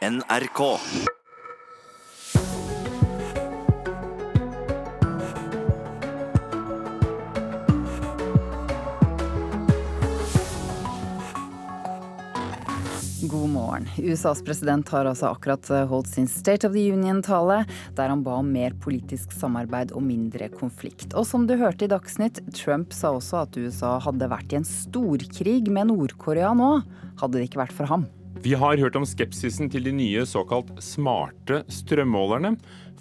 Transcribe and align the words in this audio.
NRK. 0.00 0.78
God 13.22 13.48
morgen. 13.48 13.88
USAs 13.98 14.42
president 14.42 14.88
har 14.88 15.04
altså 15.04 15.26
akkurat 15.26 15.68
holdt 15.68 16.08
sin 16.08 16.28
State 16.28 16.64
of 16.64 16.72
the 16.72 16.92
Union-tale, 16.92 17.66
der 17.92 18.08
han 18.08 18.22
ba 18.24 18.38
om 18.40 18.48
mer 18.48 18.72
politisk 18.80 19.34
samarbeid 19.36 19.92
og 19.92 20.06
mindre 20.06 20.48
konflikt. 20.54 21.12
Og 21.12 21.28
som 21.28 21.44
du 21.44 21.58
hørte 21.60 21.84
i 21.84 21.90
Dagsnytt, 21.92 22.40
Trump 22.56 22.96
sa 22.96 23.12
også 23.18 23.42
at 23.42 23.60
USA 23.60 23.98
hadde 24.00 24.30
vært 24.32 24.56
i 24.56 24.62
en 24.62 24.64
storkrig 24.64 25.68
med 25.68 25.92
Nord-Korea 25.92 26.54
nå, 26.56 26.70
hadde 27.20 27.36
det 27.36 27.50
ikke 27.50 27.60
vært 27.66 27.76
for 27.76 27.92
ham. 27.92 28.08
Vi 28.40 28.54
har 28.54 28.78
hørt 28.80 28.96
om 28.96 29.04
skepsisen 29.04 29.68
til 29.68 29.84
de 29.84 29.92
nye 29.92 30.22
såkalt 30.24 30.70
smarte 30.80 31.58
strømmålerne. 31.68 32.54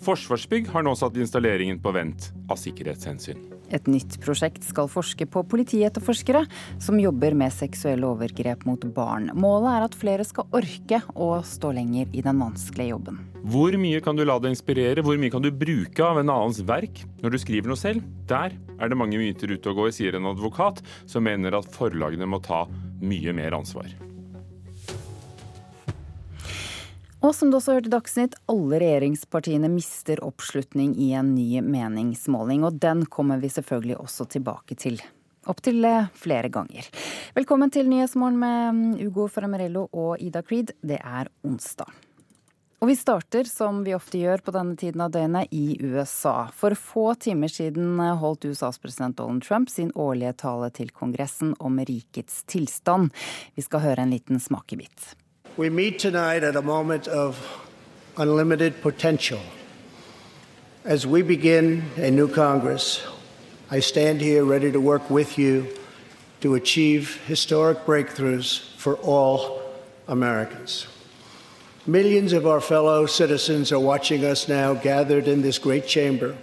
Forsvarsbygg 0.04 0.68
har 0.73 0.84
nå 0.84 0.91
satt 1.00 1.16
installeringen 1.16 1.77
på 1.80 1.94
vent 1.95 2.27
av 2.52 2.59
sikkerhetshensyn. 2.59 3.40
Et 3.72 3.88
nytt 3.88 4.17
prosjekt 4.20 4.66
skal 4.67 4.90
forske 4.91 5.23
på 5.31 5.44
politietterforskere 5.48 6.41
som 6.84 7.00
jobber 7.00 7.38
med 7.40 7.55
seksuelle 7.55 8.09
overgrep 8.09 8.66
mot 8.67 8.84
barn. 8.95 9.30
Målet 9.31 9.70
er 9.78 9.86
at 9.86 9.95
flere 9.95 10.26
skal 10.28 10.50
orke 10.59 11.00
å 11.16 11.30
stå 11.48 11.72
lenger 11.78 12.12
i 12.12 12.26
den 12.26 12.44
vanskelige 12.44 12.92
jobben. 12.92 13.23
Hvor 13.48 13.80
mye 13.80 14.03
kan 14.03 14.20
du 14.20 14.26
la 14.28 14.36
deg 14.44 14.58
inspirere, 14.58 15.06
hvor 15.06 15.16
mye 15.22 15.31
kan 15.31 15.45
du 15.45 15.53
bruke 15.56 16.03
av 16.03 16.20
en 16.20 16.34
annens 16.36 16.59
verk 16.67 17.06
når 17.23 17.38
du 17.38 17.40
skriver 17.45 17.72
noe 17.72 17.80
selv? 17.80 18.03
Der 18.28 18.59
er 18.76 18.92
det 18.92 19.00
mange 19.00 19.22
myter 19.22 19.56
ute 19.56 19.72
og 19.72 19.86
går, 19.86 19.95
sier 19.95 20.20
en 20.20 20.28
advokat 20.34 20.84
som 21.08 21.23
mener 21.23 21.56
at 21.56 21.72
forlagene 21.80 22.28
må 22.28 22.44
ta 22.44 22.66
mye 23.00 23.40
mer 23.40 23.56
ansvar. 23.62 23.88
Og 27.20 27.34
som 27.36 27.50
du 27.52 27.58
også 27.58 27.73
hørte 27.76 27.90
i 27.90 27.91
Dagsnytt, 27.91 28.38
alle 28.48 28.78
regjeringspartiene 28.80 29.68
mister 29.72 30.22
oppslutning 30.23 30.94
i 30.95 31.09
en 31.20 31.34
ny 31.36 31.59
meningsmåling. 31.59 32.64
Og 32.64 32.78
den 32.80 33.03
kommer 33.12 33.42
vi 33.42 33.50
selvfølgelig 33.52 33.98
også 34.00 34.30
tilbake 34.38 34.78
til. 34.80 35.02
Opptil 35.50 35.84
flere 36.16 36.47
ganger. 36.53 36.88
Velkommen 37.36 37.73
til 37.75 37.92
Nyhetsmorgen 37.92 38.40
med 38.40 39.03
Ugo 39.03 39.28
Fermarello 39.28 39.90
og 39.92 40.23
Ida 40.23 40.45
Creed. 40.47 40.72
Det 40.80 41.02
er 41.03 41.28
onsdag. 41.44 41.92
Og 42.80 42.88
vi 42.88 42.95
starter, 42.95 43.44
som 43.44 43.84
vi 43.84 43.92
ofte 43.92 44.22
gjør 44.22 44.40
på 44.40 44.56
denne 44.56 44.80
tiden 44.80 45.03
av 45.03 45.12
døgnet, 45.12 45.52
i 45.52 45.75
USA. 45.84 46.47
For 46.56 46.72
få 46.80 47.09
timer 47.20 47.52
siden 47.52 48.00
holdt 48.00 48.47
USAs 48.47 48.80
president 48.80 49.20
Donald 49.20 49.44
Trump 49.44 49.67
sin 49.67 49.92
årlige 49.92 50.38
tale 50.45 50.72
til 50.72 50.95
Kongressen 50.95 51.52
om 51.59 51.84
rikets 51.84 52.45
tilstand. 52.47 53.12
Vi 53.59 53.67
skal 53.67 53.90
høre 53.90 54.08
en 54.08 54.16
liten 54.16 54.40
smakebit. 54.40 55.19
We 55.60 55.70
meet 55.70 56.00
tonight 56.00 56.46
at 56.46 56.56
a 56.56 56.62
moment 56.62 57.10
of 57.10 57.38
unlimited 58.16 58.82
potential. 58.82 59.42
As 60.86 61.06
we 61.06 61.22
begin 61.22 61.84
a 61.98 62.10
new 62.10 62.30
Congress, 62.30 63.06
I 63.70 63.82
stand 63.82 64.22
here 64.22 64.46
ready 64.46 64.72
to 64.72 64.80
work 64.80 65.10
with 65.10 65.38
you 65.38 65.68
to 66.40 66.56
achieve 66.56 67.22
historic 67.26 67.80
breakthroughs 67.80 68.74
for 68.78 68.96
all 69.00 69.62
Americans. 70.08 70.88
Millions 71.86 72.32
of 72.32 72.48
our 72.48 72.62
fellow 72.62 73.06
citizens 73.06 73.74
are 73.74 73.82
watching 73.82 74.24
us 74.24 74.48
now 74.48 74.74
gathered 74.74 75.28
in 75.28 75.42
this 75.42 75.60
great 75.60 75.86
chamber, 75.86 76.38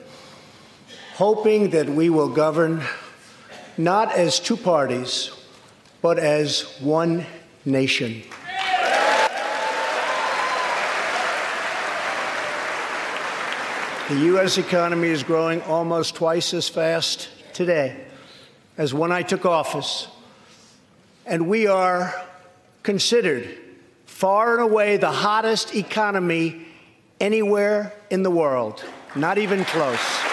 hoping 1.14 1.70
that 1.70 1.88
we 1.88 2.10
will 2.10 2.28
govern 2.28 2.82
not 3.78 4.12
as 4.12 4.38
two 4.38 4.58
parties, 4.58 5.30
but 6.02 6.18
as 6.18 6.78
one 6.80 7.24
nation. 7.64 8.22
The 14.08 14.20
U.S. 14.26 14.56
economy 14.56 15.08
is 15.08 15.24
growing 15.24 15.60
almost 15.62 16.14
twice 16.14 16.54
as 16.54 16.68
fast 16.68 17.28
today 17.52 18.04
as 18.78 18.94
when 18.94 19.10
I 19.10 19.22
took 19.22 19.44
office. 19.44 20.06
And 21.26 21.48
we 21.48 21.66
are 21.66 22.14
considered 22.84 23.48
far 24.04 24.60
and 24.60 24.70
away 24.70 24.96
the 24.96 25.10
hottest 25.10 25.74
economy 25.74 26.66
anywhere 27.18 27.92
in 28.08 28.22
the 28.22 28.30
world. 28.30 28.84
Not 29.16 29.38
even 29.38 29.64
close. 29.64 30.25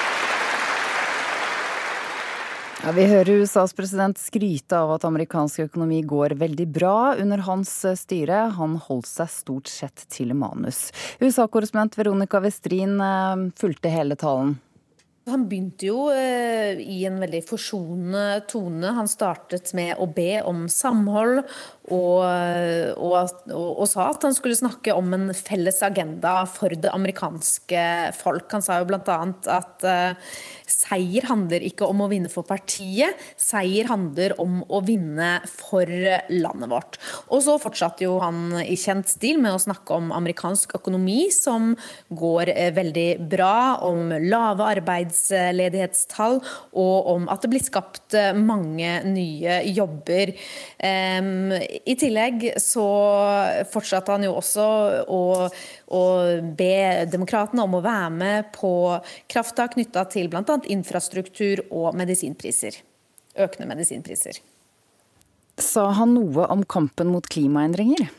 Ja, 2.83 2.91
vi 2.91 3.05
hører 3.07 3.39
USAs 3.39 3.71
president 3.71 4.17
skryte 4.19 4.75
av 4.75 4.89
at 4.97 5.05
amerikansk 5.07 5.61
økonomi 5.69 6.01
går 6.03 6.33
veldig 6.35 6.65
bra 6.75 7.13
under 7.15 7.39
hans 7.45 7.71
styre. 7.95 8.41
Han 8.57 8.73
holdt 8.89 9.07
seg 9.07 9.31
stort 9.31 9.71
sett 9.71 10.03
til 10.11 10.33
manus. 10.35 10.89
USA-korrespondent 11.23 11.95
Veronica 11.95 12.41
Westrin 12.43 12.99
eh, 12.99 13.45
fulgte 13.55 13.93
hele 13.93 14.19
talen. 14.19 14.57
Han 15.23 15.45
begynte 15.47 15.87
jo 15.87 16.09
eh, 16.11 16.75
i 16.83 17.05
en 17.07 17.21
veldig 17.21 17.39
forsonende 17.47 18.41
tone. 18.51 18.89
Han 18.97 19.07
startet 19.07 19.71
med 19.77 19.95
å 19.95 20.07
be 20.11 20.41
om 20.43 20.65
samhold, 20.67 21.45
og, 21.91 22.23
og, 22.23 23.15
og, 23.51 23.69
og, 23.69 23.85
sa 23.91 24.09
at 24.09 24.23
han 24.23 24.35
skulle 24.35 24.55
snakke 24.55 24.95
om 24.95 25.09
en 25.15 25.31
felles 25.35 25.81
agenda 25.83 26.41
for 26.47 26.71
det 26.71 26.91
amerikanske 26.91 27.85
folk. 28.15 28.47
Han 28.55 28.63
sa 28.63 28.77
jo 28.79 28.87
bl.a. 28.87 29.17
at 29.51 29.83
uh, 29.87 30.35
seier 30.67 31.27
handler 31.27 31.63
ikke 31.67 31.87
om 31.87 32.03
å 32.03 32.09
vinne 32.11 32.31
for 32.31 32.47
partiet, 32.47 33.19
seier 33.39 33.87
handler 33.91 34.35
om 34.43 34.61
å 34.67 34.79
vinne 34.83 35.37
for 35.47 35.87
landet 36.31 36.71
vårt. 36.71 36.99
Og 37.31 37.43
så 37.47 37.57
fortsatte 37.63 38.07
jo 38.07 38.15
han 38.23 38.59
i 38.63 38.77
kjent 38.79 39.11
stil 39.11 39.39
med 39.43 39.55
å 39.55 39.63
snakke 39.63 39.99
om 39.99 40.11
amerikansk 40.15 40.77
økonomi, 40.79 41.27
som 41.35 41.73
går 42.11 42.53
uh, 42.55 42.69
veldig 42.75 43.09
bra, 43.31 43.55
om 43.87 44.11
lave 44.23 44.71
arbeidsledighetstall, 45.13 46.39
og 46.73 47.09
om 47.13 47.27
at 47.31 47.43
det 47.43 47.51
blir 47.53 47.63
skapt 47.63 48.15
uh, 48.17 48.31
mange 48.35 48.89
nye 49.07 49.59
jobber. 49.73 50.33
I 50.83 51.95
tillegg 51.99 52.45
så 52.61 52.85
fortsatte 53.71 54.13
han 54.13 54.25
jo 54.25 54.33
også 54.39 54.65
å, 55.07 55.21
å 55.87 56.03
be 56.57 57.05
demokratene 57.11 57.63
om 57.63 57.77
å 57.77 57.83
være 57.83 58.09
med 58.13 58.49
på 58.55 58.73
krafttak 59.31 59.75
knytta 59.77 60.05
til 60.11 60.29
bl.a. 60.31 60.57
infrastruktur 60.73 61.63
og 61.69 61.93
medisinpriser. 61.97 62.81
Økende 63.33 63.69
medisinpriser. 63.71 64.41
Sa 65.61 65.89
han 65.97 66.15
noe 66.17 66.47
om 66.49 66.65
kampen 66.65 67.11
mot 67.13 67.27
klimaendringer? 67.29 68.09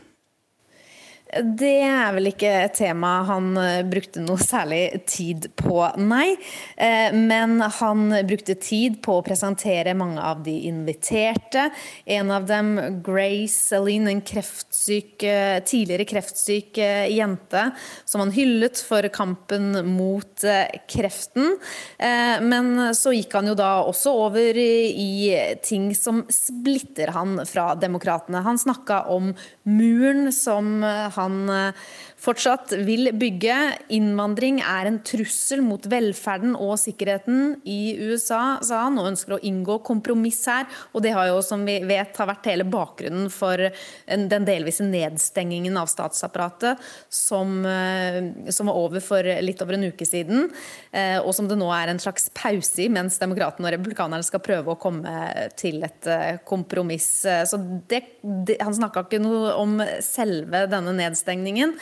Det 1.34 1.76
er 1.82 2.12
vel 2.14 2.28
ikke 2.30 2.50
et 2.66 2.76
tema 2.78 3.16
han 3.26 3.54
eh, 3.58 3.82
brukte 3.86 4.22
noe 4.22 4.38
særlig 4.40 5.04
tid 5.10 5.48
på, 5.58 5.80
nei. 5.98 6.36
Eh, 6.76 7.14
men 7.14 7.58
han 7.78 8.04
brukte 8.28 8.54
tid 8.60 9.00
på 9.02 9.18
å 9.18 9.24
presentere 9.26 9.96
mange 9.98 10.22
av 10.22 10.44
de 10.46 10.54
inviterte. 10.68 11.66
En 12.06 12.30
av 12.34 12.46
dem, 12.46 13.00
Grace 13.04 13.56
Celine, 13.56 14.12
en 14.12 14.22
kreftsyk, 14.26 15.24
eh, 15.26 15.58
tidligere 15.66 16.06
kreftsyk 16.08 16.78
jente, 17.10 17.64
som 18.04 18.22
han 18.22 18.34
hyllet 18.34 18.78
for 18.84 19.06
kampen 19.14 19.72
mot 19.94 20.44
kreften. 20.90 21.56
Men 21.98 22.94
så 22.96 23.12
gikk 23.14 23.34
han 23.36 23.48
jo 23.48 23.54
da 23.58 23.68
også 23.86 24.12
over 24.26 24.58
i 24.58 25.34
ting 25.64 25.86
som 25.96 26.22
splitter 26.32 27.12
han 27.14 27.38
fra 27.48 27.72
demokratene. 27.78 28.42
Han 28.44 28.60
snakka 28.60 29.04
om 29.14 29.32
muren 29.68 30.32
som 30.34 30.82
han 30.84 31.23
han 31.24 31.48
eh, 31.50 31.84
fortsatt 32.24 32.72
vil 32.86 33.10
bygge. 33.16 33.56
Innvandring 33.94 34.60
er 34.64 34.88
en 34.88 35.00
trussel 35.04 35.62
mot 35.64 35.84
velferden 35.90 36.54
og 36.56 36.76
sikkerheten 36.80 37.58
i 37.68 37.94
USA, 38.00 38.58
sa 38.64 38.84
han, 38.86 38.98
og 39.00 39.10
ønsker 39.12 39.36
å 39.36 39.40
inngå 39.44 39.78
kompromiss 39.86 40.40
her. 40.50 40.68
Og 40.92 41.04
det 41.04 41.14
har 41.16 41.28
jo, 41.30 41.40
som 41.44 41.64
vi 41.66 41.76
vet, 41.84 42.14
har 42.16 42.30
vært 42.30 42.48
hele 42.50 42.66
bakgrunnen 42.68 43.28
for 43.32 43.60
den 44.06 44.48
delvise 44.48 44.86
nedstengingen 44.88 45.76
av 45.80 45.90
statsapparatet, 45.92 46.80
som, 47.12 47.60
eh, 47.66 48.20
som 48.50 48.70
var 48.70 48.80
over 48.80 49.04
for 49.04 49.22
litt 49.44 49.60
over 49.62 49.76
en 49.76 49.88
uke 49.90 50.08
siden, 50.08 50.48
eh, 50.92 51.18
og 51.20 51.34
som 51.34 51.48
det 51.48 51.58
nå 51.60 51.68
er 51.74 51.92
en 51.92 52.02
slags 52.02 52.30
pause 52.34 52.84
i, 52.84 52.88
mens 52.88 53.18
demokratene 53.20 53.68
og 53.68 53.76
republikanerne 53.76 54.24
skal 54.24 54.40
prøve 54.44 54.72
å 54.72 54.80
komme 54.80 55.50
til 55.56 55.82
et 55.84 56.08
kompromiss. 56.46 57.24
Så 57.24 57.58
det, 57.88 58.02
det, 58.22 58.58
han 58.62 58.74
snakka 58.74 59.04
ikke 59.04 59.22
noe 59.22 59.54
om 59.60 59.78
selve 60.04 60.64
denne 60.70 60.94
nedstengningen. 60.96 61.74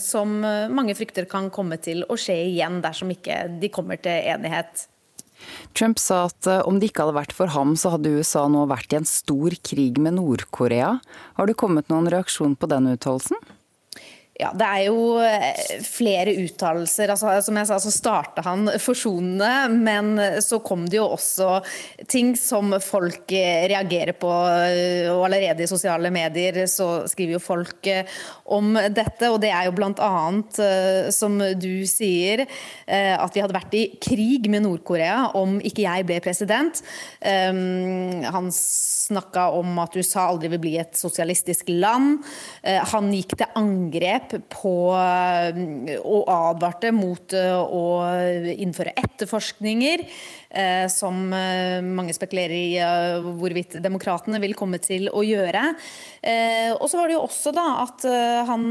Som 0.00 0.38
mange 0.40 0.94
frykter 0.96 1.26
kan 1.28 1.50
komme 1.52 1.76
til 1.76 2.00
å 2.08 2.16
skje 2.16 2.38
igjen 2.46 2.78
dersom 2.80 3.10
ikke 3.12 3.42
de 3.60 3.68
kommer 3.68 4.00
til 4.00 4.24
enighet. 4.32 4.86
Trump 5.74 5.98
sa 5.98 6.24
at 6.28 6.48
eh, 6.50 6.62
om 6.68 6.78
det 6.78 6.90
ikke 6.90 7.06
hadde 7.06 7.18
vært 7.18 7.34
for 7.36 7.52
ham, 7.54 7.74
så 7.78 7.94
hadde 7.94 8.12
USA 8.18 8.46
nå 8.50 8.64
vært 8.70 8.94
i 8.94 9.00
en 9.00 9.08
stor 9.08 9.56
krig 9.66 9.98
med 10.02 10.16
Nord-Korea. 10.18 10.96
Har 11.38 11.50
det 11.50 11.58
kommet 11.60 11.90
noen 11.92 12.10
reaksjon 12.12 12.56
på 12.58 12.70
den 12.70 12.92
uttalelsen? 12.94 13.40
Ja, 14.34 14.48
Det 14.50 14.66
er 14.66 14.80
jo 14.88 15.02
eh, 15.22 15.76
flere 15.86 16.32
uttalelser. 16.42 17.12
Altså, 17.12 17.36
som 17.46 17.58
jeg 17.60 17.68
sa, 17.68 17.76
så 17.78 17.90
starta 17.94 18.42
han 18.42 18.66
forsonende, 18.82 19.50
men 19.70 20.18
så 20.42 20.58
kom 20.64 20.88
det 20.90 20.98
jo 20.98 21.04
også 21.14 21.60
ting 22.10 22.32
som 22.34 22.74
folk 22.82 23.30
eh, 23.30 23.68
reagerer 23.70 24.16
på. 24.18 24.32
Og 25.12 25.22
allerede 25.28 25.62
i 25.62 25.70
sosiale 25.70 26.10
medier 26.14 26.64
så 26.70 27.04
skriver 27.10 27.36
jo 27.36 27.42
folk 27.44 27.86
eh, 27.86 28.10
om 28.50 28.74
dette. 28.74 29.30
Og 29.30 29.38
det 29.44 29.52
er 29.54 29.68
jo 29.68 29.76
bl.a., 29.78 30.10
som 31.14 31.38
du 31.38 31.84
sier, 31.86 32.44
at 32.86 33.34
vi 33.34 33.42
hadde 33.42 33.54
vært 33.54 33.74
i 33.76 33.84
krig 34.02 34.48
med 34.50 34.64
Nord-Korea 34.64 35.30
om 35.38 35.56
ikke 35.62 35.84
jeg 35.84 36.06
ble 36.08 36.18
president. 36.24 36.80
Ehm, 37.24 38.24
han 38.24 38.50
snakka 38.54 39.46
om 39.58 39.78
at 39.82 39.96
USA 39.96 40.26
aldri 40.30 40.50
vil 40.54 40.62
bli 40.62 40.74
et 40.80 40.98
sosialistisk 40.98 41.70
land. 41.72 42.24
Han 42.94 43.10
gikk 43.14 43.36
til 43.40 43.58
angrep 43.60 44.23
angrep 44.24 44.48
på 44.50 44.74
og 46.04 46.28
advarte 46.30 46.92
mot 46.94 47.32
eh, 47.32 47.54
å 47.54 48.04
innføre 48.54 48.94
etterforskninger, 48.96 50.04
eh, 50.50 50.86
som 50.88 51.32
eh, 51.32 51.80
mange 51.82 52.14
spekulerer 52.14 52.54
i 52.54 53.22
hvorvidt 53.38 53.78
demokratene 53.82 54.40
vil 54.40 54.54
komme 54.54 54.78
til 54.78 55.08
å 55.12 55.22
gjøre. 55.24 55.74
Og 56.80 56.86
så 56.88 56.98
var 56.98 57.08
det 57.08 57.16
jo 57.16 57.24
også 57.24 57.52
da 57.54 57.64
at 57.82 58.04
han 58.48 58.64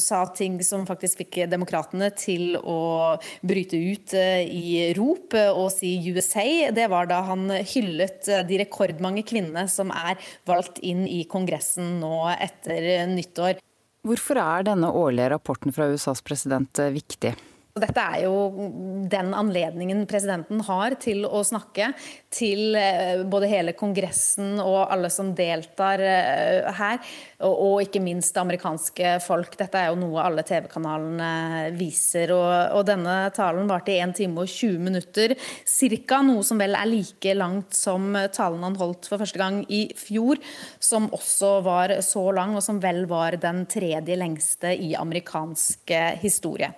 sa 0.00 0.22
ting 0.32 0.58
som 0.64 0.86
faktisk 0.88 1.20
fikk 1.20 1.42
demokratene 1.50 2.08
til 2.16 2.56
å 2.56 3.16
bryte 3.44 3.76
ut 3.76 4.14
i 4.16 4.90
rop 4.96 5.36
og 5.36 5.68
si 5.74 5.92
USA. 6.08 6.72
Det 6.72 6.88
var 6.90 7.10
da 7.10 7.20
han 7.28 7.50
hyllet 7.52 8.30
de 8.48 8.62
rekordmange 8.62 9.26
kvinnene 9.28 9.66
som 9.68 9.92
er 9.92 10.20
valgt 10.48 10.80
inn 10.80 11.04
i 11.08 11.26
Kongressen 11.28 11.98
nå 12.00 12.30
etter 12.38 13.10
nyttår. 13.12 13.60
Hvorfor 14.06 14.38
er 14.40 14.64
denne 14.64 14.88
årlige 14.96 15.28
rapporten 15.34 15.74
fra 15.76 15.90
USAs 15.92 16.22
president 16.24 16.78
eh, 16.80 16.92
viktig? 16.94 17.34
Dette 17.78 18.02
er 18.02 18.24
jo 18.24 18.66
den 19.10 19.28
anledningen 19.36 20.02
presidenten 20.10 20.58
har 20.66 20.96
til 20.98 21.22
å 21.22 21.44
snakke 21.46 21.92
til 22.34 22.74
eh, 22.74 23.22
både 23.30 23.46
hele 23.46 23.74
Kongressen 23.78 24.58
og 24.58 24.90
alle 24.90 25.06
som 25.12 25.30
deltar 25.38 26.02
eh, 26.02 26.66
her, 26.80 26.98
og 27.46 27.84
ikke 27.84 28.02
minst 28.02 28.34
det 28.34 28.42
amerikanske 28.42 29.12
folk. 29.22 29.54
Dette 29.60 29.78
er 29.78 29.92
jo 29.92 30.00
noe 30.00 30.24
alle 30.24 30.42
TV-kanalene 30.46 31.70
viser. 31.78 32.34
Og, 32.34 32.50
og, 32.74 32.82
denne 32.90 33.30
talen 33.36 33.70
varte 33.70 33.94
i 33.94 34.00
1 34.02 34.16
time 34.18 34.42
og 34.42 34.50
20 34.50 34.82
minutter 34.90 35.36
ca. 35.38 36.20
Noe 36.26 36.42
som 36.46 36.58
vel 36.58 36.74
er 36.74 36.90
like 36.90 37.38
langt 37.38 37.78
som 37.78 38.10
talen 38.34 38.66
han 38.66 38.78
holdt 38.82 39.06
for 39.06 39.22
første 39.22 39.38
gang 39.38 39.62
i 39.70 39.84
fjor, 39.94 40.42
som 40.82 41.06
også 41.14 41.54
var 41.70 41.98
så 42.02 42.26
lang, 42.34 42.58
og 42.58 42.66
som 42.66 42.82
vel 42.82 43.04
var 43.10 43.38
den 43.38 43.62
tredje 43.70 44.18
lengste 44.18 44.74
i 44.74 44.96
amerikansk 44.98 45.94
historie. 46.18 46.74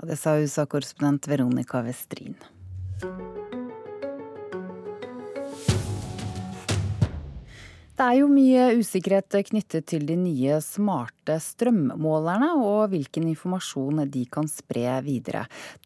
Ja, 0.00 0.06
det 0.08 0.16
sa 0.16 0.38
USA-korrespondent 0.40 1.28
Veronica 1.28 1.82
Westrin. 1.84 2.34
Det 8.00 8.06
er 8.06 8.14
jo 8.16 8.30
mye 8.32 8.78
usikkerhet 8.80 9.34
knyttet 9.50 9.84
til 9.92 10.06
de 10.08 10.14
nye 10.16 10.56
smarte 10.64 11.34
strømmålerne 11.44 12.48
og 12.56 12.94
hvilken 12.94 13.26
informasjon 13.28 14.06
de 14.08 14.22
kan 14.32 14.48
spre 14.48 14.94
videre. 15.04 15.42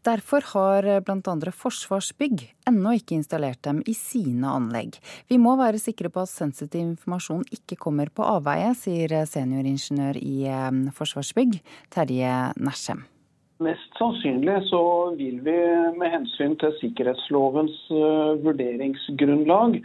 Derfor 0.07 0.47
har 0.53 0.87
bl.a. 1.03 1.35
Forsvarsbygg 1.51 2.45
ennå 2.71 2.93
ikke 3.01 3.17
installert 3.19 3.65
dem 3.67 3.81
i 3.83 3.97
sine 3.99 4.47
anlegg. 4.47 5.01
Vi 5.27 5.41
må 5.43 5.57
være 5.59 5.83
sikre 5.83 6.13
på 6.15 6.23
at 6.23 6.31
sensitiv 6.31 6.85
informasjon 6.85 7.43
ikke 7.51 7.81
kommer 7.83 8.15
på 8.15 8.23
avveie, 8.23 8.71
sier 8.79 9.17
senioringeniør 9.27 10.23
i 10.23 10.37
eh, 10.47 10.71
Forsvarsbygg, 10.95 11.59
Terje 11.91 12.37
Nersem. 12.63 13.03
Mest 13.63 13.99
sannsynlig 14.01 14.57
så 14.67 14.81
vil 15.15 15.37
vi 15.47 15.55
med 15.95 16.11
hensyn 16.11 16.57
til 16.59 16.73
sikkerhetslovens 16.81 17.77
uh, 17.95 18.35
vurderingsgrunnlag 18.43 19.77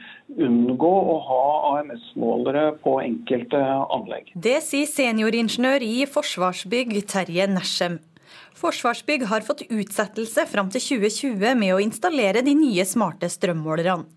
unngå 0.42 0.94
å 1.14 1.18
ha 1.28 1.44
AMS-målere 1.76 2.66
på 2.82 2.96
enkelte 3.04 3.62
anlegg. 3.94 4.34
Det 4.34 4.58
sier 4.66 4.90
senioringeniør 4.90 5.86
i 5.86 6.08
Forsvarsbygg 6.10 6.98
Terje 7.14 7.46
Nersem. 7.54 8.00
Forsvarsbygg 8.58 9.28
har 9.30 9.46
fått 9.46 9.68
utsettelse 9.70 10.50
fram 10.50 10.74
til 10.74 10.88
2020 10.98 11.54
med 11.62 11.76
å 11.76 11.84
installere 11.84 12.42
de 12.46 12.58
nye 12.58 12.86
smarte 12.90 13.30
strømmålerne. 13.30 14.10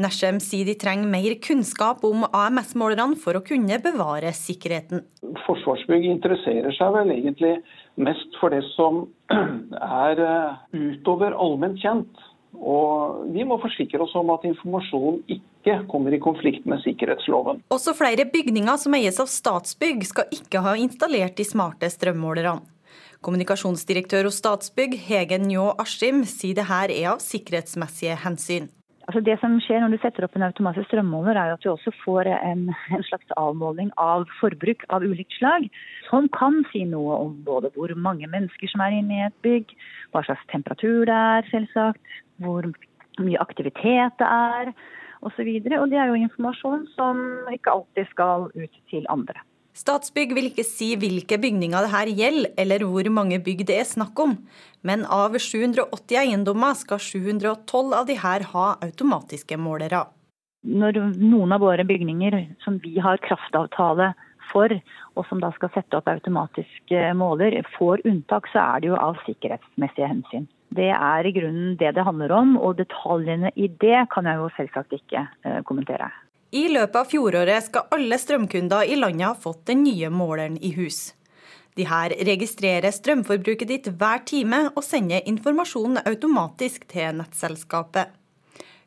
Nesjem 0.00 0.40
sier 0.42 0.66
de 0.66 0.74
trenger 0.78 1.10
mer 1.10 1.36
kunnskap 1.42 2.02
om 2.06 2.24
AMS-målerne 2.26 3.18
for 3.20 3.38
å 3.38 3.44
kunne 3.46 3.78
bevare 3.82 4.32
sikkerheten. 4.34 5.04
Forsvarsbygg 5.44 6.06
interesserer 6.08 6.74
seg 6.74 6.94
vel 6.96 7.12
egentlig 7.14 7.56
mest 8.00 8.38
for 8.40 8.54
det 8.54 8.62
som 8.74 9.04
er 9.34 10.22
eh, 10.22 10.62
utover 10.74 11.36
allment 11.36 11.78
kjent. 11.82 12.22
Og 12.54 13.24
vi 13.34 13.42
må 13.46 13.58
forsikre 13.62 14.02
oss 14.04 14.14
om 14.18 14.30
at 14.34 14.44
informasjon 14.46 15.22
ikke 15.26 15.80
kommer 15.90 16.14
i 16.14 16.20
konflikt 16.22 16.68
med 16.70 16.82
sikkerhetsloven. 16.84 17.64
Også 17.74 17.96
flere 17.98 18.28
bygninger 18.30 18.78
som 18.78 18.94
eies 18.94 19.18
av 19.22 19.30
Statsbygg 19.30 20.04
skal 20.06 20.30
ikke 20.34 20.62
ha 20.62 20.76
installert 20.78 21.34
de 21.40 21.46
smarte 21.48 21.90
strømmålerne. 21.90 22.62
Kommunikasjonsdirektør 23.24 24.28
hos 24.28 24.38
Statsbygg, 24.42 24.98
Hegen 25.06 25.46
Njå 25.48 25.70
Askim, 25.80 26.26
sier 26.28 26.58
det 26.58 26.68
her 26.68 26.92
er 26.92 27.14
av 27.14 27.22
sikkerhetsmessige 27.24 28.18
hensyn. 28.20 28.68
Altså 29.04 29.20
det 29.20 29.34
som 29.42 29.58
skjer 29.60 29.82
når 29.82 29.92
du 29.92 29.98
setter 30.00 30.24
opp 30.24 30.36
en 30.38 30.46
automatisk 30.46 30.88
strømmåler, 30.88 31.36
er 31.36 31.52
at 31.52 31.64
du 31.64 31.68
også 31.74 31.92
får 32.00 32.30
en, 32.32 32.70
en, 32.72 33.04
slags 33.04 33.34
avmåling 33.36 33.90
av 34.00 34.24
forbruk 34.38 34.86
av 34.88 35.04
ulikt 35.04 35.36
slag, 35.36 35.66
som 36.08 36.30
kan 36.32 36.62
si 36.70 36.86
noe 36.88 37.18
om 37.26 37.34
både 37.44 37.68
hvor 37.76 37.92
mange 38.00 38.30
mennesker 38.32 38.72
som 38.72 38.80
er 38.80 38.96
inne 38.96 39.18
i 39.18 39.26
et 39.26 39.36
bygg, 39.44 39.76
hva 40.14 40.24
slags 40.24 40.44
temperatur 40.52 41.04
det 41.10 41.20
er, 41.36 41.50
selvsagt, 41.52 42.14
hvor 42.40 42.70
mye 43.20 43.42
aktivitet 43.44 44.16
det 44.22 44.30
er, 44.30 44.72
osv. 45.20 45.48
Og, 45.52 45.66
så 45.68 45.80
og 45.82 45.90
det 45.92 46.00
er 46.00 46.08
jo 46.08 46.22
informasjon 46.24 46.86
som 46.96 47.20
ikke 47.52 47.76
alltid 47.76 48.08
skal 48.12 48.48
ut 48.56 48.80
til 48.92 49.04
andre. 49.12 49.36
Statsbygg 49.74 50.36
vil 50.36 50.52
ikke 50.52 50.62
si 50.62 50.92
hvilke 50.94 51.34
bygninger 51.42 51.82
det 51.82 51.90
her 51.90 52.10
gjelder, 52.20 52.50
eller 52.62 52.84
hvor 52.86 53.08
mange 53.10 53.40
bygg 53.42 53.64
det 53.66 53.80
er 53.80 53.88
snakk 53.88 54.20
om. 54.22 54.36
Men 54.86 55.02
av 55.10 55.34
780 55.34 56.20
eiendommer 56.20 56.76
skal 56.78 57.00
712 57.02 57.96
av 57.98 58.06
de 58.06 58.14
her 58.20 58.46
ha 58.52 58.66
automatiske 58.86 59.58
målere. 59.58 60.04
Når 60.64 61.00
noen 61.18 61.56
av 61.56 61.64
våre 61.64 61.82
bygninger 61.84 62.36
som 62.62 62.78
vi 62.84 62.94
har 63.02 63.18
kraftavtale 63.26 64.12
for, 64.52 64.70
og 65.18 65.26
som 65.26 65.42
da 65.42 65.50
skal 65.56 65.72
sette 65.74 65.98
opp 65.98 66.06
automatiske 66.12 67.10
måler, 67.18 67.58
får 67.74 68.04
unntak, 68.06 68.46
så 68.52 68.62
er 68.62 68.84
det 68.84 68.92
jo 68.92 69.00
av 69.00 69.18
sikkerhetsmessige 69.26 70.10
hensyn. 70.12 70.46
Det 70.74 70.92
er 70.94 71.26
i 71.26 71.34
grunnen 71.34 71.74
det 71.82 71.96
det 71.98 72.06
handler 72.06 72.30
om, 72.34 72.54
og 72.62 72.78
detaljene 72.78 73.50
i 73.58 73.68
det 73.82 74.06
kan 74.14 74.30
jeg 74.30 74.38
jo 74.38 74.52
selvsagt 74.54 74.94
ikke 74.96 75.26
eh, 75.42 75.60
kommentere. 75.66 76.12
I 76.54 76.68
løpet 76.70 76.94
av 77.00 77.08
fjoråret 77.10 77.66
skal 77.66 77.88
alle 77.94 78.14
strømkunder 78.20 78.86
i 78.86 78.94
landet 78.94 79.26
ha 79.26 79.34
fått 79.34 79.64
den 79.66 79.80
nye 79.82 80.06
måleren 80.14 80.54
i 80.62 80.70
hus. 80.76 81.08
De 81.74 81.82
her 81.90 82.12
registrerer 82.28 82.94
strømforbruket 82.94 83.66
ditt 83.66 83.88
hver 83.98 84.22
time 84.28 84.68
og 84.68 84.84
sender 84.86 85.26
informasjonen 85.26 86.04
automatisk 86.06 86.86
til 86.92 87.18
nettselskapet. 87.18 88.12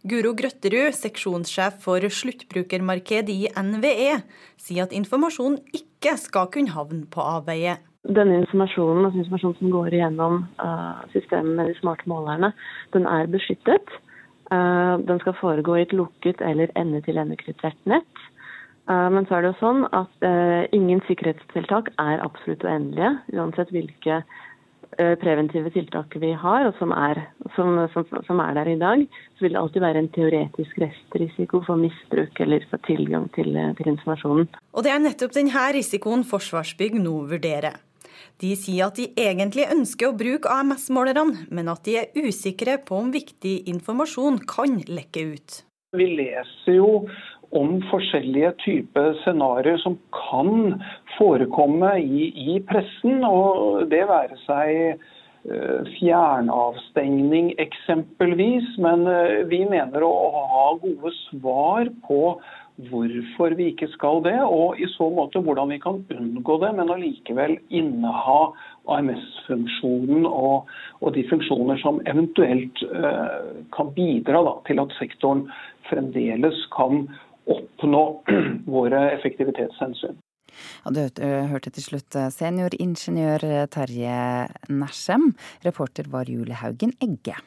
Guro 0.08 0.32
Grøtterud, 0.40 0.96
seksjonssjef 0.96 1.82
for 1.84 2.00
sluttbrukermarked 2.00 3.34
i 3.34 3.50
NVE, 3.52 4.22
sier 4.56 4.88
at 4.88 4.96
informasjonen 4.96 5.60
ikke 5.76 6.16
skal 6.22 6.48
kunne 6.54 6.72
havne 6.72 7.04
på 7.12 7.20
avveie. 7.20 7.76
Denne 8.08 8.46
informasjonen, 8.46 9.10
altså 9.10 9.26
informasjonen 9.26 9.60
som 9.60 9.74
går 9.76 9.98
igjennom 9.98 10.44
uh, 10.64 11.04
systemet 11.12 11.58
med 11.60 11.74
de 11.74 11.80
smarte 11.82 12.08
målerne, 12.08 12.54
den 12.96 13.10
er 13.12 13.28
beskyttet. 13.34 13.98
Eh, 14.52 14.96
den 15.04 15.20
skal 15.20 15.36
foregå 15.42 15.76
i 15.76 15.84
et 15.84 15.94
lukket 15.96 16.42
eller 16.46 16.72
ende-til-ende-kryptert 16.80 17.80
nett. 17.90 18.26
Eh, 18.88 19.08
men 19.12 19.28
så 19.28 19.38
er 19.38 19.44
det 19.44 19.54
jo 19.54 19.62
sånn 19.62 19.88
at 19.92 20.28
eh, 20.28 20.68
ingen 20.76 21.04
sikkerhetstiltak 21.08 21.92
er 22.00 22.24
absolutt 22.24 22.64
uendelige, 22.64 23.18
uansett 23.36 23.74
hvilke 23.76 24.22
preventive 24.98 25.70
tiltak 25.76 26.16
vi 26.18 26.32
har, 26.34 26.64
og 26.66 26.78
som 26.80 26.90
er, 26.96 27.20
som, 27.54 27.76
som, 27.94 28.06
som 28.26 28.40
er, 28.42 28.56
der 28.56 28.70
i 28.72 28.78
dag, 28.82 29.04
så 29.36 29.46
vil 29.46 29.54
det 29.54 29.60
alltid 29.60 29.84
være 29.84 30.02
en 30.02 30.08
teoretisk 30.16 30.80
restrisiko 30.82 31.60
for 31.68 31.78
misbruk 31.78 32.40
eller 32.42 32.66
for 32.72 32.82
tilgang 32.88 33.28
til, 33.36 33.52
til 33.78 33.92
informasjonen. 33.92 34.48
Og 34.74 34.88
Det 34.88 34.96
er 34.96 35.04
nettopp 35.04 35.36
denne 35.38 35.68
risikoen 35.76 36.26
Forsvarsbygg 36.26 36.98
nå 37.04 37.14
vurderer. 37.30 37.78
De 38.42 38.52
sier 38.60 38.88
at 38.88 39.00
de 39.00 39.08
egentlig 39.18 39.70
ønsker 39.74 40.12
å 40.12 40.18
bruke 40.18 40.52
AMS-målerne, 40.52 41.48
men 41.50 41.72
at 41.74 41.84
de 41.88 41.98
er 42.02 42.28
usikre 42.28 42.78
på 42.84 43.00
om 43.04 43.14
viktig 43.16 43.60
informasjon 43.72 44.42
kan 44.50 44.82
lekke 44.88 45.26
ut. 45.34 45.64
Vi 45.98 46.08
leser 46.18 46.78
jo 46.78 47.08
om 47.56 47.78
forskjellige 47.92 48.52
typer 48.64 49.14
scenarioer 49.24 49.80
som 49.84 49.96
kan 50.16 50.82
forekomme 51.18 51.94
i, 52.02 52.32
i, 52.56 52.58
pressen. 52.68 53.24
Og 53.24 53.88
det 53.92 54.04
være 54.10 54.38
seg 54.44 55.00
uh, 55.48 55.88
fjernavstengning 55.98 57.54
eksempelvis. 57.64 58.68
Men 58.84 59.08
uh, 59.08 59.44
vi 59.50 59.64
mener 59.70 60.04
å 60.04 60.14
ha 60.54 60.68
gode 60.84 61.14
svar 61.28 61.92
på 62.08 62.22
hvorfor 62.78 63.56
vi 63.58 63.72
ikke 63.72 63.90
skal 63.94 64.22
det, 64.26 64.38
og 64.44 64.78
i 64.78 64.86
så 64.94 65.10
måte 65.14 65.42
hvordan 65.42 65.72
vi 65.74 65.80
kan 65.82 66.04
unngå 66.14 66.58
det, 66.62 66.74
men 66.78 66.92
allikevel 66.94 67.58
inneha 67.74 68.38
AMS-funksjonen 68.98 70.28
og, 70.30 70.70
og, 71.02 71.10
de 71.16 71.26
funksjoner 71.30 71.82
som 71.82 72.00
eventuelt 72.08 72.84
uh, 72.92 73.66
kan 73.74 73.92
bidra 73.98 74.44
da, 74.46 74.54
til 74.70 74.84
at 74.84 74.94
sektoren 75.00 75.48
fremdeles 75.90 76.62
kan 76.76 77.08
oppnå 77.50 78.06
våre 78.78 79.04
effektivitetshensyn. 79.18 80.22
Ja, 80.86 80.94
du 80.94 81.02
hørte 81.52 81.74
til 81.74 81.84
slutt 81.86 82.16
senioringeniør 82.34 83.68
Terje 83.74 84.48
Nersem. 84.72 85.34
Reporter 85.66 86.10
var 86.10 86.32
Julie 86.32 86.58
Haugen 86.58 86.96
Egge. 87.04 87.38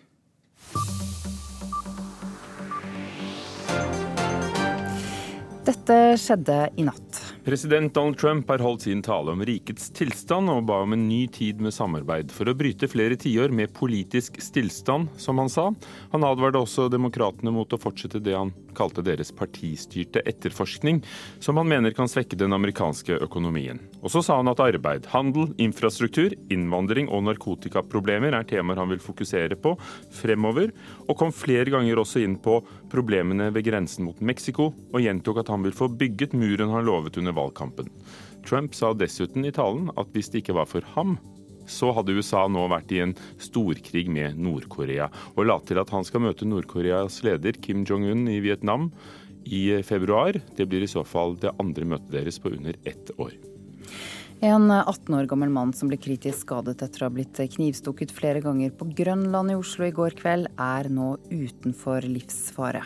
Dette 5.60 5.96
skjedde 6.16 6.54
i 6.80 6.84
natt. 6.86 7.18
President 7.44 7.92
Donald 7.94 8.16
Trump 8.18 8.48
har 8.48 8.62
holdt 8.64 8.86
sin 8.86 9.02
tale 9.04 9.34
om 9.34 9.42
rikets 9.44 9.90
tilstand 9.92 10.48
og 10.48 10.64
ba 10.70 10.78
om 10.86 10.94
en 10.96 11.04
ny 11.04 11.26
tid 11.28 11.60
med 11.60 11.74
samarbeid 11.76 12.32
for 12.32 12.48
å 12.48 12.54
bryte 12.56 12.88
flere 12.88 13.18
tiår 13.20 13.52
med 13.52 13.74
politisk 13.76 14.40
stillstand, 14.40 15.10
som 15.20 15.42
han 15.42 15.52
sa. 15.52 15.68
Han 16.14 16.24
advarte 16.24 16.62
også 16.64 16.88
demokratene 16.92 17.52
mot 17.52 17.76
å 17.76 17.80
fortsette 17.80 18.22
det 18.24 18.38
han 18.38 18.54
kalte 18.76 19.04
deres 19.06 19.32
partistyrte 19.36 20.22
etterforskning, 20.28 21.00
som 21.42 21.60
han 21.60 21.68
mener 21.70 21.94
kan 21.96 22.10
svekke 22.10 22.38
den 22.38 22.54
amerikanske 22.56 23.18
økonomien. 23.24 23.80
Og 24.00 24.12
så 24.14 24.22
sa 24.24 24.38
han 24.40 24.50
at 24.52 24.62
arbeid, 24.64 25.08
handel, 25.12 25.50
infrastruktur, 25.60 26.34
innvandring 26.52 27.10
og 27.10 27.24
narkotikaproblemer 27.28 28.36
er 28.36 28.48
temaer 28.48 28.80
han 28.80 28.92
vil 28.92 29.02
fokusere 29.02 29.58
på 29.60 29.74
fremover, 30.20 30.72
og 31.08 31.18
kom 31.20 31.34
flere 31.34 31.70
ganger 31.72 32.00
også 32.00 32.24
inn 32.24 32.38
på 32.42 32.60
problemene 32.92 33.50
ved 33.54 33.66
grensen 33.66 34.06
mot 34.08 34.20
Mexico, 34.20 34.70
og 34.92 35.04
gjentok 35.04 35.42
at 35.44 35.52
han 35.52 35.66
vil 35.66 35.76
få 35.76 35.90
bygget 36.00 36.36
muren 36.38 36.72
han 36.74 36.86
lovet 36.88 37.20
under 37.20 37.36
valgkampen. 37.36 37.90
Trump 38.46 38.74
sa 38.74 38.94
dessuten 38.96 39.44
i 39.44 39.52
talen 39.54 39.90
at 40.00 40.08
hvis 40.14 40.32
det 40.32 40.42
ikke 40.42 40.56
var 40.56 40.68
for 40.70 40.86
ham, 40.94 41.18
så 41.70 41.92
hadde 41.96 42.16
USA 42.18 42.46
nå 42.50 42.66
vært 42.72 42.92
i 42.94 43.02
en 43.04 43.14
storkrig 43.40 44.06
med 44.12 44.38
Nord-Korea, 44.42 45.10
og 45.36 45.46
la 45.48 45.60
til 45.64 45.80
at 45.82 45.92
han 45.94 46.06
skal 46.06 46.26
møte 46.26 46.48
Nord-Koreas 46.48 47.22
leder 47.26 47.58
Kim 47.62 47.86
Jong-un 47.88 48.26
i 48.30 48.40
Vietnam 48.44 48.90
i 49.44 49.82
februar. 49.86 50.40
Det 50.56 50.66
blir 50.68 50.84
i 50.84 50.90
så 50.90 51.04
fall 51.06 51.38
det 51.40 51.54
andre 51.62 51.88
møtet 51.94 52.12
deres 52.18 52.40
på 52.42 52.52
under 52.56 52.76
ett 52.84 53.14
år. 53.18 53.32
En 54.40 54.70
18 54.70 55.12
år 55.14 55.26
gammel 55.28 55.50
mann 55.52 55.74
som 55.76 55.90
ble 55.90 55.98
kritisk 56.00 56.46
skadet 56.46 56.80
etter 56.80 57.02
å 57.02 57.10
ha 57.10 57.12
blitt 57.12 57.36
knivstukket 57.36 58.14
flere 58.16 58.40
ganger 58.40 58.72
på 58.72 58.86
Grønland 58.96 59.52
i 59.52 59.56
Oslo 59.58 59.84
i 59.84 59.92
går 59.92 60.16
kveld, 60.16 60.48
er 60.56 60.88
nå 60.88 61.10
utenfor 61.28 62.08
livsfare. 62.08 62.80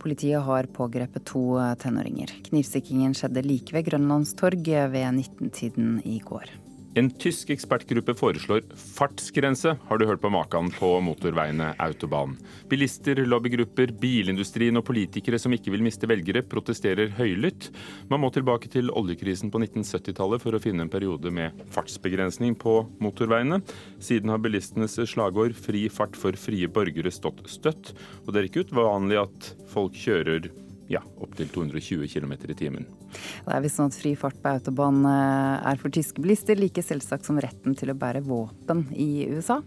Politiet 0.00 0.40
har 0.48 0.70
pågrepet 0.72 1.28
to 1.28 1.44
tenåringer. 1.84 2.32
Knivstikkingen 2.48 3.12
skjedde 3.12 3.44
like 3.44 3.76
ved 3.76 3.90
Grønlandstorg 3.90 4.64
ved 4.64 5.10
19-tiden 5.20 5.98
i 6.08 6.22
går. 6.24 6.48
En 6.94 7.08
tysk 7.10 7.48
ekspertgruppe 7.50 8.14
foreslår 8.14 8.60
fartsgrense, 8.78 9.72
har 9.88 9.98
du 9.98 10.04
hørt 10.06 10.20
på 10.22 10.30
maken 10.30 10.68
på 10.76 10.92
motorveiene 11.02 11.72
Autobahn. 11.82 12.36
Bilister, 12.70 13.18
lobbygrupper, 13.26 13.90
bilindustrien 13.98 14.78
og 14.78 14.86
politikere 14.86 15.40
som 15.42 15.56
ikke 15.56 15.74
vil 15.74 15.82
miste 15.82 16.06
velgere, 16.06 16.44
protesterer 16.46 17.10
høylytt. 17.18 17.72
Man 18.12 18.22
må 18.22 18.30
tilbake 18.30 18.70
til 18.70 18.94
oljekrisen 18.94 19.50
på 19.50 19.58
1970-tallet 19.64 20.46
for 20.46 20.54
å 20.54 20.62
finne 20.62 20.86
en 20.86 20.92
periode 20.92 21.34
med 21.34 21.66
fartsbegrensning 21.74 22.54
på 22.62 22.76
motorveiene. 23.02 23.58
Siden 23.98 24.30
har 24.30 24.42
bilistenes 24.44 24.94
slagord 25.10 25.58
'fri 25.58 25.88
fart 25.90 26.14
for 26.14 26.38
frie 26.38 26.70
borgere' 26.70 27.10
stått 27.10 27.42
støtt, 27.50 27.90
og 28.22 28.30
det 28.30 28.38
er 28.38 28.52
ikke 28.52 28.68
uvanlig 28.70 29.18
at 29.26 29.54
folk 29.74 29.98
kjører 29.98 30.46
ja, 30.88 31.00
opptil 31.20 31.48
220 31.48 32.08
km 32.08 32.32
i 32.48 32.56
timen. 32.56 32.86
Det 33.14 33.52
er 33.54 33.62
visst 33.64 33.78
sånn 33.78 33.92
at 33.92 33.96
fri 33.96 34.14
fart 34.18 34.36
på 34.42 34.52
autobahn 34.52 35.04
eh, 35.08 35.70
er 35.70 35.80
for 35.80 35.92
tyske 35.94 36.22
bilister 36.22 36.58
like 36.60 36.82
selvsagt 36.84 37.28
som 37.28 37.40
retten 37.40 37.76
til 37.78 37.92
å 37.92 37.96
bære 37.98 38.24
våpen 38.26 38.86
i 38.92 39.26
USA. 39.30 39.60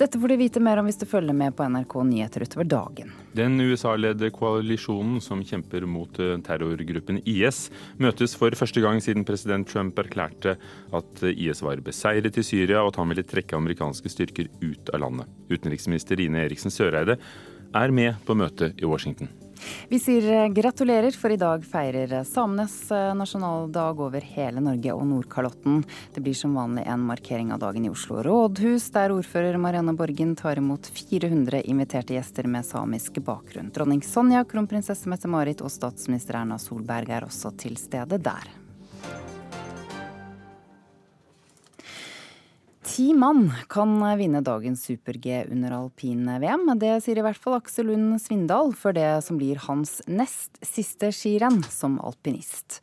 Dette 0.00 0.18
får 0.18 0.32
du 0.32 0.36
vite 0.40 0.62
mer 0.64 0.80
om 0.80 0.88
hvis 0.88 0.98
du 0.98 1.04
følger 1.06 1.36
med 1.36 1.54
på 1.56 1.66
NRK 1.68 1.96
Nyheter 2.08 2.46
utover 2.46 2.66
dagen. 2.66 3.12
Den 3.36 3.60
USA-ledede 3.60 4.32
koalisjonen 4.34 5.20
som 5.24 5.44
kjemper 5.46 5.86
mot 5.86 6.18
eh, 6.22 6.34
terrorgruppen 6.46 7.22
IS, 7.28 7.66
møtes 8.02 8.34
for 8.38 8.56
første 8.58 8.82
gang 8.82 9.02
siden 9.04 9.26
president 9.28 9.68
Trump 9.68 10.00
erklærte 10.00 10.56
at 10.96 11.24
IS 11.30 11.62
var 11.62 11.84
beseiret 11.84 12.40
i 12.40 12.46
Syria, 12.46 12.82
og 12.82 12.92
at 12.92 13.02
han 13.02 13.12
ville 13.12 13.26
trekke 13.26 13.58
amerikanske 13.58 14.10
styrker 14.10 14.50
ut 14.64 14.92
av 14.92 15.04
landet. 15.04 15.30
Utenriksminister 15.52 16.20
Ine 16.24 16.46
Eriksen 16.46 16.72
Søreide 16.72 17.18
er 17.72 17.94
med 17.94 18.18
på 18.26 18.36
møtet 18.36 18.80
i 18.80 18.88
Washington. 18.88 19.30
Vi 19.88 19.98
sier 20.00 20.28
eh, 20.32 20.48
gratulerer, 20.48 21.12
for 21.18 21.32
i 21.34 21.38
dag 21.40 21.64
feirer 21.64 22.24
samenes 22.28 22.76
eh, 22.90 23.10
nasjonaldag 23.18 24.00
over 24.00 24.24
hele 24.34 24.62
Norge 24.64 24.94
og 24.94 25.04
Nordkalotten. 25.10 25.82
Det 26.14 26.22
blir 26.24 26.36
som 26.38 26.54
vanlig 26.56 26.86
en 26.88 27.04
markering 27.08 27.52
av 27.52 27.60
dagen 27.64 27.86
i 27.86 27.92
Oslo 27.92 28.22
rådhus, 28.24 28.88
der 28.94 29.14
ordfører 29.14 29.60
Marianne 29.60 29.96
Borgen 29.98 30.34
tar 30.38 30.62
imot 30.62 30.88
400 30.94 31.64
inviterte 31.68 32.16
gjester 32.16 32.48
med 32.48 32.66
samisk 32.66 33.20
bakgrunn. 33.26 33.72
Dronning 33.74 34.02
Sonja, 34.06 34.44
kronprinsesse 34.48 35.10
Mette-Marit 35.12 35.60
og 35.60 35.72
statsminister 35.72 36.40
Erna 36.40 36.58
Solberg 36.62 37.12
er 37.12 37.28
også 37.28 37.54
til 37.60 37.76
stede 37.80 38.20
der. 38.22 38.61
Ti 42.82 43.12
mann 43.14 43.52
kan 43.70 43.94
vinne 44.18 44.40
dagens 44.42 44.82
super-G 44.84 45.44
under 45.54 45.70
alpin-VM. 45.76 46.66
Det 46.82 46.96
sier 47.04 47.20
i 47.20 47.22
hvert 47.22 47.38
fall 47.38 47.60
Aksel 47.60 47.86
Lund 47.92 48.16
Svindal 48.18 48.74
for 48.74 48.96
det 48.96 49.20
som 49.22 49.38
blir 49.38 49.60
hans 49.68 50.00
nest 50.10 50.58
siste 50.66 51.12
skirenn 51.14 51.60
som 51.70 52.00
alpinist. 52.02 52.80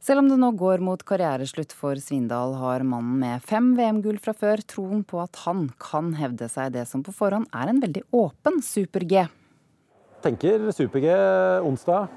Selv 0.00 0.22
om 0.22 0.28
det 0.28 0.36
nå 0.40 0.52
går 0.60 0.84
mot 0.84 1.00
karriereslutt 1.08 1.72
for 1.76 1.96
Svindal, 2.00 2.52
har 2.60 2.84
mannen 2.84 3.16
med 3.20 3.48
fem 3.48 3.72
VM-gull 3.80 4.20
fra 4.20 4.36
før 4.36 4.60
troen 4.68 5.02
på 5.08 5.24
at 5.24 5.42
han 5.46 5.70
kan 5.80 6.14
hevde 6.20 6.48
seg 6.52 6.76
det 6.76 6.84
som 6.88 7.04
på 7.04 7.16
forhånd 7.16 7.48
er 7.56 7.72
en 7.72 7.80
veldig 7.80 8.06
åpen 8.12 8.60
super-G. 8.64 9.24
Tenker 10.20 10.68
super-G 10.76 11.12
onsdag. 11.64 12.12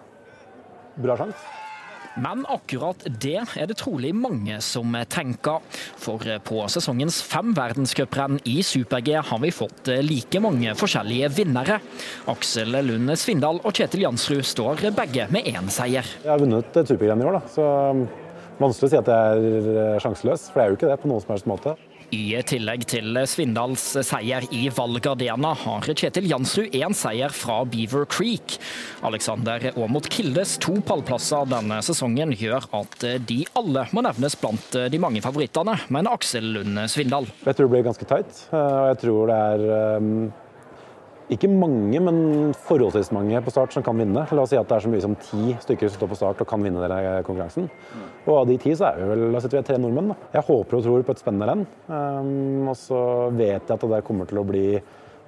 Bra 0.99 1.19
sjanse. 1.23 1.62
Men 2.21 2.43
akkurat 2.51 3.05
det 3.21 3.39
er 3.41 3.69
det 3.69 3.77
trolig 3.79 4.13
mange 4.15 4.59
som 4.61 4.93
tenker. 5.09 5.63
For 5.99 6.21
på 6.45 6.65
sesongens 6.71 7.21
fem 7.25 7.53
verdenscuprenn 7.57 8.39
i 8.49 8.59
super-G 8.65 9.15
har 9.29 9.41
vi 9.41 9.53
fått 9.53 9.89
like 10.05 10.41
mange 10.43 10.75
forskjellige 10.77 11.31
vinnere. 11.39 11.79
Aksel 12.29 12.77
Lund 12.85 13.15
Svindal 13.19 13.61
og 13.63 13.73
Kjetil 13.73 14.05
Jansrud 14.05 14.45
står 14.45 14.85
begge 14.93 15.29
med 15.33 15.49
én 15.49 15.71
seier. 15.73 16.05
Jeg 16.23 16.31
har 16.31 16.41
vunnet 16.41 16.83
super-G 16.83 17.09
i 17.09 17.29
år, 17.29 17.39
da. 17.39 17.43
så 17.53 17.65
vanskelig 18.61 18.89
å 18.89 18.93
si 18.93 18.99
at 18.99 19.09
jeg 19.09 19.73
er 19.73 20.03
sjanseløs. 20.03 20.47
For 20.51 20.61
jeg 20.61 20.65
er 20.65 20.73
jo 20.73 20.79
ikke 20.79 20.93
det 20.93 21.01
på 21.01 21.11
noen 21.11 21.25
som 21.25 21.33
helst 21.33 21.49
måte. 21.49 21.75
I 22.13 22.37
tillegg 22.45 22.83
til 22.91 23.17
Svindals 23.29 23.83
seier 24.05 24.45
i 24.53 24.67
Valgardena 24.73 25.53
har 25.63 25.87
Kjetil 25.87 26.27
Jansrud 26.29 26.75
én 26.77 26.93
seier 26.97 27.33
fra 27.33 27.61
Beaver 27.65 28.05
Creek. 28.05 28.57
Alexander 29.07 29.71
Aamodt 29.71 30.11
Kildes 30.13 30.59
to 30.61 30.75
pallplasser 30.85 31.49
denne 31.49 31.79
sesongen 31.85 32.35
gjør 32.37 32.67
at 32.83 33.07
de 33.25 33.39
alle 33.57 33.87
må 33.95 34.05
nevnes 34.05 34.37
blant 34.37 34.77
de 34.93 35.01
mange 35.01 35.23
favorittene, 35.25 35.79
mener 35.89 36.13
Aksel 36.13 36.53
Lund 36.59 36.83
Svindal. 36.91 37.31
Jeg 37.47 37.57
tror 37.57 37.65
det 37.69 37.73
blir 37.73 37.87
ganske 37.89 38.09
tight, 38.13 38.45
og 38.53 38.87
jeg 38.91 39.03
tror 39.07 39.33
det 39.33 39.41
er 39.49 39.67
um 39.97 40.15
ikke 41.31 41.47
mange, 41.47 41.99
men 42.03 42.17
forholdsvis 42.65 43.13
mange 43.15 43.39
på 43.45 43.53
start 43.53 43.75
som 43.75 43.83
kan 43.85 43.95
vinne. 43.99 44.25
La 44.27 44.43
oss 44.43 44.51
si 44.51 44.59
at 44.59 44.67
det 44.67 44.75
er 44.75 44.83
så 44.83 44.91
mye 44.91 45.03
som 45.03 45.15
ti 45.15 45.53
stykker 45.63 45.91
som 45.91 46.01
står 46.01 46.11
på 46.11 46.17
start 46.19 46.41
og 46.43 46.49
kan 46.49 46.63
vinne 46.65 46.81
denne 46.83 47.21
konkurransen. 47.27 47.69
Og 48.25 48.33
av 48.41 48.49
de 48.49 48.57
ti 48.59 48.73
så 48.75 48.89
er 48.89 48.99
vi 48.99 49.07
vel, 49.13 49.27
la 49.31 49.39
oss 49.39 49.47
si 49.47 49.53
vi 49.53 49.61
er 49.61 49.67
tre 49.67 49.79
nordmenn. 49.79 50.11
Da. 50.11 50.17
Jeg 50.35 50.47
håper 50.49 50.79
og 50.79 50.83
tror 50.87 51.05
på 51.07 51.15
et 51.15 51.23
spennende 51.23 51.47
renn. 51.49 51.63
Um, 51.87 52.67
og 52.73 52.75
så 52.79 52.99
vet 53.37 53.61
jeg 53.61 53.77
at 53.77 53.87
det 53.95 54.03
kommer 54.07 54.27
til 54.29 54.41
å 54.41 54.47
bli 54.47 54.65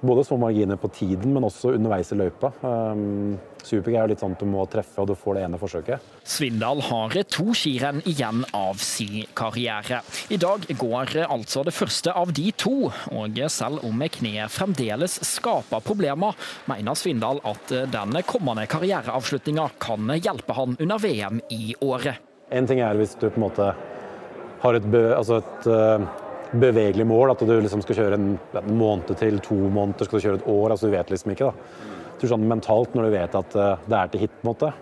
både 0.06 0.24
små 0.24 0.38
marginer 0.40 0.78
på 0.80 0.88
tiden, 0.94 1.34
men 1.34 1.44
også 1.46 1.74
underveis 1.76 2.12
i 2.12 2.18
løypa. 2.18 2.52
Um, 2.62 3.36
Superg 3.66 3.96
er 3.98 4.10
litt 4.10 4.22
sånn 4.22 4.36
at 4.36 4.42
du 4.42 4.46
må 4.48 4.62
treffe, 4.70 5.00
og 5.02 5.08
du 5.10 5.14
får 5.18 5.38
det 5.38 5.44
ene 5.46 5.58
forsøket. 5.58 6.10
Svindal 6.26 6.82
har 6.86 7.16
to 7.34 7.54
skirenn 7.56 8.02
igjen 8.06 8.44
av 8.54 8.78
sin 8.82 9.26
karriere. 9.38 10.02
I 10.30 10.38
dag 10.42 10.68
går 10.78 11.16
altså 11.26 11.64
det 11.66 11.74
første 11.74 12.14
av 12.14 12.30
de 12.36 12.52
to, 12.54 12.92
og 13.10 13.40
selv 13.50 13.82
om 13.86 14.04
kneet 14.18 14.54
fremdeles 14.54 15.18
skaper 15.26 15.82
problemer, 15.82 16.38
mener 16.70 16.98
Svindal 16.98 17.42
at 17.46 17.74
den 17.90 18.20
kommende 18.28 18.68
karriereavslutninga 18.70 19.68
kan 19.82 20.14
hjelpe 20.14 20.54
han 20.56 20.78
under 20.78 21.02
VM 21.02 21.42
i 21.50 21.74
året. 21.82 22.22
En 22.54 22.66
ting 22.70 22.78
er 22.84 22.94
hvis 22.94 23.16
du 23.18 23.26
på 23.26 23.40
en 23.40 23.48
måte 23.48 23.72
har 24.62 24.78
et, 24.78 24.86
altså 24.94 25.40
et 25.42 25.66
uh, 25.66 26.06
bevegelig 26.52 27.06
mål. 27.06 27.32
At 27.34 27.44
du 27.44 27.54
liksom 27.54 27.82
skal 27.84 28.00
kjøre 28.00 28.18
en, 28.18 28.32
måned 28.70 29.12
til, 29.18 29.38
to 29.44 29.56
måneder, 29.56 30.08
skal 30.08 30.18
du 30.18 30.26
kjøre 30.26 30.40
et 30.40 30.48
år. 30.52 30.70
altså 30.70 30.88
Du 30.88 30.96
vet 30.96 31.12
liksom 31.12 31.34
ikke. 31.34 31.50
da. 31.50 31.84
Jeg 32.06 32.20
tror 32.20 32.32
sånn 32.32 32.48
Mentalt, 32.48 32.94
når 32.96 33.08
du 33.08 33.16
vet 33.16 33.38
at 33.38 33.56
uh, 33.60 33.86
det 33.86 33.96
er 33.98 34.12
til 34.12 34.24
hit, 34.24 34.36
på 34.40 34.46
en 34.46 34.52
måte. 34.52 34.72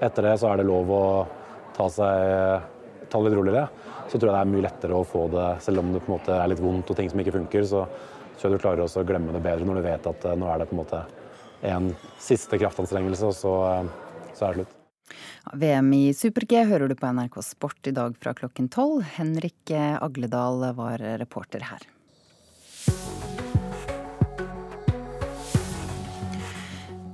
etter 0.00 0.28
det 0.28 0.34
så 0.38 0.52
er 0.52 0.60
det 0.60 0.68
lov 0.68 0.90
å 0.94 1.04
ta 1.74 1.88
seg 1.90 2.74
ta 3.08 3.20
litt 3.24 3.34
roligere, 3.34 3.68
så 4.08 4.18
tror 4.18 4.28
jeg 4.28 4.34
det 4.36 4.40
er 4.40 4.52
mye 4.52 4.64
lettere 4.66 4.96
å 4.96 5.06
få 5.06 5.26
det, 5.32 5.46
selv 5.64 5.82
om 5.82 5.92
det 5.94 6.02
på 6.04 6.12
en 6.12 6.18
måte 6.18 6.34
er 6.36 6.50
litt 6.52 6.62
vondt 6.62 6.90
og 6.92 6.98
ting 6.98 7.08
som 7.10 7.22
ikke 7.22 7.36
funker. 7.38 7.64
Så 7.64 7.84
tror 8.38 8.50
jeg 8.50 8.58
du 8.58 8.62
klarer 8.62 8.84
også 8.84 9.02
å 9.02 9.08
glemme 9.08 9.34
det 9.34 9.42
bedre 9.44 9.66
når 9.66 9.80
du 9.80 9.86
vet 9.88 10.10
at 10.12 10.28
uh, 10.28 10.36
nå 10.38 10.50
er 10.52 10.62
det 10.62 10.70
på 10.70 10.76
en 10.76 10.82
måte 10.84 11.04
en 11.68 11.92
siste 12.22 12.60
kraftanstrengelse, 12.60 13.32
og 13.32 13.38
så, 13.38 13.54
uh, 13.64 14.28
så 14.34 14.48
er 14.48 14.52
det 14.52 14.62
slutt. 14.62 14.77
VM 15.54 15.92
i 15.96 16.02
super-G 16.16 16.64
hører 16.70 16.88
du 16.90 16.96
på 16.98 17.12
NRK 17.12 17.40
Sport 17.46 17.90
i 17.90 17.94
dag 17.96 18.16
fra 18.20 18.34
klokken 18.36 18.68
tolv. 18.72 19.04
Henrik 19.16 19.72
Agledal 19.74 20.66
var 20.76 21.04
reporter 21.20 21.64
her. 21.70 21.86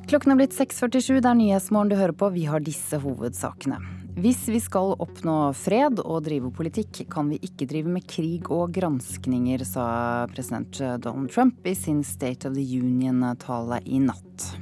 Klokken 0.05 0.35
er 0.35 0.39
blitt 0.39 0.55
6.47, 0.55 1.17
det 1.25 1.27
er 1.27 1.37
Nyhetsmorgen 1.39 1.91
du 1.91 1.97
hører 1.99 2.15
på. 2.15 2.29
Vi 2.35 2.45
har 2.47 2.63
disse 2.63 3.01
hovedsakene. 3.03 3.81
Hvis 4.15 4.45
vi 4.47 4.61
skal 4.63 4.93
oppnå 5.03 5.49
fred 5.59 5.99
og 6.05 6.21
drive 6.29 6.53
politikk, 6.55 7.01
kan 7.11 7.33
vi 7.33 7.41
ikke 7.43 7.67
drive 7.67 7.91
med 7.97 8.07
krig 8.07 8.47
og 8.47 8.71
granskninger, 8.77 9.65
sa 9.67 9.87
president 10.31 10.79
Donald 11.03 11.33
Trump 11.35 11.67
i 11.67 11.75
sin 11.75 12.05
State 12.07 12.47
of 12.47 12.55
the 12.55 12.63
Union-tale 12.63 13.81
i 13.83 13.99
natt. 14.05 14.53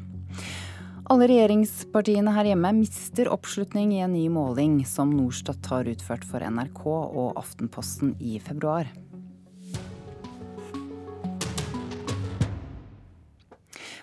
Alle 1.12 1.26
regjeringspartiene 1.28 2.32
her 2.32 2.46
hjemme 2.48 2.70
mister 2.72 3.28
oppslutning 3.28 3.90
i 3.92 3.98
en 4.00 4.14
ny 4.16 4.22
måling 4.32 4.78
som 4.88 5.10
Norstat 5.12 5.66
har 5.68 5.90
utført 5.90 6.24
for 6.24 6.40
NRK 6.40 6.80
og 6.88 7.34
Aftenposten 7.36 8.14
i 8.16 8.38
februar. 8.40 8.88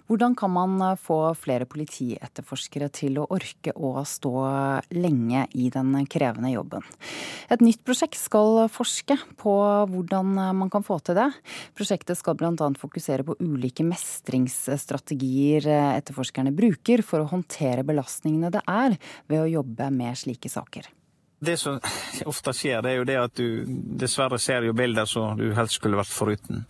Hvordan 0.09 0.33
kan 0.35 0.49
man 0.51 0.81
eh, 0.81 0.95
få 0.97 1.19
flere 1.37 1.67
politietterforskere 1.69 2.89
til 2.89 3.19
å 3.21 3.27
orke 3.29 3.75
å 3.77 3.91
stå 4.01 4.33
lenge 4.97 5.45
i 5.53 5.69
den 5.69 5.93
krevende 6.09 6.49
jobben? 6.49 6.85
Et 7.53 7.61
nytt 7.61 7.83
prosjekt 7.85 8.17
skal 8.17 8.63
forske 8.73 9.19
på 9.37 9.53
hvordan 9.91 10.33
man 10.57 10.69
kan 10.73 10.85
få 10.85 10.97
til 11.05 11.19
det. 11.19 11.27
Prosjektet 11.77 12.17
skal 12.17 12.37
bl.a. 12.39 12.53
fokusere 12.81 13.25
på 13.27 13.37
ulike 13.37 13.85
mestringsstrategier 13.85 15.69
eh, 15.69 15.91
etterforskerne 15.99 16.55
bruker 16.57 17.05
for 17.05 17.21
å 17.21 17.29
håndtere 17.29 17.85
belastningene 17.85 18.49
det 18.53 18.65
er 18.65 18.97
ved 19.29 19.43
å 19.43 19.51
jobbe 19.59 19.91
med 19.93 20.17
slike 20.17 20.49
saker. 20.49 20.89
Det 21.39 21.55
som 21.55 21.77
ofte 22.27 22.51
skjer, 22.51 22.81
det 22.83 22.91
er 22.91 22.97
jo 22.97 23.05
det 23.07 23.19
at 23.21 23.37
du 23.37 23.63
dessverre 24.01 24.41
ser 24.41 24.65
jo 24.67 24.73
bilder 24.75 25.05
som 25.07 25.37
du 25.39 25.53
helst 25.55 25.77
skulle 25.77 26.01
vært 26.01 26.11
foruten. 26.11 26.65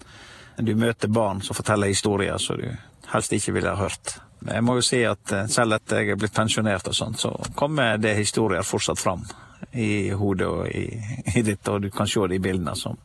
Du 0.59 0.75
møter 0.75 1.07
barn 1.07 1.39
som 1.41 1.55
forteller 1.57 1.89
historier 1.89 2.37
som 2.37 2.59
du 2.59 2.67
helst 3.13 3.33
ikke 3.35 3.55
ville 3.57 3.73
ha 3.73 3.83
hørt. 3.83 4.17
Jeg 4.47 4.63
må 4.63 4.77
jo 4.79 4.85
si 4.85 5.01
at 5.07 5.33
eh, 5.35 5.49
selv 5.51 5.79
etter 5.79 6.03
jeg 6.03 6.15
er 6.15 6.19
blitt 6.21 6.35
pensjonert 6.35 6.87
og 6.87 6.95
sånt, 6.95 7.19
så 7.19 7.33
kommer 7.59 7.99
det 7.99 8.15
historier 8.17 8.63
fortsatt 8.63 9.01
fram 9.01 9.25
i 9.75 10.09
hodet 10.15 10.47
og 10.47 10.69
i, 10.71 10.87
i 11.39 11.43
ditt, 11.45 11.67
og 11.67 11.83
du 11.83 11.91
kan 11.93 12.07
se 12.09 12.23
de 12.31 12.39
bildene 12.41 12.75
som 12.79 12.97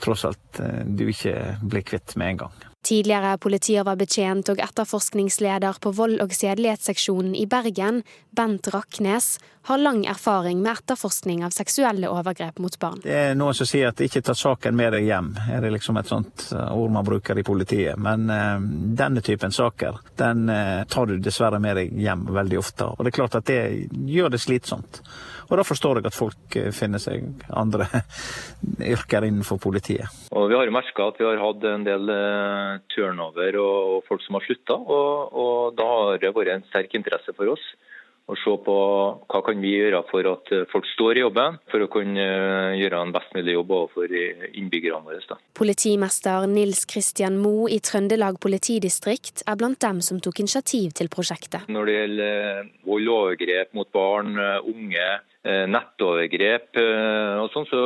tross 0.00 0.24
alt 0.24 0.60
eh, 0.64 0.82
du 0.86 1.06
ikke 1.10 1.36
blir 1.60 1.86
kvitt 1.86 2.16
med 2.16 2.34
en 2.34 2.42
gang. 2.46 2.66
Tidligere 2.80 3.34
politioverbetjent 3.36 4.48
og 4.54 4.60
etterforskningsleder 4.64 5.82
på 5.84 5.92
vold- 5.92 6.22
og 6.24 6.32
sedelighetsseksjonen 6.32 7.34
i 7.36 7.44
Bergen, 7.44 8.00
Bent 8.32 8.70
Raknes, 8.72 9.34
har 9.62 9.78
lang 9.78 10.06
erfaring 10.06 10.62
med 10.62 10.72
etterforskning 10.72 11.44
av 11.44 11.50
seksuelle 11.50 12.08
overgrep 12.08 12.58
mot 12.58 12.78
barn. 12.80 13.00
Det 13.04 13.16
er 13.16 13.34
noen 13.36 13.56
som 13.56 13.68
sier 13.68 13.90
at 13.90 14.00
ikke 14.00 14.22
ta 14.24 14.34
saken 14.34 14.76
med 14.76 14.94
deg 14.96 15.04
hjem, 15.04 15.34
er 15.52 15.60
det 15.60 15.72
liksom 15.74 15.98
et 16.00 16.08
sånt 16.08 16.46
eh, 16.56 16.70
ord 16.72 16.94
man 16.94 17.04
bruker 17.04 17.38
i 17.38 17.44
politiet. 17.44 18.00
Men 18.00 18.30
eh, 18.32 18.56
denne 18.96 19.20
typen 19.24 19.52
saker, 19.52 20.00
den 20.20 20.48
eh, 20.48 20.86
tar 20.88 21.10
du 21.10 21.18
dessverre 21.20 21.60
med 21.60 21.76
deg 21.76 21.92
hjem 21.92 22.24
veldig 22.32 22.60
ofte. 22.60 22.88
Og 22.88 23.04
det 23.04 23.12
er 23.12 23.18
klart 23.18 23.36
at 23.36 23.50
det 23.50 23.60
gjør 24.08 24.32
det 24.32 24.40
slitsomt. 24.40 25.02
Og 25.50 25.58
da 25.58 25.66
forstår 25.66 25.98
jeg 25.98 26.06
at 26.06 26.14
folk 26.14 26.56
finner 26.72 27.02
seg 27.02 27.44
andre 27.58 27.88
yrker 28.94 29.26
innenfor 29.26 29.58
politiet. 29.60 30.08
Og 30.30 30.48
Vi 30.48 30.56
har 30.56 30.64
jo 30.64 30.74
merka 30.74 31.10
at 31.10 31.20
vi 31.20 31.26
har 31.26 31.42
hatt 31.42 31.66
en 31.68 31.84
del 31.84 32.12
turnover 32.94 33.58
og 33.60 34.06
folk 34.08 34.22
som 34.24 34.38
har 34.38 34.46
slutta, 34.46 34.78
og, 34.78 35.34
og 35.34 35.74
da 35.76 35.88
har 35.90 36.22
det 36.22 36.32
vært 36.36 36.54
en 36.54 36.68
sterk 36.70 36.94
interesse 36.96 37.34
for 37.34 37.50
oss 37.50 37.66
og 38.30 38.38
se 38.40 38.54
på 38.64 38.76
hva 39.30 39.40
kan 39.46 39.62
vi 39.62 39.74
gjøre 39.76 40.02
for 40.10 40.28
at 40.30 40.52
folk 40.70 40.86
står 40.94 41.18
i 41.18 41.24
jobben, 41.24 41.58
for 41.72 41.84
å 41.84 41.90
kunne 41.90 42.26
gjøre 42.78 43.00
en 43.02 43.14
best 43.14 43.34
mulig 43.36 43.56
jobb 43.56 43.74
overfor 43.76 44.14
innbyggerne 44.14 45.02
våre. 45.06 45.22
Da. 45.28 45.38
Politimester 45.58 46.46
Nils 46.50 46.84
Kristian 46.90 47.38
Moe 47.42 47.70
i 47.74 47.80
Trøndelag 47.84 48.38
politidistrikt 48.42 49.44
er 49.46 49.58
blant 49.60 49.80
dem 49.82 50.00
som 50.04 50.20
tok 50.22 50.42
initiativ 50.44 50.94
til 50.98 51.10
prosjektet. 51.12 51.68
Når 51.70 51.90
det 51.90 51.98
gjelder 51.98 52.70
vold 52.86 53.10
og 53.10 53.18
overgrep 53.20 53.74
mot 53.76 53.90
barn, 53.94 54.38
unge, 54.38 55.08
Eh, 55.10 55.29
nettovergrep 55.48 56.76
eh, 56.76 57.38
og 57.40 57.48
sånn, 57.54 57.64
så 57.70 57.82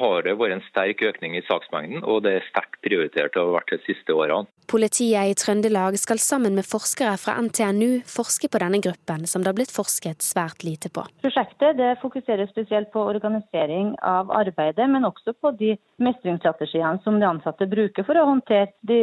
har 0.00 0.24
det 0.24 0.38
vært 0.40 0.56
en 0.56 0.66
sterk 0.70 1.02
økning 1.04 1.36
i 1.36 1.44
saksmengden, 1.44 2.00
og 2.00 2.22
det 2.24 2.38
er 2.38 2.46
sterkt 2.48 2.80
prioritert 2.84 3.36
og 3.36 3.50
har 3.50 3.58
vært 3.58 3.74
de 3.76 3.80
siste 3.84 4.16
årene. 4.16 4.48
Politiet 4.64 5.28
i 5.28 5.34
Trøndelag 5.36 5.98
skal 6.00 6.16
sammen 6.24 6.54
med 6.56 6.64
forskere 6.64 7.18
fra 7.20 7.34
NTNU 7.36 8.00
forske 8.08 8.48
på 8.48 8.60
denne 8.62 8.80
gruppen, 8.80 9.26
som 9.28 9.44
det 9.44 9.50
har 9.52 9.58
blitt 9.58 9.74
forsket 9.74 10.24
svært 10.24 10.64
lite 10.64 10.88
på. 10.88 11.04
Prosjektet 11.20 11.82
fokuserer 12.00 12.48
spesielt 12.48 12.88
på 12.94 13.02
organisering 13.04 13.92
av 14.00 14.32
arbeidet, 14.32 14.88
men 14.88 15.04
også 15.04 15.36
på 15.36 15.52
de 15.60 15.74
mestringsstrategiene 16.00 17.04
som 17.04 17.20
de 17.20 17.28
ansatte 17.28 17.68
bruker 17.68 18.08
for 18.08 18.16
å 18.16 18.24
håndtere 18.30 18.72
de 18.88 19.02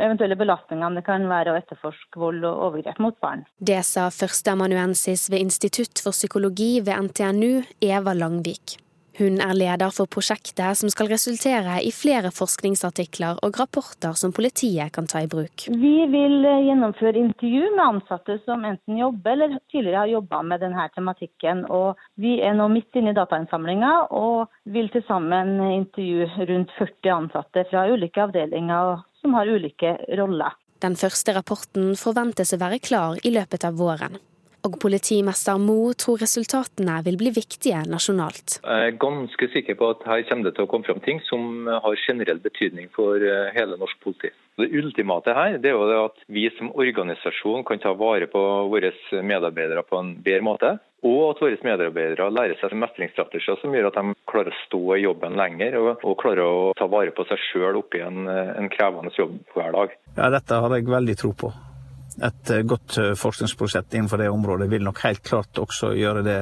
eventuelle 0.00 0.38
belastningene 0.40 1.02
det 1.02 1.04
kan 1.04 1.28
være 1.28 1.52
å 1.52 1.60
etterforske 1.60 2.16
vold 2.16 2.48
og 2.48 2.64
overgrep 2.70 3.04
mot 3.04 3.20
barn. 3.20 3.44
Det 3.60 3.82
sa 3.84 4.08
førsteamanuensis 4.08 5.28
ved 5.28 5.44
Institutt 5.44 6.00
for 6.00 6.16
psykologi 6.16 6.78
ved 6.80 7.10
NTNU 7.10 7.41
NTNU, 7.42 7.62
Eva 7.80 8.12
Langvik. 8.14 8.78
Hun 9.18 9.40
er 9.42 9.52
leder 9.54 9.90
for 9.92 10.08
prosjektet 10.08 10.78
som 10.78 10.90
skal 10.92 11.10
resultere 11.10 11.80
i 11.84 11.90
flere 11.92 12.30
forskningsartikler 12.32 13.42
og 13.44 13.58
rapporter 13.60 14.14
som 14.16 14.32
politiet 14.32 14.94
kan 14.94 15.08
ta 15.10 15.20
i 15.20 15.28
bruk. 15.28 15.66
Vi 15.68 15.92
vil 16.14 16.46
eh, 16.46 16.62
gjennomføre 16.68 17.18
intervju 17.20 17.74
med 17.74 17.82
ansatte 17.84 18.38
som 18.46 18.64
enten 18.64 18.96
jobber 19.02 19.34
eller 19.34 19.58
tidligere 19.74 20.04
har 20.04 20.14
jobba 20.14 20.42
med 20.46 20.62
denne 20.64 20.86
tematikken. 20.94 21.66
Og 21.66 22.00
vi 22.14 22.38
er 22.40 22.56
nå 22.56 22.70
midt 22.72 22.96
inne 22.96 23.12
i 23.12 23.18
datainnsamlinga 23.18 23.92
og 24.16 24.48
vil 24.64 24.88
til 24.94 25.04
sammen 25.10 25.58
intervjue 25.66 26.48
rundt 26.48 26.74
40 26.78 27.14
ansatte 27.18 27.68
fra 27.70 27.88
ulike 27.90 28.22
avdelinger 28.22 29.02
som 29.20 29.34
har 29.36 29.50
ulike 29.50 29.98
roller. 30.16 30.54
Den 30.82 30.94
første 30.98 31.34
rapporten 31.36 31.96
forventes 31.98 32.54
å 32.54 32.62
være 32.62 32.80
klar 32.82 33.18
i 33.26 33.34
løpet 33.34 33.66
av 33.68 33.76
våren 33.82 34.22
og 34.66 34.78
politimester 34.82 35.58
Mo 35.60 35.92
tror 35.98 36.20
resultatene 36.22 37.00
vil 37.06 37.18
bli 37.20 37.32
viktige 37.34 37.82
nasjonalt. 37.90 38.60
Jeg 38.62 38.92
er 38.92 39.00
ganske 39.02 39.48
sikker 39.54 39.78
på 39.78 39.90
at 39.94 40.06
her 40.06 40.22
kommer 40.28 40.48
det 40.48 40.54
til 40.56 40.66
å 40.66 40.70
komme 40.70 40.86
fram 40.86 41.02
ting 41.04 41.22
som 41.26 41.66
har 41.66 41.98
generell 42.06 42.40
betydning 42.42 42.90
for 42.94 43.18
eh, 43.18 43.50
hele 43.56 43.78
norsk 43.80 43.98
politi. 44.04 44.30
Det 44.60 44.68
ultimate 44.76 45.34
her 45.34 45.58
det 45.62 45.72
er 45.72 45.78
jo 45.78 46.04
at 46.04 46.22
vi 46.30 46.44
som 46.58 46.70
organisasjon 46.76 47.64
kan 47.66 47.80
ta 47.82 47.94
vare 47.96 48.28
på 48.30 48.42
våre 48.70 48.92
medarbeidere 49.24 49.82
på 49.88 49.98
en 49.98 50.14
bedre 50.22 50.46
måte. 50.46 50.72
Og 51.02 51.32
at 51.32 51.40
våre 51.42 51.58
medarbeidere 51.66 52.28
lærer 52.30 52.60
seg 52.60 52.76
mestringsstrategier 52.78 53.58
som 53.58 53.74
gjør 53.74 53.88
at 53.88 53.98
de 53.98 54.14
klarer 54.30 54.54
å 54.54 54.60
stå 54.68 54.82
i 54.94 55.02
jobben 55.02 55.34
lenger 55.40 55.74
og, 55.80 56.06
og 56.06 56.14
klarer 56.22 56.46
å 56.46 56.70
ta 56.78 56.86
vare 56.86 57.10
på 57.16 57.26
seg 57.26 57.42
sjøl 57.48 57.80
oppi 57.82 58.04
en, 58.04 58.28
en 58.30 58.70
krevende 58.70 59.10
jobb 59.18 59.40
hver 59.56 59.74
dag. 59.74 59.98
Ja, 60.14 60.30
Dette 60.30 60.62
har 60.62 60.78
jeg 60.78 60.86
veldig 60.92 61.18
tro 61.18 61.34
på 61.34 61.50
et 62.20 62.50
eh, 62.50 62.62
godt 62.62 62.98
eh, 62.98 63.12
forskningsprosjekt 63.18 63.94
innenfor 63.94 64.18
det 64.18 64.28
området 64.30 64.68
vil 64.70 64.84
nok 64.84 65.00
helt 65.04 65.22
klart 65.22 65.58
også 65.58 65.92
gjøre 65.96 66.22
det 66.26 66.38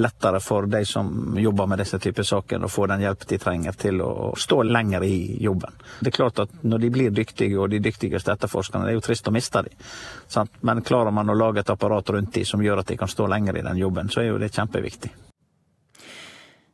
lettere 0.00 0.40
for 0.40 0.68
de 0.70 0.82
som 0.88 1.38
jobber 1.38 1.70
med 1.70 1.82
disse 1.82 1.98
typer 1.98 2.26
saker, 2.26 2.64
å 2.64 2.72
få 2.72 2.86
den 2.90 3.04
hjelp 3.04 3.26
de 3.28 3.38
trenger 3.38 3.78
til 3.80 4.02
å 4.04 4.32
stå 4.38 4.62
lenger 4.68 5.04
i 5.06 5.16
jobben. 5.44 5.80
Det 6.00 6.12
er 6.12 6.18
klart 6.20 6.44
at 6.44 6.50
Når 6.62 6.78
de 6.78 6.90
blir 6.90 7.10
dyktige, 7.10 7.58
og 7.58 7.70
de 7.70 7.78
dyktigste 7.80 8.32
etterforskerne, 8.32 8.84
det 8.84 8.92
er 8.92 8.98
jo 8.98 9.06
trist 9.06 9.28
å 9.28 9.32
miste 9.32 9.62
dem. 9.64 10.48
Men 10.60 10.82
klarer 10.82 11.10
man 11.10 11.30
å 11.30 11.34
lage 11.34 11.60
et 11.60 11.70
apparat 11.70 12.10
rundt 12.10 12.34
dem 12.34 12.44
som 12.44 12.62
gjør 12.62 12.82
at 12.82 12.92
de 12.92 12.98
kan 13.00 13.08
stå 13.08 13.26
lenger 13.26 13.58
i 13.58 13.66
den 13.66 13.80
jobben, 13.80 14.12
så 14.12 14.20
er 14.20 14.32
jo 14.32 14.38
det 14.38 14.52
kjempeviktig. 14.54 15.29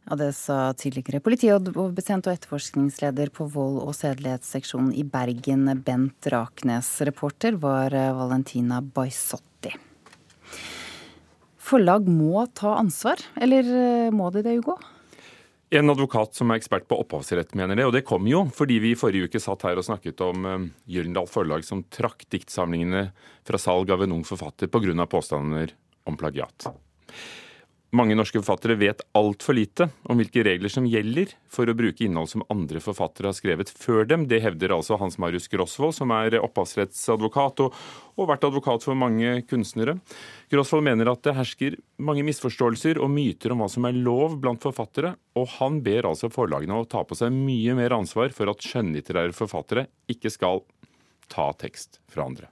Ja, 0.07 0.17
Det 0.17 0.33
sa 0.39 0.71
tidligere 0.79 1.19
politioverbetjent 1.19 2.29
og 2.29 2.37
etterforskningsleder 2.37 3.33
på 3.35 3.49
vold- 3.51 3.81
og 3.83 3.95
sedelighetsseksjonen 3.99 4.93
i 4.95 5.03
Bergen, 5.03 5.67
Bent 5.83 6.29
Raknes. 6.31 6.91
Reporter 7.03 7.59
var 7.59 7.91
eh, 7.91 8.13
Valentina 8.15 8.79
Baisotti. 8.81 9.73
Forlag 11.59 12.07
må 12.07 12.47
ta 12.55 12.77
ansvar, 12.79 13.19
eller 13.35 13.67
eh, 13.67 14.13
må 14.15 14.31
de 14.31 14.45
det, 14.47 14.55
Hugo? 14.61 14.77
En 15.75 15.91
advokat 15.91 16.39
som 16.39 16.53
er 16.55 16.61
ekspert 16.61 16.87
på 16.87 17.01
opphavsrett 17.03 17.57
mener 17.59 17.75
det, 17.75 17.89
og 17.89 17.95
det 17.97 18.05
kom 18.07 18.29
jo 18.31 18.45
fordi 18.55 18.77
vi 18.79 18.93
i 18.95 18.99
forrige 18.99 19.27
uke 19.27 19.41
satt 19.43 19.67
her 19.67 19.81
og 19.81 19.89
snakket 19.89 20.23
om 20.23 20.47
uh, 20.47 20.69
Gyllendal 20.87 21.27
Forlag 21.27 21.67
som 21.67 21.83
trakk 21.91 22.23
diktsamlingene 22.31 23.09
fra 23.43 23.59
salg 23.59 23.91
av 23.91 24.07
en 24.07 24.15
ung 24.15 24.23
forfatter 24.23 24.71
pga. 24.71 25.09
påstander 25.11 25.75
om 26.07 26.15
plagiat. 26.15 26.69
Mange 27.95 28.17
norske 28.19 28.41
forfattere 28.41 28.75
vet 28.75 29.03
altfor 29.15 29.55
lite 29.55 29.87
om 30.11 30.19
hvilke 30.19 30.43
regler 30.43 30.73
som 30.73 30.89
gjelder 30.91 31.31
for 31.53 31.71
å 31.71 31.75
bruke 31.79 32.03
innhold 32.03 32.33
som 32.33 32.43
andre 32.51 32.81
forfattere 32.83 33.31
har 33.31 33.37
skrevet 33.39 33.71
før 33.71 34.09
dem. 34.11 34.25
Det 34.27 34.41
hevder 34.43 34.75
altså 34.75 34.99
Hans 34.99 35.21
Marius 35.23 35.47
Grosvold, 35.53 35.95
som 35.95 36.11
er 36.11 36.35
opphavsrettsadvokat 36.41 37.63
og, 37.63 37.77
og 38.19 38.31
vært 38.33 38.49
advokat 38.49 38.83
for 38.83 38.99
mange 38.99 39.37
kunstnere. 39.47 39.95
Grosvold 40.51 40.83
mener 40.89 41.13
at 41.13 41.23
det 41.29 41.37
hersker 41.39 41.79
mange 42.03 42.27
misforståelser 42.27 42.99
og 42.99 43.13
myter 43.15 43.55
om 43.55 43.63
hva 43.63 43.71
som 43.71 43.87
er 43.87 44.03
lov 44.03 44.35
blant 44.43 44.67
forfattere, 44.67 45.15
og 45.39 45.47
han 45.61 45.79
ber 45.87 46.11
altså 46.11 46.33
forlagene 46.35 46.83
å 46.83 46.89
ta 46.91 47.07
på 47.07 47.19
seg 47.19 47.31
mye 47.39 47.79
mer 47.79 47.95
ansvar 47.95 48.35
for 48.35 48.51
at 48.51 48.67
skjønnlitterære 48.67 49.37
forfattere 49.37 49.87
ikke 50.11 50.35
skal 50.35 50.67
ta 51.31 51.53
tekst 51.63 52.01
fra 52.11 52.27
andre. 52.27 52.51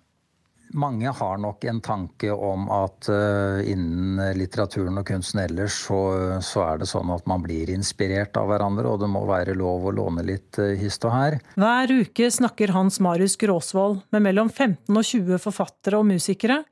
Mange 0.75 1.07
har 1.15 1.39
nok 1.39 1.65
en 1.71 1.79
tanke 1.85 2.33
om 2.35 2.65
at 2.75 3.07
uh, 3.07 3.61
innen 3.63 4.19
litteraturen 4.35 4.99
og 4.99 5.07
kunsten 5.07 5.45
ellers 5.45 5.77
så, 5.87 5.99
så, 6.43 6.65
er 6.67 6.81
det 6.83 6.89
sånn 6.91 7.13
at 7.15 7.29
man 7.31 7.45
blir 7.45 7.71
inspirert 7.71 8.35
av 8.41 8.49
hverandre, 8.51 8.91
og 8.91 9.05
det 9.05 9.09
må 9.13 9.23
være 9.29 9.55
lov 9.55 9.87
å 9.87 9.95
låne 9.95 10.25
litt 10.27 10.59
uh, 10.59 10.73
hist 10.81 11.07
og 11.07 11.15
her. 11.15 11.37
Hver 11.55 11.95
uke 11.95 12.27
snakker 12.27 12.75
Hans 12.75 12.99
Marius 13.05 13.39
Gråsvold 13.39 14.01
med 14.11 14.25
mellom 14.27 14.51
15 14.51 14.91
og 14.91 15.07
20 15.07 15.39
forfattere 15.45 16.01
og 16.01 16.09
musikere 16.11 16.65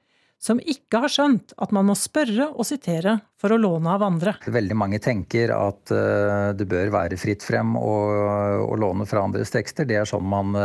som 0.43 0.59
ikke 0.59 1.05
har 1.05 1.15
skjønt 1.15 1.55
at 1.63 1.71
man 1.71 1.87
må 1.87 1.95
spørre 1.95 2.49
og 2.51 2.67
sitere 2.67 3.15
for 3.39 3.55
å 3.55 3.61
låne 3.63 3.95
av 3.95 4.03
andre. 4.03 4.35
Veldig 4.51 4.81
mange 4.83 4.99
tenker 5.05 5.55
at 5.55 5.95
uh, 5.95 6.51
det 6.59 6.67
bør 6.67 6.91
være 6.97 7.21
fritt 7.23 7.47
frem 7.47 7.79
å, 7.79 7.95
å, 8.67 8.75
låne 8.83 9.07
fra 9.07 9.23
andres 9.29 9.55
tekster. 9.55 9.87
Det 9.87 10.03
er 10.03 10.11
sånn 10.11 10.27
man 10.27 10.59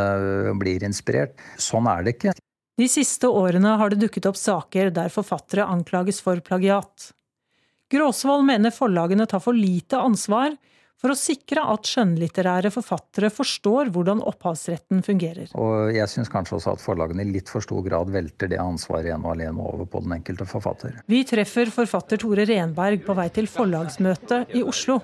blir 0.57 0.89
inspirert. 0.89 1.37
Sånn 1.61 1.85
er 1.93 2.01
det 2.01 2.17
ikke. 2.17 2.33
De 2.77 2.85
siste 2.85 3.25
årene 3.25 3.71
har 3.79 3.89
det 3.89 3.97
dukket 4.03 4.27
opp 4.29 4.37
saker 4.37 4.91
der 4.93 5.09
forfattere 5.09 5.65
anklages 5.65 6.21
for 6.21 6.37
plagiat. 6.45 7.11
Gråsvold 7.89 8.45
mener 8.45 8.73
forlagene 8.75 9.25
tar 9.25 9.41
for 9.41 9.57
lite 9.57 9.97
ansvar 9.97 10.53
for 11.01 11.13
å 11.13 11.17
sikre 11.17 11.63
at 11.73 11.89
skjønnlitterære 11.89 12.69
forfattere 12.73 13.29
forstår 13.33 13.89
hvordan 13.93 14.21
opphavsretten 14.29 15.01
fungerer. 15.05 15.49
Og 15.57 15.93
jeg 15.93 16.09
syns 16.11 16.29
kanskje 16.33 16.57
også 16.57 16.73
at 16.75 16.83
forlagene 16.83 17.25
i 17.25 17.31
litt 17.31 17.49
for 17.49 17.65
stor 17.65 17.81
grad 17.85 18.13
velter 18.13 18.49
det 18.53 18.61
ansvaret 18.61 19.09
ene 19.13 19.25
og 19.25 19.35
alene 19.35 19.69
over 19.73 19.89
på 19.89 20.01
den 20.05 20.17
enkelte 20.17 20.45
forfatter. 20.49 20.99
Vi 21.09 21.23
treffer 21.29 21.73
forfatter 21.73 22.21
Tore 22.21 22.45
Renberg 22.49 23.05
på 23.05 23.17
vei 23.17 23.29
til 23.33 23.49
forlagsmøte 23.49 24.43
i 24.57 24.65
Oslo. 24.65 24.99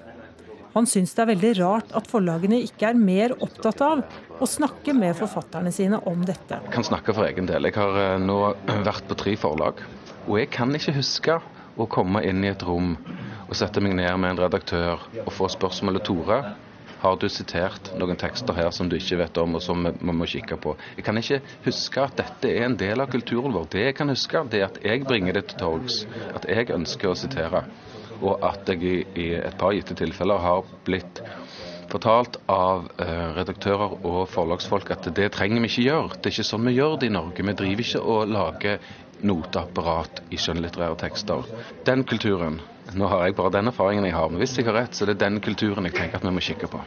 Han 0.73 0.87
syns 0.89 1.13
det 1.13 1.21
er 1.21 1.29
veldig 1.29 1.51
rart 1.59 1.91
at 1.97 2.07
forlagene 2.09 2.57
ikke 2.65 2.87
er 2.89 2.97
mer 2.97 3.35
opptatt 3.45 3.81
av 3.85 4.01
å 4.41 4.47
snakke 4.49 4.95
med 4.97 5.13
forfatterne 5.19 5.71
sine 5.73 5.99
om 6.09 6.23
dette. 6.25 6.57
Jeg 6.65 6.73
kan 6.73 6.87
snakke 6.87 7.13
for 7.13 7.27
egen 7.27 7.49
del. 7.49 7.69
Jeg 7.69 7.77
har 7.77 7.99
eh, 8.01 8.15
nå 8.21 8.39
vært 8.89 9.05
på 9.09 9.17
tre 9.21 9.35
forlag. 9.37 9.83
Og 10.25 10.39
jeg 10.39 10.49
kan 10.55 10.73
ikke 10.73 10.95
huske 10.97 11.37
å 11.77 11.89
komme 11.89 12.23
inn 12.25 12.41
i 12.45 12.49
et 12.49 12.65
rom 12.65 12.95
og 13.43 13.55
sette 13.57 13.81
meg 13.83 13.93
ned 13.99 14.17
med 14.17 14.33
en 14.33 14.43
redaktør 14.45 15.01
og 15.25 15.33
få 15.33 15.49
spørsmålet 15.51 16.05
Tore, 16.07 16.39
har 17.03 17.17
du 17.19 17.25
sitert 17.27 17.89
noen 17.99 18.15
tekster 18.15 18.55
her 18.55 18.69
som 18.71 18.87
du 18.87 18.95
ikke 18.95 19.17
vet 19.19 19.37
om, 19.41 19.57
og 19.57 19.61
som 19.65 19.83
vi 19.83 20.13
må 20.15 20.25
kikke 20.29 20.55
på? 20.63 20.77
Jeg 20.95 21.03
kan 21.03 21.19
ikke 21.19 21.41
huske 21.65 21.99
at 21.99 22.15
dette 22.21 22.47
er 22.47 22.63
en 22.63 22.77
del 22.79 23.03
av 23.03 23.11
kulturen 23.11 23.51
vår. 23.51 23.65
Det 23.73 23.83
jeg 23.89 23.97
kan 23.97 24.09
huske, 24.13 24.45
det 24.47 24.61
er 24.61 24.69
at 24.69 24.79
jeg 24.87 25.03
bringer 25.09 25.35
det 25.35 25.49
til 25.49 25.59
torgs. 25.59 25.97
At 26.31 26.47
jeg 26.47 26.71
ønsker 26.71 27.11
å 27.11 27.17
sitere. 27.19 27.65
Og 28.23 28.43
at 28.47 28.69
jeg 28.71 29.05
i, 29.19 29.29
et 29.35 29.57
par 29.59 29.75
gitte 29.75 29.97
tilfeller 29.99 30.39
har 30.39 30.63
blitt 30.87 31.21
fortalt 31.91 32.39
av 32.49 32.87
eh, 33.03 33.29
redaktører 33.37 33.97
og 34.01 34.23
forlagsfolk 34.31 34.89
at 34.95 35.09
det 35.13 35.29
trenger 35.35 35.61
vi 35.61 35.69
ikke 35.69 35.87
gjøre. 35.89 36.17
Det 36.17 36.29
er 36.29 36.37
ikke 36.37 36.49
sånn 36.49 36.69
vi 36.69 36.77
gjør 36.77 36.99
det 37.01 37.09
i 37.11 37.13
Norge. 37.13 37.45
Vi 37.45 37.57
driver 37.59 37.85
ikke 37.85 38.03
og 38.15 38.31
lager 38.31 38.93
noteapparat 39.23 40.23
i 40.33 40.39
skjønnlitterære 40.41 40.99
tekster. 41.03 41.51
Den 41.87 42.03
kulturen 42.07 42.61
nå 42.93 43.07
har 43.07 43.23
jeg 43.25 43.37
bare 43.37 43.53
den 43.55 43.71
erfaringen 43.71 44.05
jeg 44.05 44.15
har, 44.15 44.29
men 44.29 44.41
hvis 44.41 44.57
jeg 44.59 44.67
har 44.67 44.75
rett, 44.75 44.95
så 44.95 45.05
er 45.05 45.13
det 45.13 45.21
den 45.23 45.39
kulturen 45.43 45.87
jeg 45.87 45.95
tenker 45.95 46.19
at 46.19 46.25
vi 46.27 46.33
må 46.35 46.43
kikke 46.43 46.67
på. 46.69 46.81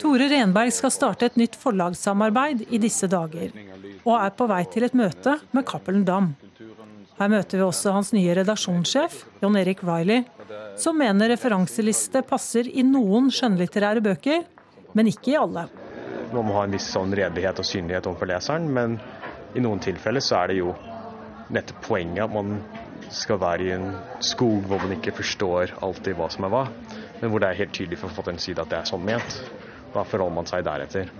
Tore 0.00 0.26
Renberg 0.32 0.72
skal 0.74 0.92
starte 0.92 1.28
et 1.28 1.38
nytt 1.38 1.56
forlagssamarbeid 1.60 2.66
i 2.68 2.80
disse 2.82 3.08
dager, 3.10 3.54
og 4.02 4.14
er 4.18 4.34
på 4.36 4.48
vei 4.50 4.64
til 4.72 4.88
et 4.88 4.96
møte 4.96 5.38
med 5.54 5.66
Cappelen 5.68 6.04
Dam. 6.08 6.32
Her 7.20 7.28
møter 7.28 7.60
vi 7.60 7.64
også 7.66 7.92
hans 7.92 8.14
nye 8.16 8.32
redaksjonssjef, 8.38 9.18
John 9.42 9.56
Erik 9.60 9.82
Riley, 9.84 10.22
som 10.80 10.96
mener 10.96 11.28
referanseliste 11.28 12.22
passer 12.24 12.70
i 12.72 12.80
noen 12.86 13.28
skjønnlitterære 13.28 14.00
bøker, 14.06 14.46
men 14.96 15.10
ikke 15.10 15.34
i 15.34 15.36
alle. 15.36 15.66
Man 16.32 16.48
må 16.48 16.54
ha 16.56 16.62
en 16.64 16.72
viss 16.72 16.88
sånn 16.94 17.12
redelighet 17.12 17.60
og 17.60 17.68
synlighet 17.68 18.08
overfor 18.08 18.30
leseren, 18.30 18.70
men 18.72 18.96
i 19.52 19.60
noen 19.60 19.84
tilfeller 19.84 20.24
så 20.24 20.40
er 20.40 20.48
det 20.54 20.58
jo 20.62 20.72
nettopp 21.52 21.84
poenget 21.90 22.24
at 22.24 22.32
man 22.32 22.56
skal 23.12 23.40
være 23.42 23.68
i 23.68 23.72
en 23.74 23.88
skog 24.24 24.64
hvor 24.70 24.80
man 24.80 24.96
ikke 24.96 25.12
forstår 25.20 25.76
alltid 25.84 26.16
hva 26.16 26.32
som 26.32 26.48
er 26.48 26.54
hva, 26.56 26.66
men 27.20 27.32
hvor 27.34 27.44
det 27.44 27.50
er 27.50 27.60
helt 27.60 27.76
tydelig 27.76 28.00
for 28.00 28.08
forfatterens 28.14 28.48
side 28.48 28.64
at 28.64 28.72
det 28.72 28.80
er 28.80 28.92
sånn 28.94 29.04
ment. 29.04 29.42
Da 29.92 30.06
forholder 30.06 30.38
man 30.40 30.48
seg 30.48 30.64
deretter. 30.64 31.12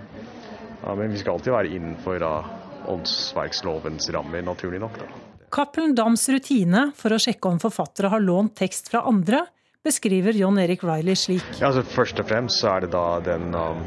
Ja, 0.81 0.95
men 0.97 1.13
vi 1.13 1.21
skal 1.21 1.35
alltid 1.35 1.53
være 1.53 1.75
innenfor 1.77 2.17
da, 2.23 2.37
åndsverkslovens 2.89 4.09
rammer, 4.15 4.41
naturlig 4.49 4.81
nok. 4.81 4.97
da. 5.03 5.30
Cappelen 5.51 5.95
Dams 5.95 6.29
rutine 6.31 6.85
for 6.95 7.11
å 7.11 7.19
sjekke 7.19 7.49
om 7.49 7.57
forfattere 7.59 8.11
har 8.13 8.23
lånt 8.23 8.55
tekst 8.55 8.87
fra 8.91 9.01
andre, 9.09 9.43
beskriver 9.83 10.37
John 10.37 10.59
Erik 10.61 10.85
Riley 10.87 11.17
slik. 11.19 11.43
Ja, 11.59 11.71
altså 11.71 11.83
Først 11.83 12.21
og 12.21 12.29
fremst 12.29 12.61
så 12.61 12.69
er 12.75 12.85
det 12.85 12.91
da 12.93 13.03
den 13.25 13.51
um, 13.57 13.81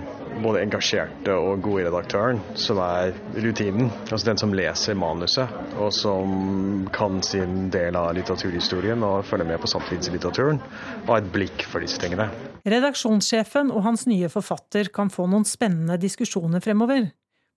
både 0.44 0.60
engasjerte 0.64 1.32
og 1.38 1.62
gode 1.64 1.86
redaktøren 1.86 2.42
som 2.58 2.82
er 2.84 3.14
rutinen. 3.40 3.88
Altså 4.10 4.28
den 4.28 4.42
som 4.42 4.52
leser 4.56 4.98
manuset, 4.98 5.56
og 5.78 5.88
som 5.96 6.84
kan 6.92 7.22
sin 7.24 7.70
del 7.72 7.96
av 7.96 8.12
litteraturhistorien 8.18 9.00
og 9.06 9.24
følger 9.24 9.48
med 9.54 9.62
på 9.62 9.70
samtidslitteraturen, 9.72 10.60
og 11.06 11.12
har 11.14 11.24
et 11.24 11.32
blikk 11.32 11.64
for 11.70 11.84
disse 11.84 12.02
tingene. 12.02 12.28
Redaksjonssjefen 12.68 13.72
og 13.72 13.86
hans 13.88 14.04
nye 14.10 14.28
forfatter 14.32 14.92
kan 14.92 15.12
få 15.12 15.30
noen 15.30 15.48
spennende 15.48 15.96
diskusjoner 16.02 16.64
fremover. 16.64 17.08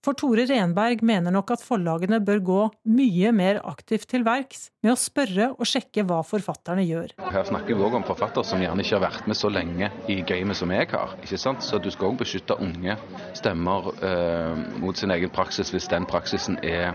For 0.06 0.14
Tore 0.14 0.44
Renberg 0.46 1.00
mener 1.02 1.34
nok 1.34 1.50
at 1.56 1.62
forlagene 1.64 2.20
bør 2.22 2.38
gå 2.46 2.58
mye 2.94 3.32
mer 3.34 3.58
aktivt 3.66 4.06
til 4.12 4.22
verks 4.26 4.68
med 4.84 4.92
å 4.92 4.98
spørre 5.00 5.48
og 5.56 5.66
sjekke 5.66 6.04
hva 6.06 6.20
forfatterne 6.26 6.84
gjør. 6.86 7.16
Her 7.18 7.48
snakker 7.48 7.74
vi 7.74 7.82
òg 7.82 7.98
om 7.98 8.06
forfattere 8.06 8.46
som 8.46 8.62
gjerne 8.62 8.84
ikke 8.84 8.94
har 8.94 9.04
vært 9.08 9.26
med 9.26 9.38
så 9.40 9.50
lenge 9.50 9.90
i 10.06 10.20
gamet 10.28 10.60
som 10.60 10.70
jeg 10.70 10.86
har. 10.94 11.16
ikke 11.18 11.40
sant? 11.42 11.66
Så 11.66 11.82
du 11.82 11.90
skal 11.90 12.12
òg 12.12 12.20
beskytte 12.22 12.58
unge 12.62 12.94
stemmer 13.38 13.90
eh, 14.06 14.66
mot 14.78 14.96
sin 14.96 15.10
egen 15.14 15.34
praksis 15.34 15.74
hvis 15.74 15.90
den 15.90 16.06
praksisen 16.06 16.60
er 16.62 16.94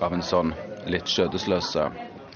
av 0.00 0.14
en 0.16 0.24
sånn 0.24 0.54
litt 0.88 1.10
skjødesløs 1.10 1.74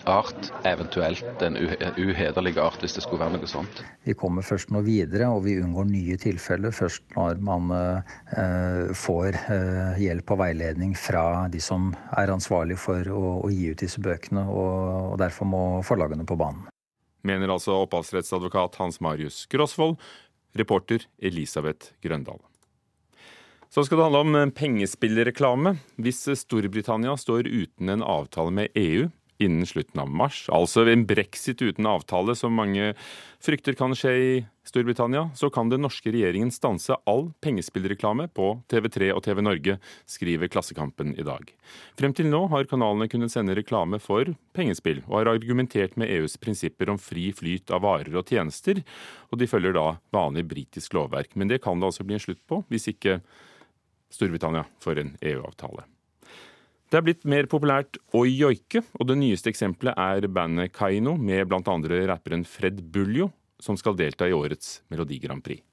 art, 0.08 0.50
eventuelt 0.66 1.42
en 1.42 1.56
uhederlig 1.56 2.56
art, 2.58 2.80
hvis 2.82 2.96
det 2.96 3.04
skulle 3.04 3.22
være 3.22 3.36
noe 3.36 3.50
sånt. 3.50 3.82
Vi 4.06 4.14
kommer 4.18 4.44
først 4.46 4.72
nå 4.74 4.82
videre, 4.86 5.28
og 5.30 5.44
vi 5.46 5.58
unngår 5.62 5.88
nye 5.90 6.18
tilfeller 6.20 6.74
først 6.74 7.16
når 7.16 7.40
man 7.44 7.72
eh, 7.76 8.92
får 8.98 9.38
eh, 9.42 10.02
hjelp 10.02 10.34
og 10.34 10.42
veiledning 10.42 10.94
fra 10.98 11.46
de 11.52 11.62
som 11.62 11.92
er 12.18 12.32
ansvarlig 12.34 12.78
for 12.80 13.06
å, 13.12 13.38
å 13.46 13.50
gi 13.52 13.72
ut 13.72 13.82
disse 13.84 14.02
bøkene, 14.02 14.44
og, 14.50 14.76
og, 15.12 15.16
derfor 15.22 15.48
må 15.48 15.64
forlagene 15.86 16.26
på 16.28 16.38
banen. 16.40 16.68
Mener 17.22 17.54
altså 17.54 17.76
opphavsrettsadvokat 17.84 18.80
Hans 18.82 18.98
Marius 19.04 19.44
Grosvold, 19.50 20.00
reporter 20.58 21.06
Elisabeth 21.22 21.94
Grøndal. 22.02 22.40
Så 23.72 23.86
skal 23.86 23.96
det 23.96 24.04
handle 24.10 24.42
om 24.42 24.50
pengespillreklame. 24.52 25.78
Hvis 25.96 26.26
Storbritannia 26.42 27.14
står 27.16 27.46
uten 27.48 27.88
en 27.88 28.02
avtale 28.04 28.52
med 28.52 28.74
EU, 28.76 29.06
innen 29.44 29.66
slutten 29.68 30.00
av 30.02 30.10
mars. 30.10 30.44
Altså 30.52 30.86
en 30.88 31.04
brexit 31.08 31.60
uten 31.62 31.86
avtale, 31.88 32.34
som 32.38 32.54
mange 32.56 32.92
frykter 33.42 33.76
kan 33.78 33.94
skje 33.98 34.12
i 34.14 34.32
Storbritannia, 34.66 35.24
så 35.34 35.50
kan 35.50 35.70
den 35.72 35.82
norske 35.82 36.12
regjeringen 36.14 36.52
stanse 36.54 36.94
all 37.10 37.28
pengespillreklame 37.42 38.28
på 38.34 38.52
TV3 38.70 39.10
og 39.16 39.22
TV 39.26 39.42
Norge, 39.42 39.78
skriver 40.06 40.50
Klassekampen 40.52 41.16
i 41.18 41.26
dag. 41.26 41.50
Frem 41.98 42.14
til 42.14 42.30
nå 42.30 42.44
har 42.52 42.68
kanalene 42.70 43.10
kunnet 43.10 43.34
sende 43.34 43.56
reklame 43.58 43.98
for 44.02 44.30
pengespill, 44.56 45.02
og 45.08 45.18
har 45.18 45.32
argumentert 45.34 45.98
med 45.98 46.12
EUs 46.14 46.38
prinsipper 46.42 46.92
om 46.92 47.00
fri 47.02 47.30
flyt 47.34 47.74
av 47.74 47.82
varer 47.86 48.14
og 48.18 48.30
tjenester, 48.30 48.84
og 49.32 49.42
de 49.42 49.50
følger 49.50 49.74
da 49.74 49.88
vanlig 50.14 50.46
britisk 50.50 50.94
lovverk. 50.98 51.34
Men 51.34 51.50
det 51.50 51.62
kan 51.64 51.82
det 51.82 51.90
altså 51.90 52.06
bli 52.06 52.20
en 52.20 52.26
slutt 52.28 52.44
på, 52.46 52.62
hvis 52.70 52.92
ikke 52.94 53.18
Storbritannia 54.12 54.66
får 54.84 55.02
en 55.02 55.16
EU-avtale. 55.20 55.88
Det 56.92 56.98
er 56.98 57.04
blitt 57.06 57.22
mer 57.24 57.46
populært 57.48 57.96
å 58.12 58.26
joike, 58.28 58.82
og 59.00 59.06
det 59.08 59.14
nyeste 59.16 59.48
eksempelet 59.48 59.96
er 59.96 60.26
bandet 60.28 60.74
Kaino 60.76 61.14
med 61.16 61.48
bl.a. 61.48 61.76
rapperen 62.10 62.44
Fred 62.44 62.82
Buljo, 62.92 63.30
som 63.56 63.78
skal 63.80 63.96
delta 63.96 64.28
i 64.28 64.34
årets 64.36 64.82
Melodi 64.92 65.16
Grand 65.22 65.40
Prix. 65.40 65.64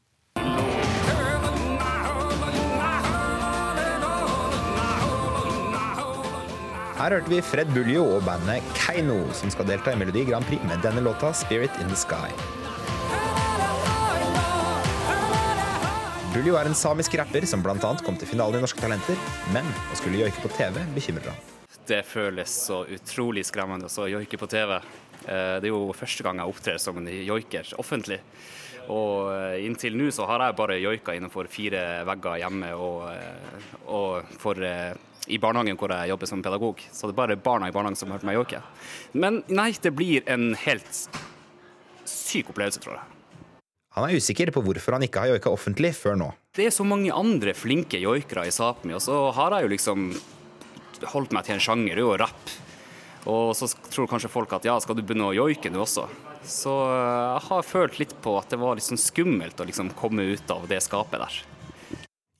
Her 7.00 7.18
hørte 7.18 7.34
vi 7.34 7.44
Fred 7.44 7.76
Buljo 7.76 8.06
og 8.16 8.24
bandet 8.24 8.64
Kaino, 8.80 9.20
som 9.36 9.52
skal 9.52 9.68
delta 9.68 9.92
i 9.92 10.00
Melodi 10.00 10.24
Grand 10.32 10.48
Prix 10.48 10.64
med 10.72 10.80
denne 10.88 11.04
låta 11.04 11.34
'Spirit 11.36 11.76
in 11.84 11.92
the 11.92 12.00
Sky'. 12.00 12.69
Buljo 16.30 16.54
er 16.60 16.68
en 16.70 16.76
samisk 16.78 17.16
rapper 17.18 17.46
som 17.50 17.64
bl.a. 17.66 17.90
kom 18.06 18.18
til 18.22 18.30
finalen 18.30 18.60
i 18.60 18.62
Norske 18.62 18.78
Talenter, 18.84 19.18
men 19.50 19.66
å 19.66 19.96
skulle 19.98 20.20
joike 20.20 20.44
på 20.44 20.52
TV 20.54 20.76
bekymrer 20.94 21.32
ham. 21.32 21.40
Det 21.90 22.04
føles 22.06 22.54
så 22.68 22.84
utrolig 22.86 23.48
skremmende 23.50 23.90
å 23.90 24.06
joike 24.12 24.38
på 24.38 24.50
TV. 24.52 24.76
Eh, 24.78 25.56
det 25.58 25.66
er 25.66 25.74
jo 25.74 25.90
første 25.98 26.28
gang 26.28 26.38
jeg 26.38 26.54
opptrer 26.54 26.78
som 26.78 27.02
en 27.02 27.10
joiker 27.10 27.74
offentlig. 27.82 28.20
Og 28.94 29.32
eh, 29.34 29.66
inntil 29.66 29.98
nå 29.98 30.12
så 30.14 30.30
har 30.30 30.46
jeg 30.46 30.60
bare 30.62 30.78
joika 30.78 31.18
innenfor 31.18 31.50
fire 31.50 31.84
vegger 32.12 32.44
hjemme 32.44 32.74
og, 32.78 33.10
eh, 33.10 33.68
og 33.90 34.30
for, 34.38 34.62
i 34.62 35.42
barnehagen 35.42 35.82
hvor 35.82 35.98
jeg 35.98 36.14
jobber 36.14 36.30
som 36.30 36.46
pedagog. 36.46 36.86
Så 36.94 37.10
det 37.10 37.18
er 37.18 37.22
bare 37.26 37.44
barna 37.50 37.74
i 37.74 37.74
barnehagen 37.74 37.98
som 37.98 38.14
har 38.14 38.22
hørt 38.22 38.30
meg 38.30 38.38
joike. 38.38 38.62
Men 39.18 39.42
nei, 39.50 39.72
det 39.82 39.98
blir 39.98 40.30
en 40.30 40.52
helt 40.62 41.08
syk 42.06 42.54
opplevelse, 42.54 42.86
tror 42.86 43.02
jeg. 43.02 43.19
Han 44.00 44.08
er 44.08 44.16
usikker 44.16 44.48
på 44.56 44.62
hvorfor 44.64 44.96
han 44.96 45.04
ikke 45.04 45.20
har 45.20 45.34
joika 45.34 45.52
offentlig 45.52 45.92
før 45.98 46.16
nå. 46.16 46.30
Det 46.56 46.70
er 46.70 46.72
så 46.72 46.86
mange 46.88 47.12
andre 47.12 47.52
flinke 47.52 48.00
joikere 48.00 48.46
i 48.48 48.54
Sápmi, 48.56 48.96
og 48.96 49.04
så 49.04 49.18
har 49.36 49.58
jeg 49.58 49.66
jo 49.66 49.72
liksom 49.74 50.06
holdt 51.12 51.36
meg 51.36 51.44
til 51.44 51.58
en 51.58 51.64
sjanger, 51.64 52.00
det 52.00 52.00
er 52.00 52.08
jo 52.08 52.16
rapp. 52.22 52.54
Og 53.28 53.52
så 53.60 53.68
tror 53.92 54.08
kanskje 54.08 54.32
folk 54.32 54.56
at 54.56 54.68
ja, 54.70 54.78
skal 54.80 54.96
du 54.96 55.04
begynne 55.04 55.28
å 55.28 55.36
joike 55.36 55.72
nå 55.74 55.84
også? 55.84 56.08
Så 56.48 56.72
jeg 56.72 57.44
har 57.50 57.68
følt 57.68 58.00
litt 58.00 58.16
på 58.24 58.38
at 58.40 58.48
det 58.54 58.62
var 58.62 58.80
litt 58.80 58.88
sånn 58.88 59.02
skummelt 59.02 59.60
å 59.60 59.68
liksom 59.68 59.92
komme 60.00 60.30
ut 60.32 60.56
av 60.56 60.64
det 60.72 60.80
skapet 60.86 61.20
der. 61.20 61.42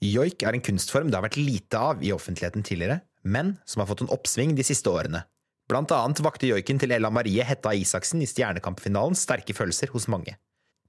Joik 0.00 0.46
er 0.48 0.56
en 0.56 0.64
kunstform 0.64 1.10
det 1.12 1.20
har 1.20 1.26
vært 1.26 1.36
lite 1.36 1.76
av 1.76 2.00
i 2.00 2.14
offentligheten 2.16 2.64
tidligere, 2.64 3.02
men 3.20 3.58
som 3.68 3.84
har 3.84 3.90
fått 3.90 4.06
en 4.06 4.14
oppsving 4.16 4.56
de 4.56 4.64
siste 4.64 4.88
årene. 4.88 5.26
Blant 5.68 5.92
annet 5.92 6.24
vakte 6.24 6.48
joiken 6.48 6.80
til 6.80 6.96
Ella 6.96 7.12
Marie 7.12 7.44
Hetta 7.46 7.76
Isaksen 7.76 8.24
i 8.24 8.26
Stjernekampfinalen 8.26 9.18
sterke 9.18 9.54
følelser 9.54 9.92
hos 9.92 10.08
mange. 10.10 10.40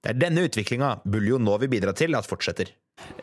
Det 0.01 0.15
er 0.15 0.17
denne 0.17 0.47
utviklinga 0.47 0.95
Buljo 1.05 1.37
nå 1.37 1.59
vil 1.61 1.69
bidra 1.69 1.93
til 1.93 2.17
at 2.17 2.25
fortsetter. 2.25 2.71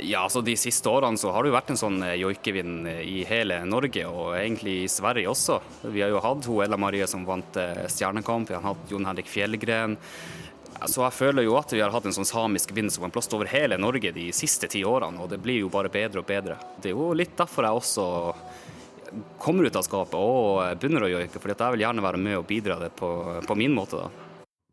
Ja, 0.02 0.24
altså 0.24 0.42
De 0.42 0.54
siste 0.58 0.90
årene 0.90 1.18
så 1.18 1.32
har 1.34 1.42
det 1.42 1.50
jo 1.50 1.56
vært 1.56 1.72
en 1.72 1.80
sånn 1.80 1.98
eh, 2.06 2.16
joikevind 2.20 2.86
i 3.02 3.22
hele 3.28 3.60
Norge, 3.66 4.04
og 4.06 4.36
egentlig 4.38 4.74
i 4.84 4.90
Sverige 4.90 5.30
også. 5.30 5.58
Vi 5.90 6.02
har 6.02 6.12
jo 6.12 6.22
hatt 6.22 6.46
hun 6.46 6.62
Ella 6.64 6.78
Marie 6.78 7.06
som 7.10 7.26
vant 7.26 7.58
eh, 7.58 7.86
Stjernekamp, 7.90 8.50
vi 8.50 8.56
har 8.56 8.66
hatt 8.66 8.92
Jon 8.94 9.06
Henrik 9.08 9.30
Fjellgren. 9.30 9.96
Så 10.86 11.02
jeg 11.02 11.16
føler 11.16 11.42
jo 11.42 11.56
at 11.58 11.74
vi 11.74 11.82
har 11.82 11.90
hatt 11.90 12.06
en 12.06 12.14
sånn 12.14 12.28
samisk 12.28 12.70
vind 12.74 12.92
som 12.94 13.06
har 13.06 13.14
blåst 13.14 13.34
over 13.34 13.50
hele 13.50 13.80
Norge 13.80 14.12
de 14.14 14.28
siste 14.36 14.70
ti 14.70 14.84
årene, 14.86 15.18
og 15.24 15.32
det 15.32 15.40
blir 15.42 15.64
jo 15.64 15.72
bare 15.74 15.90
bedre 15.90 16.22
og 16.22 16.28
bedre. 16.28 16.58
Det 16.78 16.92
er 16.92 16.98
jo 16.98 17.10
litt 17.18 17.34
derfor 17.38 17.66
jeg 17.66 17.80
også 17.82 18.06
kommer 19.42 19.66
ut 19.66 19.76
av 19.78 19.86
skapet 19.86 20.14
og 20.20 20.78
begynner 20.78 21.06
å 21.06 21.10
joike, 21.10 21.40
for 21.40 21.50
jeg 21.50 21.74
vil 21.74 21.86
gjerne 21.86 22.04
være 22.04 22.22
med 22.22 22.38
og 22.38 22.46
bidra 22.46 22.78
det 22.78 22.92
på, 22.98 23.10
på 23.42 23.58
min 23.58 23.74
måte. 23.74 24.04
da. 24.04 24.27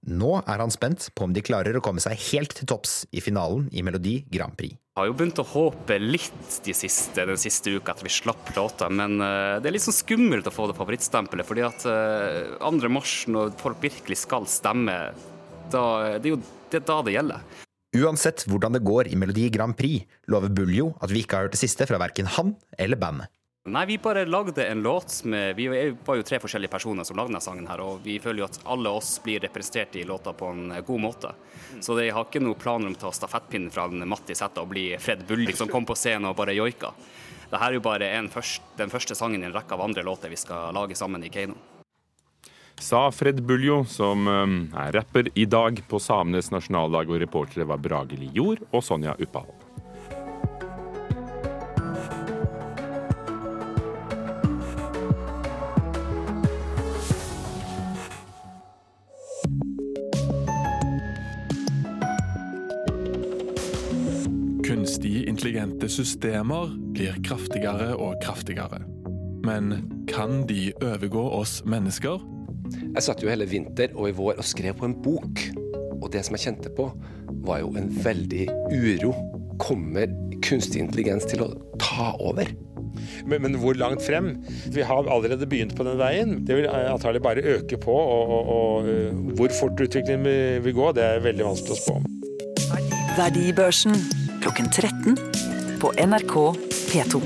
Nå 0.06 0.36
er 0.46 0.62
han 0.62 0.74
spent 0.74 1.08
på 1.18 1.26
om 1.26 1.34
de 1.34 1.42
klarer 1.42 1.78
å 1.78 1.82
komme 1.84 2.02
seg 2.04 2.20
helt 2.30 2.54
til 2.54 2.68
topps 2.70 3.04
i 3.10 3.24
finalen 3.26 3.66
i 3.74 3.82
Melodi 3.86 4.20
Grand 4.30 4.54
Prix. 4.58 4.78
Jeg 4.96 5.02
har 5.02 5.10
jo 5.10 5.16
begynt 5.18 5.42
å 5.42 5.48
håpe 5.50 5.98
litt 6.00 6.60
de 6.64 6.76
siste, 6.78 7.26
den 7.26 7.40
siste 7.42 7.74
uka 7.74 7.96
etter 7.96 8.06
vi 8.06 8.14
slapp 8.14 8.52
låta, 8.56 8.88
men 8.88 9.18
uh, 9.20 9.58
det 9.60 9.68
er 9.68 9.76
litt 9.76 9.84
sånn 9.84 9.98
skummelt 9.98 10.48
å 10.48 10.54
få 10.54 10.70
det 10.70 10.78
favorittstempelet. 10.78 11.48
fordi 11.50 11.66
at 11.66 11.88
uh, 11.90 12.54
eh, 12.62 12.62
2. 12.62 12.92
mars, 12.94 13.16
når 13.28 13.58
folk 13.60 13.82
virkelig 13.84 14.22
skal 14.22 14.46
stemme, 14.48 14.96
da, 15.74 15.84
det 16.22 16.30
er 16.30 16.36
jo 16.36 16.42
det 16.70 16.80
er 16.80 16.88
da 16.88 17.02
det 17.06 17.16
gjelder. 17.18 17.44
Uansett 17.96 18.46
hvordan 18.52 18.78
det 18.78 18.86
går 18.86 19.10
i 19.10 19.18
Melodi 19.18 19.50
Grand 19.50 19.76
Prix, 19.78 20.06
lover 20.32 20.54
Buljo 20.54 20.92
at 21.02 21.12
vi 21.12 21.26
ikke 21.26 21.40
har 21.40 21.48
hørt 21.48 21.58
det 21.58 21.64
siste 21.64 21.88
fra 21.90 22.00
verken 22.02 22.30
han 22.38 22.54
eller 22.78 23.00
bandet. 23.00 23.32
Nei, 23.66 23.86
vi 23.86 23.98
bare 23.98 24.26
lagde 24.26 24.68
en 24.68 24.82
låt 24.82 25.24
med 25.24 25.56
Vi 25.56 25.96
var 26.06 26.16
jo 26.16 26.24
tre 26.24 26.38
forskjellige 26.40 26.70
personer 26.70 27.04
som 27.04 27.18
lagde 27.18 27.32
denne 27.32 27.42
sangen 27.42 27.66
her, 27.66 27.82
og 27.82 28.04
vi 28.06 28.20
føler 28.22 28.44
jo 28.44 28.46
at 28.46 28.60
alle 28.70 28.92
oss 28.94 29.16
blir 29.26 29.42
representert 29.42 29.98
i 29.98 30.04
låta 30.06 30.36
på 30.38 30.52
en 30.54 30.70
god 30.86 31.02
måte. 31.02 31.32
Så 31.82 31.98
jeg 31.98 32.14
har 32.14 32.28
ikke 32.28 32.44
noen 32.46 32.62
planer 32.62 32.92
om 32.92 32.94
å 32.94 33.02
ta 33.08 33.10
stafettpinnen 33.10 33.74
fra 33.74 33.88
Matti 33.90 34.38
Sæther 34.38 34.68
og 34.68 34.70
bli 34.76 34.86
Fred 35.02 35.26
Bullik 35.26 35.58
som 35.58 35.72
kom 35.72 35.90
på 35.90 35.98
scenen 35.98 36.30
og 36.30 36.38
bare 36.38 36.54
joika. 36.54 36.94
Dette 37.50 37.64
er 37.66 37.74
jo 37.74 37.82
bare 37.82 38.14
først, 38.30 38.70
den 38.78 38.94
første 38.94 39.18
sangen 39.18 39.42
i 39.42 39.50
en 39.50 39.58
rekke 39.58 39.74
av 39.74 39.82
andre 39.82 40.06
låter 40.06 40.30
vi 40.30 40.38
skal 40.38 40.70
lage 40.78 40.94
sammen 40.94 41.26
i 41.26 41.34
Keiino. 41.34 41.58
Sa 42.78 43.08
Fred 43.10 43.42
Buljo, 43.42 43.82
som 43.90 44.28
um, 44.28 44.58
er 44.78 44.94
rapper 44.94 45.34
i 45.34 45.50
dag 45.50 45.82
på 45.90 45.98
samenes 45.98 46.54
nasjonaldag, 46.54 47.10
og 47.10 47.24
reportere 47.24 47.66
var 47.66 47.82
Brage 47.82 48.20
Li 48.20 48.30
Jord 48.36 48.62
og 48.70 48.86
Sonja 48.86 49.18
Uppahol. 49.18 49.65
Kunstig 65.06 65.28
intelligente 65.30 65.86
systemer 65.90 66.72
blir 66.96 67.14
kraftigere 67.22 67.92
og 67.94 68.16
kraftigere. 68.24 68.80
Men 69.46 69.84
kan 70.10 70.48
de 70.50 70.72
overgå 70.82 71.22
oss 71.30 71.60
mennesker? 71.62 72.24
Jeg 72.96 73.06
satt 73.06 73.22
jo 73.22 73.30
hele 73.30 73.46
vinter 73.46 73.94
og 73.94 74.10
i 74.10 74.16
vår 74.18 74.42
og 74.42 74.50
skrev 74.50 74.74
på 74.80 74.88
en 74.90 74.96
bok. 75.06 75.44
Og 76.00 76.10
det 76.10 76.24
som 76.26 76.34
jeg 76.34 76.48
kjente 76.48 76.74
på, 76.74 76.88
var 77.46 77.62
jo 77.62 77.70
en 77.78 77.94
veldig 78.02 78.48
uro. 78.74 79.14
Kommer 79.62 80.10
kunstig 80.42 80.82
intelligens 80.82 81.30
til 81.30 81.46
å 81.46 81.52
ta 81.78 82.16
over? 82.18 82.50
Men, 83.30 83.46
men, 83.46 83.62
hvor 83.62 83.78
langt 83.78 84.02
frem? 84.02 84.40
Vi 84.74 84.90
har 84.90 85.06
allerede 85.06 85.46
begynt 85.46 85.78
på 85.78 85.86
den 85.86 86.02
veien. 86.02 86.40
Det 86.50 86.64
vil 86.64 86.70
antagelig 86.74 87.22
bare 87.30 87.46
øke 87.60 87.78
på. 87.78 87.94
Og, 87.94 88.38
og, 88.40 88.54
og 88.58 88.90
øh, 88.90 89.24
hvor 89.38 89.54
fort 89.62 89.86
utviklingen 89.86 90.66
vil 90.66 90.80
gå, 90.82 90.92
det 90.98 91.10
er 91.12 91.26
veldig 91.30 91.52
vanskelig 91.54 91.78
å 91.78 91.84
spå 91.86 92.00
om. 92.02 92.14
Verdibørsen 93.22 94.25
klokken 94.46 94.68
13 94.70 95.18
på 95.82 95.90
NRK 96.06 96.34
P2. 96.92 97.22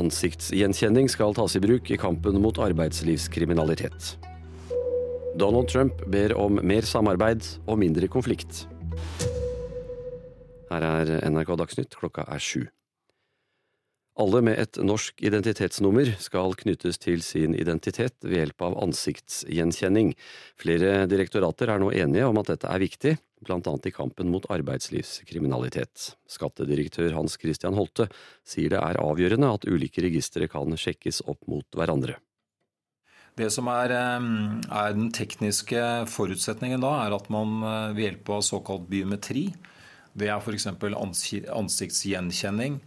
Ansiktsgjenkjenning 0.00 1.10
skal 1.12 1.36
tas 1.36 1.58
i 1.58 1.60
bruk 1.60 1.90
i 1.92 1.98
kampen 2.00 2.40
mot 2.40 2.56
arbeidslivskriminalitet. 2.56 4.14
Donald 5.36 5.68
Trump 5.68 6.00
ber 6.08 6.32
om 6.40 6.56
mer 6.64 6.88
samarbeid 6.88 7.44
og 7.66 7.82
mindre 7.84 8.08
konflikt. 8.08 8.64
Her 10.72 10.88
er 10.94 11.18
NRK 11.28 11.58
Dagsnytt, 11.60 12.00
klokka 12.00 12.24
er 12.32 12.40
sju. 12.40 12.64
Alle 14.18 14.40
med 14.42 14.58
et 14.58 14.74
norsk 14.82 15.22
identitetsnummer 15.22 16.16
skal 16.20 16.56
knyttes 16.58 16.98
til 16.98 17.22
sin 17.22 17.54
identitet 17.54 18.16
ved 18.26 18.40
hjelp 18.40 18.64
av 18.66 18.74
ansiktsgjenkjenning. 18.82 20.16
Flere 20.58 21.06
direktorater 21.08 21.70
er 21.70 21.78
nå 21.80 21.92
enige 21.94 22.26
om 22.26 22.40
at 22.42 22.50
dette 22.50 22.68
er 22.68 22.82
viktig, 22.82 23.14
bl.a. 23.46 23.74
i 23.86 23.92
kampen 23.94 24.32
mot 24.32 24.48
arbeidslivskriminalitet. 24.50 26.16
Skattedirektør 26.28 27.14
Hans 27.16 27.38
Christian 27.40 27.78
Holte 27.78 28.08
sier 28.42 28.74
det 28.74 28.82
er 28.82 29.00
avgjørende 29.00 29.52
at 29.54 29.68
ulike 29.70 30.02
registre 30.04 30.50
kan 30.50 30.74
sjekkes 30.74 31.22
opp 31.30 31.46
mot 31.48 31.78
hverandre. 31.78 32.18
Det 33.38 33.46
som 33.54 33.70
er, 33.72 33.94
eh, 33.94 34.20
er 34.74 34.96
den 34.96 35.12
tekniske 35.14 36.10
forutsetningen 36.10 36.82
da, 36.82 37.06
er 37.06 37.14
at 37.14 37.30
man 37.30 37.62
eh, 37.62 37.94
ved 37.94 38.04
hjelp 38.08 38.28
av 38.36 38.42
såkalt 38.42 38.90
biometri, 38.90 39.52
det 40.18 40.28
er 40.28 40.42
f.eks. 40.42 40.66
ansiktsgjenkjenning, 40.66 42.80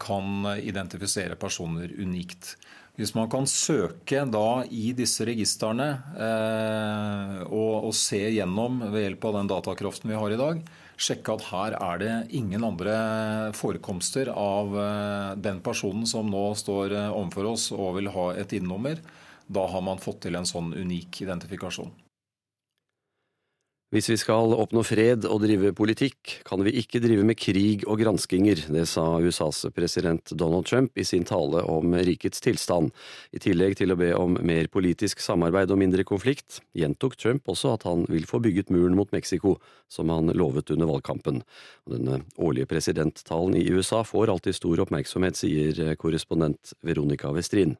kan 0.00 0.46
identifisere 0.56 1.36
personer 1.36 1.90
unikt. 2.00 2.54
Hvis 2.98 3.14
man 3.14 3.28
kan 3.30 3.44
søke 3.46 4.24
da 4.26 4.64
i 4.74 4.90
disse 4.98 5.22
registrene 5.28 5.86
eh, 6.18 7.34
og, 7.46 7.84
og, 7.86 7.92
se 7.94 8.18
gjennom 8.34 8.80
ved 8.90 9.04
hjelp 9.04 9.26
av 9.28 9.36
den 9.36 9.50
datakraften 9.52 10.10
vi 10.10 10.18
har 10.18 10.34
i 10.34 10.40
dag, 10.40 10.64
sjekke 10.98 11.36
at 11.36 11.46
her 11.52 11.76
er 11.78 12.02
det 12.02 12.16
ingen 12.40 12.66
andre 12.66 12.96
forekomster 13.54 14.32
av 14.34 14.74
eh, 14.82 15.30
den 15.46 15.62
personen 15.62 16.10
som 16.10 16.26
nå 16.26 16.42
står 16.58 16.96
eh, 16.98 17.12
overfor 17.12 17.52
oss 17.52 17.70
og 17.76 18.00
vil 18.00 18.10
ha 18.16 18.32
et 18.34 18.58
ID-nummer, 18.58 18.98
da 19.46 19.70
har 19.70 19.86
man 19.86 20.02
fått 20.02 20.24
til 20.26 20.34
en 20.34 20.50
sånn 20.50 20.74
unik 20.74 21.22
identifikasjon. 21.22 21.94
Hvis 23.88 24.10
vi 24.10 24.18
skal 24.20 24.52
oppnå 24.52 24.82
fred 24.84 25.24
og 25.24 25.38
drive 25.40 25.70
politikk, 25.72 26.42
kan 26.44 26.60
vi 26.60 26.74
ikke 26.76 27.00
drive 27.00 27.22
med 27.24 27.38
krig 27.40 27.86
og 27.88 28.02
granskinger, 28.02 28.60
det 28.68 28.82
sa 28.90 29.06
USAs 29.16 29.62
president 29.72 30.34
Donald 30.36 30.68
Trump 30.68 31.00
i 31.00 31.06
sin 31.08 31.24
tale 31.24 31.62
om 31.64 31.96
rikets 31.96 32.44
tilstand. 32.44 32.92
I 33.32 33.40
tillegg 33.40 33.78
til 33.80 33.94
å 33.94 33.96
be 33.96 34.10
om 34.12 34.36
mer 34.44 34.68
politisk 34.68 35.24
samarbeid 35.24 35.72
og 35.72 35.80
mindre 35.80 36.04
konflikt, 36.04 36.60
gjentok 36.76 37.16
Trump 37.16 37.48
også 37.48 37.78
at 37.78 37.88
han 37.88 38.04
vil 38.12 38.28
få 38.28 38.42
bygget 38.44 38.68
muren 38.76 38.98
mot 38.98 39.08
Mexico, 39.16 39.56
som 39.88 40.12
han 40.12 40.36
lovet 40.36 40.68
under 40.76 40.92
valgkampen. 40.92 41.40
Denne 41.88 42.20
årlige 42.36 42.68
presidenttalen 42.68 43.56
i 43.56 43.70
USA 43.72 44.04
får 44.04 44.36
alltid 44.36 44.60
stor 44.60 44.84
oppmerksomhet, 44.84 45.40
sier 45.40 45.96
korrespondent 45.96 46.76
Veronica 46.84 47.32
Westrin. 47.32 47.78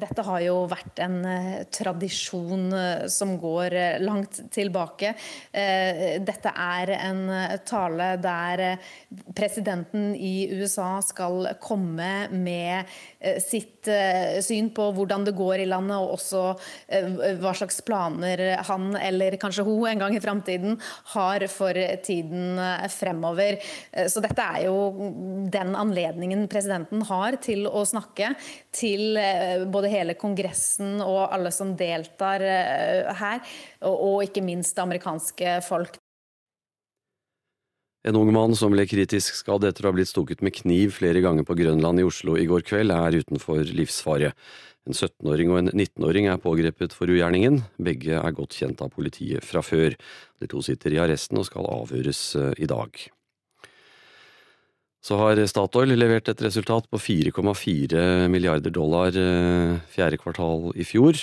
Dette 0.00 0.24
har 0.24 0.40
jo 0.40 0.54
vært 0.70 1.00
en 1.04 1.18
uh, 1.26 1.62
tradisjon 1.72 2.68
uh, 2.72 3.04
som 3.12 3.34
går 3.40 3.76
uh, 3.76 4.00
langt 4.00 4.40
tilbake. 4.52 5.12
dette 5.52 6.50
er 6.50 6.90
en 6.94 7.20
tale 7.66 8.06
der 8.22 8.60
presidenten 9.36 10.12
i 10.16 10.48
USA 10.52 11.00
skal 11.04 11.48
komme 11.62 12.28
med 12.32 12.88
sitt 13.42 13.88
syn 14.44 14.70
på 14.74 14.86
hvordan 14.96 15.26
det 15.26 15.34
går 15.36 15.62
i 15.62 15.68
landet, 15.68 15.96
og 15.98 16.16
også 16.16 16.42
hva 17.42 17.52
slags 17.56 17.80
planer 17.86 18.42
han, 18.68 18.90
eller 18.96 19.36
kanskje 19.40 19.66
hun 19.66 19.86
en 19.90 20.02
gang 20.02 20.16
i 20.16 20.22
framtiden, 20.22 20.78
har 21.14 21.46
for 21.52 21.78
tiden 22.06 22.60
fremover. 22.92 23.58
Så 24.08 24.22
dette 24.24 24.46
er 24.56 24.66
jo 24.68 25.10
den 25.52 25.76
anledningen 25.78 26.46
presidenten 26.52 27.04
har 27.10 27.38
til 27.44 27.66
å 27.68 27.84
snakke 27.88 28.32
til 28.74 29.18
både 29.72 29.81
både 29.82 29.90
hele 29.90 30.14
Kongressen 30.18 31.02
og 31.02 31.26
alle 31.34 31.50
som 31.54 31.74
deltar 31.78 32.42
eh, 32.46 33.10
her, 33.18 33.42
og 33.82 34.22
ikke 34.22 34.44
minst 34.44 34.76
det 34.78 34.86
amerikanske 34.86 35.58
folk. 35.66 35.98
En 38.02 38.18
ung 38.18 38.32
mann 38.34 38.54
som 38.58 38.72
ble 38.74 38.82
kritisk 38.90 39.36
skadd 39.38 39.62
etter 39.68 39.86
å 39.86 39.92
ha 39.92 39.94
blitt 39.94 40.10
stukket 40.10 40.40
med 40.42 40.56
kniv 40.56 40.96
flere 40.96 41.22
ganger 41.22 41.46
på 41.46 41.54
Grønland 41.54 42.02
i 42.02 42.06
Oslo 42.06 42.34
i 42.34 42.48
går 42.50 42.64
kveld, 42.66 42.90
er 42.90 43.20
utenfor 43.22 43.62
livsfare. 43.62 44.32
En 44.90 44.96
17-åring 44.96 45.52
og 45.52 45.60
en 45.60 45.70
19-åring 45.70 46.26
er 46.26 46.42
pågrepet 46.42 46.96
for 46.96 47.10
ugjerningen. 47.10 47.60
Begge 47.78 48.18
er 48.18 48.34
godt 48.34 48.58
kjent 48.58 48.82
av 48.82 48.90
politiet 48.90 49.46
fra 49.46 49.62
før. 49.62 49.94
De 50.42 50.50
to 50.50 50.62
sitter 50.66 50.96
i 50.96 51.02
arresten 51.04 51.38
og 51.38 51.46
skal 51.46 51.70
avhøres 51.70 52.24
eh, 52.40 52.54
i 52.58 52.70
dag. 52.70 52.98
Så 55.02 55.18
har 55.18 55.40
Statoil 55.50 55.96
levert 55.98 56.28
et 56.30 56.42
resultat 56.46 56.86
på 56.86 56.98
4,4 57.02 58.28
milliarder 58.30 58.70
dollar 58.70 59.10
fjerde 59.90 60.18
kvartal 60.22 60.70
i 60.78 60.86
fjor. 60.86 61.18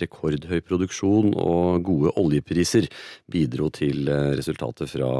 Rekordhøy 0.00 0.60
produksjon 0.62 1.32
og 1.34 1.82
gode 1.82 2.12
oljepriser 2.20 2.86
bidro 3.30 3.68
til 3.74 4.06
resultatet 4.38 4.88
fra 4.92 5.10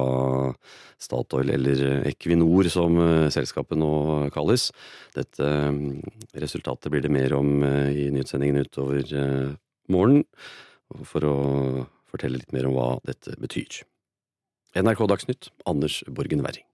Statoil, 1.02 1.50
eller 1.56 2.06
Equinor 2.08 2.70
som 2.70 2.96
selskapet 3.34 3.80
nå 3.82 4.30
kalles. 4.32 4.68
Dette 5.16 5.50
resultatet 6.38 6.92
blir 6.94 7.02
det 7.04 7.12
mer 7.12 7.34
om 7.36 7.64
i 7.66 8.08
nyhetssendingen 8.14 8.62
utover 8.62 9.04
morgenen, 9.90 10.24
for 11.02 11.26
å 11.26 11.36
fortelle 12.10 12.38
litt 12.38 12.54
mer 12.54 12.70
om 12.70 12.78
hva 12.78 12.90
dette 13.10 13.34
betyr. 13.42 13.82
NRK 14.78 15.06
Dagsnytt, 15.10 15.50
Anders 15.66 16.04
Borgen 16.06 16.46
Werring. 16.46 16.69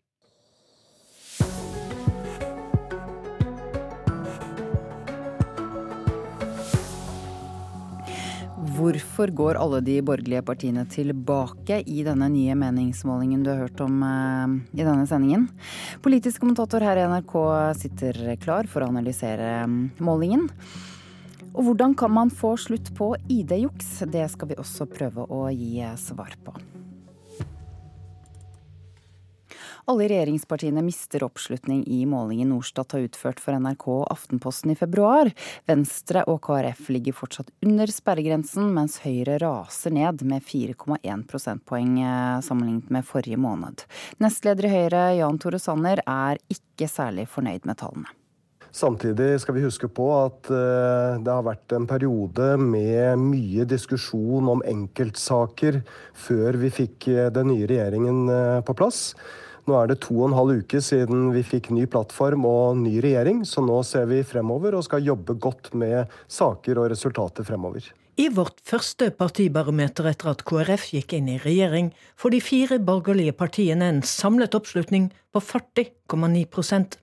Hvorfor 8.76 9.30
går 9.32 9.56
alle 9.56 9.78
de 9.80 9.94
borgerlige 10.04 10.42
partiene 10.44 10.82
tilbake 10.92 11.78
i 11.88 12.02
denne 12.04 12.26
nye 12.28 12.52
meningsmålingen 12.58 13.44
du 13.44 13.48
har 13.48 13.62
hørt 13.62 13.80
om 13.80 14.02
uh, 14.04 14.52
i 14.76 14.82
denne 14.82 15.06
sendingen? 15.08 15.46
Politisk 16.04 16.42
kommentator 16.44 16.84
her 16.84 17.00
i 17.00 17.06
NRK 17.08 17.36
sitter 17.80 18.20
klar 18.42 18.68
for 18.68 18.84
å 18.84 18.90
analysere 18.92 19.64
målingen. 19.96 20.50
Og 21.54 21.70
hvordan 21.70 21.96
kan 21.96 22.12
man 22.12 22.28
få 22.28 22.52
slutt 22.60 22.92
på 22.98 23.14
ID-juks? 23.32 24.02
Det 24.12 24.28
skal 24.34 24.52
vi 24.52 24.60
også 24.60 24.90
prøve 24.92 25.24
å 25.24 25.46
gi 25.54 25.80
svar 26.02 26.36
på. 26.44 26.52
Alle 29.86 30.08
regjeringspartiene 30.10 30.82
mister 30.82 31.22
oppslutning 31.22 31.84
i 31.86 32.00
målingen 32.10 32.48
Norstat 32.50 32.96
har 32.96 33.04
utført 33.06 33.38
for 33.38 33.54
NRK 33.54 33.84
Aftenposten 34.10 34.72
i 34.72 34.74
februar. 34.74 35.30
Venstre 35.70 36.24
og 36.26 36.40
KrF 36.42 36.88
ligger 36.90 37.14
fortsatt 37.14 37.52
under 37.62 37.92
sperregrensen, 37.94 38.72
mens 38.74 38.98
Høyre 39.04 39.36
raser 39.44 39.94
ned 39.94 40.24
med 40.26 40.42
4,1 40.42 41.22
prosentpoeng 41.30 42.00
eh, 42.02 42.42
sammenlignet 42.42 42.90
med 42.98 43.06
forrige 43.06 43.38
måned. 43.38 43.86
Nestleder 44.18 44.66
i 44.66 44.74
Høyre, 44.74 45.04
Jan 45.20 45.38
Tore 45.38 45.62
Sanner, 45.62 46.02
er 46.02 46.42
ikke 46.50 46.90
særlig 46.90 47.28
fornøyd 47.30 47.70
med 47.70 47.78
tallene. 47.78 48.10
Samtidig 48.74 49.38
skal 49.40 49.54
vi 49.54 49.64
huske 49.68 49.86
på 49.86 50.10
at 50.18 50.50
eh, 50.50 51.22
det 51.22 51.30
har 51.30 51.46
vært 51.46 51.78
en 51.78 51.86
periode 51.86 52.56
med 52.58 53.22
mye 53.22 53.70
diskusjon 53.70 54.50
om 54.50 54.66
enkeltsaker 54.66 55.84
før 56.26 56.58
vi 56.66 56.74
fikk 56.82 57.12
eh, 57.14 57.30
den 57.30 57.52
nye 57.54 57.70
regjeringen 57.70 58.24
på 58.66 58.80
plass. 58.82 59.12
Nå 59.66 59.74
er 59.74 59.88
det 59.90 59.98
to 60.04 60.14
og 60.20 60.28
en 60.28 60.36
halv 60.36 60.60
uke 60.62 60.78
siden 60.84 61.32
vi 61.34 61.42
fikk 61.42 61.72
ny 61.74 61.88
plattform 61.90 62.44
og 62.46 62.76
ny 62.78 63.00
regjering, 63.02 63.40
så 63.42 63.64
nå 63.66 63.80
ser 63.86 64.06
vi 64.06 64.20
fremover 64.22 64.76
og 64.78 64.84
skal 64.86 65.02
jobbe 65.02 65.34
godt 65.42 65.72
med 65.74 66.12
saker 66.30 66.78
og 66.78 66.92
resultater 66.92 67.46
fremover. 67.46 67.88
I 68.16 68.28
vårt 68.32 68.62
første 68.64 69.10
partibarometer 69.12 70.06
etter 70.08 70.30
at 70.30 70.44
KrF 70.46 70.86
gikk 70.94 71.16
inn 71.18 71.26
i 71.34 71.40
regjering, 71.42 71.90
får 72.16 72.32
de 72.32 72.40
fire 72.40 72.78
borgerlige 72.78 73.34
partiene 73.36 73.90
en 73.90 74.00
samlet 74.06 74.54
oppslutning 74.56 75.10
på 75.34 75.42
40,9% 75.42 76.96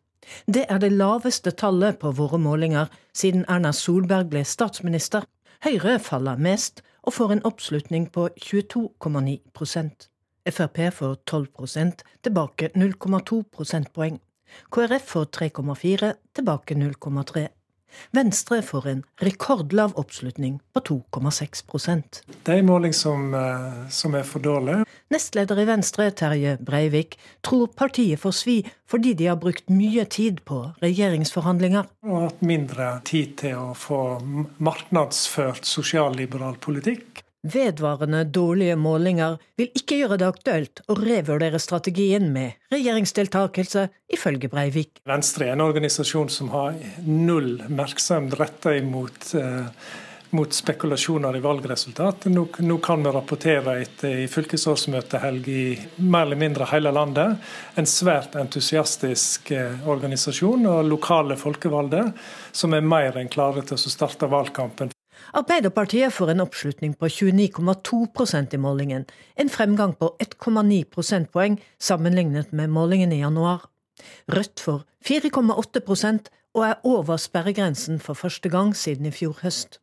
Det 0.48 0.64
er 0.72 0.80
det 0.80 0.94
laveste 0.96 1.52
tallet 1.52 2.00
på 2.00 2.14
våre 2.16 2.40
målinger 2.40 2.88
siden 3.12 3.44
Erna 3.52 3.74
Solberg 3.76 4.32
ble 4.32 4.46
statsminister. 4.48 5.28
Høyre 5.68 6.00
faller 6.00 6.40
mest 6.40 6.80
og 7.04 7.20
får 7.20 7.36
en 7.36 7.46
oppslutning 7.52 8.08
på 8.08 8.30
22,9 8.40 9.38
Frp 10.46 10.94
får 10.94 11.16
12% 11.32 12.04
tilbake 12.22 12.70
0,2 12.76 13.44
prosentpoeng. 13.56 14.20
KrF 14.70 15.06
får 15.16 15.26
3,4, 15.26 16.14
tilbake 16.36 16.76
0,3. 16.76 17.48
Venstre 18.12 18.62
får 18.62 18.88
en 18.88 19.02
rekordlav 19.22 19.94
oppslutning 19.96 20.60
på 20.74 20.80
2,6% 20.80 22.22
Det 22.44 22.54
er 22.54 22.62
en 22.62 22.66
måling 22.66 22.94
som, 22.94 23.34
eh, 23.34 23.90
som, 23.90 24.16
er 24.16 24.24
for 24.24 24.40
dårlig. 24.40 24.84
Nestleder 25.14 25.60
i 25.62 25.66
Venstre, 25.66 26.10
Terje 26.12 26.58
Breivik, 26.58 27.18
tror 27.42 27.68
partiet 27.68 28.20
får 28.20 28.36
svi 28.38 28.58
fordi 28.90 29.14
de 29.14 29.30
har 29.30 29.38
brukt 29.42 29.70
mye 29.70 30.06
tid 30.06 30.42
på 30.46 30.60
regjeringsforhandlinger. 30.82 31.90
Og 32.06 32.22
hatt 32.28 32.42
mindre 32.42 32.90
tid 33.06 33.38
til 33.38 33.58
å 33.58 33.74
få 33.78 34.02
marknadsført 34.58 35.66
sosialliberal 35.66 36.58
politikk. 36.62 37.23
Vedvarende 37.44 38.24
dårlige 38.24 38.76
målinger 38.80 39.36
vil 39.60 39.68
ikke 39.76 39.98
gjøre 40.00 40.18
det 40.22 40.30
aktuelt 40.30 40.80
å 40.88 40.96
revurdere 40.96 41.60
strategien 41.60 42.30
med 42.32 42.56
regjeringsdeltakelse, 42.72 43.90
ifølge 44.16 44.48
Breivik. 44.48 45.02
Venstre 45.10 45.50
er 45.50 45.58
en 45.58 45.66
organisasjon 45.66 46.32
som 46.32 46.54
har 46.54 46.78
null 47.04 47.58
merksomhet 47.68 48.40
retta 48.40 48.78
imot 48.80 49.34
eh, 49.36 49.68
mot 50.34 50.54
spekulasjoner 50.54 51.36
i 51.38 51.42
valgresultat. 51.44 52.26
Nå, 52.32 52.48
nå 52.58 52.78
kan 52.82 53.04
vi 53.04 53.12
rapportere 53.14 53.76
etter 53.84 54.24
i 54.24 54.30
fylkesårsmøtehelg 54.32 55.50
i 55.52 55.66
mer 56.00 56.26
eller 56.26 56.40
mindre 56.42 56.70
hele 56.72 56.96
landet. 56.96 57.38
En 57.76 57.90
svært 57.90 58.40
entusiastisk 58.40 59.52
eh, 59.54 59.84
organisasjon 59.84 60.66
og 60.72 60.90
lokale 60.90 61.38
folkevalgte 61.38 62.08
som 62.56 62.74
er 62.74 62.88
mer 62.96 63.20
enn 63.20 63.32
klare 63.34 63.68
til 63.68 63.78
å 63.78 63.96
starte 64.00 64.32
valgkampen 64.32 64.93
Arbeiderpartiet 65.34 66.14
får 66.14 66.30
en 66.30 66.44
oppslutning 66.44 66.92
på 66.94 67.08
29,2% 67.10 68.54
i 68.54 68.58
målingen, 68.62 69.06
en 69.36 69.50
fremgang 69.50 69.96
på 69.98 70.12
1,9 70.22 70.84
prosentpoeng 70.94 71.56
sammenlignet 71.82 72.52
med 72.54 72.70
målingen 72.70 73.12
i 73.12 73.22
januar. 73.24 73.66
Rødt 74.30 74.62
får 74.62 74.84
4,8% 75.02 76.30
og 76.54 76.66
er 76.68 76.76
over 76.86 77.18
sperregrensen 77.18 77.98
for 78.00 78.14
første 78.14 78.50
gang 78.50 78.76
siden 78.78 79.10
i 79.10 79.14
fjor 79.16 79.40
høst. 79.42 79.80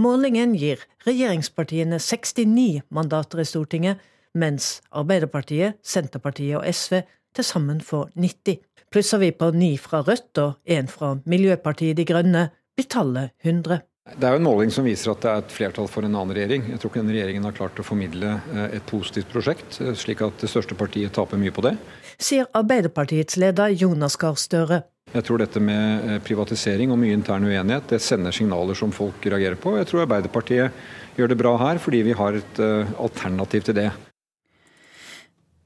Målingen 0.00 0.54
gir 0.56 0.80
regjeringspartiene 1.04 2.00
69 2.00 2.80
mandater 2.88 3.44
i 3.44 3.44
Stortinget, 3.44 4.00
mens 4.32 4.80
Arbeiderpartiet, 4.88 5.76
Senterpartiet 5.84 6.56
og 6.62 6.64
SV 6.64 7.02
til 7.36 7.44
sammen 7.44 7.84
får 7.84 8.08
90. 8.16 8.56
Plusser 8.88 9.20
vi 9.20 9.34
på 9.36 9.50
ni 9.52 9.74
fra 9.76 10.00
Rødt 10.00 10.40
og 10.40 10.56
én 10.64 10.88
fra 10.88 11.18
Miljøpartiet 11.26 12.00
De 12.00 12.08
Grønne, 12.08 12.48
blir 12.78 12.88
tallet 12.88 13.36
100. 13.44 13.82
Det 14.16 14.24
er 14.24 14.34
jo 14.34 14.40
en 14.40 14.46
måling 14.46 14.70
som 14.72 14.86
viser 14.86 15.12
at 15.12 15.20
det 15.22 15.30
er 15.30 15.42
et 15.42 15.52
flertall 15.52 15.88
for 15.90 16.06
en 16.06 16.14
annen 16.14 16.34
regjering. 16.36 16.64
Jeg 16.72 16.80
tror 16.80 16.90
ikke 16.90 17.02
denne 17.02 17.14
regjeringen 17.14 17.46
har 17.48 17.56
klart 17.56 17.80
å 17.80 17.84
formidle 17.86 18.36
eh, 18.54 18.76
et 18.78 18.86
positivt 18.88 19.28
prosjekt, 19.32 19.80
eh, 19.84 19.92
slik 19.98 20.22
at 20.24 20.40
det 20.40 20.50
største 20.50 20.76
partiet 20.78 21.12
taper 21.14 21.40
mye 21.40 21.52
på 21.54 21.64
det. 21.66 21.74
Sier 22.16 22.48
Arbeiderpartiets 22.56 23.36
leder 23.40 23.74
Jonas 23.76 24.16
Gahr 24.20 24.38
Støre. 24.40 24.82
Jeg 25.12 25.24
tror 25.24 25.42
dette 25.42 25.60
med 25.62 26.08
eh, 26.08 26.20
privatisering 26.24 26.92
og 26.94 27.00
mye 27.02 27.16
intern 27.16 27.46
uenighet 27.48 27.92
det 27.92 28.00
sender 28.04 28.34
signaler 28.34 28.78
som 28.78 28.94
folk 28.96 29.28
reagerer 29.28 29.58
på. 29.60 29.76
Jeg 29.78 29.90
tror 29.90 30.06
Arbeiderpartiet 30.06 31.18
gjør 31.18 31.32
det 31.32 31.40
bra 31.40 31.56
her 31.60 31.82
fordi 31.82 32.04
vi 32.06 32.16
har 32.16 32.38
et 32.38 32.62
alternativ 32.98 33.68
til 33.68 33.76
det. 33.76 33.90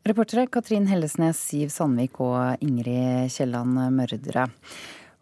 Reportere 0.08 0.48
Katrin 0.50 0.88
Hellesnes, 0.90 1.38
Siv 1.38 1.70
Sandvik 1.70 2.18
og 2.24 2.64
Ingrid 2.64 3.30
Kielland 3.30 3.78
Mørdre. 3.94 4.48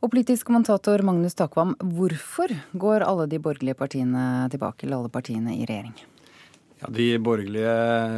Og 0.00 0.08
politisk 0.08 0.48
kommentator 0.48 1.02
Magnus 1.04 1.36
Takvam, 1.36 1.74
hvorfor 1.92 2.54
går 2.72 3.04
alle 3.04 3.26
de 3.28 3.36
borgerlige 3.42 3.76
partiene 3.76 4.22
tilbake, 4.48 4.86
eller 4.86 4.96
alle 4.96 5.12
partiene 5.12 5.52
i 5.58 5.66
regjering? 5.68 5.92
Ja, 6.80 6.88
De 6.88 7.08
borgerlige 7.20 7.72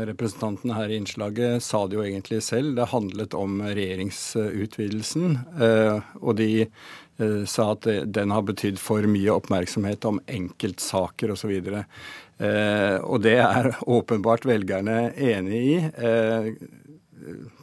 representantene 0.06 0.76
her 0.76 0.92
i 0.92 1.00
innslaget 1.00 1.64
sa 1.66 1.80
det 1.90 1.96
jo 1.98 2.04
egentlig 2.06 2.38
selv. 2.46 2.76
Det 2.76 2.86
handlet 2.92 3.34
om 3.34 3.56
regjeringsutvidelsen. 3.66 5.40
Eh, 5.58 6.12
og 6.22 6.36
de 6.38 6.50
eh, 6.62 7.40
sa 7.50 7.72
at 7.72 7.88
den 8.14 8.30
har 8.30 8.44
betydd 8.46 8.78
for 8.78 9.08
mye 9.10 9.34
oppmerksomhet 9.34 10.06
om 10.06 10.20
enkeltsaker 10.30 11.32
osv. 11.34 11.50
Eh, 11.66 12.98
og 13.02 13.24
det 13.26 13.40
er 13.42 13.72
åpenbart 13.82 14.46
velgerne 14.46 15.08
enig 15.18 15.64
i. 15.72 15.80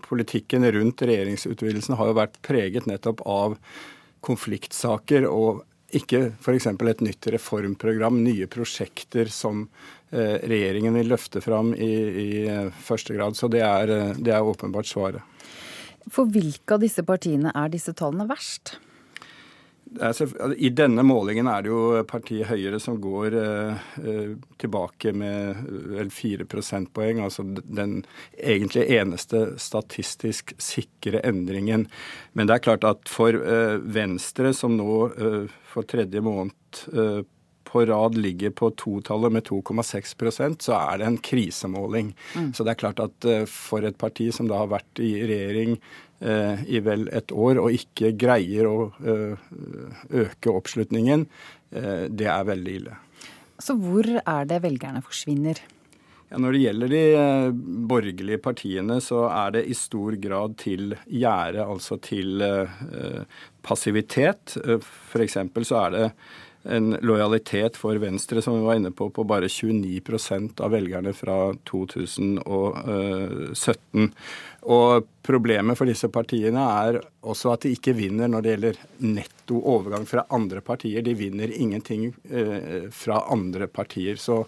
Politikken 0.09 0.67
rundt 0.75 1.05
regjeringsutvidelsen 1.07 1.95
har 1.95 2.11
jo 2.11 2.19
vært 2.19 2.35
preget 2.43 2.91
nettopp 2.91 3.23
av 3.23 3.55
konfliktsaker 4.25 5.27
og 5.29 5.63
ikke 5.95 6.29
f.eks. 6.37 6.67
et 6.69 7.01
nytt 7.01 7.29
reformprogram, 7.33 8.19
nye 8.23 8.47
prosjekter 8.51 9.31
som 9.33 9.63
eh, 10.11 10.37
regjeringen 10.43 10.93
vil 10.99 11.09
løfte 11.09 11.41
fram 11.41 11.73
i, 11.73 11.89
i 11.89 12.29
eh, 12.45 12.67
første 12.85 13.15
grad. 13.17 13.37
Så 13.37 13.49
det 13.51 13.63
er, 13.65 13.89
eh, 13.95 14.11
det 14.19 14.35
er 14.35 14.45
åpenbart 14.45 14.89
svaret. 14.89 15.25
For 16.09 16.29
hvilke 16.29 16.77
av 16.77 16.83
disse 16.85 17.03
partiene 17.05 17.53
er 17.55 17.73
disse 17.73 17.93
tallene 17.97 18.27
verst? 18.29 18.77
Altså, 19.97 20.27
I 20.53 20.69
denne 20.77 21.01
målingen 21.01 21.47
er 21.49 21.63
det 21.65 21.71
jo 21.71 22.01
partiet 22.09 22.49
Høyre 22.51 22.77
som 22.81 22.99
går 23.01 23.35
eh, 23.39 23.87
eh 24.03 24.35
tilbake 24.61 25.13
med 25.15 25.63
vel 25.95 26.11
4 26.13 26.45
prosentpoeng. 26.51 27.21
Altså 27.23 27.45
den 27.63 28.03
egentlig 28.37 28.85
eneste 28.99 29.55
statistisk 29.57 30.53
sikre 30.61 31.23
endringen. 31.25 31.87
Men 32.33 32.47
det 32.47 32.59
er 32.59 32.65
klart 32.67 32.85
at 32.85 33.09
for 33.09 33.33
eh, 33.33 33.79
Venstre, 33.81 34.53
som 34.53 34.77
nå 34.77 35.09
for 35.69 35.87
tredje 35.89 36.21
måned 36.21 37.25
på 37.69 37.83
rad 37.85 38.17
ligger 38.17 38.49
på 38.57 38.71
totallet 38.81 39.33
med 39.33 39.45
2,6% 39.45 40.63
så 40.65 40.73
er 40.73 40.97
det 40.97 41.05
en 41.05 41.19
krisemåling. 41.21 42.15
Mm. 42.33 42.47
Så 42.57 42.65
det 42.65 42.73
er 42.73 42.79
klart 42.81 43.01
at 43.03 43.27
for 43.49 43.85
et 43.85 43.97
parti 44.01 44.31
som 44.33 44.49
da 44.49 44.57
har 44.63 44.71
vært 44.71 45.01
i 45.05 45.11
regjering 45.21 45.77
i 46.19 46.81
vel 46.83 47.05
et 47.15 47.31
år 47.31 47.61
og 47.61 47.71
ikke 47.71 48.09
greier 48.19 48.67
å 48.67 48.89
øke 48.99 50.51
oppslutningen, 50.51 51.23
det 51.71 52.27
er 52.27 52.49
veldig 52.49 52.73
ille. 52.75 52.97
Så 53.59 53.75
hvor 53.79 54.07
er 54.07 54.47
det 54.49 54.61
velgerne 54.63 55.01
forsvinner? 55.03 55.59
Ja, 56.29 56.37
når 56.37 56.53
det 56.53 56.59
gjelder 56.61 56.91
de 56.93 57.01
eh, 57.17 57.51
borgerlige 57.89 58.37
partiene, 58.45 58.99
så 59.01 59.23
er 59.33 59.55
det 59.55 59.63
i 59.65 59.73
stor 59.77 60.13
grad 60.21 60.57
til 60.61 60.93
gjerde, 61.09 61.63
altså 61.65 61.97
til 62.05 62.41
eh, 62.45 62.69
passivitet. 63.65 64.53
For 64.53 65.25
F.eks. 65.25 65.37
så 65.65 65.79
er 65.87 65.95
det 65.95 66.03
en 66.69 66.91
lojalitet 67.01 67.79
for 67.79 67.97
Venstre, 68.03 68.43
som 68.45 68.59
vi 68.59 68.67
var 68.67 68.77
inne 68.77 68.93
på, 68.93 69.09
på 69.15 69.23
bare 69.25 69.49
29% 69.49 70.61
av 70.61 70.69
velgerne 70.75 71.13
fra 71.17 71.39
2017. 71.71 74.11
Og 74.67 75.05
problemet 75.23 75.77
for 75.79 75.87
disse 75.87 76.09
partiene 76.11 76.63
er 76.83 76.99
også 77.21 77.53
at 77.53 77.63
de 77.63 77.71
ikke 77.75 77.93
vinner 77.95 78.27
når 78.27 78.43
det 78.43 78.55
gjelder 78.55 78.81
netto 79.05 79.61
overgang 79.71 80.07
fra 80.09 80.25
andre 80.35 80.63
partier. 80.65 81.05
De 81.05 81.13
vinner 81.15 81.53
ingenting 81.53 82.09
fra 82.91 83.21
andre 83.31 83.69
partier. 83.71 84.19
Så 84.19 84.41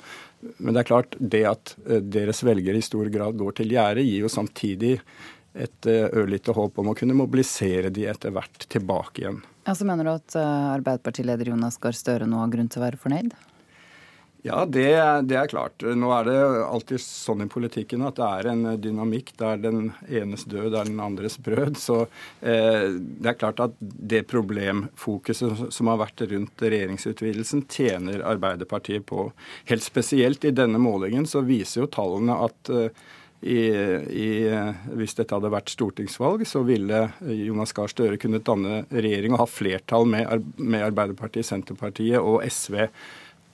men 0.57 0.74
det 0.74 0.84
er 0.84 0.89
klart, 0.89 1.16
det 1.20 1.43
at 1.47 1.76
eh, 1.88 2.01
deres 2.01 2.41
velgere 2.45 2.80
i 2.80 2.86
stor 2.86 3.09
grad 3.14 3.38
går 3.39 3.59
til 3.59 3.76
gjerdet, 3.76 4.05
gir 4.07 4.26
jo 4.26 4.32
samtidig 4.32 4.95
et 5.51 5.89
eh, 5.89 6.07
ørlite 6.18 6.55
håp 6.55 6.80
om 6.82 6.91
å 6.91 6.97
kunne 6.97 7.18
mobilisere 7.18 7.91
de 7.93 8.07
etter 8.09 8.34
hvert 8.34 8.68
tilbake 8.72 9.24
igjen. 9.24 9.41
Ja, 9.68 9.76
så 9.78 9.86
Mener 9.86 10.07
du 10.07 10.14
at 10.16 10.38
eh, 10.39 10.68
Arbeiderpartileder 10.78 11.53
Jonas 11.53 11.78
Gahr 11.82 11.97
Støre 11.97 12.30
nå 12.30 12.41
har 12.41 12.53
grunn 12.53 12.72
til 12.72 12.82
å 12.82 12.88
være 12.88 13.01
fornøyd? 13.01 13.36
Ja, 14.44 14.64
det, 14.66 14.89
det, 15.30 15.36
er 15.38 15.50
klart. 15.52 15.84
Nå 15.86 16.10
er 16.16 16.26
det 16.26 16.38
alltid 16.66 17.02
sånn 17.04 17.44
i 17.46 17.50
politikken 17.52 18.02
at 18.08 18.18
det 18.18 18.26
er 18.39 18.50
en 18.50 18.64
dynamikk 18.82 19.36
der 19.38 19.62
den 19.62 19.92
enes 20.10 20.48
død 20.50 20.74
er 20.80 20.89
den 20.89 20.98
andres 21.04 21.38
brød. 21.38 21.78
Så 21.78 22.00
eh, 22.42 22.89
det 22.98 23.30
er 23.30 23.38
klart 23.38 23.62
at 23.62 23.78
det 23.80 24.24
problemfokuset 24.32 25.70
som 25.70 25.94
har 25.94 26.02
vært 26.02 26.26
rundt 26.34 26.66
regjeringsutvidelsen, 26.66 27.68
tjener 27.70 28.26
Arbeiderpartiet 28.26 29.06
på. 29.14 29.30
Helt 29.70 29.86
spesielt 29.86 30.50
i 30.50 30.56
denne 30.58 30.82
målingen 30.82 31.30
så 31.30 31.46
viser 31.46 31.84
jo 31.84 31.94
tallene 31.94 32.42
at 32.42 32.74
eh, 32.74 32.89
i, 33.42 33.62
i, 33.62 34.30
hvis 34.98 35.18
dette 35.18 35.34
hadde 35.34 35.50
vært 35.54 35.72
stortingsvalg, 35.74 36.44
så 36.50 36.62
ville 36.66 37.08
Jonas 37.26 37.74
Gahr 37.78 37.89
Støre 37.89 38.18
kunnet 38.22 38.46
danne 38.46 38.84
regjering 38.94 39.34
og 39.34 39.46
ha 39.46 39.50
flertall 39.50 40.06
med, 40.10 40.54
med 40.62 40.86
Arbeiderpartiet, 40.92 41.50
Senterpartiet 41.50 42.22
og 42.22 42.42
SV 42.46 42.88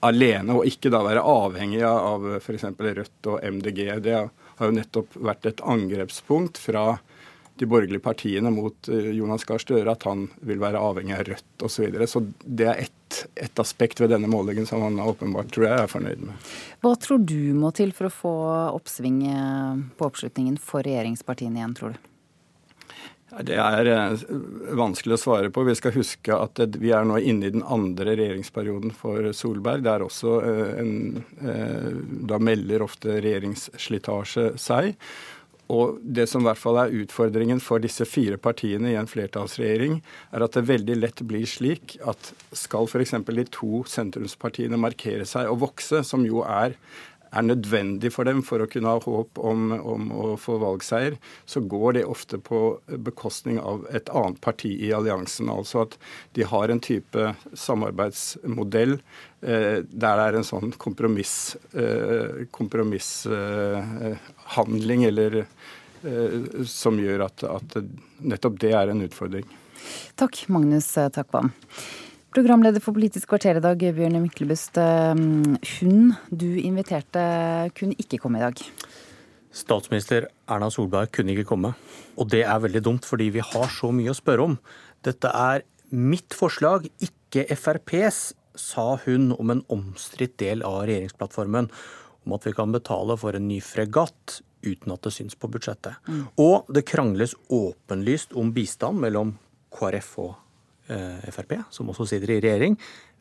alene, 0.06 0.54
og 0.54 0.68
ikke 0.68 0.92
da 0.92 1.02
være 1.06 1.24
avhengig 1.26 1.82
av 1.86 2.26
f.eks. 2.38 2.66
Rødt 2.78 3.30
og 3.30 3.42
MDG. 3.42 3.82
Det 4.04 4.16
har 4.18 4.70
jo 4.70 4.74
nettopp 4.74 5.16
vært 5.18 5.48
et 5.50 5.62
angrepspunkt 5.62 6.60
fra 6.60 6.98
de 7.58 7.66
borgerlige 7.66 8.02
partiene 8.04 8.52
mot 8.54 8.88
eh, 8.92 9.10
Jonas 9.18 9.42
Gahr 9.46 9.58
Støre 9.58 9.90
at 9.96 10.06
han 10.06 10.28
vil 10.46 10.60
være 10.62 10.78
avhengig 10.78 11.16
av 11.16 11.24
Rødt 11.26 11.64
osv. 11.66 11.74
Så, 11.74 11.86
videre. 11.86 12.06
så 12.10 12.22
det 12.44 12.70
er 12.70 12.84
ett 12.86 12.94
et 13.40 13.58
aspekt 13.58 14.02
ved 14.02 14.12
denne 14.12 14.28
målingen 14.30 14.66
som 14.68 14.82
han 14.84 14.98
åpenbart 15.00 15.48
tror 15.50 15.64
jeg 15.64 15.80
er 15.80 15.88
fornøyd 15.90 16.26
med. 16.28 16.50
Hva 16.84 16.92
tror 17.00 17.22
du 17.24 17.54
må 17.56 17.70
til 17.74 17.94
for 17.96 18.06
å 18.06 18.12
få 18.12 18.32
oppsving 18.76 19.22
på 19.96 20.08
oppslutningen 20.10 20.58
for 20.60 20.84
regjeringspartiene 20.84 21.58
igjen, 21.58 21.74
tror 21.78 21.96
du? 21.96 22.10
Det 23.28 23.58
er 23.60 23.88
eh, 23.92 24.22
vanskelig 24.78 25.18
å 25.18 25.20
svare 25.20 25.50
på. 25.52 25.66
Vi 25.68 25.76
skal 25.76 25.92
huske 25.98 26.32
at 26.32 26.60
vi 26.80 26.92
er 26.96 27.04
nå 27.04 27.18
inne 27.20 27.50
i 27.50 27.52
den 27.52 27.64
andre 27.64 28.14
regjeringsperioden 28.16 28.94
for 28.96 29.28
Solberg. 29.36 29.84
Det 29.84 29.92
er 29.92 30.04
også 30.04 30.36
eh, 30.48 30.70
en, 30.80 30.94
eh, 31.44 31.90
Da 32.30 32.38
melder 32.40 32.86
ofte 32.86 33.18
regjeringsslitasje 33.20 34.54
seg. 34.60 34.94
Og 35.68 35.98
det 36.00 36.24
som 36.30 36.40
i 36.40 36.48
hvert 36.48 36.60
fall 36.60 36.78
er 36.80 36.94
utfordringen 37.02 37.60
for 37.60 37.84
disse 37.84 38.06
fire 38.08 38.38
partiene 38.40 38.94
i 38.94 38.96
en 38.96 39.10
flertallsregjering, 39.10 39.98
er 40.32 40.44
at 40.46 40.56
det 40.56 40.64
veldig 40.70 40.96
lett 40.96 41.20
blir 41.28 41.44
slik 41.44 41.98
at 42.08 42.32
skal 42.56 42.88
f.eks. 42.88 43.12
de 43.28 43.44
to 43.52 43.82
sentrumspartiene 43.84 44.80
markere 44.80 45.28
seg 45.28 45.52
og 45.52 45.60
vokse, 45.66 46.00
som 46.08 46.24
jo 46.24 46.40
er 46.48 46.78
er 47.30 47.42
nødvendig 47.44 48.12
for 48.14 48.24
dem 48.28 48.42
for 48.46 48.58
å 48.62 48.66
kunne 48.70 48.88
ha 48.94 49.00
håp 49.02 49.38
om, 49.38 49.72
om, 49.76 50.12
å 50.12 50.36
få 50.40 50.58
valgseier, 50.62 51.16
så 51.48 51.60
går 51.60 51.92
det 51.98 52.04
ofte 52.08 52.38
på 52.42 52.80
bekostning 53.04 53.60
av 53.60 53.86
et 53.94 54.08
annet 54.14 54.40
parti 54.44 54.70
i 54.84 54.92
alliansen. 54.96 55.50
Altså 55.52 55.80
at 55.86 55.92
de 56.38 56.42
har 56.48 56.68
en 56.68 56.80
type 56.84 57.34
samarbeidsmodell 57.52 58.92
eh, 58.96 59.78
der 59.84 60.16
det 60.18 60.24
er 60.24 60.34
en 60.38 60.44
sånn 60.46 60.72
kompromisshandling 60.80 61.78
eh, 61.78 62.46
kompromisshandling 62.54 65.00
eh, 65.04 65.08
eller 65.08 65.30
eh, 65.38 65.46
som 66.66 66.98
gjør 67.00 67.20
at, 67.28 67.44
at 67.46 67.76
nettopp 68.18 68.60
det 68.62 68.72
er 68.74 68.88
en 68.92 69.02
utfordring. 69.06 69.46
Takk, 70.18 70.34
Magnus 70.52 70.88
Takvam. 71.14 71.48
Programleder 72.28 72.82
for 72.84 72.92
Politisk 72.92 73.30
kvarter 73.30 73.56
i 73.56 73.60
dag, 73.64 73.80
Bjørn 73.80 74.18
Myklebust. 74.20 74.76
Ehm, 74.76 75.56
hun 75.78 76.10
du 76.28 76.58
inviterte 76.60 77.22
kunne 77.72 77.96
ikke 77.96 78.18
komme 78.20 78.36
i 78.36 78.42
dag. 78.44 78.60
Statsminister 79.48 80.26
Erna 80.44 80.68
Solberg 80.68 81.08
kunne 81.16 81.32
ikke 81.32 81.46
komme. 81.48 81.70
Og 82.20 82.28
det 82.28 82.42
er 82.44 82.60
veldig 82.60 82.82
dumt, 82.84 83.08
fordi 83.08 83.30
vi 83.32 83.40
har 83.40 83.72
så 83.72 83.88
mye 83.96 84.12
å 84.12 84.18
spørre 84.18 84.44
om. 84.44 84.58
Dette 85.02 85.30
er 85.32 85.64
mitt 85.88 86.36
forslag, 86.36 86.90
ikke 87.00 87.46
FrPs, 87.56 88.34
sa 88.58 88.98
hun 89.06 89.32
om 89.32 89.54
en 89.54 89.62
omstridt 89.72 90.36
del 90.42 90.60
av 90.68 90.82
regjeringsplattformen. 90.84 91.70
Om 92.26 92.34
at 92.36 92.44
vi 92.44 92.52
kan 92.52 92.74
betale 92.74 93.16
for 93.16 93.38
en 93.38 93.48
ny 93.48 93.62
fregatt 93.64 94.42
uten 94.66 94.92
at 94.92 95.00
det 95.00 95.14
syns 95.16 95.38
på 95.38 95.48
budsjettet. 95.48 95.96
Mm. 96.04 96.28
Og 96.44 96.68
det 96.68 96.84
krangles 96.84 97.32
åpenlyst 97.48 98.36
om 98.36 98.52
bistand 98.52 99.00
mellom 99.00 99.32
KrF 99.72 100.12
og 100.26 100.36
Eh, 100.36 100.47
Frp, 100.88 101.58
som 101.74 101.90
også 101.92 102.08
sitter 102.08 102.36
i 102.36 102.40
regjering. 102.40 102.78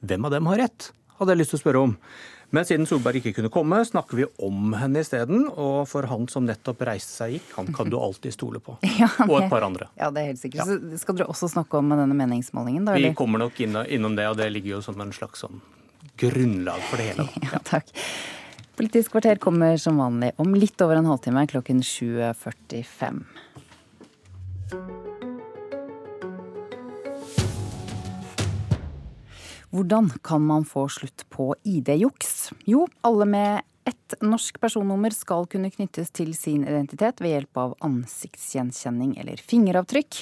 Hvem 0.07 0.27
av 0.27 0.35
dem 0.35 0.49
har 0.51 0.61
rett, 0.65 0.91
hadde 1.17 1.33
jeg 1.33 1.41
lyst 1.41 1.55
til 1.55 1.59
å 1.59 1.63
spørre 1.65 1.85
om. 1.89 1.95
Men 2.55 2.63
siden 2.63 2.87
Solberg 2.87 3.19
ikke 3.19 3.33
kunne 3.35 3.51
komme, 3.51 3.81
snakker 3.83 4.21
vi 4.21 4.25
om 4.45 4.71
henne 4.79 5.01
isteden. 5.03 5.49
Og 5.51 5.81
for 5.91 6.07
han 6.07 6.29
som 6.31 6.45
nettopp 6.47 6.85
reiste 6.87 7.11
seg 7.11 7.35
gikk, 7.35 7.49
han 7.57 7.71
kan 7.75 7.91
du 7.91 7.97
alltid 7.99 8.35
stole 8.35 8.61
på. 8.63 8.77
ja, 9.01 9.09
det, 9.17 9.27
og 9.27 9.41
et 9.41 9.49
par 9.51 9.65
andre. 9.67 9.89
Ja, 9.99 10.11
det 10.15 10.23
er 10.23 10.29
helt 10.31 10.41
sikkert. 10.41 10.63
Ja. 10.63 10.67
Så 10.69 11.01
skal 11.01 11.19
dere 11.19 11.27
også 11.33 11.49
snakke 11.51 11.81
om 11.81 11.91
denne 11.91 12.15
meningsmålingen? 12.15 12.87
Da, 12.87 12.95
vi 12.95 13.11
kommer 13.17 13.43
nok 13.43 13.59
innom 13.59 14.15
det, 14.15 14.29
og 14.31 14.39
det 14.39 14.47
ligger 14.53 14.77
jo 14.77 14.81
som 14.85 14.99
en 15.03 15.11
slags 15.15 15.43
sånn 15.43 15.59
grunnlag 16.17 16.79
for 16.87 17.01
det 17.01 17.11
hele. 17.11 17.27
Ja, 17.51 17.59
takk. 17.67 17.91
Politisk 18.77 19.11
kvarter 19.15 19.39
kommer 19.41 19.77
som 19.81 19.97
vanlig 19.99 20.31
om 20.37 20.53
litt 20.55 20.81
over 20.85 20.99
en 20.99 21.09
halvtime 21.09 21.47
klokken 21.49 21.81
7.45. 21.81 23.23
Hvordan 29.69 30.09
kan 30.23 30.45
man 30.45 30.65
få 30.65 30.87
slutt 30.89 31.25
på 31.29 31.55
ID-juks? 31.63 32.51
Jo, 32.65 32.87
alle 33.01 33.25
med 33.25 33.61
ett 33.87 34.13
norsk 34.21 34.59
personnummer 34.59 35.11
skal 35.15 35.45
kunne 35.47 35.69
knyttes 35.71 36.11
til 36.15 36.33
sin 36.35 36.63
identitet 36.67 37.21
ved 37.23 37.33
hjelp 37.33 37.59
av 37.59 37.75
ansiktsgjenkjenning 37.87 39.13
eller 39.19 39.39
fingeravtrykk. 39.39 40.19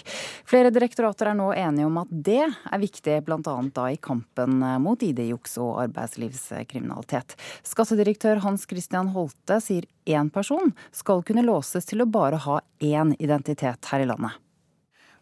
Flere 0.49 0.71
direktorater 0.73 1.31
er 1.31 1.37
nå 1.37 1.51
enige 1.53 1.89
om 1.89 1.97
at 2.01 2.13
det 2.29 2.43
er 2.45 2.81
viktig, 2.81 3.19
bl.a. 3.25 3.55
da 3.73 3.87
i 3.89 3.97
kampen 4.01 4.61
mot 4.81 5.01
ID-juks 5.05 5.57
og 5.61 5.81
arbeidslivskriminalitet. 5.87 7.37
Skattedirektør 7.65 8.41
Hans 8.45 8.65
Christian 8.69 9.13
Holte 9.17 9.59
sier 9.61 9.89
én 10.05 10.29
person 10.33 10.73
skal 10.93 11.25
kunne 11.25 11.45
låses 11.45 11.89
til 11.89 12.05
å 12.05 12.09
bare 12.09 12.41
ha 12.45 12.61
én 12.81 13.13
identitet 13.17 13.93
her 13.93 14.05
i 14.05 14.09
landet. 14.09 14.44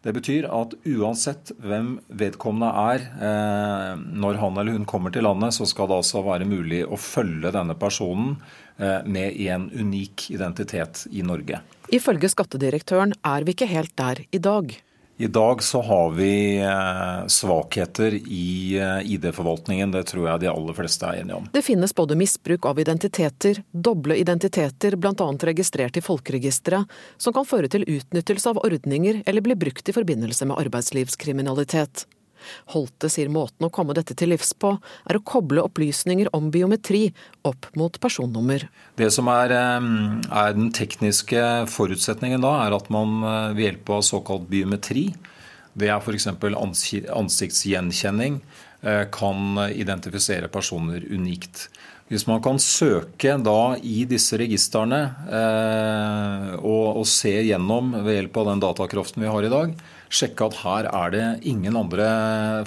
Det 0.04 0.12
betyr 0.12 0.46
at 0.52 0.74
uansett 0.84 1.54
hvem 1.64 1.94
vedkommende 2.12 2.70
er, 2.92 3.06
eh, 3.24 3.92
når 3.96 4.40
han 4.42 4.60
eller 4.60 4.76
hun 4.76 4.84
kommer 4.88 5.14
til 5.14 5.24
landet, 5.24 5.56
så 5.56 5.64
skal 5.68 5.88
det 5.88 5.96
altså 6.02 6.20
være 6.26 6.48
mulig 6.48 6.82
å 6.84 7.00
følge 7.00 7.54
denne 7.54 7.76
personen 7.80 8.36
med 8.36 8.64
med 9.06 9.36
en 9.38 9.68
unik 9.70 10.30
identitet 10.34 11.04
i 11.14 11.22
Norge. 11.22 11.60
Ifølge 11.94 12.26
skattedirektøren 12.32 13.12
er 13.22 13.44
vi 13.46 13.54
ikke 13.54 13.68
helt 13.70 13.92
der 13.94 14.24
i 14.34 14.40
dag. 14.42 14.72
I 15.16 15.26
dag 15.26 15.62
så 15.62 15.82
har 15.82 16.10
vi 16.10 16.56
eh, 16.58 17.26
svakheter 17.26 18.14
i 18.14 18.76
eh, 18.78 19.12
ID-forvaltningen. 19.12 19.90
Det 19.90 20.02
tror 20.02 20.28
jeg 20.28 20.40
de 20.42 20.48
aller 20.50 20.74
fleste 20.74 21.06
er 21.06 21.20
enige 21.20 21.36
om. 21.38 21.46
Det 21.54 21.62
finnes 21.62 21.94
både 21.94 22.16
misbruk 22.18 22.66
av 22.66 22.80
identiteter, 22.82 23.62
doble 23.70 24.16
identiteter, 24.18 24.96
bl.a. 24.96 25.28
registrert 25.50 25.96
i 25.96 26.02
folkeregisteret, 26.02 26.90
som 27.16 27.36
kan 27.36 27.46
føre 27.46 27.70
til 27.70 27.86
utnyttelse 27.86 28.50
av 28.50 28.58
ordninger 28.66 29.22
eller 29.26 29.46
bli 29.46 29.54
brukt 29.54 29.88
i 29.88 29.94
forbindelse 29.94 30.50
med 30.50 30.58
arbeidslivskriminalitet. 30.64 32.08
Holte 32.74 33.10
sier 33.12 33.30
måten 33.32 33.66
å 33.66 33.72
komme 33.74 33.96
dette 33.96 34.16
til 34.18 34.32
livs 34.32 34.52
på, 34.58 34.74
er 35.08 35.18
å 35.18 35.26
koble 35.26 35.64
opplysninger 35.64 36.30
om 36.36 36.50
biometri 36.54 37.04
opp 37.46 37.62
mot 37.78 37.94
personnummer. 38.00 38.60
Det 39.00 39.10
som 39.14 39.28
er, 39.32 39.54
er 39.54 40.56
den 40.56 40.70
tekniske 40.74 41.42
forutsetningen 41.72 42.44
da, 42.44 42.52
er 42.66 42.76
at 42.76 42.90
man 42.94 43.08
eh, 43.22 43.54
ved 43.56 43.68
hjelp 43.68 43.86
av 43.98 44.04
såkalt 44.06 44.46
biometri, 44.50 45.04
det 45.74 45.88
er 45.90 45.98
f.eks. 45.98 46.28
ansiktsgjenkjenning, 46.30 48.38
kan 49.10 49.58
identifisere 49.72 50.46
personer 50.52 51.00
unikt. 51.08 51.70
Hvis 52.12 52.26
man 52.28 52.42
kan 52.44 52.58
søke 52.60 53.38
da 53.40 53.76
i 53.80 54.02
disse 54.08 54.36
registrene 54.36 55.00
eh, 55.24 56.50
og, 56.58 57.00
og, 57.00 57.06
se 57.08 57.32
gjennom 57.46 57.94
ved 58.04 58.18
hjelp 58.18 58.40
av 58.42 58.50
den 58.50 58.64
datakraften 58.66 59.24
vi 59.24 59.30
har 59.32 59.46
i 59.46 59.52
dag, 59.52 59.72
sjekke 60.14 60.46
at 60.46 60.60
her 60.62 60.88
er 60.90 61.12
det 61.14 61.24
ingen 61.50 61.76
andre 61.78 62.06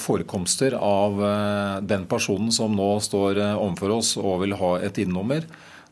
forekomster 0.03 0.75
av 0.77 1.21
eh, 1.23 1.77
den 1.87 2.05
personen 2.09 2.51
som 2.53 2.75
nå 2.75 2.89
står 3.03 3.39
eh, 3.39 3.55
overfor 3.55 3.95
oss 3.97 4.13
og 4.19 4.43
vil 4.43 4.57
ha 4.59 4.73
et 4.83 4.99
ID-nummer, 4.99 5.47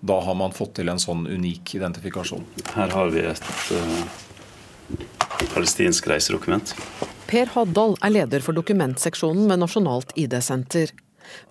da 0.06 0.20
har 0.22 0.38
man 0.38 0.54
fått 0.56 0.76
til 0.80 0.92
en 0.92 1.02
sånn 1.02 1.26
unik 1.28 1.78
identifikasjon. 1.80 2.44
Her 2.76 2.92
har 2.94 3.14
vi 3.14 3.24
et 3.26 3.48
uh, 3.74 4.98
palestinsk 5.54 6.12
reisedokument. 6.12 6.76
Per 7.26 7.50
Haddal 7.56 7.96
er 8.06 8.14
leder 8.14 8.44
for 8.46 8.58
dokumentseksjonen 8.58 9.50
ved 9.50 9.64
Nasjonalt 9.64 10.14
ID-senter. 10.20 10.92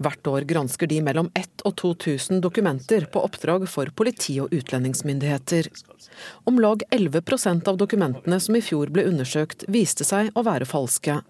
Hvert 0.03 0.31
år 0.31 0.47
gransker 0.51 0.91
de 0.91 1.01
mellom 1.05 1.31
1000 1.35 1.55
og 1.65 1.77
2000 1.81 2.41
dokumenter 2.45 3.07
på 3.11 3.23
oppdrag 3.25 3.67
for 3.71 3.91
politi 3.97 4.37
og 4.43 4.53
utlendingsmyndigheter. 4.55 5.71
Om 6.49 6.61
lag 6.61 6.85
11% 6.91 7.69
av 7.71 7.79
dokumentene 7.81 8.41
som 8.41 8.57
i 8.57 8.65
fjor 8.65 8.93
ble 8.95 9.07
undersøkt, 9.09 9.67
viste 9.73 10.07
seg 10.07 10.31
å 10.37 10.45
være 10.47 10.69
falske. 10.69 11.23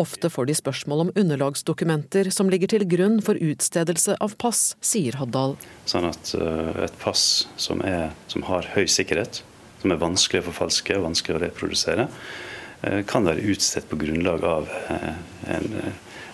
Ofte 0.00 0.30
får 0.32 0.48
de 0.48 0.56
spørsmål 0.56 1.02
om 1.04 1.10
underlagsdokumenter 1.20 2.30
som 2.32 2.48
ligger 2.48 2.70
til 2.72 2.86
grunn 2.88 3.18
for 3.24 3.36
utstedelse 3.36 4.16
av 4.24 4.32
pass, 4.40 4.74
sier 4.80 5.18
Haddal. 5.20 5.58
Sånn 5.90 6.08
at 6.08 6.32
uh, 6.40 6.86
et 6.86 6.96
pass 7.02 7.44
som, 7.60 7.82
er, 7.84 8.14
som, 8.32 8.46
har 8.48 8.70
høy 8.72 8.86
sikkerhet, 8.88 9.42
som 9.82 9.92
er 9.92 10.00
vanskelig 10.00 10.40
å 10.40 10.48
forfalske 10.48 10.96
vanskelig 11.04 11.36
å 11.36 11.42
reprodusere, 11.44 12.08
uh, 12.08 13.02
kan 13.10 13.28
være 13.28 13.44
utstedt 13.52 13.90
på 13.92 14.00
grunnlag 14.00 14.46
av 14.48 14.72
uh, 14.88 15.12
en 15.52 15.68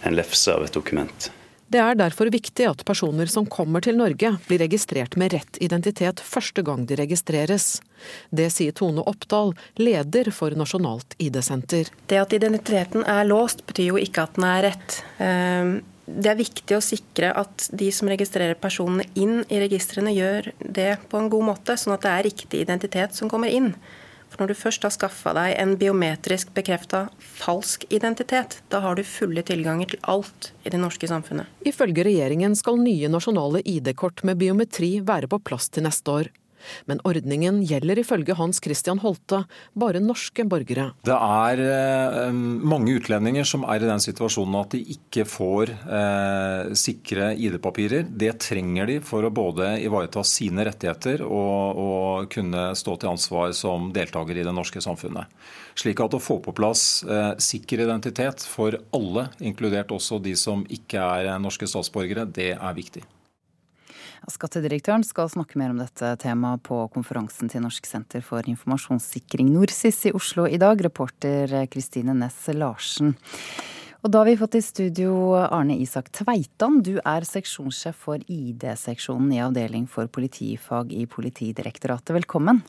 en 0.06 0.16
lefse 0.16 0.54
av 0.54 0.64
et 0.66 0.72
dokument. 0.72 1.30
Det 1.66 1.80
er 1.82 1.96
derfor 1.98 2.28
viktig 2.30 2.62
at 2.68 2.84
personer 2.86 3.26
som 3.30 3.46
kommer 3.50 3.82
til 3.82 3.96
Norge, 3.98 4.36
blir 4.46 4.60
registrert 4.62 5.16
med 5.18 5.32
rett 5.34 5.58
identitet 5.58 6.22
første 6.22 6.62
gang 6.66 6.84
de 6.86 6.98
registreres. 7.00 7.80
Det 8.30 8.46
sier 8.54 8.74
Tone 8.76 9.02
Oppdal, 9.02 9.50
leder 9.82 10.30
for 10.34 10.54
Nasjonalt 10.54 11.16
ID-senter. 11.18 11.90
Det 12.06 12.22
at 12.22 12.36
identiteten 12.38 13.02
er 13.02 13.26
låst, 13.26 13.66
betyr 13.66 13.90
jo 13.90 13.98
ikke 13.98 14.28
at 14.28 14.38
den 14.38 14.46
er 14.46 14.62
rett. 14.68 15.00
Ehm, 15.18 15.74
det 16.06 16.30
er 16.30 16.38
viktig 16.38 16.78
å 16.78 16.84
sikre 16.84 17.32
at 17.34 17.66
de 17.74 17.90
som 17.90 18.06
registrerer 18.14 18.54
personene 18.62 19.08
inn 19.18 19.40
i 19.50 19.58
registrene, 19.58 20.14
gjør 20.14 20.52
det 20.62 20.92
på 21.10 21.18
en 21.18 21.30
god 21.32 21.48
måte, 21.50 21.74
sånn 21.74 21.96
at 21.96 22.06
det 22.06 22.12
er 22.12 22.26
riktig 22.28 22.62
identitet 22.62 23.18
som 23.18 23.32
kommer 23.32 23.50
inn. 23.50 23.72
For 24.30 24.42
når 24.42 24.50
du 24.52 24.58
først 24.58 24.84
har 24.84 24.94
skaffa 24.94 25.32
deg 25.36 25.54
en 25.60 25.76
biometrisk 25.80 26.50
bekrefta 26.56 27.06
falsk 27.18 27.86
identitet, 27.94 28.58
da 28.72 28.82
har 28.84 28.98
du 28.98 29.04
fulle 29.06 29.44
tilganger 29.46 29.92
til 29.92 30.02
alt 30.02 30.50
i 30.66 30.72
det 30.72 30.80
norske 30.82 31.08
samfunnet. 31.10 31.48
Ifølge 31.66 32.04
regjeringen 32.08 32.56
skal 32.58 32.80
nye 32.82 33.10
nasjonale 33.12 33.62
ID-kort 33.64 34.24
med 34.26 34.40
biometri 34.42 34.96
være 35.06 35.30
på 35.30 35.40
plass 35.46 35.70
til 35.70 35.86
neste 35.86 36.18
år. 36.18 36.32
Men 36.90 37.00
ordningen 37.06 37.62
gjelder 37.66 38.00
ifølge 38.02 38.36
Hans 38.38 38.60
Christian 38.62 39.00
Holte 39.02 39.42
bare 39.78 40.02
norske 40.02 40.44
borgere. 40.48 40.90
Det 41.06 41.16
er 41.16 41.62
eh, 41.64 42.30
mange 42.32 42.96
utlendinger 42.98 43.46
som 43.48 43.66
er 43.68 43.82
i 43.82 43.90
den 43.90 44.02
situasjonen 44.02 44.58
at 44.60 44.76
de 44.76 44.82
ikke 44.96 45.26
får 45.28 45.72
eh, 45.72 46.74
sikre 46.78 47.32
ID-papirer. 47.34 48.06
Det 48.08 48.34
trenger 48.42 48.90
de 48.90 48.98
for 49.04 49.26
å 49.26 49.32
både 49.34 49.76
ivareta 49.84 50.24
sine 50.26 50.66
rettigheter 50.68 51.24
og, 51.26 51.82
og, 51.82 52.30
kunne 52.32 52.70
stå 52.78 52.96
til 53.00 53.12
ansvar 53.12 53.52
som 53.56 53.90
deltaker 53.94 54.38
i 54.38 54.44
det 54.46 54.54
norske 54.54 54.82
samfunnet. 54.82 55.30
Slik 55.76 56.00
at 56.02 56.16
å 56.16 56.22
få 56.22 56.38
på 56.44 56.54
plass 56.56 57.04
eh, 57.04 57.34
sikker 57.42 57.84
identitet 57.84 58.44
for 58.48 58.78
alle, 58.96 59.28
inkludert 59.44 59.92
også 59.94 60.20
de 60.24 60.36
som 60.38 60.64
ikke 60.72 61.02
er 61.02 61.36
norske 61.42 61.68
statsborgere, 61.68 62.26
det 62.26 62.54
er 62.56 62.76
viktig. 62.76 63.04
Skattedirektøren 64.26 65.04
skal 65.06 65.28
snakke 65.30 65.58
mer 65.60 65.70
om 65.70 65.78
dette 65.78 66.08
temaet 66.18 66.64
på 66.66 66.80
konferansen 66.90 67.50
til 67.52 67.62
Norsk 67.62 67.86
senter 67.86 68.24
for 68.26 68.46
informasjonssikring, 68.50 69.52
NorSIS, 69.54 70.00
i 70.10 70.14
Oslo 70.18 70.48
i 70.50 70.58
dag. 70.58 70.82
Reporter 70.82 71.54
Kristine 71.70 72.16
Næss 72.16 72.48
Larsen. 72.56 73.14
Og 74.02 74.10
da 74.10 74.20
har 74.20 74.28
vi 74.28 74.36
fått 74.38 74.58
i 74.58 74.62
studio 74.62 75.14
Arne 75.38 75.78
Isak 75.82 76.10
Tveitan. 76.14 76.82
Du 76.82 76.96
er 76.98 77.26
seksjonssjef 77.26 78.02
for 78.06 78.22
ID-seksjonen 78.26 79.32
i 79.34 79.40
Avdeling 79.42 79.86
for 79.90 80.10
politifag 80.10 80.92
i 80.94 81.06
Politidirektoratet. 81.10 82.14
Velkommen. 82.18 82.64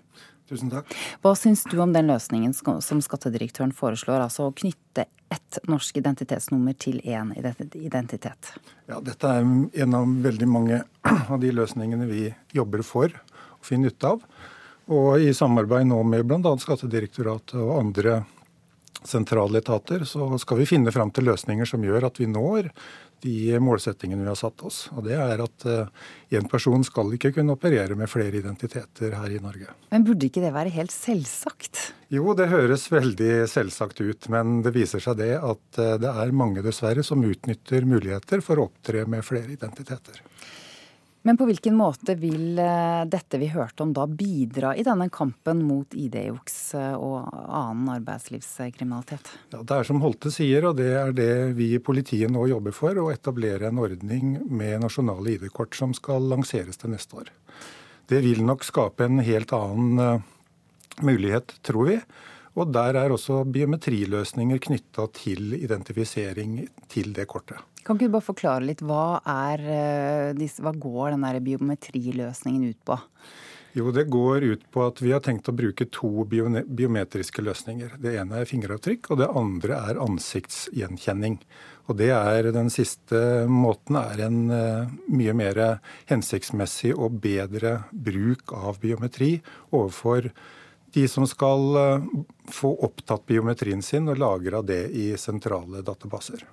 Tusen 0.47 0.71
takk. 0.71 0.93
Hva 1.23 1.33
syns 1.35 1.65
du 1.67 1.75
om 1.83 1.91
den 1.95 2.07
løsningen 2.07 2.53
som 2.55 3.01
skattedirektøren 3.03 3.73
foreslår, 3.75 4.21
altså 4.23 4.47
å 4.47 4.53
knytte 4.55 5.07
ett 5.33 5.59
norsk 5.67 5.99
identitetsnummer 5.99 6.77
til 6.79 7.01
én 7.03 7.33
identitet? 7.35 8.53
Ja, 8.87 9.01
Dette 9.03 9.33
er 9.33 9.43
en 9.43 9.97
av 9.97 10.13
veldig 10.23 10.47
mange 10.47 10.83
av 11.33 11.41
de 11.43 11.51
løsningene 11.51 12.07
vi 12.07 12.29
jobber 12.55 12.85
for 12.87 13.11
å 13.11 13.65
finne 13.65 13.91
ut 13.91 14.07
av. 14.07 14.23
Og 14.87 15.19
i 15.19 15.33
samarbeid 15.35 15.89
nå 15.89 15.99
med 16.07 16.23
bl.a. 16.29 16.55
Skattedirektoratet 16.63 17.59
og 17.59 17.75
andre 17.81 18.21
sentrale 19.03 19.59
etater, 19.59 20.03
så 20.07 20.29
skal 20.39 20.61
vi 20.61 20.69
finne 20.69 20.91
fram 20.95 21.11
til 21.11 21.27
løsninger 21.27 21.67
som 21.67 21.83
gjør 21.83 22.07
at 22.07 22.19
vi 22.21 22.27
når 22.31 22.71
de 23.23 23.57
målsettingene 23.63 24.23
vi 24.23 24.29
har 24.31 24.39
satt 24.39 24.63
oss. 24.67 24.85
Og 24.95 25.05
det 25.07 25.17
er 25.17 25.43
at 25.43 25.65
én 25.67 26.45
uh, 26.45 26.49
person 26.51 26.83
skal 26.85 27.13
ikke 27.17 27.33
kunne 27.37 27.55
operere 27.57 27.97
med 27.97 28.11
flere 28.11 28.39
identiteter 28.39 29.15
her 29.17 29.33
i 29.33 29.41
Norge. 29.43 29.73
Men 29.91 30.05
burde 30.07 30.29
ikke 30.29 30.43
det 30.43 30.53
være 30.55 30.73
helt 30.75 30.93
selvsagt? 30.93 31.91
Jo, 32.13 32.31
det 32.37 32.49
høres 32.51 32.87
veldig 32.91 33.47
selvsagt 33.51 34.01
ut. 34.03 34.29
Men 34.33 34.61
det 34.65 34.75
viser 34.77 35.03
seg 35.03 35.19
det 35.21 35.33
at 35.37 35.81
uh, 35.81 35.97
det 36.01 36.13
er 36.13 36.35
mange 36.35 36.65
dessverre 36.65 37.05
som 37.05 37.25
utnytter 37.25 37.87
muligheter 37.87 38.43
for 38.45 38.59
å 38.59 38.69
opptre 38.69 39.05
med 39.09 39.25
flere 39.27 39.57
identiteter. 39.57 40.21
Men 41.27 41.35
på 41.35 41.43
hvilken 41.43 41.75
måte 41.75 42.13
vil 42.15 42.55
eh, 42.63 43.01
dette 43.11 43.35
vi 43.41 43.49
hørte 43.51 43.83
om 43.83 43.89
da 43.91 44.05
bidra 44.07 44.69
i 44.79 44.83
denne 44.87 45.09
kampen 45.11 45.59
mot 45.67 45.91
ID-juks 45.91 46.55
eh, 46.79 46.93
og 46.95 47.25
annen 47.27 47.89
arbeidslivskriminalitet? 47.97 49.33
Ja, 49.51 49.59
Det 49.59 49.75
er 49.75 49.89
som 49.89 49.99
Holte 50.05 50.31
sier, 50.31 50.69
og 50.69 50.77
det 50.79 50.87
er 50.95 51.11
det 51.17 51.33
vi 51.57 51.73
i 51.75 51.81
politiet 51.83 52.31
nå 52.31 52.45
jobber 52.47 52.71
for, 52.71 52.95
å 53.01 53.09
etablere 53.11 53.67
en 53.67 53.83
ordning 53.83 54.37
med 54.47 54.85
nasjonale 54.85 55.33
ID-kort 55.33 55.75
som 55.75 55.91
skal 55.97 56.29
lanseres 56.31 56.79
til 56.79 56.95
neste 56.95 57.19
år. 57.19 57.33
Det 58.07 58.23
vil 58.23 58.39
nok 58.47 58.63
skape 58.63 59.03
en 59.03 59.19
helt 59.19 59.51
annen 59.51 59.99
uh, 59.99 60.23
mulighet, 61.03 61.57
tror 61.67 61.89
vi. 61.91 61.99
Og 62.57 62.71
der 62.73 62.97
er 62.97 63.13
også 63.13 63.43
biometriløsninger 63.53 64.61
knytta 64.65 65.05
til 65.13 65.53
identifisering 65.59 66.63
til 66.89 67.11
det 67.13 67.27
kortet. 67.29 67.61
Kan 67.85 67.95
ikke 67.95 68.09
du 68.09 68.15
bare 68.17 68.25
forklare 68.25 68.65
litt 68.65 68.81
hva, 68.83 69.19
er, 69.21 69.61
eh, 69.61 70.47
hva 70.59 70.73
går 70.73 71.13
den 71.13 71.27
der 71.27 71.37
biometriløsningen 71.45 72.65
ut 72.73 72.81
på? 72.83 72.97
Jo, 73.77 73.91
Det 73.91 74.09
går 74.09 74.43
ut 74.43 74.63
på 74.73 74.87
at 74.87 74.99
vi 75.03 75.11
har 75.13 75.21
tenkt 75.21 75.49
å 75.51 75.53
bruke 75.53 75.85
to 75.93 76.25
biometriske 76.25 77.43
løsninger. 77.45 77.99
Det 78.01 78.15
ene 78.17 78.41
er 78.41 78.49
fingeravtrykk, 78.49 79.11
og 79.11 79.19
det 79.21 79.27
andre 79.29 79.77
er 79.91 80.01
ansiktsgjenkjenning. 80.01 81.37
Og 81.87 81.97
det 81.97 82.09
er 82.09 82.51
Den 82.51 82.71
siste 82.73 83.45
måten 83.45 83.95
er 83.95 84.25
en 84.25 84.49
uh, 84.49 84.89
mye 85.07 85.33
mer 85.33 85.79
hensiktsmessig 86.09 86.95
og 86.97 87.21
bedre 87.21 87.83
bruk 87.93 88.51
av 88.51 88.81
biometri 88.81 89.43
overfor 89.71 90.31
de 90.97 91.07
som 91.07 91.27
skal 91.29 91.75
uh, 91.77 92.05
få 92.49 92.73
opptatt 92.87 93.27
biometrien 93.29 93.83
sin 93.85 94.09
og 94.09 94.17
lagra 94.17 94.63
det 94.65 94.87
i 94.97 95.11
sentrale 95.21 95.83
databaser. 95.85 96.47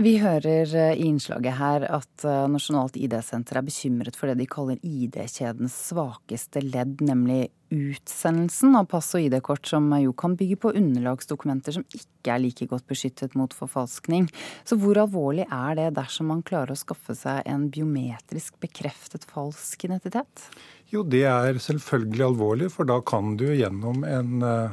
Vi 0.00 0.14
hører 0.16 0.70
eh, 0.76 0.94
i 0.96 1.04
innslaget 1.10 1.58
her 1.58 1.84
at 1.92 2.24
eh, 2.24 2.44
Nasjonalt 2.48 2.94
ID-senter 2.96 3.58
er 3.58 3.66
bekymret 3.66 4.16
for 4.16 4.30
det 4.30 4.38
de 4.38 4.46
kaller 4.48 4.78
ID-kjedens 4.80 5.74
svakeste 5.90 6.62
ledd, 6.64 7.02
nemlig 7.04 7.50
utsendelsen 7.68 8.78
av 8.78 8.88
pass 8.88 9.10
og 9.18 9.26
ID-kort, 9.26 9.68
som 9.68 9.90
jo 10.00 10.14
kan 10.16 10.38
bygge 10.40 10.56
på 10.62 10.72
underlagsdokumenter 10.80 11.76
som 11.76 11.84
ikke 11.92 12.32
er 12.32 12.40
like 12.40 12.70
godt 12.70 12.88
beskyttet 12.88 13.36
mot 13.36 13.52
forfalskning. 13.52 14.30
Så 14.64 14.80
hvor 14.80 15.02
alvorlig 15.04 15.44
er 15.44 15.76
det 15.76 15.90
dersom 16.00 16.32
man 16.32 16.40
klarer 16.48 16.72
å 16.72 16.80
skaffe 16.80 17.18
seg 17.18 17.44
en 17.44 17.68
biometrisk 17.68 18.56
bekreftet 18.64 19.28
falsk 19.28 19.84
identitet? 19.90 20.48
Jo, 20.90 21.04
det 21.06 21.22
er 21.22 21.58
selvfølgelig 21.62 22.24
alvorlig, 22.26 22.68
for 22.74 22.88
da 22.88 22.96
kan 23.06 23.36
du 23.38 23.46
gjennom 23.54 24.02
en 24.02 24.42
eh, 24.42 24.72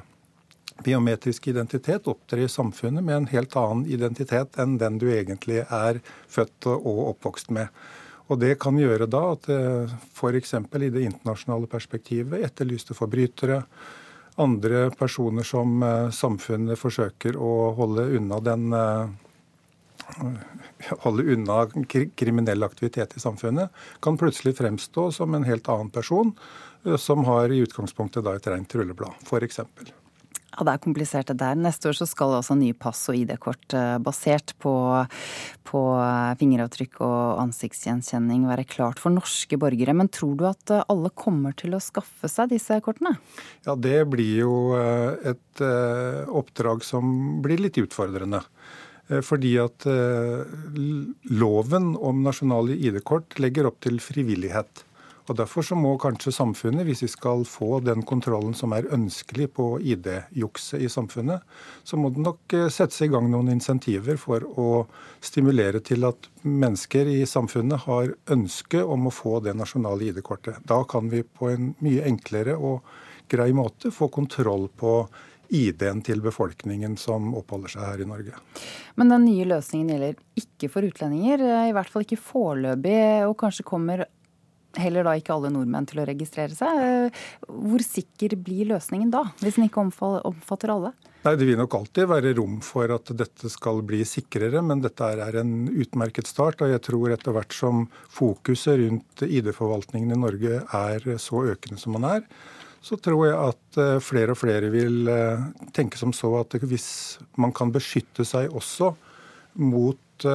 biometrisk 0.82 1.52
identitet 1.52 2.10
opptre 2.10 2.42
i 2.42 2.50
samfunnet 2.50 3.06
med 3.06 3.16
en 3.20 3.30
helt 3.30 3.54
annen 3.60 3.86
identitet 3.86 4.58
enn 4.58 4.80
den 4.82 4.98
du 4.98 5.12
egentlig 5.14 5.62
er 5.62 6.02
født 6.26 6.72
og 6.74 7.04
oppvokst 7.12 7.54
med. 7.54 7.70
Og 8.28 8.42
Det 8.42 8.58
kan 8.60 8.80
gjøre 8.82 9.06
da 9.06 9.22
at 9.36 9.46
eh, 9.54 9.94
f.eks. 10.18 10.56
i 10.58 10.90
det 10.90 11.06
internasjonale 11.06 11.70
perspektivet 11.70 12.50
etterlyste 12.50 12.98
forbrytere, 12.98 13.62
andre 14.42 14.88
personer 14.98 15.46
som 15.46 15.86
eh, 15.86 16.10
samfunnet 16.10 16.82
forsøker 16.82 17.38
å 17.38 17.54
holde 17.78 18.10
unna 18.18 18.42
den 18.42 18.74
holde 21.04 21.28
unna 21.34 21.60
kriminell 22.16 22.64
aktivitet 22.64 23.18
i 23.18 23.24
samfunnet, 23.24 23.70
kan 24.02 24.18
plutselig 24.18 24.58
fremstå 24.58 25.10
som 25.12 25.36
en 25.36 25.48
helt 25.48 25.70
annen 25.70 25.92
person 25.94 26.34
som 26.98 27.26
har 27.28 27.52
i 27.52 27.64
utgangspunktet 27.66 28.28
et 28.32 28.52
rent 28.52 28.76
rulleblad, 28.80 29.24
f.eks. 29.28 29.60
Ja, 30.58 30.66
Det 30.66 30.74
er 30.74 30.82
komplisert 30.82 31.30
det 31.30 31.38
der. 31.38 31.58
Neste 31.60 31.92
år 31.92 31.98
så 32.00 32.08
skal 32.10 32.34
også 32.34 32.56
nye 32.58 32.74
pass 32.74 33.04
og 33.12 33.18
ID-kort 33.20 33.76
eh, 33.78 33.98
basert 34.02 34.56
på, 34.58 34.74
på, 35.70 35.82
fingeravtrykk 36.40 36.98
og 37.06 37.44
ansiktsgjenkjenning 37.44 38.48
være 38.50 38.66
klart 38.66 38.98
for 39.02 39.14
norske 39.14 39.60
borgere. 39.62 39.94
Men 39.94 40.10
tror 40.10 40.34
du 40.40 40.48
at 40.50 40.74
eh, 40.74 40.82
alle 40.90 41.14
kommer 41.14 41.54
til 41.58 41.78
å 41.78 41.84
skaffe 41.84 42.32
seg 42.32 42.50
disse 42.56 42.80
kortene? 42.82 43.14
Ja, 43.68 43.78
det 43.78 44.02
blir 44.10 44.42
jo 44.48 44.58
eh, 44.80 45.36
et 45.36 45.62
oppdrag 45.62 46.84
som 46.86 47.40
blir 47.46 47.62
litt 47.62 47.78
utfordrende. 47.82 48.44
Fordi 49.08 49.54
at 49.62 49.86
loven 51.32 51.94
om 51.96 52.26
nasjonale 52.26 52.76
ID-kort 52.76 53.38
legger 53.40 53.70
opp 53.70 53.78
til 53.86 54.02
frivillighet. 54.04 54.84
Og 55.28 55.36
Derfor 55.36 55.66
så 55.66 55.76
må 55.76 55.92
kanskje 56.00 56.32
samfunnet, 56.32 56.86
hvis 56.88 57.04
vi 57.04 57.10
skal 57.12 57.44
få 57.48 57.82
den 57.84 58.04
kontrollen 58.08 58.56
som 58.56 58.72
er 58.76 58.88
ønskelig 58.96 59.50
på 59.58 59.66
ID-jukset 59.84 60.86
i 60.86 60.92
samfunnet, 60.92 61.44
så 61.84 62.00
må 62.00 62.12
det 62.16 62.24
nok 62.24 62.56
eh, 62.56 62.70
settes 62.72 63.02
i 63.04 63.10
gang 63.12 63.28
noen 63.32 63.52
insentiver 63.52 64.20
for 64.22 64.46
å 64.48 64.86
stimulere 65.24 65.84
til 65.84 66.08
at 66.08 66.30
mennesker 66.48 67.12
i 67.12 67.20
samfunnet 67.28 67.84
har 67.90 68.14
ønske 68.32 68.84
om 68.84 69.10
å 69.10 69.14
få 69.14 69.42
det 69.44 69.58
nasjonale 69.60 70.14
ID-kortet. 70.14 70.64
Da 70.68 70.80
kan 70.88 71.12
vi 71.12 71.26
på 71.28 71.52
en 71.52 71.74
mye 71.84 72.08
enklere 72.08 72.56
og 72.56 72.88
grei 73.28 73.52
måte 73.52 73.92
få 73.92 74.08
kontroll 74.08 74.70
på 74.80 75.02
ID-en 75.50 76.04
til 76.06 76.22
befolkningen 76.26 76.98
som 77.00 77.34
oppholder 77.38 77.74
seg 77.74 77.86
her 77.86 78.04
i 78.04 78.10
Norge. 78.10 78.44
Men 79.00 79.14
den 79.14 79.26
nye 79.30 79.48
løsningen 79.48 79.94
gjelder 79.94 80.22
ikke 80.42 80.72
for 80.74 80.88
utlendinger, 80.88 81.44
i 81.70 81.74
hvert 81.76 81.92
fall 81.92 82.06
ikke 82.06 82.20
foreløpig, 82.22 83.02
og 83.28 83.38
kanskje 83.42 83.68
kommer 83.68 84.06
heller 84.78 85.06
da 85.08 85.16
ikke 85.18 85.34
alle 85.36 85.52
nordmenn 85.54 85.88
til 85.90 86.02
å 86.02 86.08
registrere 86.08 86.56
seg. 86.56 87.14
Hvor 87.48 87.84
sikker 87.84 88.38
blir 88.42 88.70
løsningen 88.74 89.12
da, 89.14 89.24
hvis 89.42 89.58
den 89.58 89.68
ikke 89.70 89.84
omfatter 89.84 90.74
alle? 90.74 90.94
Nei, 91.26 91.36
Det 91.36 91.48
vil 91.50 91.58
nok 91.60 91.74
alltid 91.76 92.08
være 92.08 92.34
rom 92.38 92.60
for 92.64 92.92
at 92.94 93.10
dette 93.18 93.50
skal 93.52 93.82
bli 93.88 94.04
sikrere, 94.08 94.62
men 94.64 94.84
dette 94.84 95.04
er 95.04 95.40
en 95.42 95.68
utmerket 95.68 96.30
start. 96.30 96.62
Og 96.62 96.72
jeg 96.72 96.84
tror 96.88 97.12
etter 97.12 97.36
hvert 97.36 97.56
som 97.56 97.88
fokuset 98.14 98.80
rundt 98.84 99.26
ID-forvaltningen 99.26 100.14
i 100.14 100.22
Norge 100.22 100.62
er 100.64 101.10
så 101.20 101.44
økende 101.52 101.82
som 101.82 101.98
man 101.98 102.08
er, 102.08 102.30
så 102.88 102.98
tror 103.04 103.26
jeg 103.28 103.38
at 103.38 103.80
eh, 103.82 103.98
flere 104.04 104.34
og 104.34 104.40
flere 104.40 104.72
vil 104.72 105.10
eh, 105.12 105.48
tenke 105.76 106.00
som 106.00 106.14
så 106.16 106.32
at 106.40 106.56
hvis 106.64 107.18
man 107.40 107.54
kan 107.56 107.74
beskytte 107.76 108.26
seg 108.28 108.54
også 108.56 108.94
mot 109.58 110.26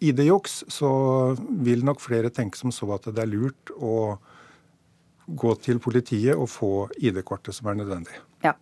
ID-juks, 0.00 0.54
så 0.72 0.88
vil 1.64 1.84
nok 1.84 2.00
flere 2.00 2.30
tenke 2.32 2.56
som 2.56 2.72
så 2.72 2.88
at 2.96 3.08
det 3.12 3.20
er 3.20 3.28
lurt 3.28 3.72
å 3.76 4.16
gå 5.24 5.52
til 5.64 5.80
politiet 5.80 6.36
og 6.36 6.48
få 6.52 6.70
ID-kortet 7.00 7.56
som 7.56 7.68
er 7.70 7.78
nødvendig. 7.80 8.16
Ja, 8.44 8.54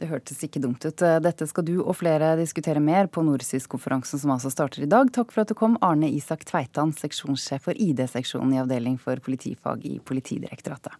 det 0.00 0.08
hørtes 0.08 0.40
ikke 0.44 0.62
dumt 0.64 0.84
ut. 0.84 1.04
Dette 1.24 1.48
skal 1.48 1.66
du 1.68 1.74
og 1.82 1.94
flere 2.00 2.32
diskutere 2.40 2.80
mer 2.80 3.08
på 3.12 3.24
Nordsis-konferansen 3.24 4.20
som 4.20 4.32
altså 4.36 4.52
starter 4.52 4.84
i 4.84 4.90
dag. 4.90 5.12
Takk 5.16 5.32
for 5.32 5.44
at 5.44 5.52
du 5.52 5.56
kom, 5.56 5.76
Arne 5.84 6.08
Isak 6.12 6.48
Tveitan, 6.48 6.96
seksjonssjef 6.96 7.68
for 7.68 7.76
ID-seksjonen 7.76 8.56
i 8.56 8.64
Avdeling 8.64 8.96
for 9.00 9.20
politifag 9.24 9.84
i 9.88 9.98
Politidirektoratet. 10.00 10.96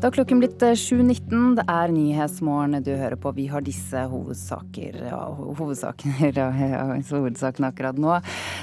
Da 0.00 0.10
klokken 0.12 0.42
blitt 0.42 0.60
7.19. 0.60 1.08
Eh, 1.32 1.54
det 1.56 1.64
er 1.72 1.92
Nyhetsmorgen 1.94 2.82
du 2.84 2.90
hører 2.92 3.16
på. 3.16 3.30
Vi 3.32 3.46
har 3.48 3.64
disse 3.64 4.02
hovedsaker, 4.10 4.98
ja, 5.08 5.20
hovedsaker, 5.56 6.36
ja, 6.36 6.84
hovedsakene 7.08 7.70
akkurat 7.72 7.96
nå. 8.00 8.18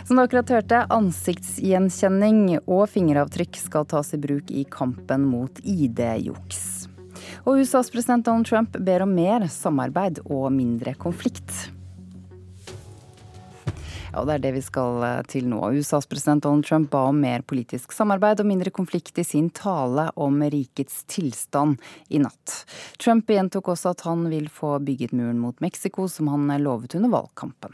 Som 0.05 0.19
du 0.19 0.23
akkurat 0.27 0.53
hørte, 0.53 0.83
ansiktsgjenkjenning 0.93 2.59
og 2.61 2.85
fingeravtrykk 2.93 3.57
skal 3.63 3.89
tas 3.89 4.13
i 4.13 4.21
bruk 4.21 4.53
i 4.53 4.61
kampen 4.69 5.25
mot 5.25 5.57
ID-juks. 5.65 6.63
Og 7.47 7.63
USAs 7.63 7.89
president 7.89 8.29
Donald 8.29 8.45
Trump 8.45 8.77
ber 8.85 9.07
om 9.07 9.17
mer 9.17 9.49
samarbeid 9.49 10.21
og 10.27 10.51
mindre 10.53 10.93
konflikt. 11.01 11.72
Ja, 14.13 14.21
og 14.21 14.27
det 14.29 14.33
er 14.35 14.41
det 14.43 14.51
vi 14.59 14.61
skal 14.61 15.03
eh, 15.07 15.21
til 15.25 15.47
nå. 15.49 15.57
USAs 15.73 16.05
president 16.05 16.43
Donald 16.45 16.67
Trump 16.67 16.91
ba 16.93 17.07
om 17.09 17.17
mer 17.17 17.41
politisk 17.49 17.95
samarbeid 17.97 18.43
og 18.43 18.49
mindre 18.49 18.69
konflikt 18.69 19.17
i 19.17 19.25
sin 19.25 19.49
tale 19.49 20.11
om 20.21 20.37
rikets 20.53 21.01
tilstand 21.09 21.81
i 22.13 22.21
natt. 22.21 22.59
Trump 23.01 23.33
gjentok 23.33 23.73
også 23.73 23.95
at 23.95 24.05
han 24.05 24.27
vil 24.29 24.51
få 24.53 24.77
bygget 24.85 25.17
muren 25.17 25.41
mot 25.41 25.57
Mexico, 25.65 26.05
som 26.05 26.29
han 26.29 26.45
lovet 26.61 26.93
under 26.99 27.09
valgkampen. 27.09 27.73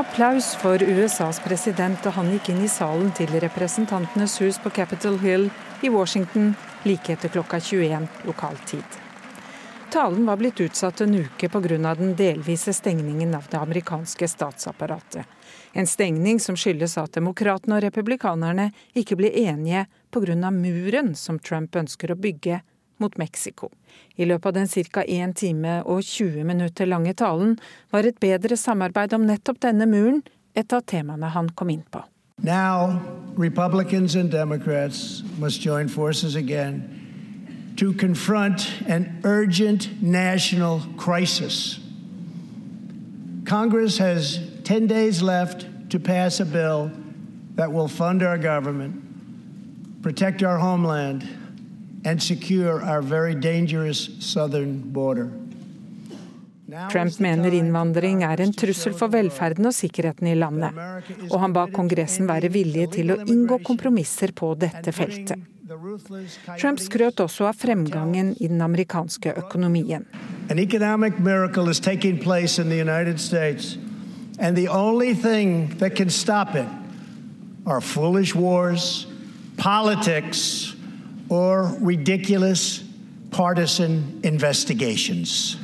Applaus 0.00 0.54
for 0.58 0.82
USAs 0.82 1.38
president 1.44 2.02
da 2.02 2.10
han 2.18 2.30
gikk 2.34 2.50
inn 2.50 2.64
i 2.66 2.70
salen 2.70 3.10
til 3.14 3.30
Representantenes 3.42 4.40
hus 4.42 4.58
på 4.58 4.72
Capitol 4.74 5.18
Hill 5.22 5.50
i 5.82 5.88
Washington 5.88 6.54
like 6.82 7.12
etter 7.12 7.28
klokka 7.28 7.60
21 7.60 8.08
lokal 8.24 8.56
tid. 8.56 8.84
Talen 9.90 10.26
var 10.26 10.36
blitt 10.36 10.60
utsatt 10.60 11.00
en 11.00 11.14
uke 11.14 11.48
pga. 11.48 11.94
den 11.94 12.16
delvise 12.16 12.72
stengningen 12.72 13.34
av 13.34 13.44
det 13.50 13.56
amerikanske 13.58 14.28
statsapparatet. 14.28 15.26
En 15.72 15.86
stengning 15.86 16.40
som 16.40 16.56
skyldes 16.56 16.98
at 16.98 17.12
demokratene 17.12 17.76
og 17.76 17.82
republikanerne 17.82 18.70
ikke 18.94 19.16
ble 19.16 19.32
enige 19.34 19.86
pga. 20.10 20.50
muren 20.50 21.14
som 21.14 21.38
Trump 21.38 21.76
ønsker 21.76 22.12
å 22.12 22.14
bygge 22.16 22.60
mot 23.00 23.16
Mexico. 23.16 23.70
I 24.14 24.24
løpet 24.24 24.46
av 24.46 24.52
den 24.52 24.68
ca. 24.68 25.02
1 25.02 25.36
time 25.36 25.82
og 25.82 26.02
20 26.02 26.44
minutter 26.44 26.86
lange 26.86 27.14
talen 27.14 27.58
var 27.90 28.04
et 28.04 28.20
bedre 28.20 28.56
samarbeid 28.56 29.12
om 29.12 29.26
nettopp 29.26 29.60
denne 29.60 29.86
muren 29.86 30.22
et 30.54 30.72
av 30.72 30.80
temaene 30.80 31.26
han 31.34 31.50
kom 31.50 31.70
inn 31.70 31.84
på. 31.90 32.04
Now, 32.42 33.02
Republicans 33.34 34.14
and 34.14 34.30
Democrats 34.30 35.22
must 35.38 35.60
join 35.60 35.88
forces 35.88 36.36
again 36.36 37.74
to 37.76 37.92
confront 37.92 38.82
an 38.86 39.20
urgent 39.24 40.02
national 40.02 40.80
crisis. 40.96 41.80
Congress 43.44 43.98
has 43.98 44.38
10 44.64 44.86
days 44.86 45.22
left 45.22 45.90
to 45.90 45.98
pass 45.98 46.40
a 46.40 46.44
bill 46.44 46.90
that 47.54 47.72
will 47.72 47.88
fund 47.88 48.22
our 48.22 48.38
government, 48.38 50.02
protect 50.02 50.42
our 50.42 50.58
homeland, 50.58 51.28
and 52.04 52.22
secure 52.22 52.82
our 52.82 53.02
very 53.02 53.34
dangerous 53.34 54.08
southern 54.20 54.80
border. 54.80 55.32
Trump 56.90 57.18
mener 57.18 57.54
innvandring 57.56 58.22
er 58.26 58.40
en 58.44 58.52
trussel 58.54 58.94
for 58.96 59.12
velferden 59.12 59.66
og 59.70 59.74
sikkerheten 59.74 60.28
i 60.30 60.36
landet, 60.38 60.76
og 61.30 61.38
han 61.42 61.54
ba 61.56 61.66
Kongressen 61.72 62.28
være 62.30 62.50
villige 62.54 62.90
til 62.98 63.14
å 63.14 63.20
inngå 63.24 63.60
kompromisser 63.66 64.34
på 64.36 64.52
dette 64.60 64.94
feltet. 64.94 65.40
Trump 66.58 66.80
skrøt 66.82 67.20
også 67.22 67.46
av 67.50 67.58
fremgangen 67.58 68.32
i 68.40 68.48
den 68.50 68.62
amerikanske 68.62 69.34
økonomien. 69.38 70.06
And 74.42 74.56
the 74.56 74.68
only 74.68 75.12
thing 75.12 75.68
that 75.78 75.94
can 75.94 76.08
stop 76.08 76.54
it 76.54 76.66
are 77.66 77.80
foolish 77.82 78.34
wars, 78.34 79.06
politics, 79.58 80.74
or 81.28 81.76
ridiculous 81.80 82.82
partisan 83.30 84.20
investigations. 84.24 85.56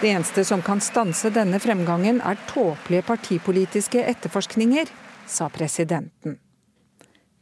Det 0.00 0.08
eneste 0.08 0.44
som 0.44 0.62
kan 0.62 0.80
stanse 0.80 1.30
denne 1.34 1.58
fremgangen, 1.58 2.20
er 2.22 2.38
tåpelige 2.46 3.02
partipolitiske 3.08 4.04
etterforskninger, 4.12 4.86
sa 5.26 5.48
presidenten. 5.50 6.38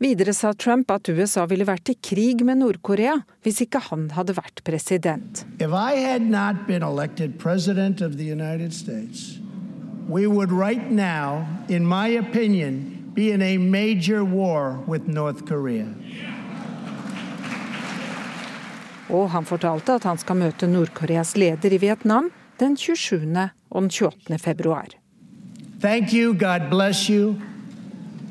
Videre 0.01 0.33
sa 0.37 0.53
Trump 0.53 0.91
at 0.93 1.09
USA 1.09 1.47
ville 1.49 1.65
vært 1.69 1.89
i 1.89 1.95
krig 2.01 2.43
med 2.45 2.61
Nord-Korea 2.61 3.15
hvis 3.45 3.63
ikke 3.65 3.81
han 3.91 4.11
hadde 4.13 4.35
vært 4.37 4.61
president. 4.65 5.45
States, 8.77 9.39
we 10.09 10.27
would 10.27 10.53
right 10.53 10.91
now, 10.91 11.47
in 11.69 11.87
my 11.87 12.09
opinion, 12.19 13.13
be 13.15 13.31
in 13.33 13.43
a 13.43 13.57
major 13.57 14.25
war 14.25 14.79
with 14.87 15.09
North 15.09 15.47
Korea. 15.47 15.89
Og 19.11 19.31
han 19.31 19.47
fortalte 19.47 19.99
at 20.01 20.07
han 20.09 20.19
skal 20.19 20.41
møte 20.41 20.69
Nord-Koreas 20.71 21.37
leder 21.39 21.73
i 21.73 21.81
Vietnam 21.83 22.31
den 22.59 22.77
27. 22.77 23.27
og 23.71 23.83
den 23.83 23.91
28. 23.91 24.39
februar. 24.39 24.87
Thank 25.81 26.13
you, 26.13 26.33
God 26.33 26.71
bless 26.71 27.11
you, 27.11 27.37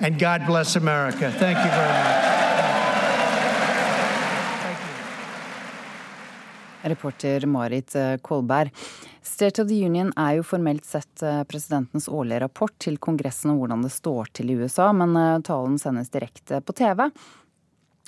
and 0.02 0.20
God 0.20 0.46
bless 0.48 0.76
America. 0.76 1.32
Thank 1.32 1.58
you 1.58 1.72
very 1.72 1.94
much. 1.94 2.36
Reporter 6.86 7.46
Marit 7.46 7.96
eh, 7.96 8.18
Kolberg. 8.18 8.70
State 9.22 9.62
of 9.62 9.68
the 9.68 9.86
Union 9.86 10.12
er 10.18 10.38
jo 10.38 10.44
formelt 10.46 10.86
sett 10.86 11.24
eh, 11.24 11.42
presidentens 11.50 12.08
årlige 12.08 12.44
rapport 12.46 12.74
til 12.80 13.00
Kongressen 13.02 13.54
om 13.54 13.62
hvordan 13.62 13.86
det 13.86 13.94
står 13.94 14.30
til 14.38 14.52
i 14.54 14.58
USA, 14.60 14.92
men 14.94 15.16
eh, 15.18 15.40
talen 15.46 15.80
sendes 15.82 16.14
direkte 16.14 16.62
på 16.62 16.76
TV. 16.78 17.08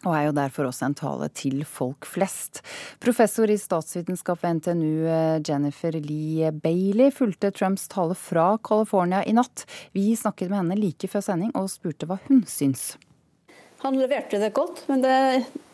Og 0.05 0.13
er 0.13 0.27
jo 0.27 0.35
derfor 0.37 0.67
også 0.69 0.87
en 0.87 0.97
tale 0.97 1.29
til 1.33 1.63
folk 1.65 2.05
flest. 2.05 2.61
Professor 3.01 3.49
i 3.49 3.57
statsvitenskap 3.57 4.43
ved 4.43 4.59
NTNU 4.59 5.07
Jennifer 5.47 5.97
Lee 5.97 6.51
Bailey 6.53 7.09
fulgte 7.15 7.51
Trumps 7.51 7.87
tale 7.91 8.15
fra 8.17 8.51
California 8.63 9.23
i 9.25 9.33
natt. 9.33 9.65
Vi 9.97 10.11
snakket 10.15 10.51
med 10.51 10.61
henne 10.61 10.77
like 10.79 11.09
før 11.09 11.25
sending 11.25 11.55
og 11.57 11.71
spurte 11.73 12.09
hva 12.09 12.19
hun 12.27 12.45
syns. 12.47 12.93
Han 13.83 13.97
leverte 13.99 14.39
det 14.41 14.53
godt, 14.57 14.83
men 14.89 15.01
det, 15.01 15.17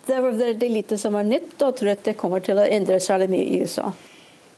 det 0.08 0.24
var 0.24 0.40
veldig 0.40 0.70
lite 0.72 0.98
som 1.00 1.16
var 1.16 1.28
nytt, 1.28 1.56
og 1.64 1.78
tror 1.80 1.94
at 1.94 2.04
det 2.08 2.18
kommer 2.20 2.44
til 2.44 2.60
å 2.60 2.66
endre 2.68 3.00
særlig 3.04 3.30
mye 3.32 3.46
i 3.46 3.62
USA. 3.64 3.94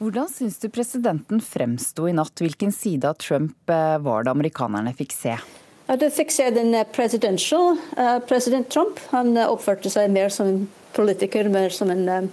Hvordan 0.01 0.27
syns 0.27 0.57
du 0.59 0.67
presidenten 0.73 1.39
fremsto 1.41 2.09
i 2.09 2.15
natt? 2.15 2.41
Hvilken 2.41 2.73
side 2.75 3.07
av 3.07 3.21
Trump 3.21 3.69
eh, 3.71 3.97
var 4.03 4.25
det 4.25 4.33
amerikanerne 4.33 4.91
fikk 4.97 5.13
se? 5.15 5.37
Det 5.85 6.09
fikk 6.09 6.33
se 6.33 6.49
den 6.49 6.73
eh, 6.73 6.87
presidential 6.91 7.77
uh, 7.97 8.19
president 8.25 8.69
Trump. 8.69 8.99
Han 9.11 9.35
uh, 9.37 9.51
oppførte 9.51 9.91
seg 9.93 10.09
mer 10.09 10.31
som 10.33 10.49
en 10.49 10.61
politiker, 10.95 11.49
mer 11.51 11.69
som 11.69 11.91
en 11.91 12.29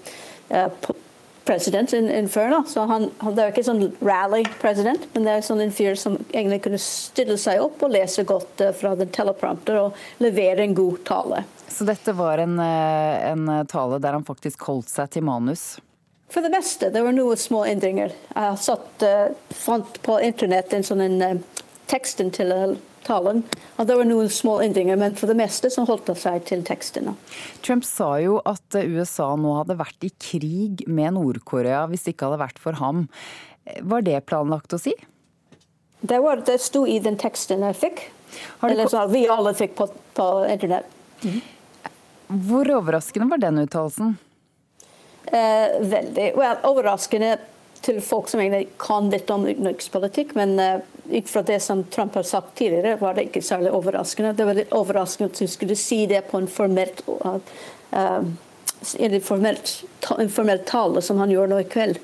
president 1.44 1.90
enn 1.96 2.28
før. 2.30 2.54
Så 2.70 2.84
han, 2.86 3.08
han, 3.18 3.34
det 3.34 3.42
er 3.42 3.50
ikke 3.50 3.64
sånn 3.66 3.88
rally-president, 3.98 5.08
men 5.12 5.26
det 5.26 5.34
er 5.34 5.44
sånn 5.44 5.62
en 5.64 5.72
fyr 5.74 5.98
som 5.98 6.14
egentlig 6.30 6.60
kunne 6.62 6.78
stille 6.80 7.34
seg 7.40 7.64
opp 7.64 7.82
og 7.82 7.90
lese 7.96 8.22
godt 8.28 8.62
fra 8.78 8.92
den 9.00 9.10
teleprompter 9.12 9.80
og 9.80 9.98
levere 10.22 10.62
en 10.62 10.76
god 10.78 11.00
tale. 11.08 11.42
Så 11.66 11.88
dette 11.88 12.14
var 12.14 12.44
en, 12.44 12.54
en 12.62 13.50
tale 13.66 13.98
der 14.04 14.14
han 14.14 14.28
faktisk 14.28 14.62
holdt 14.68 14.92
seg 14.92 15.10
til 15.16 15.26
manus? 15.26 15.80
For 16.30 16.44
det 16.44 16.52
meste. 16.54 16.92
Det 16.94 17.02
var 17.02 17.16
noen 17.16 17.40
små 17.40 17.64
endringer. 17.66 18.14
Jeg 18.30 18.62
satt, 18.62 19.08
fant 19.64 19.98
på 20.06 20.20
internett 20.22 20.76
en 20.76 20.86
sånn 20.86 21.02
en, 21.08 21.42
teksten 21.90 22.30
til 22.30 22.54
talen. 23.06 23.42
Og 23.76 23.88
det 23.88 23.96
var 23.98 24.08
noen 24.08 24.30
små 24.32 24.58
endringer, 24.64 24.98
men 25.00 25.16
for 25.18 25.30
det 25.30 25.38
meste 25.38 25.70
så 25.72 25.84
holdt 25.88 26.08
det 26.10 26.18
seg 26.22 26.44
til 26.48 26.64
tekstene. 26.66 27.14
Trump 27.64 27.86
sa 27.88 28.14
jo 28.22 28.40
at 28.48 28.78
USA 28.80 29.32
nå 29.38 29.56
hadde 29.60 29.78
vært 29.80 30.08
i 30.08 30.12
krig 30.22 30.84
med 30.86 31.16
Nord-Korea 31.18 31.84
hvis 31.90 32.06
det 32.06 32.16
ikke 32.16 32.30
hadde 32.30 32.42
vært 32.44 32.62
for 32.62 32.78
ham. 32.82 33.06
Var 33.80 34.06
det 34.06 34.24
planlagt 34.26 34.74
å 34.74 34.80
si? 34.80 34.94
Det, 36.02 36.18
var, 36.18 36.42
det 36.46 36.58
sto 36.62 36.82
i 36.88 36.98
den 37.02 37.18
teksten 37.20 37.62
jeg 37.68 37.78
fikk. 37.78 38.04
Eller 38.66 38.88
så 38.90 39.04
vi 39.12 39.26
alle 39.30 39.52
fikk 39.54 39.76
på, 39.78 39.86
på 40.16 40.28
internett. 40.50 40.88
Mm. 41.22 41.40
Hvor 42.48 42.70
overraskende 42.78 43.28
var 43.30 43.42
den 43.42 43.60
uttalelsen? 43.62 44.14
Eh, 45.26 45.80
veldig. 45.80 46.32
Well, 46.36 46.58
overraskende 46.66 47.36
til 47.82 48.00
folk 48.04 48.30
som 48.30 48.40
egentlig 48.40 48.70
kan 48.80 49.10
litt 49.12 49.30
om 49.30 49.44
utenrikspolitikk, 49.46 50.36
men 50.38 50.54
uh, 50.60 50.82
ut 51.12 51.28
fra 51.28 51.42
det 51.42 51.60
som 51.60 51.84
Trump 51.84 52.14
har 52.14 52.22
sagt 52.22 52.54
tidligere, 52.58 52.96
var 52.96 53.14
det 53.14 53.28
ikke 53.28 53.42
særlig 53.44 53.72
overraskende. 53.72 54.32
Det 54.32 54.46
var 54.48 54.56
litt 54.58 54.72
overraskende 54.72 55.30
at 55.32 55.42
hun 55.44 55.50
skulle 55.50 55.76
si 55.76 56.04
det 56.10 56.24
på 56.30 56.40
en 56.40 56.48
formelt, 56.48 57.02
uh, 57.08 57.36
en 58.98 59.16
formelt, 59.20 59.72
en 60.18 60.32
formelt 60.32 60.66
tale, 60.68 61.02
som 61.04 61.20
han 61.20 61.32
gjør 61.32 61.52
nå 61.52 61.60
i 61.62 61.68
kveld. 61.68 62.00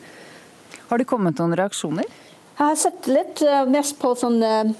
Har 0.89 1.01
det 1.01 1.09
kommet 1.09 1.41
noen 1.41 1.57
reaksjoner? 1.59 2.05
Jeg 2.59 2.65
har 2.65 2.77
sett 2.81 3.09
litt, 3.11 3.43
uh, 3.45 3.65
mest 3.71 3.99
på 4.03 4.13
sånne 4.19 4.75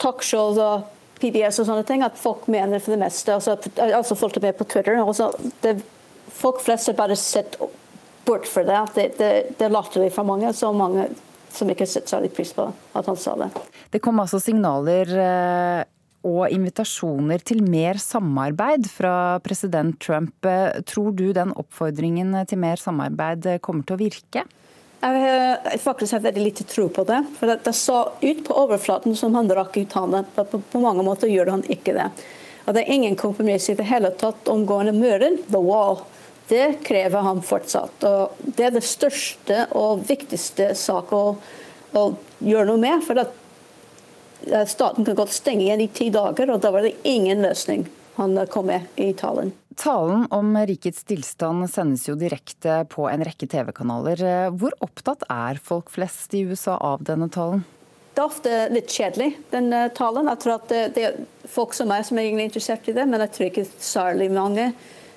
talkshows 0.00 0.60
og 0.62 0.88
PBS 1.20 1.60
og 1.62 1.68
sånne 1.68 1.84
ting, 1.86 2.02
at 2.06 2.18
folk 2.18 2.46
mener 2.50 2.80
for 2.80 2.94
det 2.94 3.02
meste. 3.02 3.34
Altså, 3.34 3.58
altså 3.84 4.16
folk 4.18 4.38
er 4.38 4.48
med 4.48 4.58
på 4.58 4.68
Twitter. 4.70 5.00
Også, 5.02 5.32
det, 5.64 5.78
folk 6.32 6.62
flest 6.64 6.90
har 6.90 6.98
bare 6.98 7.16
sett 7.18 7.58
bort 8.24 8.46
for 8.48 8.64
det. 8.64 8.82
Det, 8.94 9.08
det, 9.18 9.32
det 9.58 9.66
er 9.66 9.74
latterlig 9.74 10.12
for 10.14 10.28
mange. 10.28 10.52
Så 10.56 10.70
mange 10.72 11.08
som 11.58 11.70
ikke 11.70 11.86
setter 11.88 12.16
særlig 12.16 12.32
pris 12.36 12.54
på 12.56 12.68
at 12.68 13.08
han 13.10 13.18
sa 13.18 13.34
det. 13.38 13.50
Det 13.92 14.02
kom 14.04 14.20
altså 14.22 14.40
signaler 14.42 15.10
eh, 15.24 15.82
og 16.28 16.52
invitasjoner 16.54 17.42
til 17.46 17.64
mer 17.66 18.00
samarbeid 18.02 18.88
fra 18.90 19.14
president 19.44 19.98
Trump. 20.02 20.34
Eh, 20.46 20.80
tror 20.86 21.12
du 21.18 21.28
den 21.36 21.54
oppfordringen 21.58 22.36
til 22.48 22.62
mer 22.62 22.80
samarbeid 22.80 23.50
kommer 23.64 23.86
til 23.86 23.98
å 23.98 24.02
virke? 24.06 24.46
Jeg 24.98 25.78
faktisk 25.78 26.16
har 26.16 26.24
veldig 26.24 26.42
lite 26.42 26.64
tro 26.66 26.88
på 26.90 27.04
det. 27.06 27.20
For 27.38 27.54
Det 27.54 27.74
så 27.76 28.00
ut 28.18 28.40
på 28.44 28.54
overflaten 28.54 29.14
som 29.16 29.34
han 29.38 29.50
rakk 29.54 29.76
ut 29.78 29.94
hånda. 29.94 30.24
På, 30.34 30.58
på 30.58 30.82
mange 30.82 31.04
måter 31.06 31.30
gjør 31.30 31.52
han 31.54 31.62
ikke 31.70 31.94
det. 31.94 32.08
Og 32.66 32.74
Det 32.74 32.82
er 32.82 32.92
ingen 32.92 33.16
kompromiss 33.16 33.70
i 33.70 33.76
det 33.78 33.86
hele 33.88 34.10
tatt 34.10 34.50
omgående 34.50 34.92
muren, 34.92 35.38
the 35.48 35.60
wall. 35.62 36.02
Det 36.48 36.80
krever 36.86 37.24
han 37.26 37.42
fortsatt. 37.44 38.04
Og 38.08 38.40
Det 38.40 38.68
er 38.68 38.74
det 38.76 38.84
største 38.86 39.66
og 39.76 40.06
viktigste 40.08 40.72
sak 40.78 41.12
å, 41.12 41.22
å 41.92 42.04
gjøre 42.40 42.70
noe 42.70 42.82
med. 42.82 43.04
For 43.04 43.20
at 43.20 43.34
eh, 44.48 44.66
staten 44.68 45.06
kan 45.06 45.18
godt 45.18 45.36
stenge 45.36 45.66
igjen 45.66 45.84
i 45.84 45.92
ti 45.92 46.08
dager, 46.14 46.54
og 46.54 46.62
da 46.64 46.72
var 46.74 46.86
det 46.86 46.96
ingen 47.08 47.44
løsning 47.44 47.86
han 48.18 48.34
kom 48.50 48.66
med 48.66 48.88
i 48.98 49.12
talen. 49.14 49.52
Talen 49.78 50.24
om 50.34 50.56
rikets 50.66 51.04
tilstand 51.06 51.68
sendes 51.70 52.08
jo 52.08 52.16
direkte 52.18 52.80
på 52.90 53.04
en 53.06 53.22
rekke 53.22 53.46
TV-kanaler. 53.46 54.24
Hvor 54.58 54.74
opptatt 54.82 55.22
er 55.30 55.60
folk 55.62 55.92
flest 55.94 56.34
i 56.34 56.42
USA 56.48 56.74
av 56.82 57.04
denne 57.06 57.28
talen? 57.30 57.62
Det 58.18 58.24
er 58.24 58.32
ofte 58.32 58.52
litt 58.74 58.90
kjedelig, 58.90 59.28
den 59.52 59.70
eh, 59.70 59.92
talen. 59.94 60.26
Jeg 60.32 60.42
tror 60.42 60.56
at 60.56 60.64
det, 60.72 60.80
det 60.96 61.04
er 61.06 61.18
folk 61.46 61.76
som 61.76 61.86
meg 61.86 62.02
som 62.08 62.18
er 62.18 62.26
egentlig 62.26 62.48
interessert 62.48 62.88
i 62.90 62.94
det, 62.96 63.04
men 63.06 63.22
jeg 63.22 63.30
tror 63.36 63.46
ikke 63.46 63.68
særlig 63.78 64.26
mange 64.34 64.72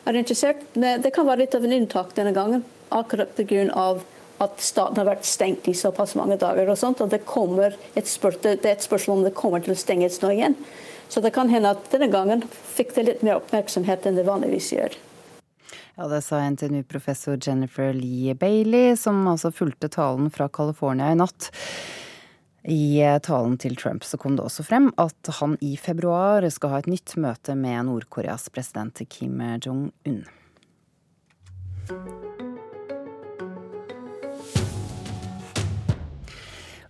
er 0.06 0.20
interessert. 0.20 0.64
Men 0.74 1.02
det 1.02 1.14
kan 1.16 1.28
være 1.28 1.44
litt 1.44 1.56
av 1.58 1.66
en 1.66 1.78
unntak 1.78 2.16
denne 2.18 2.34
gangen, 2.36 2.66
akkurat 2.90 3.36
pga. 3.36 4.00
at 4.42 4.58
staten 4.58 4.98
har 4.98 5.06
vært 5.06 5.26
stengt 5.26 5.68
i 5.70 5.74
såpass 5.78 6.16
mange 6.16 6.38
dager. 6.42 6.70
og 6.70 6.78
sånt, 6.78 7.02
og 7.02 7.10
det, 7.10 7.22
det 7.28 8.66
er 8.66 8.72
et 8.72 8.82
spørsmål 8.82 9.18
om 9.18 9.24
det 9.24 9.36
kommer 9.38 9.62
til 9.62 9.74
å 9.74 9.78
stenges 9.78 10.22
nå 10.22 10.32
igjen. 10.32 10.56
Så 11.10 11.22
det 11.22 11.34
kan 11.36 11.50
hende 11.50 11.76
at 11.76 11.92
denne 11.92 12.08
gangen 12.10 12.42
fikk 12.50 12.96
det 12.96 13.04
litt 13.04 13.22
mer 13.22 13.38
oppmerksomhet 13.38 14.06
enn 14.08 14.16
det 14.16 14.26
vanligvis 14.26 14.72
gjør. 14.74 14.98
Ja, 15.98 16.08
Det 16.08 16.22
sa 16.24 16.40
NTNU-professor 16.50 17.38
Jennifer 17.38 17.94
Lee 17.94 18.34
Bailey, 18.34 18.96
som 18.98 19.28
altså 19.28 19.52
fulgte 19.52 19.90
talen 19.92 20.32
fra 20.32 20.48
California 20.50 21.12
i 21.12 21.20
natt. 21.20 21.52
I 22.64 23.02
eh, 23.02 23.18
talen 23.26 23.58
til 23.58 23.76
Trump 23.76 24.04
så 24.06 24.20
kom 24.22 24.36
det 24.38 24.46
også 24.46 24.66
frem 24.68 24.92
at 25.02 25.32
han 25.40 25.58
i 25.66 25.74
februar 25.82 26.46
skal 26.54 26.76
ha 26.76 26.82
et 26.84 26.92
nytt 26.92 27.16
møte 27.18 27.56
med 27.58 27.88
Nord-Koreas 27.90 28.50
president 28.54 29.02
Kim 29.10 29.42
Jong-un. 29.66 30.22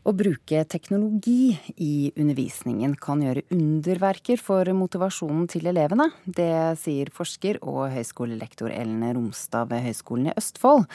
Å 0.02 0.16
bruke 0.18 0.64
teknologi 0.66 1.52
i 1.78 2.10
undervisningen 2.18 2.96
kan 2.98 3.20
gjøre 3.22 3.44
underverker 3.54 4.42
for 4.42 4.66
motivasjonen 4.74 5.44
til 5.52 5.70
elevene. 5.70 6.08
Det 6.26 6.74
sier 6.82 7.12
forsker 7.14 7.60
og 7.62 7.84
høyskolelektor 7.94 8.74
Ellen 8.74 9.06
Romstad 9.14 9.70
ved 9.70 9.86
Høgskolen 9.86 10.32
i 10.32 10.36
Østfold. 10.42 10.88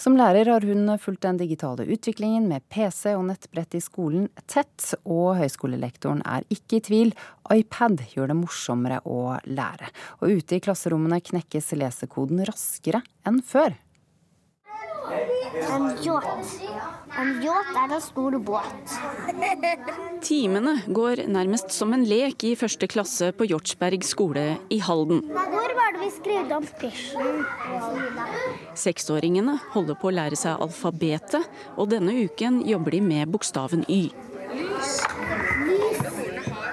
Som 0.00 0.16
lærer 0.16 0.48
har 0.48 0.64
hun 0.64 0.88
fulgt 1.02 1.26
den 1.28 1.42
digitale 1.42 1.84
utviklingen 1.84 2.48
med 2.48 2.64
PC 2.72 3.12
og 3.12 3.26
nettbrett 3.28 3.76
i 3.76 3.84
skolen 3.84 4.30
tett, 4.48 4.94
og 5.04 5.36
høyskolelektoren 5.42 6.24
er 6.24 6.48
ikke 6.48 6.80
i 6.80 6.84
tvil. 6.88 7.16
iPad 7.52 8.06
gjør 8.16 8.32
det 8.32 8.40
morsommere 8.40 9.04
å 9.04 9.36
lære. 9.52 9.92
Og 10.24 10.32
ute 10.32 10.56
i 10.56 10.64
klasserommene 10.64 11.20
knekkes 11.20 11.74
lesekoden 11.76 12.40
raskere 12.48 13.04
enn 13.28 13.44
før. 13.44 13.76
En 15.06 15.84
yacht. 16.02 16.56
En 17.18 17.30
yacht 17.42 17.76
er 17.82 17.94
en 17.94 18.02
stor 18.02 18.38
båt. 18.38 18.96
Timene 20.26 20.74
går 20.88 21.26
nærmest 21.30 21.70
som 21.74 21.94
en 21.94 22.04
lek 22.08 22.44
i 22.44 22.54
første 22.58 22.88
klasse 22.90 23.30
på 23.36 23.46
Hjortsberg 23.48 24.04
skole 24.06 24.46
i 24.72 24.80
Halden. 24.82 25.22
Hvor 25.30 25.74
var 25.78 25.94
det 25.94 26.02
vi 26.02 26.10
skrev 26.16 26.52
om 26.56 26.66
pysjen? 26.80 27.44
Seksåringene 28.74 29.58
holder 29.76 29.98
på 30.00 30.10
å 30.10 30.16
lære 30.18 30.38
seg 30.38 30.60
alfabetet, 30.66 31.46
og 31.76 31.90
denne 31.94 32.16
uken 32.26 32.62
jobber 32.66 32.98
de 32.98 33.02
med 33.06 33.32
bokstaven 33.32 33.86
Y. 33.88 34.10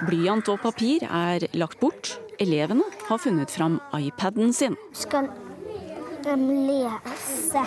Blyant 0.04 0.50
og 0.52 0.60
papir 0.66 1.06
er 1.08 1.48
lagt 1.56 1.80
bort. 1.80 2.18
Elevene 2.42 2.84
har 3.08 3.22
funnet 3.22 3.52
fram 3.54 3.80
iPaden 3.96 4.52
sin. 4.54 4.76
Skal 4.98 5.30
de 6.24 6.36
lese 6.40 7.62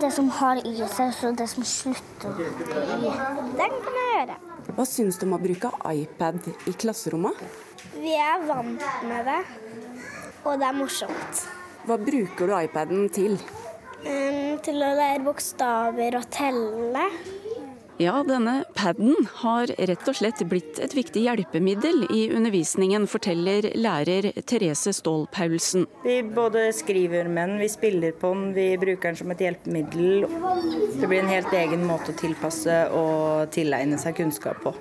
det 0.00 0.10
som 0.14 0.28
har 0.38 0.60
i 0.66 0.74
seg, 0.80 1.12
så 1.14 1.30
det 1.36 1.46
som 1.50 1.64
slutter 1.66 2.40
i. 2.40 3.12
Den 3.58 3.76
kan 3.84 3.98
jeg 4.00 4.10
gjøre. 4.14 4.38
Hva 4.74 4.86
syns 4.88 5.18
du 5.20 5.26
om 5.26 5.36
å 5.36 5.42
bruke 5.42 5.70
iPad 5.92 6.48
i 6.70 6.72
klasserommet? 6.72 7.42
Vi 7.94 8.14
er 8.18 8.46
vant 8.48 8.86
med 9.06 9.28
det, 9.28 9.42
og 10.42 10.58
det 10.60 10.70
er 10.70 10.78
morsomt. 10.78 11.44
Hva 11.84 11.98
bruker 12.00 12.48
du 12.48 12.56
iPaden 12.56 13.08
til? 13.12 13.36
Um, 14.04 14.56
til 14.64 14.80
å 14.84 14.90
lære 14.96 15.22
bokstaver 15.24 16.18
og 16.18 16.28
telle. 16.32 17.04
Ja, 17.96 18.24
denne 18.26 18.64
paden 18.74 19.14
har 19.38 19.70
rett 19.86 20.08
og 20.10 20.16
slett 20.18 20.40
blitt 20.50 20.80
et 20.82 20.96
viktig 20.96 21.20
hjelpemiddel 21.28 22.08
i 22.10 22.24
undervisningen, 22.34 23.04
forteller 23.06 23.68
lærer 23.78 24.32
Therese 24.42 24.90
Ståhl 24.96 25.28
Paulsen. 25.30 25.84
Vi 26.02 26.16
både 26.26 26.72
skriver 26.74 27.28
med 27.30 27.52
den, 27.52 27.60
vi 27.62 27.68
spiller 27.70 28.16
på 28.18 28.32
den, 28.34 28.48
vi 28.56 28.64
bruker 28.82 29.12
den 29.12 29.18
som 29.20 29.30
et 29.30 29.44
hjelpemiddel. 29.44 30.26
Det 30.98 31.06
blir 31.06 31.22
en 31.22 31.30
helt 31.30 31.54
egen 31.54 31.84
måte 31.86 32.10
å 32.10 32.18
tilpasse 32.18 32.80
og 32.98 33.52
tilegne 33.54 34.00
seg 34.02 34.18
kunnskap 34.18 34.58
på. 34.64 34.74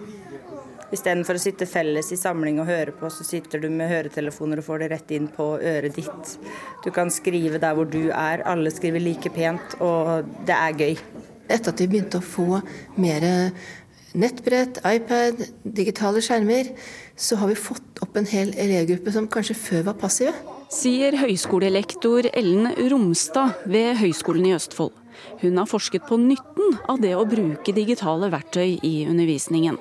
Istedenfor 0.93 1.38
å 1.38 1.41
sitte 1.41 1.68
felles 1.70 2.09
i 2.14 2.18
samling 2.18 2.57
og 2.61 2.70
høre 2.70 2.95
på, 2.97 3.11
så 3.14 3.26
sitter 3.26 3.61
du 3.61 3.70
med 3.70 3.93
høretelefoner 3.93 4.61
og 4.61 4.66
får 4.66 4.82
det 4.82 4.89
rett 4.95 5.14
inn 5.14 5.30
på 5.38 5.51
øret 5.61 6.01
ditt. 6.01 6.34
Du 6.82 6.89
kan 6.93 7.14
skrive 7.14 7.61
der 7.61 7.78
hvor 7.78 7.86
du 7.86 8.07
er, 8.09 8.41
alle 8.49 8.74
skriver 8.74 9.05
like 9.05 9.30
pent, 9.38 9.78
og 9.86 10.26
det 10.49 10.57
er 10.57 10.82
gøy. 10.82 10.97
Etter 11.54 11.74
at 11.74 11.84
vi 11.84 11.89
begynte 11.91 12.20
å 12.20 12.26
få 12.26 12.64
mer 12.97 13.54
nettbrett, 14.18 14.80
iPad, 14.86 15.41
digitale 15.64 16.22
skjermer, 16.22 16.74
så 17.18 17.38
har 17.41 17.49
vi 17.49 17.58
fått 17.58 18.01
opp 18.04 18.18
en 18.18 18.30
hel 18.30 18.54
elevgruppe 18.60 19.14
som 19.14 19.30
kanskje 19.30 19.58
før 19.58 19.88
var 19.91 19.97
passive. 20.01 20.34
Sier 20.74 21.18
høyskolelektor 21.22 22.26
Ellen 22.34 22.72
Romstad 22.89 23.66
ved 23.70 23.99
Høgskolen 24.01 24.49
i 24.49 24.56
Østfold. 24.58 24.93
Hun 25.43 25.60
har 25.60 25.70
forsket 25.70 26.08
på 26.10 26.18
nytten 26.18 26.78
av 26.89 27.01
det 27.04 27.14
å 27.14 27.26
bruke 27.30 27.76
digitale 27.76 28.32
verktøy 28.34 28.80
i 28.82 28.93
undervisningen. 29.06 29.78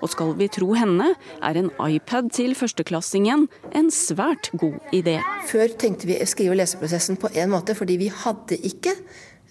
Og 0.00 0.12
skal 0.12 0.32
vi 0.38 0.48
tro 0.52 0.70
henne, 0.78 1.10
er 1.42 1.58
en 1.58 1.72
iPad 1.82 2.30
til 2.36 2.54
førsteklassingen 2.58 3.48
en 3.76 3.90
svært 3.92 4.52
god 4.54 4.78
idé. 4.94 5.18
Før 5.50 5.74
tenkte 5.74 6.08
vi 6.08 6.20
skrive- 6.24 6.54
og 6.54 6.60
leseprosessen 6.62 7.18
på 7.20 7.32
en 7.34 7.50
måte, 7.52 7.74
fordi 7.74 7.98
vi 8.06 8.12
hadde 8.22 8.60
ikke 8.70 8.94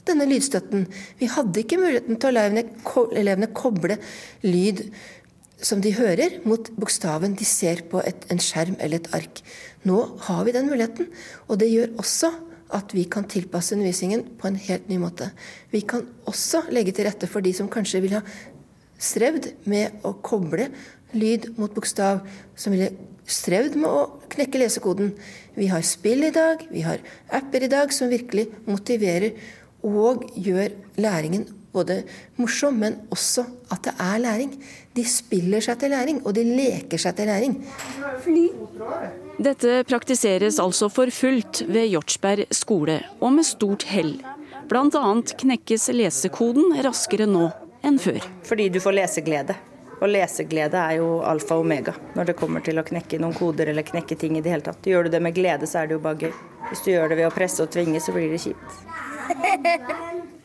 denne 0.08 0.28
lydstøtten. 0.30 0.88
Vi 1.20 1.30
hadde 1.32 1.62
ikke 1.62 1.80
muligheten 1.82 2.20
til 2.20 2.32
å 2.32 2.36
la 2.36 2.48
elevene 2.50 3.52
koble 3.56 4.00
lyd 4.46 4.86
som 5.66 5.80
de 5.82 5.94
hører, 5.96 6.42
mot 6.46 6.68
bokstaven 6.76 7.38
de 7.40 7.46
ser 7.48 7.86
på 7.90 8.02
et, 8.04 8.26
en 8.30 8.42
skjerm 8.42 8.76
eller 8.80 9.02
et 9.02 9.14
ark. 9.16 9.40
Nå 9.88 10.02
har 10.28 10.44
vi 10.46 10.54
den 10.56 10.68
muligheten, 10.70 11.08
og 11.48 11.62
det 11.62 11.72
gjør 11.72 11.96
også 12.02 12.32
at 12.76 12.92
vi 12.98 13.06
kan 13.10 13.28
tilpasse 13.30 13.76
undervisningen 13.76 14.26
på 14.40 14.50
en 14.50 14.60
helt 14.60 14.90
ny 14.90 14.98
måte. 15.00 15.30
Vi 15.72 15.84
kan 15.88 16.06
også 16.28 16.66
legge 16.74 16.96
til 16.96 17.08
rette 17.08 17.30
for 17.30 17.46
de 17.46 17.54
som 17.56 17.70
kanskje 17.72 18.02
vil 18.04 18.18
ha 18.18 18.24
strevd 19.02 19.52
med 19.70 20.06
å 20.08 20.16
koble 20.26 20.70
lyd 21.16 21.52
mot 21.60 21.72
bokstav, 21.74 22.24
som 22.58 22.74
ville 22.76 22.92
strevd 23.26 23.78
med 23.80 23.90
å 23.90 24.08
knekke 24.32 24.60
lesekoden. 24.60 25.14
Vi 25.56 25.70
har 25.72 25.86
spill 25.88 26.28
i 26.28 26.34
dag, 26.36 26.66
vi 26.72 26.84
har 26.86 27.04
apper 27.34 27.66
i 27.66 27.72
dag 27.72 27.94
som 27.96 28.12
virkelig 28.12 28.50
motiverer 28.68 29.38
og 29.86 30.26
gjør 30.36 30.74
læringen 31.02 31.46
både 31.76 32.04
morsom, 32.40 32.80
men 32.80 32.98
også 33.12 33.44
at 33.74 33.84
det 33.88 33.94
er 34.00 34.22
læring. 34.24 34.54
De 34.96 35.04
spiller 35.08 35.64
seg 35.64 35.80
til 35.82 35.92
læring, 35.92 36.22
og 36.24 36.36
de 36.38 36.46
leker 36.48 37.02
seg 37.02 37.18
til 37.18 37.30
læring. 37.30 37.58
Dette 39.36 39.82
praktiseres 39.90 40.62
altså 40.64 40.90
for 40.94 41.12
fullt 41.12 41.66
ved 41.68 41.90
Hjortsberg 41.92 42.48
skole, 42.56 43.02
og 43.20 43.36
med 43.36 43.48
stort 43.48 43.88
hell. 43.92 44.16
Bl.a. 44.72 45.06
knekkes 45.44 45.92
lesekoden 45.94 46.80
raskere 46.86 47.28
nå 47.30 47.50
enn 47.86 48.00
før. 48.02 48.24
Fordi 48.48 48.70
du 48.74 48.80
får 48.82 49.02
leseglede. 49.02 49.58
Og 50.02 50.10
leseglede 50.12 50.80
er 50.80 50.98
jo 50.98 51.22
alfa 51.24 51.56
og 51.56 51.64
omega 51.64 51.94
når 52.18 52.32
det 52.32 52.36
kommer 52.40 52.64
til 52.66 52.82
å 52.82 52.84
knekke 52.84 53.20
noen 53.22 53.36
koder 53.38 53.70
eller 53.72 53.86
knekke 53.86 54.18
ting 54.20 54.36
i 54.36 54.42
det 54.44 54.52
hele 54.52 54.66
tatt. 54.66 54.90
Gjør 54.90 55.08
du 55.08 55.14
det 55.14 55.22
med 55.24 55.38
glede, 55.38 55.70
så 55.70 55.84
er 55.84 55.88
det 55.88 55.96
jo 55.96 56.04
bare 56.04 56.26
gøy. 56.26 56.34
Hvis 56.72 56.84
du 56.84 56.92
gjør 56.92 57.12
det 57.12 57.20
ved 57.22 57.30
å 57.30 57.36
presse 57.36 57.64
og 57.64 57.72
tvinge, 57.72 58.02
så 58.04 58.16
blir 58.16 58.34
det 58.34 58.42
kjipt. 58.44 58.95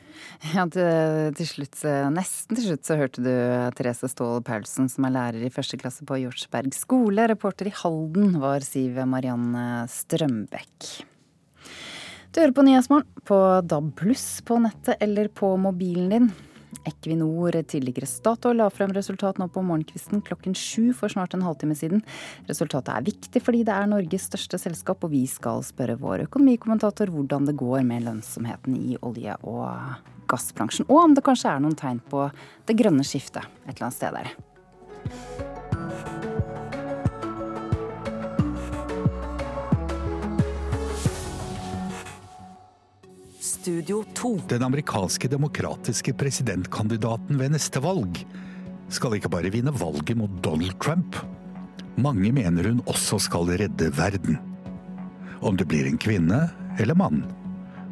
Ja, 0.54 0.62
til, 0.72 1.34
til, 1.36 1.44
slutt, 1.44 1.82
Nesten 2.14 2.56
til 2.56 2.70
slutt 2.70 2.88
så 2.88 2.96
hørte 2.96 3.20
du 3.20 3.28
Therese 3.76 4.08
Ståhl 4.08 4.40
Paulsen, 4.46 4.88
som 4.88 5.04
er 5.04 5.12
lærer 5.12 5.44
i 5.44 5.52
første 5.52 5.76
klasse 5.76 6.06
på 6.08 6.16
Hjortsberg 6.16 6.72
skole. 6.72 7.26
Reporter 7.28 7.68
i 7.68 7.74
Halden 7.76 8.38
var 8.40 8.64
Siv 8.64 8.96
Marianne 9.04 9.84
Strømbekk. 9.92 11.04
Du 12.32 12.40
hører 12.40 12.56
på 12.56 12.64
Nyhetsmorgen 12.64 13.24
på 13.28 13.40
DAB 13.68 13.92
pluss 14.00 14.26
på 14.46 14.56
nettet 14.64 14.96
eller 15.04 15.28
på 15.28 15.52
mobilen 15.60 16.08
din. 16.14 16.30
Equinor, 16.88 17.58
tidligere 17.68 18.08
Statoil, 18.08 18.60
la 18.60 18.68
frem 18.72 18.92
resultat 18.96 19.40
nå 19.40 19.46
på 19.52 19.64
morgenkvisten 19.66 20.24
klokken 20.26 20.56
sju 20.56 20.92
for 20.96 21.08
snart 21.12 21.34
en 21.36 21.44
halvtime 21.46 21.76
siden. 21.78 22.04
Resultatet 22.50 22.92
er 22.94 23.08
viktig 23.10 23.40
fordi 23.44 23.64
det 23.68 23.74
er 23.74 23.90
Norges 23.90 24.28
største 24.30 24.60
selskap, 24.60 24.98
og 25.04 25.10
vi 25.14 25.24
skal 25.30 25.64
spørre 25.66 25.98
vår 26.00 26.18
økonomikommentator 26.28 27.06
hvordan 27.12 27.42
det 27.50 27.58
går 27.60 27.80
med 27.86 28.06
lønnsomheten 28.06 28.72
i 28.78 28.96
olje- 29.02 29.40
og 29.42 29.68
gassbransjen. 30.30 30.88
Og 30.88 30.98
om 31.04 31.16
det 31.16 31.26
kanskje 31.26 31.52
er 31.52 31.60
noen 31.64 31.78
tegn 31.78 32.00
på 32.10 32.18
det 32.68 32.78
grønne 32.78 33.04
skiftet 33.06 33.44
et 33.66 33.76
eller 33.76 33.90
annet 33.90 34.00
sted 34.00 34.12
der. 34.20 34.28
Studio 43.60 44.04
2. 44.14 44.40
Den 44.48 44.62
amerikanske 44.62 45.28
demokratiske 45.28 46.14
presidentkandidaten 46.16 47.36
ved 47.36 47.50
neste 47.52 47.82
valg 47.84 48.22
skal 48.88 49.18
ikke 49.18 49.28
bare 49.34 49.50
vinne 49.52 49.74
valget 49.76 50.16
mot 50.16 50.38
Donald 50.40 50.78
Trump. 50.80 51.18
Mange 52.00 52.30
mener 52.32 52.70
hun 52.70 52.80
også 52.88 53.18
skal 53.20 53.52
redde 53.60 53.90
verden. 53.98 54.38
Om 55.44 55.60
det 55.60 55.68
blir 55.68 55.90
en 55.90 56.00
kvinne 56.00 56.40
eller 56.80 56.96
mann. 56.96 57.20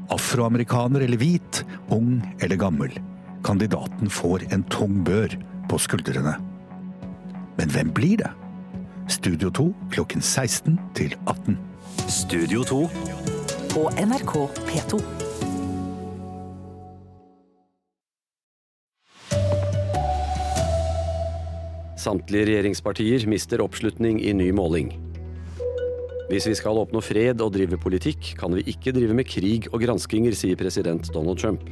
Afroamerikaner 0.09 1.05
eller 1.05 1.21
hvit, 1.21 1.61
ung 1.93 2.16
eller 2.41 2.57
gammel. 2.57 2.97
Kandidaten 3.45 4.09
får 4.09 4.49
en 4.49 4.64
tung 4.73 5.05
bør 5.05 5.37
på 5.69 5.85
skuldrene. 5.85 6.39
Men 7.61 7.77
hvem 7.77 7.93
blir 7.93 8.25
det? 8.25 8.33
Studio 9.12 9.53
2 9.53 9.71
klokken 9.93 10.25
16 10.25 10.81
til 10.97 11.12
18. 11.27 11.61
Studio 12.09 12.64
2 12.64 12.85
på 13.77 13.91
NRK 14.01 14.39
P2. 14.64 15.28
Samtlige 21.99 22.46
regjeringspartier 22.46 23.24
mister 23.26 23.59
oppslutning 23.64 24.20
i 24.22 24.30
ny 24.36 24.53
måling. 24.55 24.92
Hvis 26.28 26.46
vi 26.46 26.55
skal 26.55 26.78
oppnå 26.78 27.01
fred 27.03 27.40
og 27.42 27.55
drive 27.57 27.78
politikk, 27.80 28.34
kan 28.38 28.55
vi 28.55 28.62
ikke 28.70 28.92
drive 28.94 29.16
med 29.16 29.26
krig 29.26 29.66
og 29.72 29.82
granskinger, 29.82 30.36
sier 30.36 30.59
president 30.61 31.09
Donald 31.14 31.40
Trump. 31.42 31.64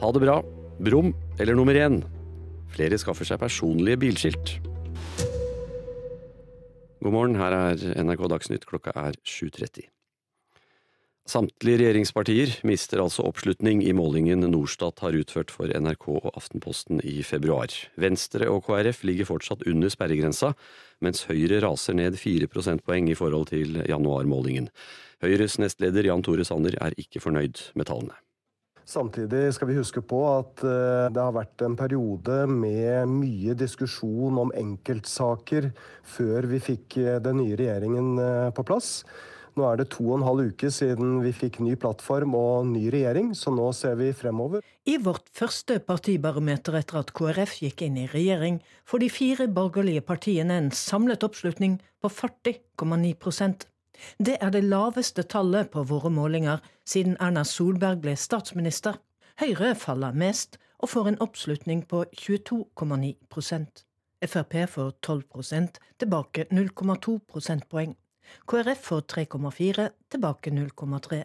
Ha 0.00 0.12
det 0.14 0.22
bra. 0.24 0.38
Brum 0.80 1.12
eller 1.40 1.58
nummer 1.58 1.76
én. 1.76 2.00
Flere 2.72 2.96
skaffer 3.00 3.28
seg 3.28 3.42
personlige 3.42 4.00
bilskilt. 4.00 4.54
God 7.04 7.12
morgen, 7.12 7.36
her 7.36 7.52
er 7.58 7.84
NRK 8.06 8.24
Dagsnytt. 8.32 8.64
Klokka 8.68 8.96
er 8.96 9.20
7.30. 9.20 9.95
Samtlige 11.26 11.80
regjeringspartier 11.80 12.52
mister 12.62 13.00
altså 13.02 13.24
oppslutning 13.26 13.80
i 13.82 13.90
målingen 13.98 14.44
Norstat 14.46 15.00
har 15.02 15.16
utført 15.18 15.50
for 15.50 15.72
NRK 15.74 16.04
og 16.12 16.28
Aftenposten 16.38 17.00
i 17.02 17.16
februar. 17.26 17.72
Venstre 17.98 18.46
og 18.46 18.68
KrF 18.68 19.02
ligger 19.08 19.26
fortsatt 19.26 19.64
under 19.66 19.90
sperregrensa, 19.90 20.52
mens 21.02 21.24
Høyre 21.26 21.58
raser 21.66 21.98
ned 21.98 22.14
fire 22.20 22.46
prosentpoeng 22.46 23.10
i 23.10 23.18
forhold 23.18 23.50
til 23.50 23.82
januarmålingen. 23.90 24.70
Høyres 25.24 25.58
nestleder 25.58 26.06
Jan 26.06 26.22
Tore 26.22 26.46
Sanner 26.46 26.78
er 26.78 26.94
ikke 26.94 27.24
fornøyd 27.24 27.72
med 27.74 27.90
tallene. 27.90 28.14
Samtidig 28.86 29.48
skal 29.56 29.72
vi 29.72 29.80
huske 29.80 29.98
på 30.06 30.22
at 30.30 30.62
eh, 30.62 31.08
det 31.10 31.18
har 31.18 31.34
vært 31.34 31.62
en 31.66 31.74
periode 31.74 32.44
med 32.46 33.10
mye 33.10 33.56
diskusjon 33.58 34.38
om 34.38 34.52
enkeltsaker 34.54 35.72
før 36.06 36.46
vi 36.52 36.62
fikk 36.62 37.02
eh, 37.02 37.16
den 37.18 37.42
nye 37.42 37.58
regjeringen 37.58 38.12
eh, 38.22 38.52
på 38.54 38.62
plass. 38.68 39.00
Nå 39.56 39.64
er 39.64 39.78
det 39.80 39.86
to 39.94 40.04
og 40.04 40.18
en 40.18 40.26
halv 40.26 40.50
uke 40.50 40.68
siden 40.72 41.22
vi 41.24 41.30
fikk 41.32 41.62
ny 41.64 41.78
plattform 41.80 42.34
og 42.36 42.66
ny 42.68 42.90
regjering, 42.92 43.30
så 43.32 43.48
nå 43.54 43.70
ser 43.72 43.94
vi 43.96 44.10
fremover. 44.12 44.60
I 44.84 44.98
vårt 45.00 45.30
første 45.32 45.78
partibarometer 45.80 46.76
etter 46.76 47.00
at 47.00 47.14
KrF 47.16 47.54
gikk 47.62 47.86
inn 47.86 47.96
i 48.02 48.04
regjering, 48.12 48.58
får 48.84 49.04
de 49.04 49.08
fire 49.14 49.46
borgerlige 49.48 50.04
partiene 50.04 50.60
en 50.60 50.68
samlet 50.76 51.24
oppslutning 51.24 51.78
på 52.04 52.12
40,9% 52.12 53.66
Det 54.20 54.36
er 54.44 54.52
det 54.52 54.64
laveste 54.68 55.24
tallet 55.24 55.72
på 55.72 55.86
våre 55.88 56.12
målinger 56.12 56.60
siden 56.84 57.16
Erna 57.16 57.46
Solberg 57.48 58.04
ble 58.04 58.12
statsminister. 58.12 59.00
Høyre 59.40 59.72
faller 59.74 60.12
mest 60.12 60.60
og 60.84 60.92
får 60.92 61.14
en 61.14 61.20
oppslutning 61.24 61.86
på 61.88 62.04
22,9% 62.12 63.86
Frp 64.24 64.54
får 64.68 64.92
12% 65.06 65.80
tilbake 66.00 66.46
0,2 66.50 67.18
prosentpoeng. 67.28 67.96
KrF 68.46 68.84
får 68.90 69.00
3,4, 69.00 69.88
tilbake 70.12 70.50
0,3. 70.50 71.24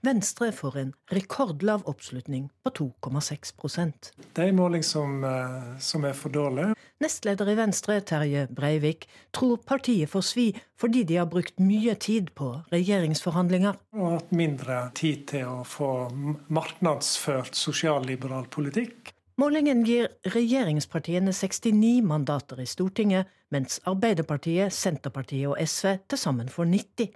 Venstre 0.00 0.52
får 0.52 0.78
en 0.78 0.92
rekordlav 1.12 1.82
oppslutning 1.88 2.48
på 2.64 2.70
2,6 2.70 3.52
Det 4.34 4.42
er 4.42 4.48
en 4.48 4.56
måling 4.56 4.82
som, 4.84 5.24
eh, 5.24 5.78
som, 5.78 6.04
er 6.04 6.12
for 6.12 6.28
dårlig. 6.28 6.74
Nestleder 7.00 7.48
i 7.48 7.56
Venstre, 7.56 8.00
Terje 8.00 8.46
Breivik, 8.50 9.08
tror 9.32 9.56
partiet 9.56 10.10
får 10.10 10.20
svi 10.22 10.46
fordi 10.80 11.04
de 11.04 11.16
har 11.16 11.26
brukt 11.26 11.58
mye 11.58 11.94
tid 11.94 12.30
på 12.34 12.52
regjeringsforhandlinger. 12.72 13.76
Og 13.96 14.12
hatt 14.18 14.32
mindre 14.32 14.90
tid 14.94 15.26
til 15.32 15.48
å 15.48 15.64
få 15.64 16.10
marknadsført 16.48 17.56
sosialliberal 17.56 18.48
politikk. 18.52 19.14
Målingen 19.40 19.84
gir 19.88 20.10
regjeringspartiene 20.34 21.32
69 21.32 22.02
mandater 22.04 22.60
i 22.60 22.66
Stortinget, 22.68 23.28
mens 23.48 23.78
Arbeiderpartiet, 23.88 24.74
Senterpartiet 24.74 25.48
og 25.48 25.56
SV 25.64 25.94
til 26.10 26.20
sammen 26.20 26.50
får 26.52 26.68
90. 26.68 27.14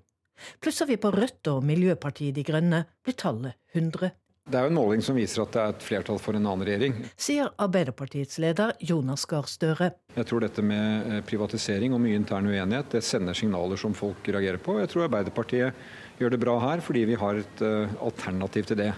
Plusser 0.64 0.88
vi 0.88 0.96
på 0.96 1.10
Rødt 1.12 1.50
og 1.52 1.60
Miljøpartiet 1.68 2.38
De 2.38 2.46
Grønne, 2.46 2.80
blir 3.04 3.18
tallet 3.20 3.58
100. 3.74 4.14
Det 4.48 4.56
er 4.56 4.64
jo 4.64 4.72
en 4.72 4.78
måling 4.78 5.04
som 5.04 5.18
viser 5.20 5.44
at 5.44 5.52
det 5.52 5.60
er 5.60 5.74
et 5.74 5.84
flertall 5.84 6.20
for 6.20 6.36
en 6.36 6.48
annen 6.48 6.64
regjering. 6.64 6.96
Sier 7.20 7.52
Arbeiderpartiets 7.60 8.40
leder 8.40 8.72
Jonas 8.80 9.28
Gahr 9.28 9.48
Støre. 9.50 9.90
Jeg 10.16 10.28
tror 10.30 10.46
dette 10.46 10.64
med 10.64 11.10
eh, 11.10 11.22
privatisering 11.28 11.92
og 11.92 12.00
mye 12.06 12.16
intern 12.16 12.48
uenighet 12.48 12.92
det 12.96 13.04
sender 13.04 13.36
signaler 13.36 13.80
som 13.80 13.96
folk 13.96 14.24
reagerer 14.28 14.62
på. 14.64 14.78
Jeg 14.80 14.94
tror 14.94 15.10
Arbeiderpartiet 15.10 16.20
gjør 16.20 16.32
det 16.32 16.40
bra 16.40 16.56
her 16.70 16.84
fordi 16.84 17.04
vi 17.10 17.20
har 17.20 17.40
et 17.40 17.64
uh, 17.64 17.98
alternativ 18.04 18.72
til 18.72 18.80
det. 18.80 18.94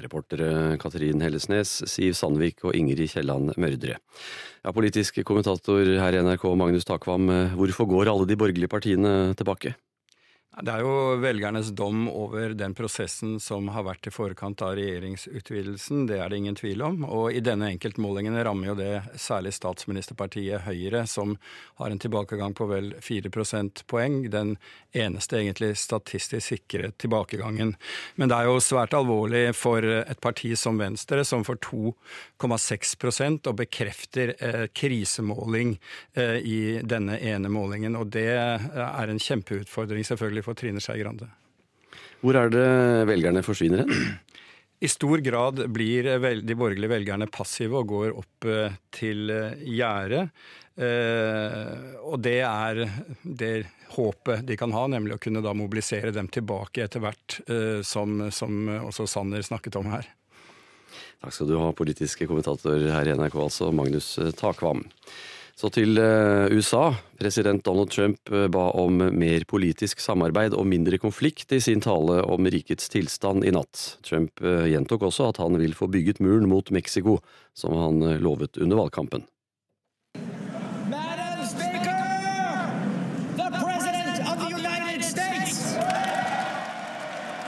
Reportere 0.00 0.78
Katrin 0.80 1.20
Hellesnes, 1.20 1.82
Siv 1.90 2.16
Sandvik 2.16 2.64
og 2.64 2.76
Ingrid 2.78 3.10
Kielland 3.12 3.52
Mørdre. 3.60 3.98
Ja, 4.62 4.72
politisk 4.72 5.20
kommentator 5.26 5.84
her 5.84 6.16
i 6.16 6.22
NRK, 6.24 6.46
Magnus 6.56 6.88
Takvam. 6.88 7.28
Hvorfor 7.58 7.90
går 7.90 8.12
alle 8.12 8.28
de 8.30 8.38
borgerlige 8.40 8.72
partiene 8.72 9.34
tilbake? 9.36 9.74
Det 10.52 10.68
er 10.68 10.82
jo 10.84 11.16
velgernes 11.16 11.70
dom 11.72 12.02
over 12.10 12.52
den 12.52 12.74
prosessen 12.76 13.38
som 13.40 13.70
har 13.72 13.86
vært 13.86 14.10
i 14.10 14.10
forkant 14.12 14.60
av 14.60 14.74
regjeringsutvidelsen, 14.76 16.02
det 16.10 16.18
er 16.20 16.28
det 16.28 16.42
ingen 16.42 16.58
tvil 16.58 16.82
om. 16.84 16.98
Og 17.08 17.32
i 17.32 17.40
denne 17.40 17.70
enkeltmålingen 17.72 18.36
rammer 18.44 18.68
jo 18.68 18.74
det 18.76 18.90
særlig 19.16 19.54
statsministerpartiet 19.56 20.66
Høyre, 20.66 21.06
som 21.08 21.38
har 21.80 21.88
en 21.88 22.02
tilbakegang 22.02 22.52
på 22.52 22.66
vel 22.68 22.92
4 23.00 23.32
prosentpoeng. 23.32 24.18
Den 24.28 24.58
eneste 24.92 25.38
egentlig 25.40 25.70
statistisk 25.80 26.52
sikre 26.52 26.92
tilbakegangen. 27.00 27.72
Men 28.20 28.28
det 28.28 28.36
er 28.36 28.50
jo 28.50 28.60
svært 28.60 28.92
alvorlig 28.98 29.54
for 29.56 29.80
et 29.80 30.20
parti 30.20 30.52
som 30.60 30.76
Venstre, 30.76 31.24
som 31.24 31.46
får 31.48 31.62
2,6 31.64 33.48
og 33.48 33.56
bekrefter 33.56 34.34
eh, 34.36 34.66
krisemåling 34.68 35.78
eh, 36.12 36.36
i 36.44 36.60
denne 36.84 37.16
ene 37.24 37.48
målingen. 37.48 37.96
Og 37.96 38.12
det 38.12 38.28
er 38.36 39.08
en 39.08 39.24
kjempeutfordring 39.30 40.04
selvfølgelig 40.04 40.41
for 40.44 40.58
Trine 40.58 40.82
Skei 40.82 41.00
Grande. 41.02 41.30
Hvor 42.22 42.38
er 42.38 42.52
det 42.52 42.68
velgerne 43.10 43.42
forsvinner 43.44 43.82
hen? 43.82 44.12
I 44.82 44.88
stor 44.88 45.18
grad 45.18 45.60
blir 45.70 46.08
de 46.42 46.54
borgerlige 46.58 46.90
velgerne 46.90 47.28
passive 47.30 47.78
og 47.78 47.90
går 47.92 48.16
opp 48.18 48.46
eh, 48.50 48.74
til 48.90 49.30
eh, 49.30 49.60
gjerdet. 49.78 50.24
Eh, 50.74 52.00
og 52.02 52.18
det 52.24 52.40
er 52.42 52.80
det 53.22 53.52
håpet 53.94 54.42
de 54.48 54.56
kan 54.58 54.74
ha, 54.74 54.88
nemlig 54.90 55.14
å 55.14 55.20
kunne 55.22 55.42
da 55.44 55.52
mobilisere 55.54 56.10
dem 56.10 56.26
tilbake 56.32 56.82
etter 56.82 57.02
hvert, 57.04 57.36
som, 57.84 58.22
som 58.32 58.70
også 58.88 59.04
Sanner 59.04 59.44
snakket 59.44 59.76
om 59.76 59.90
her. 59.92 60.08
Takk 61.20 61.36
skal 61.36 61.50
du 61.50 61.58
ha, 61.60 61.68
politiske 61.76 62.26
kommentator 62.26 62.80
her 62.88 63.10
i 63.10 63.14
NRK, 63.18 63.36
altså 63.36 63.68
Magnus 63.76 64.14
Takvam. 64.40 64.80
Så 65.62 65.68
til 65.70 65.94
eh, 65.94 66.50
USA. 66.50 66.88
President 67.20 67.62
Donald 67.62 67.92
Trump 67.94 68.30
eh, 68.34 68.48
ba 68.50 68.64
om 68.82 68.96
mer 68.98 69.44
politisk 69.46 70.00
samarbeid 70.02 70.56
og 70.58 70.66
mindre 70.66 70.98
konflikt 70.98 71.52
i 71.54 71.60
sin 71.62 71.78
tale 71.84 72.16
om 72.26 72.48
rikets 72.50 72.90
tilstand 72.90 73.46
i 73.46 73.52
natt. 73.54 73.82
Trump 74.02 74.42
eh, 74.42 74.66
gjentok 74.72 75.04
også 75.06 75.28
at 75.30 75.38
han 75.38 75.54
vil 75.60 75.76
få 75.78 75.86
bygget 75.86 76.18
muren 76.18 76.48
mot 76.50 76.72
Mexico, 76.74 77.20
som 77.54 77.76
han 77.78 78.02
lovet 78.24 78.58
under 78.58 78.80
valgkampen. 78.80 79.22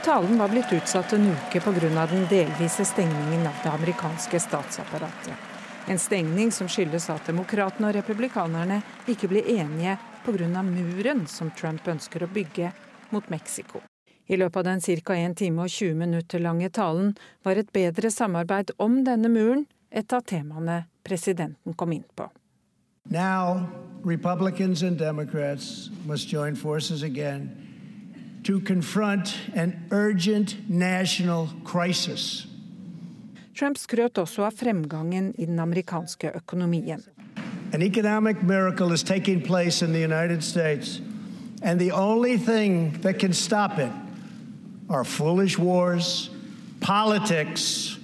Talen 0.05 0.39
var 0.39 0.53
blitt 0.53 0.71
utsatt 0.71 1.17
en 1.17 1.27
uke 1.33 1.59
pga. 1.59 2.07
den 2.13 2.23
delvise 2.31 2.87
stengningen 2.87 3.43
av 3.51 3.59
det 3.65 3.75
amerikanske 3.75 4.39
statsapparatet. 4.39 5.54
En 5.87 5.99
stengning 5.99 6.51
som 6.51 6.69
skyldes 6.69 7.09
at 7.13 7.27
demokratene 7.29 7.91
og 7.91 7.93
republikanerne 7.99 8.79
ikke 9.07 9.27
blir 9.29 9.45
enige 9.53 9.97
pga. 10.25 10.61
muren 10.63 11.27
som 11.27 11.51
Trump 11.51 11.87
ønsker 11.87 12.23
å 12.23 12.27
bygge 12.27 12.71
mot 13.11 13.29
Mexico. 13.29 13.81
I 14.27 14.35
løpet 14.35 14.57
av 14.57 14.63
den 14.63 14.81
ca. 14.81 15.13
1 15.13 15.35
time 15.37 15.61
og 15.61 15.69
20 15.69 15.93
minutter 15.93 16.39
lange 16.39 16.69
talen 16.69 17.15
var 17.43 17.55
et 17.55 17.71
bedre 17.71 18.09
samarbeid 18.09 18.71
om 18.79 19.03
denne 19.03 19.29
muren 19.29 19.67
et 19.91 20.13
av 20.13 20.23
temaene 20.25 20.85
presidenten 21.03 21.73
kom 21.73 21.91
inn 21.91 22.03
på. 22.15 22.31
Now, 23.11 23.69
Republicans 24.03 24.81
and 24.81 24.97
Democrats 24.97 25.91
must 26.05 26.33
join 26.33 26.55
forces 26.55 27.03
again 27.03 27.51
to 28.43 28.59
confront 28.59 29.37
an 29.55 29.85
urgent 29.91 30.67
national 30.67 31.49
crisis. 31.63 32.47
Trump 33.55 33.77
skrøt 33.79 34.17
også 34.19 34.43
av 34.49 34.55
fremgangen 34.59 35.29
i 35.39 35.45
den 35.47 35.59
amerikanske 35.63 36.33
økonomien. 36.35 37.03
An 37.73 37.81
economic 37.81 38.41
miracle 38.43 38.93
is 38.93 39.03
taking 39.03 39.41
place 39.41 39.81
in 39.81 39.93
the 39.93 40.01
United 40.03 40.43
States, 40.43 40.99
and 41.61 41.79
the 41.79 41.91
only 41.91 42.37
thing 42.37 42.91
that 43.01 43.19
can 43.19 43.33
stop 43.33 43.79
it 43.79 43.91
are 44.89 45.03
foolish 45.03 45.57
wars, 45.57 46.29
politics, 46.81 47.97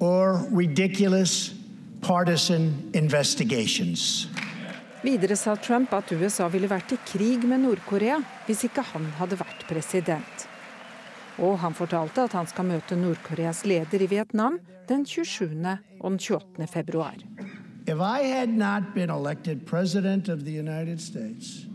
or 0.00 0.46
ridiculous 0.50 1.54
partisan 2.00 2.90
investigations. 2.94 4.28
Videre 5.02 5.36
sa 5.36 5.56
Trump 5.56 5.92
at 5.94 6.12
USA 6.12 6.46
ville 6.48 6.70
vært 6.70 6.94
i 6.94 6.98
krig 7.06 7.42
med 7.42 7.64
Nord-Korea 7.66 8.20
hvis 8.46 8.62
ikke 8.70 8.86
han 8.92 9.10
hadde 9.18 9.38
vært 9.40 9.66
president. 9.66 10.46
Og 11.38 11.58
han 11.58 11.74
fortalte 11.74 12.26
at 12.26 12.32
han 12.36 12.46
skal 12.46 12.68
møte 12.68 12.96
Nord-Koreas 12.96 13.64
leder 13.64 14.04
i 14.04 14.08
Vietnam 14.10 14.58
den 14.88 15.06
27. 15.06 15.78
og 16.00 16.10
den 16.10 16.18
28. 16.20 16.66
februar. 16.66 17.14
If 17.86 17.98
I 17.98 18.22
had 18.28 18.48
not 18.48 18.94
been 18.94 19.10
elected 19.10 19.66
president 19.66 20.28
of 20.28 20.44
the 20.44 20.52
United 20.52 21.00
States, 21.00 21.66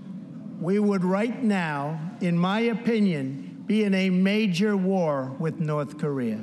we 0.61 0.79
would 0.79 1.03
right 1.03 1.43
now, 1.43 1.99
in 2.21 2.39
my 2.39 2.69
opinion, 2.69 3.63
be 3.67 3.83
in 3.83 3.93
a 3.93 4.09
major 4.09 4.75
war 4.77 5.35
with 5.39 5.59
North 5.59 5.97
Korea. 5.97 6.39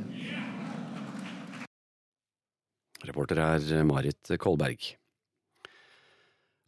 Reporter 3.07 3.37
er 3.37 3.85
Marit 3.85 4.39
Kolberg. 4.39 4.97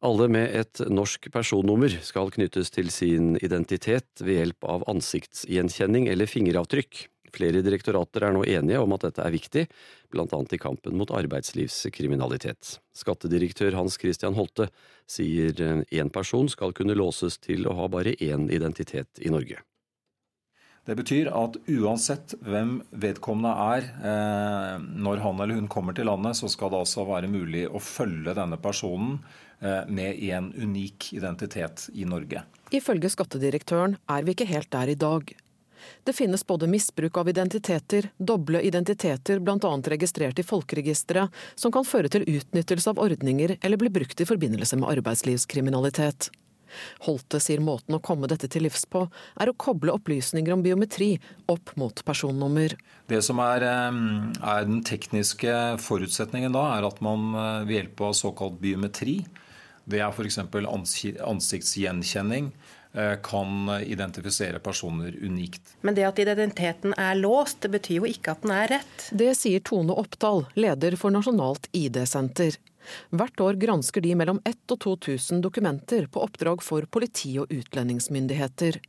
Alle 0.06 0.28
med 0.30 0.52
et 0.54 0.80
norsk 0.92 1.26
personnummer 1.34 1.90
skal 2.04 2.30
knyttes 2.30 2.70
til 2.70 2.92
sin 2.94 3.34
identitet 3.42 4.20
ved 4.22 4.38
hjelp 4.38 4.66
av 4.70 4.84
ansiktsgjenkjenning 4.92 6.06
eller 6.12 6.30
fingeravtrykk. 6.30 7.00
Flere 7.34 7.62
direktorater 7.64 8.28
er 8.28 8.36
nå 8.36 8.44
enige 8.46 8.78
om 8.78 8.94
at 8.94 9.08
dette 9.08 9.24
er 9.24 9.34
viktig, 9.34 9.64
annet 10.14 10.54
i 10.54 10.60
kampen 10.62 10.94
mot 10.96 11.10
arbeidslivskriminalitet. 11.10 12.76
Skattedirektør 12.94 13.74
Hans 13.74 13.98
Christian 13.98 14.38
Holte 14.38 14.68
sier 15.10 15.58
én 15.90 16.12
person 16.14 16.46
skal 16.48 16.76
kunne 16.76 16.94
låses 16.94 17.40
til 17.42 17.66
å 17.66 17.74
ha 17.80 17.90
bare 17.90 18.14
én 18.22 18.46
identitet 18.46 19.18
i 19.18 19.34
Norge. 19.34 19.58
Det 20.86 20.94
betyr 20.94 21.32
at 21.34 21.56
uansett 21.66 22.36
hvem 22.46 22.76
vedkommende 22.94 23.54
er, 23.74 23.88
eh, 24.06 24.76
når 24.78 25.24
han 25.24 25.40
eller 25.42 25.58
hun 25.58 25.66
kommer 25.72 25.96
til 25.96 26.06
landet, 26.06 26.38
så 26.38 26.50
skal 26.50 26.70
det 26.70 26.84
altså 26.84 27.06
være 27.08 27.30
mulig 27.30 27.66
å 27.66 27.82
følge 27.82 28.36
denne 28.38 28.60
personen 28.62 29.18
med 29.18 29.44
med 29.88 30.18
en 30.22 30.52
unik 30.52 31.12
identitet 31.12 31.88
i 31.94 32.04
Norge. 32.04 32.42
Ifølge 32.70 33.08
skattedirektøren 33.08 33.96
er 34.10 34.24
vi 34.26 34.34
ikke 34.34 34.48
helt 34.50 34.70
der 34.70 34.92
i 34.92 34.98
dag. 34.98 35.32
Det 36.04 36.12
finnes 36.12 36.46
både 36.46 36.66
misbruk 36.66 37.16
av 37.18 37.28
identiteter, 37.28 38.10
doble 38.18 38.62
identiteter 38.62 39.38
bl.a. 39.38 39.72
registrert 39.86 40.38
i 40.38 40.46
folkeregisteret, 40.46 41.30
som 41.54 41.72
kan 41.72 41.86
føre 41.86 42.10
til 42.10 42.26
utnyttelse 42.26 42.90
av 42.90 42.98
ordninger 43.02 43.56
eller 43.60 43.80
bli 43.80 43.92
brukt 43.92 44.20
i 44.20 44.26
forbindelse 44.26 44.80
med 44.80 44.90
arbeidslivskriminalitet. 44.96 46.30
Holte 47.06 47.40
sier 47.42 47.62
måten 47.64 47.96
å 47.96 48.02
komme 48.04 48.28
dette 48.30 48.50
til 48.52 48.66
livs 48.66 48.86
på, 48.90 49.06
er 49.40 49.50
å 49.50 49.56
koble 49.58 49.94
opplysninger 49.96 50.54
om 50.54 50.64
biometri 50.64 51.14
opp 51.52 51.74
mot 51.80 52.02
personnummer. 52.06 52.76
Det 53.10 53.22
som 53.22 53.40
er, 53.42 53.64
er 53.66 54.66
den 54.66 54.82
tekniske 54.86 55.56
forutsetningen 55.82 56.54
da, 56.56 56.68
er 56.76 56.86
at 56.88 57.02
man 57.04 57.32
eh, 57.34 57.66
ved 57.66 57.76
hjelp 57.80 58.06
av 58.08 58.16
såkalt 58.18 58.60
biometri, 58.62 59.20
det 59.86 60.00
er 60.02 60.10
f.eks. 60.10 60.40
ansiktsgjenkjenning, 61.22 62.50
eh, 62.92 63.14
kan 63.22 63.68
identifisere 63.78 64.58
personer 64.58 65.14
unikt. 65.22 65.76
Men 65.86 65.94
det 65.94 66.08
at 66.08 66.18
identiteten 66.18 66.96
er 66.98 67.14
låst, 67.20 67.60
det 67.62 67.70
betyr 67.76 68.00
jo 68.00 68.10
ikke 68.10 68.34
at 68.34 68.42
den 68.42 68.54
er 68.56 68.72
rett. 68.78 69.10
Det 69.14 69.30
sier 69.38 69.62
Tone 69.62 69.94
Oppdal, 69.94 70.48
leder 70.58 70.98
for 70.98 71.14
Nasjonalt 71.14 71.70
ID-senter. 71.76 72.58
Hvert 73.10 73.40
år 73.40 73.60
gransker 73.60 74.04
de 74.04 74.14
mellom 74.18 74.40
1000 74.44 74.76
og 74.76 74.82
2000 74.82 75.42
dokumenter 75.44 76.06
på 76.10 76.22
oppdrag 76.26 76.62
for 76.64 76.86
politi 76.90 77.36
og 77.40 77.50
utlendingsmyndigheter. 77.52 78.80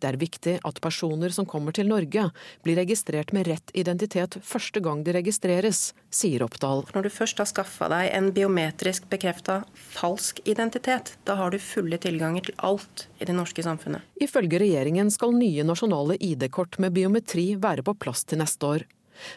Det 0.00 0.08
er 0.08 0.16
viktig 0.16 0.54
at 0.64 0.80
personer 0.80 1.32
som 1.34 1.44
kommer 1.48 1.74
til 1.76 1.90
Norge, 1.90 2.30
blir 2.64 2.78
registrert 2.80 3.34
med 3.36 3.50
rett 3.50 3.72
identitet 3.76 4.38
første 4.40 4.80
gang 4.80 5.02
de 5.04 5.12
registreres, 5.12 5.92
sier 6.08 6.46
Oppdal. 6.46 6.86
Når 6.94 7.08
du 7.08 7.10
først 7.12 7.42
har 7.42 7.50
skaffa 7.50 7.90
deg 7.92 8.08
en 8.16 8.30
biometrisk 8.32 9.10
bekrefta 9.12 9.60
falsk 9.98 10.40
identitet, 10.48 11.18
da 11.28 11.36
har 11.36 11.52
du 11.52 11.60
fulle 11.60 12.00
tilganger 12.00 12.48
til 12.48 12.56
alt 12.64 13.08
i 13.20 13.28
det 13.28 13.36
norske 13.36 13.64
samfunnet. 13.66 14.06
Ifølge 14.24 14.62
regjeringen 14.64 15.12
skal 15.12 15.36
nye 15.36 15.66
nasjonale 15.68 16.16
ID-kort 16.16 16.80
med 16.80 16.96
biometri 16.96 17.50
være 17.60 17.84
på 17.84 17.98
plass 18.00 18.24
til 18.24 18.40
neste 18.40 18.72
år. 18.72 18.88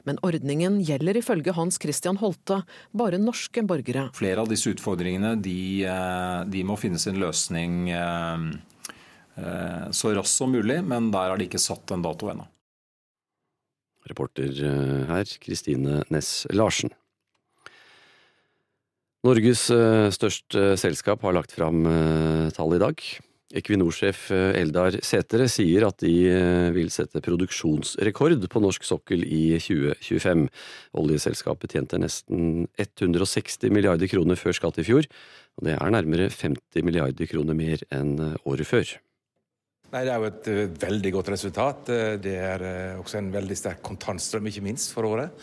Men 0.08 0.20
ordningen 0.26 0.80
gjelder 0.86 1.20
ifølge 1.22 1.56
Hans 1.58 1.80
Christian 1.82 2.20
Holte 2.22 2.62
bare 2.98 3.20
norske 3.22 3.64
borgere. 3.68 4.10
Flere 4.18 4.44
av 4.44 4.52
disse 4.52 4.72
utfordringene 4.74 5.36
de, 5.42 5.86
eh, 5.88 6.40
de 6.52 6.64
må 6.68 6.78
finne 6.80 7.02
sin 7.02 7.20
løsning 7.22 7.92
eh, 7.94 8.48
eh, 9.42 9.86
så 9.92 10.16
raskt 10.18 10.38
som 10.38 10.54
mulig, 10.54 10.82
men 10.86 11.12
der 11.14 11.34
har 11.34 11.42
de 11.42 11.50
ikke 11.50 11.62
satt 11.62 11.94
en 11.96 12.06
dato 12.06 12.32
ennå. 12.32 12.48
Reporter 14.10 14.50
her, 15.12 15.30
Kristine 15.44 16.02
Næss 16.10 16.48
Larsen. 16.50 16.90
Norges 19.22 19.68
største 20.16 20.72
selskap 20.82 21.22
har 21.22 21.36
lagt 21.38 21.54
fram 21.54 21.84
tall 22.58 22.74
i 22.74 22.80
dag. 22.82 23.04
Equinor-sjef 23.58 24.30
Eldar 24.32 24.98
Sætre 25.06 25.48
sier 25.52 25.86
at 25.88 26.00
de 26.04 26.14
vil 26.76 26.92
sette 26.94 27.22
produksjonsrekord 27.24 28.48
på 28.52 28.64
norsk 28.64 28.88
sokkel 28.88 29.26
i 29.26 29.44
2025. 29.60 30.48
Oljeselskapet 31.02 31.76
tjente 31.76 32.00
nesten 32.02 32.66
160 32.80 33.72
milliarder 33.74 34.12
kroner 34.12 34.40
før 34.40 34.58
skatt 34.58 34.82
i 34.82 34.88
fjor, 34.88 35.08
og 35.60 35.68
det 35.68 35.78
er 35.78 35.96
nærmere 35.98 36.32
50 36.32 36.86
milliarder 36.88 37.30
kroner 37.32 37.58
mer 37.58 37.84
enn 37.92 38.18
året 38.46 38.68
før. 38.68 38.98
Nei, 39.92 40.06
Det 40.08 40.12
er 40.12 40.22
jo 40.22 40.28
et 40.30 40.46
uh, 40.48 40.60
veldig 40.88 41.12
godt 41.18 41.30
resultat. 41.34 41.90
Eh, 41.92 42.14
det 42.24 42.38
er 42.40 42.62
uh, 42.64 43.00
også 43.02 43.18
en 43.20 43.32
veldig 43.34 43.58
sterk 43.60 43.82
kontantstrøm, 43.84 44.46
ikke 44.48 44.64
minst, 44.64 44.94
for 44.96 45.04
året. 45.04 45.34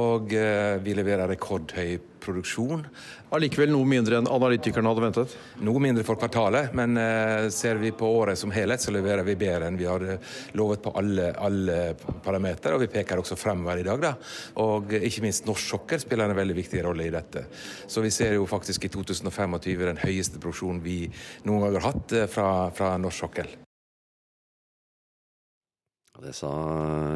Og 0.00 0.32
uh, 0.32 0.78
vi 0.80 0.94
leverer 0.96 1.28
rekordhøy 1.28 1.98
produksjon. 2.20 2.86
Allikevel 3.36 3.68
noe 3.74 3.84
mindre 3.88 4.16
enn 4.16 4.30
analytikerne 4.32 4.88
hadde 4.88 5.04
ventet? 5.04 5.36
Noe 5.68 5.82
mindre 5.84 6.04
for 6.08 6.16
kvartalet, 6.20 6.72
men 6.76 6.98
ser 7.54 7.78
vi 7.80 7.92
på 7.96 8.10
året 8.18 8.36
som 8.36 8.52
helhet, 8.52 8.82
så 8.84 8.92
leverer 8.92 9.24
vi 9.24 9.38
bedre 9.40 9.70
enn 9.70 9.78
vi 9.80 9.88
hadde 9.88 10.18
lovet 10.58 10.82
på 10.84 10.92
alle, 11.00 11.30
alle 11.40 11.78
parametere. 11.96 12.76
Og 12.76 12.84
vi 12.84 12.90
peker 12.92 13.22
også 13.22 13.38
fremover 13.40 13.80
i 13.80 13.86
dag, 13.86 14.04
da. 14.04 14.12
Og 14.60 14.92
ikke 15.00 15.24
minst 15.24 15.48
norsk 15.48 15.72
sokkel 15.76 16.02
spiller 16.04 16.28
en 16.28 16.36
veldig 16.42 16.58
viktig 16.60 16.84
rolle 16.84 17.08
i 17.08 17.14
dette. 17.14 17.46
Så 17.88 18.04
vi 18.04 18.12
ser 18.12 18.36
jo 18.36 18.44
faktisk 18.50 18.84
i 18.84 18.92
2025 18.92 19.58
den 19.86 20.04
høyeste 20.04 20.36
produksjonen 20.36 20.84
vi 20.84 21.00
noen 21.48 21.64
gang 21.64 21.80
har 21.80 21.92
hatt 21.94 22.16
fra, 22.36 22.52
fra 22.76 22.94
norsk 23.00 23.28
sokkel. 23.28 23.60
Det 26.20 26.34
sa 26.36 26.50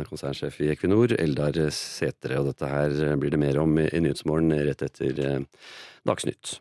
konsernsjef 0.08 0.62
i 0.64 0.70
Equinor, 0.72 1.12
Eldar 1.20 1.58
Sætre, 1.74 2.38
og 2.40 2.48
dette 2.48 2.68
her 2.70 3.16
blir 3.20 3.34
det 3.34 3.40
mer 3.42 3.58
om 3.60 3.76
i 3.82 4.00
Nyhetsmorgen 4.00 4.54
rett 4.64 4.84
etter 4.86 5.18
eh, 5.20 5.66
Dagsnytt. 6.08 6.54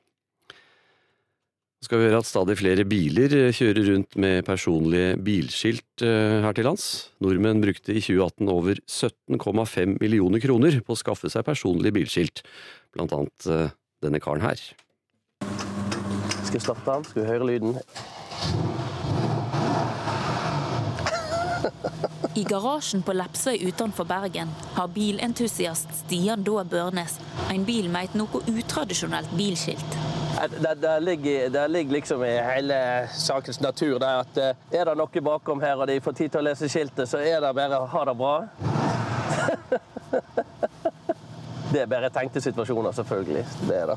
Så 1.83 1.87
skal 1.87 1.99
vi 1.99 2.09
høre 2.09 2.19
at 2.19 2.27
stadig 2.27 2.57
flere 2.59 2.83
biler 2.87 3.33
kjører 3.55 3.87
rundt 3.89 4.17
med 4.19 4.45
personlige 4.47 5.17
bilskilt 5.23 6.03
eh, 6.03 6.39
her 6.43 6.55
til 6.55 6.67
lands. 6.67 6.87
Nordmenn 7.23 7.63
brukte 7.63 7.95
i 7.95 8.03
2018 8.03 8.51
over 8.51 8.79
17,5 8.87 9.97
millioner 10.03 10.43
kroner 10.43 10.79
på 10.83 10.95
å 10.95 10.99
skaffe 10.99 11.31
seg 11.31 11.47
personlige 11.47 11.95
bilskilt, 11.95 12.43
blant 12.95 13.15
annet 13.15 13.47
eh, 13.51 13.75
denne 14.03 14.23
karen 14.23 14.43
her. 14.43 14.67
Skal 16.43 16.59
vi 16.59 16.63
starte 16.67 16.87
den? 16.87 17.07
Skal 17.07 17.23
vi 17.23 17.29
høre 17.31 17.51
lyden? 17.53 17.79
I 22.35 22.43
garasjen 22.43 23.03
på 23.05 23.13
Lepsøy 23.13 23.59
utenfor 23.67 24.07
Bergen 24.09 24.49
har 24.73 24.87
bilentusiast 24.89 25.91
Stian 25.99 26.41
Daa 26.43 26.63
Børnes 26.65 27.19
en 27.53 27.65
bil 27.65 27.89
med 27.93 28.07
et 28.07 28.15
noe 28.17 28.41
utradisjonelt 28.49 29.29
bilskilt. 29.37 29.97
Det, 30.49 30.73
det, 30.81 30.93
ligger, 31.05 31.49
det, 31.53 31.67
ligger, 31.67 31.93
liksom 31.93 32.23
i 32.25 32.31
hele 32.41 33.07
sakens 33.13 33.61
natur 33.61 33.99
det 34.01 34.09
at 34.23 34.39
eh, 34.41 34.79
er 34.79 34.89
det 34.89 34.95
noe 34.97 35.21
bakom 35.21 35.61
her 35.61 35.77
og 35.77 35.87
de 35.87 35.99
får 36.01 36.17
tid 36.17 36.33
til 36.33 36.41
å 36.41 36.47
lese 36.49 36.69
skiltet, 36.73 37.05
så 37.09 37.21
er 37.21 37.37
det 37.45 37.53
bare 37.53 37.79
å 37.83 37.85
ha 37.93 38.05
det 38.09 38.15
bra. 38.17 38.35
Det 41.73 41.79
er 41.81 41.87
bare 41.89 42.09
tenkte 42.13 42.37
situasjoner, 42.37 42.91
selvfølgelig. 42.93 43.41
Det 43.65 43.77
er 43.79 43.87
det. 43.89 43.95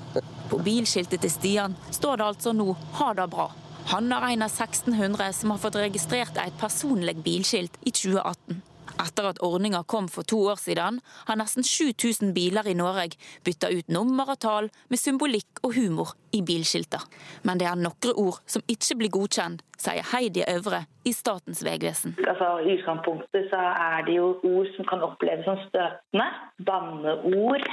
På 0.50 0.58
bilskiltet 0.60 1.22
til 1.24 1.32
Stian 1.32 1.76
står 1.88 2.20
det 2.20 2.26
altså 2.26 2.52
nå 2.52 2.74
'ha 2.98 3.14
det 3.16 3.24
bra'. 3.32 3.63
Han 3.84 4.08
er 4.12 4.24
en 4.32 4.42
av 4.46 4.48
1600 4.48 5.32
som 5.36 5.50
har 5.52 5.58
fått 5.60 5.76
registrert 5.76 6.38
et 6.40 6.54
personlig 6.56 7.18
bilskilt 7.20 7.76
i 7.84 7.92
2018. 7.92 8.62
Etter 9.04 9.26
at 9.28 9.40
ordninga 9.44 9.82
kom 9.84 10.08
for 10.08 10.24
to 10.24 10.38
år 10.52 10.60
siden, 10.62 11.02
har 11.28 11.36
nesten 11.36 11.66
7000 11.66 12.32
biler 12.32 12.64
i 12.70 12.76
Norge 12.78 13.18
bytta 13.44 13.68
ut 13.74 13.92
nummer 13.92 14.32
og 14.32 14.40
tall 14.40 14.70
med 14.88 15.02
symbolikk 15.02 15.60
og 15.62 15.76
humor 15.76 16.14
i 16.34 16.42
bilskilter. 16.42 17.02
Men 17.46 17.60
det 17.60 17.68
er 17.70 17.78
noen 17.78 18.18
ord 18.18 18.40
som 18.50 18.64
ikke 18.70 18.98
blir 19.00 19.12
godkjent, 19.14 19.62
sier 19.78 20.06
Heidi 20.12 20.44
Øvre 20.48 20.84
i 21.04 21.12
Statens 21.12 21.62
vegvesen. 21.66 22.16
Altså, 22.24 22.48
I 22.64 22.76
utgangspunktet 22.78 23.50
så 23.52 23.60
er 23.60 24.06
det 24.06 24.16
jo 24.16 24.30
ord 24.42 24.70
som 24.76 24.88
kan 24.88 25.04
oppleves 25.06 25.44
som 25.48 25.60
støtende. 25.68 26.28
Banneord, 26.66 27.66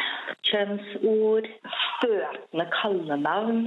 kjønnsord, 0.49 1.49
støtende 2.01 2.67
kallenavn. 2.81 3.65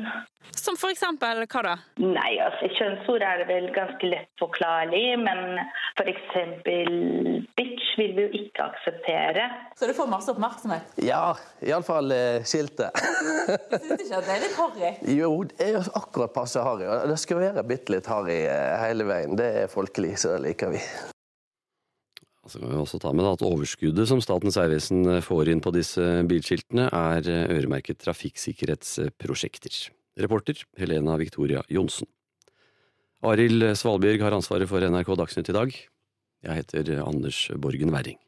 Som 0.53 0.77
for 0.77 0.93
eksempel 0.93 1.41
hva 1.49 1.63
da? 1.65 1.73
Nei, 2.01 2.35
altså 2.43 2.69
Kjønnsord 2.77 3.25
er 3.25 3.41
det 3.41 3.47
vel 3.49 3.71
ganske 3.75 4.09
lett 4.11 4.29
forklarlig, 4.41 5.03
men 5.21 5.59
f.eks. 5.97 6.37
bitch 7.57 7.87
vil 7.99 8.15
vi 8.17 8.27
jo 8.27 8.43
ikke 8.43 8.67
akseptere. 8.69 9.49
Så 9.79 9.89
det 9.89 9.97
får 9.97 10.11
masse 10.13 10.33
oppmerksomhet? 10.35 10.95
Ja, 11.05 11.35
iallfall 11.65 12.13
eh, 12.15 12.45
skiltet. 12.47 12.93
Syns 13.01 14.05
ikke 14.05 14.21
at 14.21 14.29
det 14.29 14.37
er 14.37 14.45
litt 14.45 14.59
harry? 14.61 14.84
Jo, 15.15 15.31
det 15.49 15.67
er 15.71 15.91
akkurat 15.97 16.33
passe 16.35 16.63
harry. 16.63 16.87
Det 17.11 17.19
skal 17.21 17.41
være 17.43 17.65
bitte 17.69 17.95
litt 17.95 18.09
harry 18.11 18.43
eh, 18.45 18.77
hele 18.83 19.07
veien. 19.09 19.37
Det 19.39 19.51
er 19.65 19.73
folkelig, 19.73 20.15
så 20.21 20.35
det 20.37 20.45
liker 20.51 20.75
vi. 20.75 20.81
Så 22.45 22.61
kan 22.61 22.69
vi 22.69 22.77
også 22.77 23.01
ta 23.01 23.13
med 23.17 23.25
at 23.25 23.43
Overskuddet 23.47 24.09
som 24.11 24.21
Statens 24.21 24.59
vegvesen 24.61 25.23
får 25.25 25.49
inn 25.49 25.63
på 25.65 25.73
disse 25.73 26.03
bilskiltene, 26.29 26.91
er 26.93 27.31
øremerket 27.57 28.03
trafikksikkerhetsprosjekter. 28.05 29.79
Reporter 30.21 30.61
Helena 30.79 31.17
Victoria 31.19 31.65
Johnsen. 31.73 32.07
Arild 33.25 33.65
Svalbjørg 33.81 34.21
har 34.27 34.37
ansvaret 34.37 34.69
for 34.69 34.85
NRK 34.85 35.15
Dagsnytt 35.17 35.49
i 35.49 35.57
dag. 35.57 35.79
Jeg 36.45 36.61
heter 36.61 36.99
Anders 37.01 37.47
Borgen 37.57 37.95
Werring. 37.95 38.21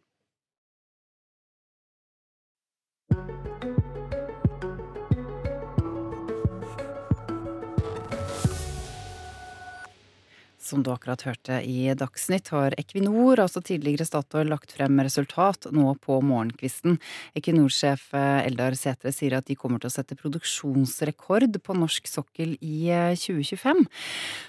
Som 10.67 10.83
du 10.83 10.89
akkurat 10.91 11.23
hørte 11.23 11.61
i 11.63 11.93
Dagsnytt, 11.95 12.49
har 12.51 12.75
Equinor, 12.81 13.39
altså 13.39 13.61
tidligere 13.63 14.07
Statoil, 14.09 14.49
lagt 14.51 14.73
frem 14.75 14.99
resultat 14.99 15.69
nå 15.71 15.93
på 16.03 16.17
morgenkvisten. 16.27 16.97
Equinor-sjef 17.39 18.09
Eldar 18.19 18.75
Sætre 18.75 19.13
sier 19.15 19.37
at 19.39 19.47
de 19.47 19.55
kommer 19.59 19.79
til 19.79 19.93
å 19.93 19.95
sette 19.95 20.19
produksjonsrekord 20.19 21.61
på 21.63 21.79
norsk 21.79 22.11
sokkel 22.11 22.57
i 22.59 22.91
2025. 23.15 23.87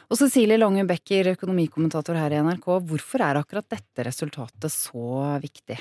Og 0.09 0.21
Cecilie 0.23 0.57
Lange 0.57 0.87
Becker, 0.89 1.35
økonomikommentator 1.35 2.17
her 2.17 2.33
i 2.33 2.41
NRK, 2.49 2.65
hvorfor 2.89 3.27
er 3.27 3.43
akkurat 3.43 3.69
dette 3.77 4.09
resultatet 4.09 4.73
så 4.73 5.37
viktig? 5.43 5.77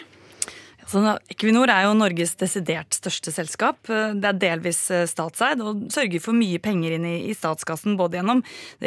Så 0.87 1.01
Equinor 1.33 1.71
er 1.73 1.83
jo 1.83 1.97
Norges 1.99 2.37
desidert 2.39 2.95
største 2.95 3.33
selskap. 3.35 3.89
Det 3.89 4.29
er 4.29 4.39
delvis 4.39 4.85
eh, 4.95 5.07
statseid 5.11 5.63
og 5.65 5.89
sørger 5.91 6.23
for 6.23 6.37
mye 6.39 6.61
penger 6.63 6.95
inn 6.95 7.07
i, 7.09 7.35
statskassen, 7.35 7.97
både 7.99 8.21
gjennom 8.21 8.43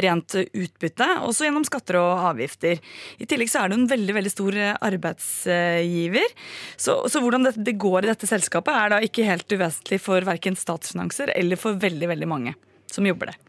rent 0.05 0.37
utbytte 0.39 1.09
og 1.25 1.35
gjennom 1.35 1.67
skatter 1.67 1.99
og 1.99 2.23
avgifter. 2.31 2.79
I 3.19 3.27
tillegg 3.27 3.51
så 3.51 3.65
er 3.65 3.73
det 3.73 3.81
en 3.81 3.91
veldig 3.91 4.15
veldig 4.15 4.31
stor 4.31 4.55
eh, 4.55 4.77
arbeidsgiver. 4.89 6.31
Så, 6.79 7.01
så 7.11 7.23
hvordan 7.23 7.49
det, 7.49 7.57
det, 7.59 7.75
går 7.83 8.07
i 8.07 8.13
dette 8.13 8.31
selskapet 8.31 8.79
er 8.79 8.95
da 8.95 9.03
ikke 9.03 9.27
helt 9.27 9.51
uvesentlig 9.51 9.99
for 10.03 10.23
verken 10.27 10.55
statsfinanser 10.59 11.35
eller 11.35 11.59
for 11.59 11.75
veldig, 11.83 12.13
veldig 12.15 12.31
mange 12.31 12.55
som 12.89 13.07
jobber 13.07 13.33
det. 13.33 13.39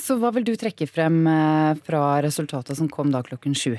Så 0.00 0.16
hva 0.16 0.32
vil 0.32 0.48
du 0.48 0.54
trekke 0.56 0.88
frem 0.88 1.26
eh, 1.28 1.80
fra 1.84 2.06
resultatet 2.24 2.80
som 2.80 2.88
kom 2.88 3.12
da 3.12 3.20
klokken 3.26 3.52
sju? 3.52 3.76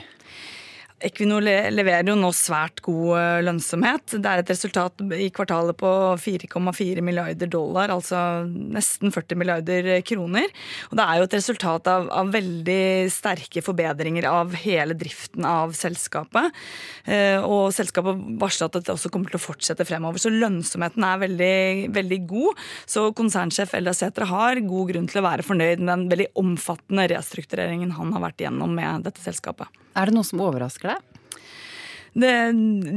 Equinor 1.03 1.43
leverer 1.43 2.07
jo 2.07 2.15
nå 2.15 2.29
svært 2.35 2.79
god 2.85 3.17
eh, 3.19 3.41
lønnsomhet. 3.43 4.15
Det 4.15 4.29
er 4.29 4.39
et 4.39 4.51
resultat 4.53 5.03
i 5.17 5.27
kvartalet 5.35 5.75
på 5.79 5.89
4,4 6.21 7.03
milliarder 7.03 7.49
dollar, 7.51 7.91
altså 7.91 8.45
nesten 8.47 9.11
40 9.11 9.39
milliarder 9.39 9.89
kroner. 10.07 10.47
Og 10.91 10.95
det 10.99 11.05
er 11.05 11.19
jo 11.19 11.27
et 11.27 11.35
resultat 11.35 11.89
av, 11.91 12.07
av 12.07 12.31
veldig 12.31 13.11
sterke 13.11 13.63
forbedringer 13.65 14.29
av 14.31 14.55
hele 14.63 14.95
driften 14.95 15.43
av 15.47 15.75
selskapet. 15.75 16.55
Eh, 17.03 17.43
og 17.43 17.73
selskapet 17.75 18.23
varsler 18.39 18.71
at 18.71 18.79
det 18.79 18.95
også 18.95 19.11
kommer 19.11 19.33
til 19.33 19.41
å 19.41 19.43
fortsette 19.43 19.87
fremover. 19.89 20.23
Så 20.23 20.31
lønnsomheten 20.31 21.03
er 21.09 21.23
veldig, 21.27 21.53
veldig 21.99 22.23
god. 22.31 22.65
Så 22.87 23.09
konsernsjef 23.17 23.75
Elda 23.75 23.95
Sætre 23.97 24.31
har 24.31 24.63
god 24.63 24.93
grunn 24.93 25.11
til 25.11 25.19
å 25.19 25.27
være 25.27 25.47
fornøyd 25.51 25.83
med 25.83 25.93
den 25.97 26.09
veldig 26.15 26.31
omfattende 26.39 27.09
restruktureringen 27.11 27.97
han 27.99 28.15
har 28.15 28.29
vært 28.29 28.45
igjennom 28.45 28.71
med 28.71 29.09
dette 29.09 29.19
selskapet. 29.23 29.82
Er 29.93 30.09
det 30.09 30.15
noe 30.15 30.27
som 30.27 30.41
overrasker 30.43 30.93
deg? 30.93 31.13
Det, 32.13 32.29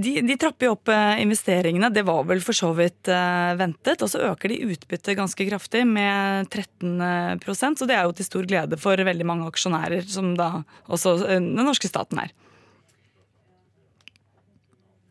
de, 0.04 0.10
de, 0.20 0.34
trapper 0.36 0.68
jo 0.68 0.74
opp 0.74 0.90
eh, 0.92 1.22
investeringene, 1.22 1.88
det 1.88 2.02
var 2.04 2.26
vel 2.28 2.42
for 2.44 2.56
så 2.56 2.68
vidt 2.76 3.08
uh, 3.08 3.56
ventet. 3.56 4.02
Og 4.04 4.10
så 4.12 4.20
øker 4.28 4.52
de 4.52 4.74
utbyttet 4.74 5.16
ganske 5.16 5.46
kraftig, 5.48 5.86
med 5.88 6.50
13% 6.52 7.80
så 7.80 7.88
det 7.88 7.96
er 7.96 8.04
jo 8.04 8.16
til 8.16 8.28
stor 8.28 8.48
glede 8.48 8.80
for 8.80 9.00
veldig 9.08 9.28
mange 9.28 9.48
aksjonærer, 9.48 10.04
som 10.10 10.34
da 10.36 10.50
også 10.92 11.16
den 11.24 11.54
norske 11.56 11.88
staten 11.88 12.20
er. 12.26 12.34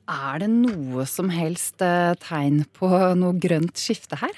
Er 0.06 0.44
det 0.44 0.52
noe 0.54 1.08
som 1.10 1.32
helst 1.34 1.82
tegn 1.82 2.62
på 2.78 2.92
noe 3.18 3.34
grønt 3.42 3.82
skifte 3.82 4.22
her? 4.22 4.38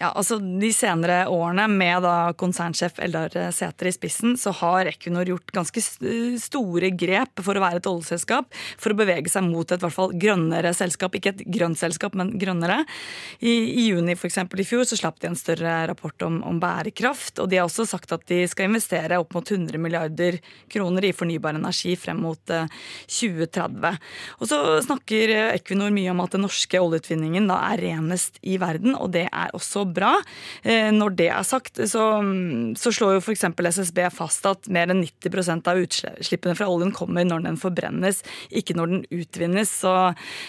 Ja, 0.00 0.14
altså 0.16 0.38
De 0.40 0.70
senere 0.72 1.26
årene 1.28 1.66
med 1.68 2.06
da 2.06 2.32
konsernsjef 2.40 2.96
Eldar 3.04 3.34
Sæter 3.52 3.90
i 3.90 3.92
spissen, 3.92 4.32
så 4.40 4.48
har 4.56 4.88
Equinor 4.88 5.28
gjort 5.28 5.52
ganske 5.52 5.82
store 6.40 6.88
grep 6.96 7.42
for 7.44 7.58
å 7.58 7.60
være 7.60 7.82
et 7.82 7.88
oljeselskap. 7.90 8.48
For 8.80 8.94
å 8.94 8.96
bevege 8.96 9.28
seg 9.28 9.44
mot 9.44 9.68
et 9.68 9.84
hvert 9.84 9.92
fall 9.92 10.14
grønnere 10.16 10.72
selskap. 10.76 11.18
Ikke 11.18 11.34
et 11.34 11.42
grønt 11.52 11.76
selskap, 11.76 12.16
men 12.16 12.32
grønnere. 12.40 12.78
I, 13.44 13.52
i 13.52 13.84
juni 13.90 14.14
for 14.16 14.30
eksempel, 14.30 14.62
i 14.62 14.66
fjor 14.70 14.86
så 14.88 14.96
slapp 14.96 15.20
de 15.20 15.28
en 15.28 15.36
større 15.36 15.74
rapport 15.90 16.24
om, 16.24 16.40
om, 16.48 16.62
bærekraft. 16.62 17.36
Og 17.44 17.52
de 17.52 17.60
har 17.60 17.68
også 17.68 17.84
sagt 17.92 18.16
at 18.16 18.24
de 18.32 18.40
skal 18.48 18.70
investere 18.70 19.20
opp 19.20 19.36
mot 19.36 19.44
100 19.44 19.76
milliarder 19.84 20.40
kroner 20.72 21.10
i 21.10 21.12
fornybar 21.12 21.60
energi 21.60 21.92
frem 22.00 22.24
mot 22.24 22.40
2030. 22.40 23.84
Eh, 23.84 24.00
og 24.40 24.48
så 24.48 24.62
snakker 24.88 25.36
Equinor 25.50 25.92
mye 25.92 26.16
om 26.16 26.24
at 26.24 26.38
den 26.38 26.46
norske 26.48 26.80
oljeutvinningen 26.80 27.52
da 27.52 27.60
er 27.68 27.84
renest 27.84 28.40
i 28.40 28.56
verden, 28.64 28.96
og 28.96 29.12
det 29.12 29.28
er 29.28 29.52
også 29.52 29.89
bra. 29.94 30.12
Eh, 30.62 30.90
når 30.94 31.16
det 31.18 31.28
er 31.32 31.46
sagt, 31.46 31.80
så, 31.90 32.04
så 32.78 32.92
slår 32.94 33.16
jo 33.16 33.22
f.eks. 33.24 33.46
SSB 33.80 34.02
fast 34.14 34.46
at 34.48 34.70
mer 34.72 34.90
enn 34.92 35.02
90% 35.04 35.70
av 35.70 35.80
utslippene 35.82 36.56
fra 36.58 36.68
oljen 36.70 36.94
kommer 36.96 37.26
når 37.26 37.44
den 37.46 37.60
forbrennes, 37.60 38.22
ikke 38.50 38.76
når 38.78 38.94
den 38.94 39.04
utvinnes. 39.22 39.72
Så, 39.82 39.94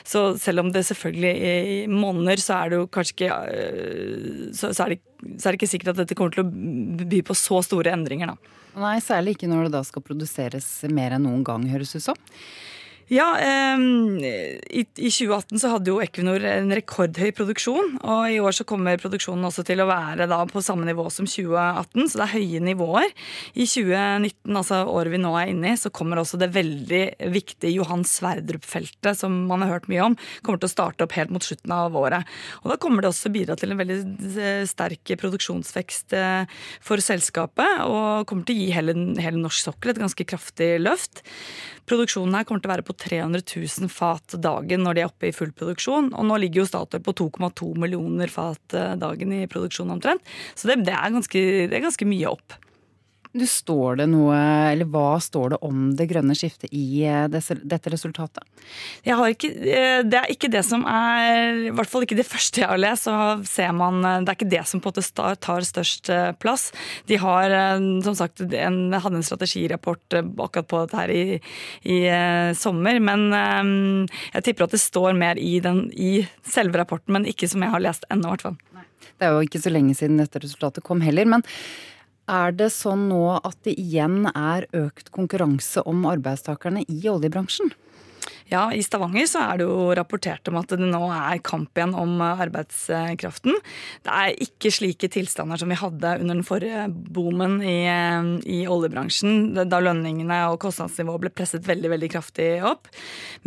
så 0.07 0.25
selv 0.41 0.65
om 0.65 0.71
det 0.73 0.85
selvfølgelig 0.89 1.89
monner, 1.91 2.41
så 2.41 2.61
er 2.61 2.71
det 2.71 2.81
jo 2.81 2.89
kanskje 2.91 3.17
ikke 3.17 3.41
eh, 3.51 4.49
så, 4.55 4.71
så, 4.71 4.85
er 4.85 4.95
det, 4.95 5.01
så 5.37 5.49
er 5.49 5.53
det 5.53 5.61
ikke 5.61 5.73
sikkert 5.75 5.93
at 5.93 6.03
dette 6.03 6.17
kommer 6.17 6.33
til 6.35 6.45
å 6.45 7.05
by 7.11 7.21
på 7.27 7.37
så 7.37 7.61
store 7.65 7.93
endringer, 7.93 8.33
da. 8.33 8.57
Nei, 8.79 8.97
særlig 9.03 9.35
ikke 9.35 9.49
når 9.51 9.67
det 9.67 9.73
da 9.73 9.81
skal 9.83 10.03
produseres 10.05 10.67
mer 10.95 11.17
enn 11.17 11.25
noen 11.27 11.41
gang, 11.47 11.65
høres 11.67 11.91
ut 11.97 12.05
som. 12.05 12.19
Ja, 13.11 13.27
i, 14.71 14.85
2018 14.95 15.59
så 15.59 15.69
hadde 15.73 15.91
jo 15.91 15.97
Equinor 15.99 16.45
en 16.47 16.71
rekordhøy 16.71 17.33
produksjon. 17.35 17.97
Og 17.99 18.21
i 18.31 18.37
år 18.39 18.55
så 18.55 18.63
kommer 18.67 19.01
produksjonen 19.01 19.49
også 19.49 19.65
til 19.67 19.83
å 19.83 19.87
være 19.89 20.29
da 20.31 20.37
på 20.47 20.61
samme 20.63 20.87
nivå 20.87 21.09
som 21.11 21.27
2018, 21.27 22.07
så 22.07 22.21
det 22.21 22.23
er 22.23 22.33
høye 22.37 22.61
nivåer. 22.63 23.09
I 23.51 23.65
2019, 23.67 24.55
altså 24.55 24.79
året 24.87 25.11
vi 25.11 25.19
nå 25.19 25.33
er 25.35 25.51
inne 25.51 25.73
i, 25.73 25.79
så 25.81 25.91
kommer 25.91 26.21
også 26.21 26.39
det 26.39 26.53
veldig 26.55 27.01
viktige 27.35 27.73
Johan 27.73 28.05
Sverdrup-feltet, 28.07 29.19
som 29.19 29.35
man 29.49 29.65
har 29.65 29.73
hørt 29.75 29.91
mye 29.91 30.07
om, 30.07 30.15
kommer 30.39 30.63
til 30.63 30.71
å 30.71 30.75
starte 30.77 31.03
opp 31.03 31.17
helt 31.19 31.35
mot 31.35 31.43
slutten 31.43 31.75
av 31.75 31.99
året. 31.99 32.31
Og 32.63 32.71
da 32.71 32.79
kommer 32.79 33.03
det 33.03 33.11
også 33.11 33.33
bidra 33.35 33.59
til 33.59 33.75
en 33.75 33.83
veldig 33.83 33.99
eh, 34.39 34.63
sterk 34.71 35.17
produksjonsvekst 35.19 36.15
eh, 36.15 36.63
for 36.79 37.03
selskapet, 37.03 37.83
og 37.91 38.23
kommer 38.31 38.47
til 38.47 38.55
å 38.55 38.63
gi 38.63 38.71
hele, 38.79 38.95
hele 39.19 39.43
norsk 39.43 39.67
sokkel 39.67 39.91
et 39.91 40.03
ganske 40.05 40.29
kraftig 40.31 40.77
løft. 40.79 41.25
Produksjonen 41.89 42.37
her 42.37 42.47
kommer 42.47 42.63
til 42.63 42.69
å 42.69 42.73
være 42.75 42.85
på 42.87 42.95
300 42.95 43.43
000 43.47 43.91
fat 43.91 44.35
dagen 44.43 44.85
når 44.85 44.97
de 44.97 45.03
er 45.03 45.09
oppe 45.09 45.29
i 45.29 45.35
full 45.35 45.53
produksjon. 45.55 46.11
Og 46.13 46.27
nå 46.27 46.39
ligger 46.43 46.63
jo 46.63 46.69
Statoil 46.69 47.03
på 47.05 47.15
2,2 47.23 47.71
millioner 47.81 48.31
fat 48.31 48.77
eh, 48.77 48.93
dagen 49.01 49.33
i 49.35 49.47
produksjon 49.51 49.93
omtrent. 49.93 50.25
Så 50.55 50.69
det, 50.69 50.81
det, 50.87 50.95
er 50.95 51.15
ganske, 51.15 51.45
det 51.71 51.77
er 51.77 51.87
ganske 51.87 52.07
mye 52.07 52.35
opp. 52.35 52.59
Du, 53.31 53.45
står 53.47 54.01
det 54.01 54.07
noe, 54.11 54.35
eller 54.73 54.87
Hva 54.91 55.15
står 55.23 55.53
det 55.53 55.59
om 55.63 55.83
det 55.95 56.09
grønne 56.09 56.35
skiftet 56.35 56.71
i 56.75 57.03
eh, 57.07 57.27
dette 57.31 57.91
resultatet? 57.93 58.43
Ikke, 59.07 59.51
eh, 59.71 60.01
det 60.03 60.17
er 60.19 60.31
ikke 60.33 60.49
det 60.51 60.63
som 60.67 60.83
er 60.89 61.69
I 61.69 61.71
hvert 61.75 61.87
fall 61.91 62.03
ikke 62.03 62.17
det 62.19 62.27
første 62.27 62.63
jeg 62.63 62.67
har 62.67 62.81
lest. 62.81 63.07
så 63.07 63.15
ser 63.47 63.71
man, 63.77 64.01
Det 64.03 64.33
er 64.33 64.35
ikke 64.35 64.51
det 64.51 64.63
som 64.67 64.81
på 64.83 64.91
en 64.91 64.97
måte 64.99 65.35
tar 65.47 65.67
størst 65.67 66.11
eh, 66.11 66.31
plass. 66.43 66.71
De 67.07 67.19
har 67.21 67.55
som 68.03 68.17
sagt 68.17 68.43
en, 68.43 68.79
hadde 68.91 69.21
en 69.21 69.25
strategirapport 69.25 70.17
akkurat 70.19 70.67
på 70.67 70.81
dette 70.83 70.99
her 70.99 71.13
i, 71.13 71.39
i 71.87 71.99
sommer. 72.57 72.99
Men 73.03 73.29
jeg 73.31 74.43
tipper 74.45 74.67
at 74.67 74.75
det 74.75 74.81
står 74.83 75.15
mer 75.17 75.39
i, 75.39 75.59
den, 75.63 75.85
i 75.93 76.25
selve 76.47 76.81
rapporten, 76.81 77.15
men 77.15 77.29
ikke 77.29 77.49
som 77.51 77.63
jeg 77.63 77.73
har 77.73 77.83
lest 77.83 78.07
ennå, 78.11 78.27
i 78.27 78.35
hvert 78.35 78.47
fall. 78.49 78.59
Det 79.21 79.27
er 79.27 79.35
jo 79.35 79.47
ikke 79.47 79.61
så 79.63 79.71
lenge 79.73 79.95
siden 79.97 80.19
dette 80.19 80.41
resultatet 80.43 80.85
kom 80.85 81.03
heller. 81.05 81.29
men 81.29 81.45
er 82.31 82.55
det 82.55 82.71
sånn 82.73 83.09
nå 83.11 83.21
at 83.37 83.57
det 83.67 83.75
igjen 83.81 84.29
er 84.31 84.67
økt 84.77 85.11
konkurranse 85.15 85.83
om 85.87 86.05
arbeidstakerne 86.09 86.85
i 86.87 87.01
oljebransjen? 87.11 87.73
Ja, 88.51 88.65
i 88.75 88.81
Stavanger 88.83 89.29
så 89.31 89.39
er 89.45 89.59
det 89.61 89.63
jo 89.63 89.93
rapportert 89.95 90.49
om 90.51 90.57
at 90.59 90.73
det 90.73 90.83
nå 90.83 91.05
er 91.07 91.39
kamp 91.39 91.77
igjen 91.77 91.93
om 91.95 92.17
arbeidskraften. 92.19 93.55
Det 94.03 94.11
er 94.11 94.41
ikke 94.43 94.73
slike 94.75 95.07
tilstander 95.13 95.61
som 95.61 95.71
vi 95.71 95.77
hadde 95.79 96.17
under 96.19 96.35
den 96.35 96.43
forrige 96.43 96.89
boomen 97.15 97.61
i, 97.63 97.77
i 98.43 98.57
oljebransjen, 98.67 99.53
da 99.71 99.79
lønningene 99.79 100.41
og 100.51 100.57
kostnadsnivået 100.65 101.23
ble 101.23 101.31
presset 101.31 101.69
veldig 101.69 101.93
veldig 101.93 102.09
kraftig 102.11 102.49
opp. 102.67 102.89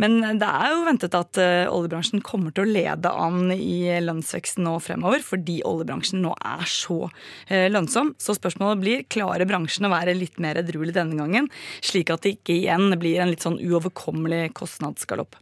Men 0.01 0.17
det 0.41 0.49
er 0.49 0.73
jo 0.73 0.87
ventet 0.87 1.19
at 1.19 1.37
eh, 1.43 1.69
oljebransjen 1.69 2.25
kommer 2.25 2.55
til 2.55 2.65
å 2.65 2.73
lede 2.73 3.13
an 3.13 3.53
i 3.53 3.85
lønnsveksten 4.01 4.65
nå 4.65 4.79
fremover, 4.81 5.21
fordi 5.21 5.59
oljebransjen 5.69 6.25
nå 6.25 6.33
er 6.41 6.65
så 6.65 6.97
eh, 7.45 7.67
lønnsom. 7.69 8.15
Så 8.17 8.39
spørsmålet 8.39 8.81
blir 8.81 9.05
klarer 9.13 9.45
bransjen 9.45 9.85
å 9.85 9.93
være 9.93 10.17
litt 10.17 10.41
mer 10.41 10.57
edruelig 10.63 10.97
denne 10.97 11.21
gangen, 11.21 11.53
slik 11.85 12.09
at 12.09 12.25
det 12.25 12.39
ikke 12.39 12.57
igjen 12.57 12.89
blir 12.97 13.21
en 13.21 13.35
litt 13.35 13.45
sånn 13.45 13.61
uoverkommelig 13.61 14.49
kostnad 14.57 14.94
kostnadsgalopp. 14.95 15.35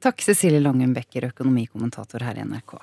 Takk, 0.00 0.20
Cecilie 0.22 0.60
Langen 0.60 0.94
Becker, 0.94 1.28
økonomikommentator 1.30 2.22
her 2.22 2.36
i 2.36 2.44
NRK. 2.44 2.78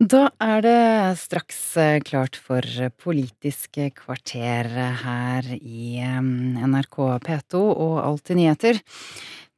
Da 0.00 0.30
er 0.40 0.62
det 0.64 1.18
straks 1.20 1.76
eh, 1.76 2.00
klart 2.00 2.36
for 2.36 2.64
Politisk 3.02 3.76
kvarter 3.94 4.64
her 5.02 5.44
i 5.60 6.00
eh, 6.00 6.22
NRK 6.64 7.20
P2 7.20 7.60
og 7.60 8.00
Alltid 8.00 8.36
nyheter. 8.40 8.80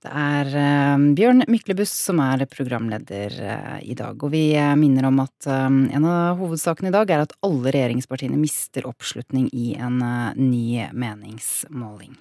Det 0.02 0.10
er 0.10 0.51
eh, 0.51 1.06
Bjørn 1.14 1.47
Myklebust 1.47 2.02
som 2.09 2.18
er 2.18 2.43
programleder 2.51 3.39
i 3.86 3.94
dag, 3.94 4.18
og 4.18 4.34
vi 4.34 4.59
minner 4.74 5.06
om 5.06 5.22
at 5.22 5.47
en 5.47 6.02
av 6.02 6.43
hovedsakene 6.43 6.90
i 6.90 6.97
dag 6.98 7.10
er 7.10 7.22
at 7.22 7.39
alle 7.47 7.70
regjeringspartiene 7.70 8.39
mister 8.40 8.90
oppslutning 8.90 9.47
i 9.55 9.76
en 9.78 10.02
ny 10.34 10.90
meningsmåling. 10.90 12.18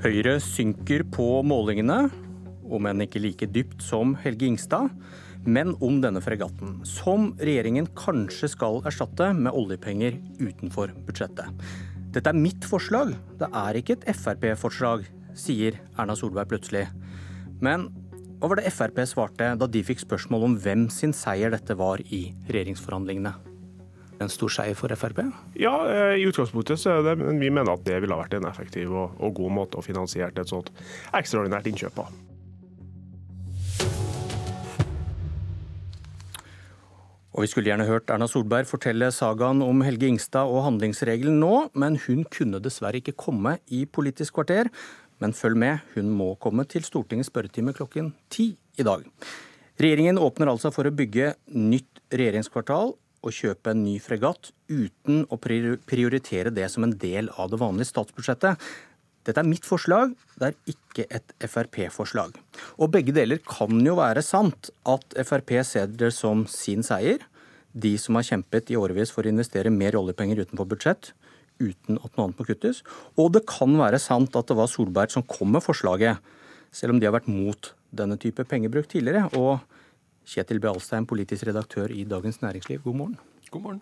Høyre 0.00 0.38
synker 0.40 1.02
på 1.12 1.24
målingene, 1.44 2.06
om 2.72 2.86
enn 2.88 3.02
ikke 3.04 3.20
like 3.20 3.44
dypt 3.52 3.82
som 3.84 4.14
Helge 4.22 4.46
Ingstad. 4.48 4.94
Men 5.44 5.74
om 5.84 5.98
denne 6.00 6.22
fregatten, 6.24 6.78
som 6.88 7.34
regjeringen 7.36 7.84
kanskje 7.96 8.48
skal 8.54 8.80
erstatte 8.88 9.28
med 9.36 9.52
oljepenger 9.52 10.16
utenfor 10.40 10.94
budsjettet. 11.04 11.52
Dette 12.16 12.32
er 12.32 12.40
mitt 12.40 12.64
forslag, 12.64 13.12
det 13.40 13.50
er 13.52 13.80
ikke 13.82 13.98
et 13.98 14.08
Frp-forslag, 14.16 15.04
sier 15.36 15.76
Erna 16.00 16.16
Solberg 16.16 16.48
plutselig. 16.54 16.86
Men 17.60 17.90
hva 18.40 18.54
var 18.54 18.62
det 18.62 18.72
Frp 18.72 19.04
svarte 19.04 19.52
da 19.60 19.68
de 19.68 19.84
fikk 19.84 20.00
spørsmål 20.06 20.48
om 20.48 20.58
hvem 20.64 20.88
sin 20.88 21.12
seier 21.12 21.52
dette 21.52 21.76
var 21.76 22.00
i 22.08 22.30
regjeringsforhandlingene? 22.48 23.49
En 24.20 24.32
stor 24.32 24.52
seier 24.52 24.76
for 24.78 24.92
Frp? 24.92 25.22
Ja, 25.58 25.74
eh, 25.88 26.16
i 26.20 26.26
utgangspunktet 26.28 26.80
så 26.80 26.98
er 26.98 27.06
det, 27.08 27.18
men 27.22 27.40
vi 27.40 27.50
mener 27.50 27.74
at 27.74 27.84
det 27.86 28.00
ville 28.02 28.16
ha 28.16 28.22
vært 28.22 28.36
en 28.38 28.48
effektiv 28.50 28.92
og, 28.92 29.16
og 29.18 29.38
god 29.40 29.54
måte 29.56 29.80
å 29.80 29.84
finansiere 29.84 30.32
et 30.36 30.52
sånt 30.52 30.72
ekstraordinært 31.16 31.70
innkjøp 31.70 31.96
på. 32.00 32.10
Og 37.30 37.44
Vi 37.44 37.48
skulle 37.52 37.70
gjerne 37.70 37.86
hørt 37.86 38.10
Erna 38.10 38.26
Solberg 38.28 38.66
fortelle 38.68 39.06
sagaen 39.14 39.62
om 39.64 39.84
Helge 39.86 40.08
Ingstad 40.10 40.50
og 40.50 40.64
handlingsregelen 40.66 41.38
nå, 41.40 41.70
men 41.78 41.96
hun 42.08 42.24
kunne 42.28 42.60
dessverre 42.60 42.98
ikke 43.00 43.14
komme 43.16 43.54
i 43.70 43.84
Politisk 43.86 44.34
kvarter. 44.36 44.68
Men 45.22 45.32
følg 45.36 45.56
med, 45.62 45.84
hun 45.94 46.10
må 46.16 46.34
komme 46.42 46.66
til 46.68 46.84
Stortingets 46.84 47.30
spørretime 47.30 47.72
klokken 47.76 48.10
ti 48.32 48.50
i 48.76 48.84
dag. 48.84 49.06
Regjeringen 49.80 50.20
åpner 50.20 50.50
altså 50.52 50.72
for 50.74 50.88
å 50.88 50.92
bygge 50.92 51.32
nytt 51.54 52.02
regjeringskvartal 52.12 52.92
å 53.20 53.32
kjøpe 53.34 53.72
en 53.72 53.82
ny 53.84 53.98
fregatt 54.02 54.52
uten 54.70 55.24
å 55.28 55.38
prioritere 55.40 56.52
det 56.54 56.68
som 56.72 56.86
en 56.86 56.94
del 56.98 57.28
av 57.36 57.50
det 57.52 57.60
vanlige 57.60 57.90
statsbudsjettet. 57.90 58.60
Dette 59.28 59.42
er 59.42 59.48
mitt 59.48 59.66
forslag, 59.68 60.14
det 60.40 60.48
er 60.48 60.72
ikke 60.72 61.04
et 61.12 61.34
Frp-forslag. 61.44 62.38
Og 62.80 62.92
begge 62.94 63.12
deler 63.12 63.42
kan 63.44 63.82
jo 63.84 63.98
være 63.98 64.22
sant, 64.24 64.70
at 64.88 65.16
Frp 65.28 65.58
ser 65.68 65.90
det 65.92 66.14
som 66.16 66.46
sin 66.48 66.84
seier. 66.86 67.26
De 67.70 67.92
som 68.00 68.16
har 68.16 68.26
kjempet 68.26 68.72
i 68.72 68.78
årevis 68.80 69.12
for 69.14 69.26
å 69.26 69.32
investere 69.32 69.70
mer 69.70 69.98
oljepenger 70.00 70.40
utenfor 70.40 70.70
budsjett, 70.72 71.12
uten 71.60 72.00
at 72.00 72.14
noe 72.14 72.24
annet 72.30 72.40
må 72.40 72.46
kuttes. 72.48 72.80
Og 73.20 73.34
det 73.36 73.44
kan 73.50 73.76
være 73.76 74.00
sant 74.00 74.38
at 74.38 74.48
det 74.48 74.56
var 74.56 74.70
Solberg 74.72 75.12
som 75.12 75.26
kom 75.28 75.52
med 75.52 75.64
forslaget, 75.66 76.16
selv 76.72 76.94
om 76.94 77.02
de 77.02 77.06
har 77.06 77.14
vært 77.14 77.28
mot 77.28 77.74
denne 77.92 78.16
type 78.22 78.46
pengebruk 78.48 78.88
tidligere. 78.88 79.28
og 79.36 79.60
Kjetil 80.30 80.60
B. 80.62 80.70
Alstein, 80.70 81.08
politisk 81.10 81.48
redaktør 81.48 81.90
i 81.90 82.04
Dagens 82.06 82.38
Næringsliv, 82.38 82.84
god 82.84 82.94
morgen. 83.00 83.16
God 83.50 83.62
morgen. 83.64 83.80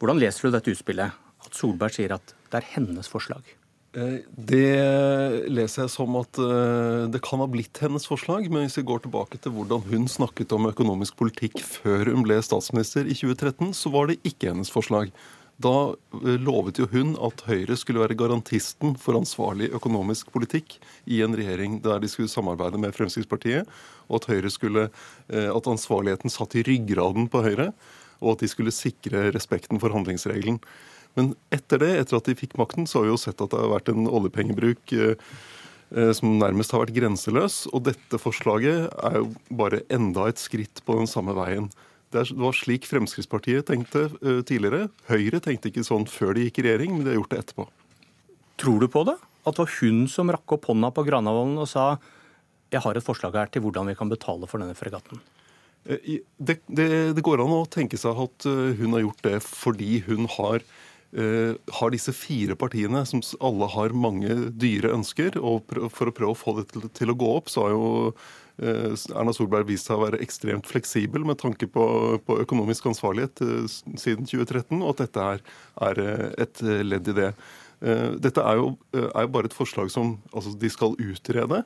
Hvordan 0.00 0.18
leser 0.18 0.48
du 0.48 0.56
dette 0.56 0.72
utspillet? 0.74 1.18
At 1.42 1.54
Solberg 1.54 1.94
sier 1.94 2.14
at 2.16 2.32
det 2.50 2.58
er 2.58 2.66
hennes 2.74 3.06
forslag? 3.10 3.46
Eh, 3.94 4.24
det 4.34 5.50
leser 5.52 5.84
jeg 5.84 5.92
som 5.92 6.16
at 6.18 6.40
eh, 6.42 7.04
det 7.12 7.20
kan 7.22 7.42
ha 7.44 7.46
blitt 7.50 7.78
hennes 7.84 8.06
forslag, 8.08 8.48
men 8.50 8.66
hvis 8.66 8.80
vi 8.80 8.86
går 8.88 9.04
tilbake 9.04 9.38
til 9.38 9.54
hvordan 9.54 9.84
hun 9.86 10.08
snakket 10.10 10.54
om 10.56 10.66
økonomisk 10.72 11.20
politikk 11.20 11.60
før 11.62 12.10
hun 12.10 12.26
ble 12.26 12.40
statsminister 12.42 13.06
i 13.06 13.14
2013, 13.14 13.70
så 13.76 13.92
var 13.94 14.10
det 14.10 14.18
ikke 14.26 14.50
hennes 14.50 14.72
forslag. 14.72 15.14
Da 15.62 15.74
eh, 15.92 16.38
lovet 16.42 16.80
jo 16.82 16.88
hun 16.92 17.14
at 17.22 17.44
Høyre 17.48 17.76
skulle 17.78 18.02
være 18.02 18.18
garantisten 18.18 18.96
for 19.00 19.18
ansvarlig 19.18 19.70
økonomisk 19.76 20.32
politikk 20.34 20.78
i 21.06 21.22
en 21.24 21.36
regjering 21.38 21.80
der 21.84 22.02
de 22.02 22.10
skulle 22.10 22.32
samarbeide 22.32 22.80
med 22.82 22.94
Fremskrittspartiet, 22.96 23.68
og 24.08 24.22
at, 24.22 24.48
skulle, 24.52 24.88
at 25.30 25.68
ansvarligheten 25.70 26.32
satt 26.32 26.56
i 26.58 26.64
ryggraden 26.66 27.30
på 27.32 27.44
Høyre, 27.46 27.70
og 28.22 28.34
at 28.34 28.42
de 28.42 28.50
skulle 28.50 28.74
sikre 28.74 29.30
respekten 29.34 29.80
for 29.82 29.94
handlingsregelen. 29.94 30.58
Men 31.18 31.34
etter 31.52 31.82
det, 31.82 31.90
etter 32.00 32.18
at 32.18 32.28
de 32.28 32.36
fikk 32.38 32.56
makten, 32.60 32.86
så 32.88 33.00
har 33.00 33.06
vi 33.06 33.12
jo 33.12 33.20
sett 33.20 33.40
at 33.44 33.52
det 33.52 33.60
har 33.60 33.72
vært 33.74 33.90
en 33.92 34.08
oljepengebruk 34.08 34.94
eh, 34.96 35.32
eh, 35.92 36.12
som 36.16 36.38
nærmest 36.40 36.72
har 36.72 36.84
vært 36.84 36.96
grenseløs. 36.96 37.66
Og 37.72 37.84
dette 37.90 38.20
forslaget 38.20 38.88
er 38.88 39.18
jo 39.20 39.28
bare 39.50 39.82
enda 39.92 40.28
et 40.30 40.40
skritt 40.40 40.84
på 40.86 40.96
den 41.00 41.10
samme 41.10 41.36
veien. 41.36 41.68
Det 42.12 42.24
var 42.38 42.56
slik 42.56 42.86
Fremskrittspartiet 42.88 43.66
tenkte 43.70 44.06
eh, 44.20 44.40
tidligere. 44.46 44.88
Høyre 45.08 45.40
tenkte 45.44 45.70
ikke 45.72 45.84
sånn 45.86 46.06
før 46.10 46.36
de 46.36 46.46
gikk 46.46 46.60
i 46.60 46.66
regjering, 46.68 46.96
men 46.96 47.06
de 47.06 47.14
har 47.14 47.20
gjort 47.20 47.34
det 47.34 47.42
etterpå. 47.42 47.68
Tror 48.62 48.82
du 48.82 48.88
på 48.92 49.04
det? 49.08 49.16
At 49.42 49.56
det 49.56 49.64
var 49.64 49.76
hun 49.80 50.04
som 50.12 50.30
rakk 50.32 50.56
opp 50.58 50.68
hånda 50.70 50.92
på 50.94 51.06
Granavolden 51.08 51.58
og 51.62 51.70
sa 51.70 51.96
jeg 52.72 52.80
har 52.84 52.96
et 52.96 53.04
forslag 53.04 53.34
her 53.36 53.50
til 53.52 53.64
hvordan 53.64 53.90
vi 53.90 53.96
kan 53.98 54.08
betale 54.12 54.48
for 54.48 54.62
denne 54.62 54.76
fregatten? 54.76 55.20
Det, 55.82 56.60
det, 56.70 56.86
det 57.16 57.24
går 57.26 57.42
an 57.42 57.52
å 57.56 57.66
tenke 57.68 57.98
seg 57.98 58.16
at 58.22 58.46
hun 58.46 58.94
har 58.94 59.02
gjort 59.02 59.24
det 59.26 59.40
fordi 59.44 59.98
hun 60.06 60.30
har 60.38 60.64
Uh, 61.12 61.58
har 61.76 61.90
disse 61.92 62.08
fire 62.16 62.54
partiene, 62.56 63.02
som 63.04 63.20
alle 63.44 63.66
har 63.68 63.92
mange 63.92 64.32
dyre 64.56 64.94
ønsker, 64.96 65.34
og 65.36 65.68
for 65.92 66.08
å 66.08 66.14
prøve 66.16 66.32
å 66.32 66.38
få 66.40 66.54
det 66.56 66.70
til, 66.70 66.86
til 66.96 67.12
å 67.12 67.16
gå 67.20 67.28
opp, 67.36 67.50
så 67.52 67.66
har 67.66 67.74
jo 67.74 67.90
Erna 68.60 69.32
Solberg 69.34 69.68
vist 69.70 69.88
seg 69.88 69.96
å 69.96 70.04
være 70.04 70.20
ekstremt 70.24 70.68
fleksibel 70.68 71.24
med 71.26 71.40
tanke 71.40 71.68
på, 71.70 71.86
på 72.26 72.36
økonomisk 72.44 72.90
ansvarlighet 72.90 73.42
uh, 73.46 73.64
siden 73.68 74.28
2013, 74.28 74.76
og 74.82 74.92
at 74.92 75.02
dette 75.06 75.26
er, 75.34 75.42
er 75.88 76.02
et 76.46 76.62
ledd 76.84 77.12
i 77.12 77.18
det. 77.22 77.32
Dette 78.22 78.44
er 78.46 78.60
jo, 78.60 78.66
er 78.94 79.24
jo, 79.24 79.30
bare 79.34 79.48
et 79.48 79.56
forslag 79.56 79.88
som 79.90 80.12
altså, 80.30 80.52
de 80.54 80.68
skal 80.70 80.92
utrede. 81.02 81.64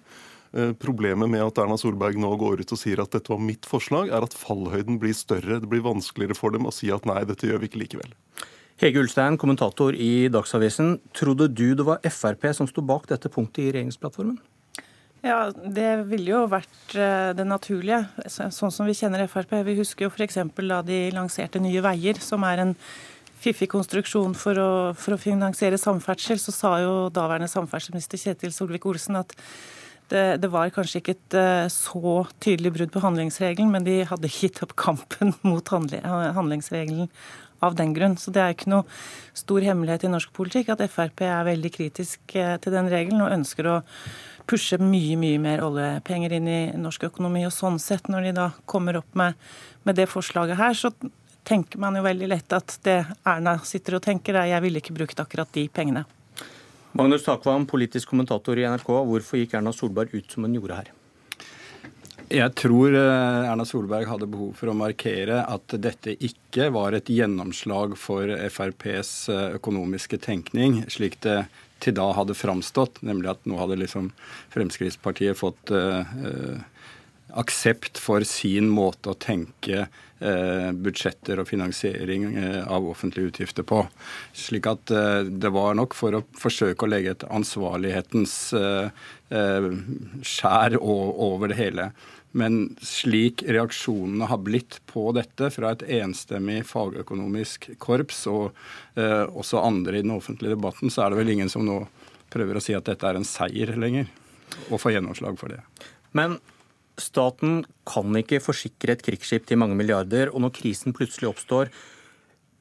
Problemet 0.81 1.29
med 1.29 1.43
at 1.45 1.59
Erna 1.61 1.77
Solberg 1.77 2.17
nå 2.17 2.31
går 2.41 2.63
ut 2.65 2.73
og 2.73 2.81
sier 2.81 3.03
at 3.03 3.13
dette 3.13 3.29
var 3.29 3.43
mitt 3.45 3.69
forslag, 3.69 4.09
er 4.09 4.25
at 4.25 4.33
fallhøyden 4.33 4.97
blir 5.03 5.13
større. 5.13 5.59
Det 5.61 5.69
blir 5.69 5.85
vanskeligere 5.85 6.39
for 6.39 6.57
dem 6.57 6.65
å 6.65 6.73
si 6.73 6.89
at 6.95 7.05
nei, 7.05 7.21
dette 7.29 7.51
gjør 7.51 7.61
vi 7.61 7.69
ikke 7.69 7.83
likevel. 7.83 8.15
Hege 8.77 9.01
Ulstein, 9.01 9.39
kommentator 9.41 9.97
i 9.97 10.29
Dagsavisen. 10.29 10.99
Trodde 11.17 11.47
du 11.49 11.71
det 11.73 11.85
var 11.87 12.03
Frp 12.13 12.43
som 12.53 12.69
sto 12.69 12.83
bak 12.85 13.07
dette 13.09 13.31
punktet 13.33 13.63
i 13.63 13.71
regjeringsplattformen? 13.71 14.37
Ja, 15.27 15.51
Det 15.51 15.91
ville 16.07 16.31
jo 16.31 16.45
vært 16.51 16.95
eh, 16.95 17.33
det 17.35 17.47
naturlige, 17.49 18.05
sånn 18.31 18.73
som 18.73 18.87
vi 18.87 18.95
kjenner 18.95 19.25
Frp. 19.31 19.57
Vi 19.67 19.79
husker 19.81 20.07
jo 20.07 20.13
f.eks. 20.13 20.39
da 20.55 20.81
de 20.87 20.99
lanserte 21.15 21.63
Nye 21.63 21.83
Veier, 21.83 22.21
som 22.23 22.45
er 22.47 22.63
en 22.63 22.75
fiffig 23.43 23.69
konstruksjon 23.73 24.37
for 24.39 24.59
å, 24.61 24.71
for 24.99 25.17
å 25.17 25.21
finansiere 25.21 25.81
samferdsel. 25.81 26.39
Så 26.43 26.55
sa 26.55 26.77
jo 26.85 26.93
daværende 27.15 27.51
samferdselsminister 27.51 28.23
Kjetil 28.23 28.55
Solvik-Olsen 28.55 29.19
at 29.19 29.35
det, 30.13 30.23
det, 30.39 30.53
var 30.53 30.71
kanskje 30.71 31.01
ikke 31.01 31.17
et 31.17 31.35
uh, 31.35 31.67
så 31.73 32.21
tydelig 32.39 32.77
brudd 32.77 32.93
på 32.95 33.03
handlingsregelen, 33.03 33.73
men 33.75 33.87
de 33.87 34.05
hadde 34.07 34.31
gitt 34.31 34.63
opp 34.63 34.77
kampen 34.79 35.35
mot 35.51 35.75
handlingsregelen 35.75 37.11
av 37.67 37.75
den 37.75 37.97
grunn. 37.97 38.15
Så 38.21 38.31
det 38.31 38.45
er 38.45 38.55
ikke 38.55 38.71
noe 38.71 38.87
stor 39.35 39.67
hemmelighet 39.67 40.07
i 40.07 40.13
norsk 40.13 40.31
politikk 40.37 40.71
at 40.77 40.87
Frp 40.93 41.25
er 41.27 41.51
veldig 41.51 41.73
kritisk 41.75 42.39
eh, 42.39 42.55
til 42.63 42.79
den 42.79 42.91
regelen 42.93 43.25
og 43.25 43.35
ønsker 43.35 43.71
å 43.73 43.77
pushe 44.47 44.79
mye 44.81 45.17
mye 45.21 45.39
mer 45.43 45.63
oljepenger 45.67 46.37
inn 46.39 46.49
i 46.51 46.61
norsk 46.79 47.09
økonomi. 47.11 47.45
Og 47.49 47.55
sånn 47.55 47.79
sett, 47.83 48.11
når 48.13 48.29
de 48.29 48.35
da 48.39 48.51
kommer 48.69 49.01
opp 49.03 49.17
med, 49.19 49.39
med 49.87 49.99
det 49.99 50.09
forslaget 50.11 50.61
her, 50.61 50.77
så 50.79 50.93
tenker 51.47 51.79
man 51.83 51.99
jo 51.99 52.05
veldig 52.07 52.29
lett 52.31 52.57
at 52.57 52.79
det 52.87 52.99
Erna 53.27 53.57
sitter 53.67 53.99
og 53.99 54.05
tenker, 54.07 54.39
er 54.39 54.51
jeg 54.51 54.65
ville 54.65 54.83
ikke 54.83 54.97
brukt 54.97 55.21
akkurat 55.23 55.51
de 55.55 55.69
pengene. 55.71 56.07
Magnus 56.97 57.27
Takvam, 57.27 57.67
politisk 57.69 58.09
kommentator 58.09 58.59
i 58.59 58.65
NRK. 58.67 58.89
Hvorfor 59.11 59.43
gikk 59.43 59.59
Erna 59.59 59.75
Solberg 59.75 60.15
ut 60.17 60.33
som 60.33 60.47
hun 60.47 60.57
gjorde 60.57 60.79
her? 60.79 60.95
Jeg 62.27 62.55
tror 62.59 62.95
eh, 62.97 63.47
Erna 63.47 63.67
Solberg 63.69 64.09
hadde 64.11 64.27
behov 64.31 64.57
for 64.59 64.73
å 64.73 64.75
markere 64.75 65.45
at 65.47 65.77
dette 65.79 66.17
ikke 66.17 66.73
var 66.75 66.97
et 66.97 67.11
gjennomslag 67.13 67.95
for 68.01 68.33
FrPs 68.49 69.13
eh, 69.31 69.45
økonomiske 69.61 70.19
tenkning, 70.25 70.81
slik 70.91 71.21
det 71.23 71.45
til 71.83 71.97
da 71.97 72.09
hadde 72.17 72.37
framstått, 72.37 73.03
nemlig 73.07 73.33
at 73.35 73.47
nå 73.49 73.59
hadde 73.61 73.79
liksom 73.81 74.11
Fremskrittspartiet 74.55 75.39
fått 75.39 75.73
uh, 75.75 76.59
aksept 77.37 78.01
for 78.01 78.25
sin 78.27 78.71
måte 78.73 79.13
å 79.13 79.19
tenke 79.21 79.87
uh, 79.87 80.71
budsjetter 80.73 81.43
og 81.43 81.51
finansiering 81.51 82.29
uh, 82.37 82.63
av 82.73 82.89
offentlige 82.89 83.33
utgifter 83.33 83.67
på. 83.69 83.83
Slik 84.37 84.69
at 84.71 84.93
det 85.29 85.53
var 85.53 85.77
nok 85.77 85.97
for 85.99 86.17
å 86.17 86.25
forsøke 86.39 86.87
å 86.87 86.91
legge 86.91 87.17
et 87.17 87.29
ansvarlighetens 87.29 88.37
skjær 89.27 90.77
over 90.81 91.51
det 91.51 91.59
hele. 91.59 91.91
Men 92.37 92.77
slik 92.85 93.47
reaksjonene 93.49 94.29
har 94.29 94.43
blitt 94.45 94.81
på 94.91 95.09
dette 95.17 95.49
fra 95.55 95.71
et 95.73 95.85
enstemmig 96.03 96.61
fagøkonomisk 96.69 97.71
korps, 97.81 98.27
og 98.29 98.51
eh, 98.99 99.25
også 99.25 99.63
andre 99.63 99.97
i 99.97 100.05
den 100.05 100.13
offentlige 100.17 100.57
debatten, 100.57 100.93
så 100.93 101.07
er 101.07 101.15
det 101.15 101.23
vel 101.23 101.33
ingen 101.33 101.53
som 101.53 101.65
nå 101.65 101.81
prøver 102.33 102.59
å 102.59 102.65
si 102.65 102.77
at 102.77 102.89
dette 102.91 103.09
er 103.09 103.17
en 103.17 103.27
seier 103.27 103.73
lenger, 103.81 104.11
og 104.69 104.83
får 104.83 104.99
gjennomslag 104.99 105.41
for 105.41 105.55
det. 105.55 105.63
Men 106.17 106.37
staten 107.01 107.63
kan 107.89 108.21
ikke 108.21 108.43
forsikre 108.45 108.97
et 108.97 109.05
krigsskip 109.07 109.49
til 109.49 109.61
mange 109.63 109.79
milliarder, 109.79 110.33
og 110.33 110.45
når 110.45 110.57
krisen 110.61 110.97
plutselig 110.97 111.33
oppstår, 111.33 111.73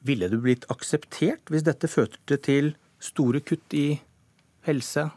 ville 0.06 0.28
det 0.30 0.40
blitt 0.40 0.68
akseptert 0.72 1.50
hvis 1.52 1.66
dette 1.66 1.90
førte 1.90 2.38
til 2.40 2.74
store 3.02 3.42
kutt 3.44 3.76
i 3.76 3.88
helse, 4.68 5.10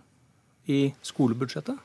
i 0.70 0.90
skolebudsjettet? 1.06 1.80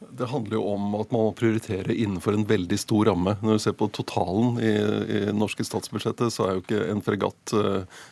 Det 0.00 0.26
handler 0.26 0.56
jo 0.56 0.62
om 0.64 0.94
at 0.96 1.10
man 1.12 1.26
må 1.26 1.32
prioritere 1.36 1.92
innenfor 1.92 2.32
en 2.32 2.46
veldig 2.48 2.78
stor 2.80 3.10
ramme. 3.10 3.34
Når 3.44 3.58
du 3.58 3.62
ser 3.66 3.74
på 3.76 3.88
totalen 3.92 4.56
i, 4.64 4.70
i 4.72 5.18
norske 5.36 5.64
statsbudsjettet, 5.66 6.32
så 6.32 6.46
er 6.46 6.54
jo 6.56 6.62
ikke 6.62 6.86
en 6.88 7.02
fregatt 7.04 7.52
eh, 7.52 8.06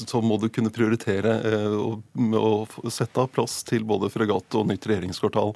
Så 0.00 0.22
må 0.24 0.38
du 0.40 0.48
kunne 0.48 0.72
prioritere 0.72 1.34
eh, 1.44 1.76
å 1.76 2.88
sette 2.88 3.20
av 3.20 3.28
plass 3.36 3.58
til 3.68 3.84
både 3.84 4.08
fregatt 4.14 4.56
og 4.56 4.70
nytt 4.72 4.88
regjeringskvartal. 4.88 5.52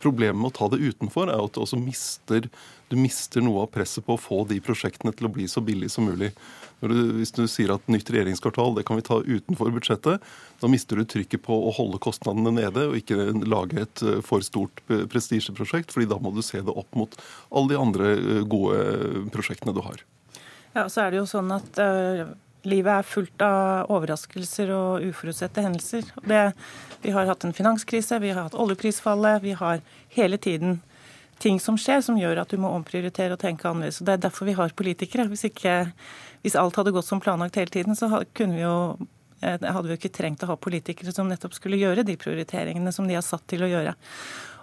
Problemet 0.00 0.38
med 0.38 0.52
å 0.52 0.56
ta 0.60 0.70
det 0.70 0.78
utenfor 0.86 1.26
er 1.26 1.42
at 1.42 1.56
du 1.56 1.64
også 1.64 1.80
mister, 1.80 2.46
du 2.88 2.96
mister 2.96 3.42
noe 3.42 3.66
av 3.66 3.72
presset 3.74 4.06
på 4.06 4.14
å 4.14 4.22
få 4.22 4.44
de 4.48 4.62
prosjektene 4.62 5.12
til 5.16 5.26
å 5.26 5.34
bli 5.34 5.50
så 5.50 5.64
billige 5.66 5.96
som 5.96 6.06
mulig. 6.06 6.30
Hvis 6.80 7.34
du 7.36 7.44
sier 7.50 7.74
at 7.74 7.88
nytt 7.92 8.08
regjeringskvartal 8.10 8.74
det 8.78 8.86
kan 8.88 8.98
vi 8.98 9.06
ta 9.06 9.20
utenfor 9.20 9.72
budsjettet, 9.74 10.24
da 10.60 10.70
mister 10.72 11.00
du 11.00 11.04
trykket 11.04 11.44
på 11.44 11.56
å 11.56 11.72
holde 11.76 12.00
kostnadene 12.02 12.54
nede 12.56 12.86
og 12.90 12.98
ikke 13.00 13.30
lage 13.44 13.84
et 13.84 14.04
eh, 14.06 14.20
for 14.24 14.44
stort 14.46 14.82
prestisjeprosjekt, 14.88 15.92
fordi 15.92 16.08
da 16.10 16.20
må 16.22 16.32
du 16.34 16.42
se 16.44 16.62
det 16.64 16.72
opp 16.72 16.96
mot 16.98 17.16
alle 17.50 17.74
de 17.74 17.80
andre 17.80 18.12
eh, 18.16 18.44
gode 18.48 19.26
prosjektene 19.34 19.76
du 19.76 19.82
har. 19.84 20.04
Ja, 20.76 20.86
så 20.86 21.04
er 21.04 21.12
det 21.12 21.20
jo 21.20 21.26
sånn 21.28 21.50
at 21.52 21.80
Livet 22.68 22.92
er 22.92 23.06
fullt 23.08 23.40
av 23.40 23.88
overraskelser 23.88 24.68
og 24.74 25.04
uforutsette 25.08 25.62
hendelser. 25.64 26.04
Det, 26.28 26.40
vi 27.00 27.12
har 27.14 27.28
hatt 27.30 27.46
en 27.46 27.56
finanskrise, 27.56 28.18
vi 28.20 28.34
har 28.34 28.50
hatt 28.50 28.56
oljeprisfallet. 28.58 29.40
Vi 29.40 29.54
har 29.56 29.80
hele 30.12 30.36
tiden 30.36 30.82
ting 31.40 31.60
som 31.60 31.78
skjer 31.80 32.02
som 32.04 32.18
gjør 32.20 32.42
at 32.42 32.52
du 32.52 32.60
må 32.60 32.68
omprioritere 32.76 33.32
og 33.32 33.40
tenke 33.40 33.68
annerledes. 33.68 34.02
Og 34.02 34.10
Det 34.10 34.12
er 34.12 34.24
derfor 34.26 34.50
vi 34.50 34.58
har 34.58 34.76
politikere. 34.76 35.24
Hvis, 35.30 35.46
ikke, 35.48 35.92
hvis 36.44 36.56
alt 36.58 36.76
hadde 36.80 36.92
gått 36.94 37.08
som 37.08 37.20
planlagt 37.20 37.58
hele 37.60 37.72
tiden, 37.72 37.96
så 37.96 38.22
kunne 38.36 38.56
vi 38.56 38.62
jo 38.64 38.76
eh, 39.42 39.58
hadde 39.60 39.86
vi 39.88 39.94
jo 39.94 40.00
ikke 40.00 40.14
trengt 40.16 40.44
å 40.44 40.52
ha 40.52 40.56
politikere 40.60 41.12
som 41.14 41.28
nettopp 41.28 41.56
skulle 41.56 41.80
gjøre 41.80 42.06
de 42.06 42.16
prioriteringene 42.20 42.92
som 42.94 43.08
de 43.08 43.18
er 43.18 43.26
satt 43.26 43.46
til 43.50 43.66
å 43.66 43.70
gjøre. 43.70 43.96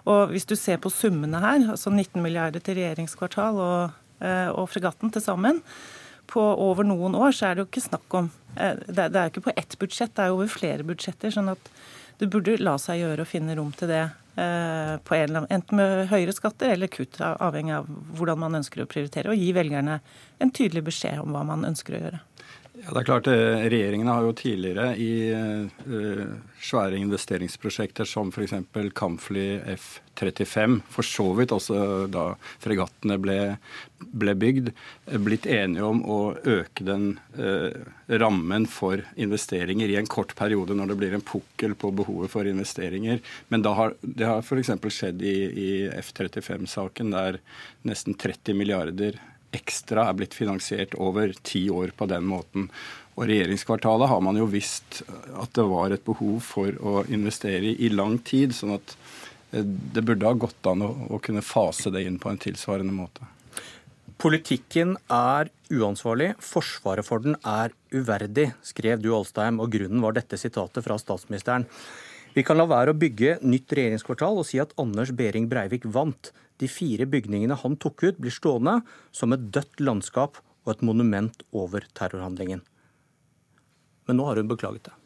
Og 0.08 0.32
Hvis 0.32 0.48
du 0.48 0.56
ser 0.56 0.80
på 0.82 0.92
summene 0.92 1.40
her, 1.42 1.62
altså 1.74 1.92
19 1.92 2.22
milliarder 2.24 2.62
til 2.64 2.78
regjeringskvartal 2.78 3.62
og, 3.62 3.96
eh, 4.24 4.48
og 4.50 4.70
fregatten 4.72 5.12
til 5.12 5.24
sammen, 5.24 5.62
på 6.28 6.42
over 6.42 6.84
noen 6.84 7.14
år, 7.16 7.32
så 7.32 7.48
er 7.48 7.56
det 7.56 7.62
jo 7.62 7.68
ikke 7.70 7.86
snakk 7.86 8.14
om 8.18 8.26
eh, 8.60 8.76
Det 8.84 9.06
er 9.08 9.28
jo 9.28 9.32
ikke 9.32 9.46
på 9.48 9.54
ett 9.56 9.78
budsjett, 9.80 10.12
det 10.14 10.24
er 10.24 10.32
jo 10.32 10.40
over 10.40 10.50
flere 10.52 10.84
budsjetter. 10.84 11.32
sånn 11.32 11.54
at 11.54 11.70
det 12.18 12.30
burde 12.32 12.56
la 12.60 12.74
seg 12.82 13.02
gjøre 13.02 13.24
å 13.24 13.28
finne 13.28 13.54
rom 13.58 13.70
til 13.76 13.90
det 13.90 14.02
eh, 14.02 14.94
på 15.04 15.16
en, 15.18 15.44
enten 15.46 15.78
med 15.78 16.08
høyere 16.10 16.34
skatter 16.34 16.74
eller 16.74 16.90
kutt, 16.90 17.20
avhengig 17.22 17.76
av 17.78 17.90
hvordan 18.18 18.42
man 18.42 18.58
ønsker 18.58 18.82
å 18.82 18.88
prioritere, 18.90 19.30
og 19.30 19.38
gi 19.38 19.52
velgerne 19.56 20.00
en 20.42 20.54
tydelig 20.54 20.88
beskjed 20.90 21.22
om 21.22 21.36
hva 21.36 21.44
man 21.46 21.66
ønsker 21.68 21.96
å 21.96 22.02
gjøre. 22.02 22.22
Ja, 22.78 22.92
det 22.94 23.00
er 23.00 23.06
klart, 23.08 23.26
Regjeringene 23.26 23.70
Regjeringen 23.72 24.08
har 24.12 24.22
jo 24.22 24.34
tidligere 24.38 24.88
i 25.02 25.12
uh, 25.34 26.34
svære 26.62 26.98
investeringsprosjekter 27.00 28.06
som 28.06 28.30
f.eks. 28.30 28.54
kampfly 28.94 29.46
F-35, 29.72 30.76
for 30.92 31.06
så 31.06 31.26
vidt 31.38 31.54
også 31.56 32.06
da 32.12 32.26
fregattene 32.62 33.16
ble, 33.22 33.38
ble, 33.98 34.34
bygd, 34.38 34.70
blitt 35.26 35.48
enige 35.50 35.88
om 35.88 36.04
å 36.06 36.20
øke 36.38 36.86
den 36.86 37.08
uh, 37.40 37.74
rammen 38.20 38.68
for 38.70 39.02
investeringer 39.18 39.90
i 39.90 39.98
en 39.98 40.10
kort 40.10 40.36
periode 40.38 40.76
når 40.78 40.92
det 40.92 40.98
blir 41.00 41.16
en 41.18 41.24
pukkel 41.32 41.74
på 41.74 41.90
behovet 41.98 42.30
for 42.30 42.46
investeringer. 42.46 43.18
Men 43.50 43.66
har, 43.66 43.96
det 44.02 44.28
har 44.28 44.44
f.eks. 44.44 44.70
skjedd 45.00 45.24
i, 45.26 45.38
i 45.50 45.72
F-35-saken, 45.98 47.10
der 47.16 47.42
nesten 47.88 48.14
30 48.14 48.54
milliarder 48.60 49.18
ekstra 49.56 50.08
er 50.08 50.18
blitt 50.18 50.36
finansiert 50.36 50.96
over 51.00 51.32
ti 51.42 51.68
år 51.70 51.94
på 51.96 52.08
den 52.10 52.26
måten. 52.28 52.68
Og 53.18 53.26
regjeringskvartalet 53.26 54.10
har 54.10 54.20
man 54.22 54.38
jo 54.38 54.46
visst 54.50 55.02
at 55.08 55.54
det 55.56 55.64
var 55.66 55.94
et 55.94 56.04
behov 56.06 56.38
for 56.44 56.76
å 56.78 57.02
investere 57.10 57.72
i 57.72 57.86
i 57.86 57.90
lang 57.90 58.18
tid. 58.18 58.54
sånn 58.54 58.76
at 58.76 58.94
eh, 59.52 59.64
det 59.64 60.04
burde 60.04 60.26
ha 60.26 60.34
gått 60.34 60.66
an 60.70 60.84
å, 60.86 60.92
å 61.16 61.18
kunne 61.18 61.42
fase 61.42 61.90
det 61.90 62.04
inn 62.06 62.20
på 62.22 62.30
en 62.30 62.38
tilsvarende 62.38 62.94
måte. 62.94 63.26
Politikken 64.18 64.96
er 65.14 65.50
uansvarlig, 65.70 66.32
forsvaret 66.42 67.06
for 67.06 67.22
den 67.22 67.36
er 67.46 67.70
uverdig, 67.94 68.48
skrev 68.66 68.98
du 69.02 69.12
Alstheim, 69.14 69.60
og 69.62 69.70
grunnen 69.70 70.02
var 70.02 70.16
dette 70.16 70.38
sitatet 70.40 70.82
fra 70.82 70.96
statsministeren. 70.98 71.68
Vi 72.34 72.42
kan 72.46 72.58
la 72.58 72.66
være 72.66 72.92
å 72.92 72.98
bygge 72.98 73.38
nytt 73.46 73.72
regjeringskvartal 73.78 74.40
og 74.40 74.46
si 74.46 74.58
at 74.62 74.74
Anders 74.78 75.12
Behring 75.14 75.46
Breivik 75.50 75.86
vant. 75.86 76.32
De 76.58 76.68
fire 76.70 77.06
bygningene 77.06 77.56
han 77.62 77.76
tok 77.80 78.02
ut, 78.02 78.18
blir 78.18 78.34
stående 78.34 78.80
som 79.14 79.34
et 79.34 79.50
dødt 79.54 79.80
landskap 79.80 80.40
og 80.66 80.74
et 80.74 80.84
monument 80.84 81.44
over 81.56 81.86
terrorhandlingen. 81.96 82.64
Men 84.08 84.18
nå 84.18 84.26
har 84.26 84.40
hun 84.40 84.50
beklaget 84.50 84.88
det. 84.88 84.96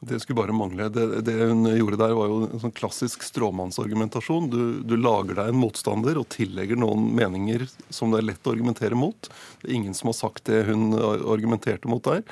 Det 0.00 0.20
skulle 0.20 0.36
bare 0.36 0.54
mangle. 0.54 0.88
Det, 0.88 1.22
det, 1.26 1.32
hun 1.32 1.66
gjorde 1.66 1.98
der, 1.98 2.12
var 2.14 2.28
jo 2.30 2.42
en 2.46 2.60
sånn 2.62 2.74
klassisk 2.74 3.24
stråmannsargumentasjon. 3.26 4.46
Du, 4.52 4.60
du, 4.86 4.94
lager 4.98 5.40
deg 5.40 5.50
en 5.50 5.58
motstander 5.58 6.20
og 6.20 6.28
tillegger 6.30 6.78
noen 6.78 7.08
meninger 7.18 7.64
som 7.90 8.12
det 8.12 8.20
er 8.20 8.28
lett 8.28 8.46
å 8.46 8.54
argumentere 8.54 8.98
mot. 8.98 9.30
Det 9.58 9.66
er 9.66 9.74
ingen 9.80 9.98
som 9.98 10.12
har 10.12 10.18
sagt 10.20 10.46
det 10.46 10.68
hun 10.68 10.92
argumenterte 10.94 11.90
mot 11.90 12.04
der. 12.06 12.22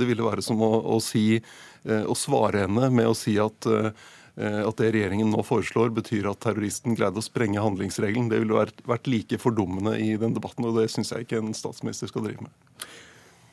Det 0.00 0.08
ville 0.08 0.24
være 0.24 0.44
som 0.44 0.62
å, 0.64 0.70
å, 0.94 0.96
si, 1.04 1.26
eh, 1.36 2.04
å 2.08 2.16
svare 2.16 2.64
henne 2.64 2.88
med 2.94 3.10
å 3.10 3.18
si 3.18 3.36
at 3.42 3.68
eh, 3.68 3.92
at 4.40 4.78
det 4.80 4.94
regjeringen 4.94 5.28
nå 5.34 5.42
foreslår, 5.44 5.90
betyr 5.92 6.30
at 6.30 6.40
terroristen 6.40 6.96
greide 6.96 7.20
å 7.20 7.24
sprenge 7.24 7.60
handlingsregelen. 7.60 8.30
Det 8.32 8.38
ville 8.40 8.56
vært, 8.56 8.80
vært 8.88 9.10
like 9.10 9.36
fordummende 9.42 9.98
i 10.00 10.14
den 10.20 10.32
debatten, 10.36 10.64
og 10.64 10.78
det 10.78 10.86
syns 10.92 11.12
jeg 11.12 11.26
ikke 11.26 11.42
en 11.42 11.52
statsminister 11.56 12.08
skal 12.08 12.24
drive 12.24 12.46
med. 12.46 12.86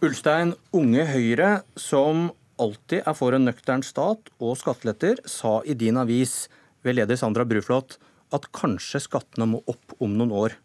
Ulstein, 0.06 0.54
Unge 0.78 1.08
Høyre, 1.10 1.50
som 1.74 2.30
alltid 2.62 3.02
er 3.02 3.16
for 3.18 3.34
en 3.34 3.48
nøktern 3.48 3.84
stat 3.86 4.32
og 4.38 4.58
skatteletter, 4.60 5.24
sa 5.26 5.60
i 5.66 5.74
din 5.78 5.98
avis 5.98 6.46
ved 6.86 7.00
leder 7.00 7.18
Sandra 7.18 7.46
Bruflot 7.50 7.98
at 8.36 8.48
kanskje 8.56 9.02
skattene 9.02 9.48
må 9.50 9.62
opp 9.70 9.96
om 10.04 10.14
noen 10.18 10.34
år. 10.36 10.58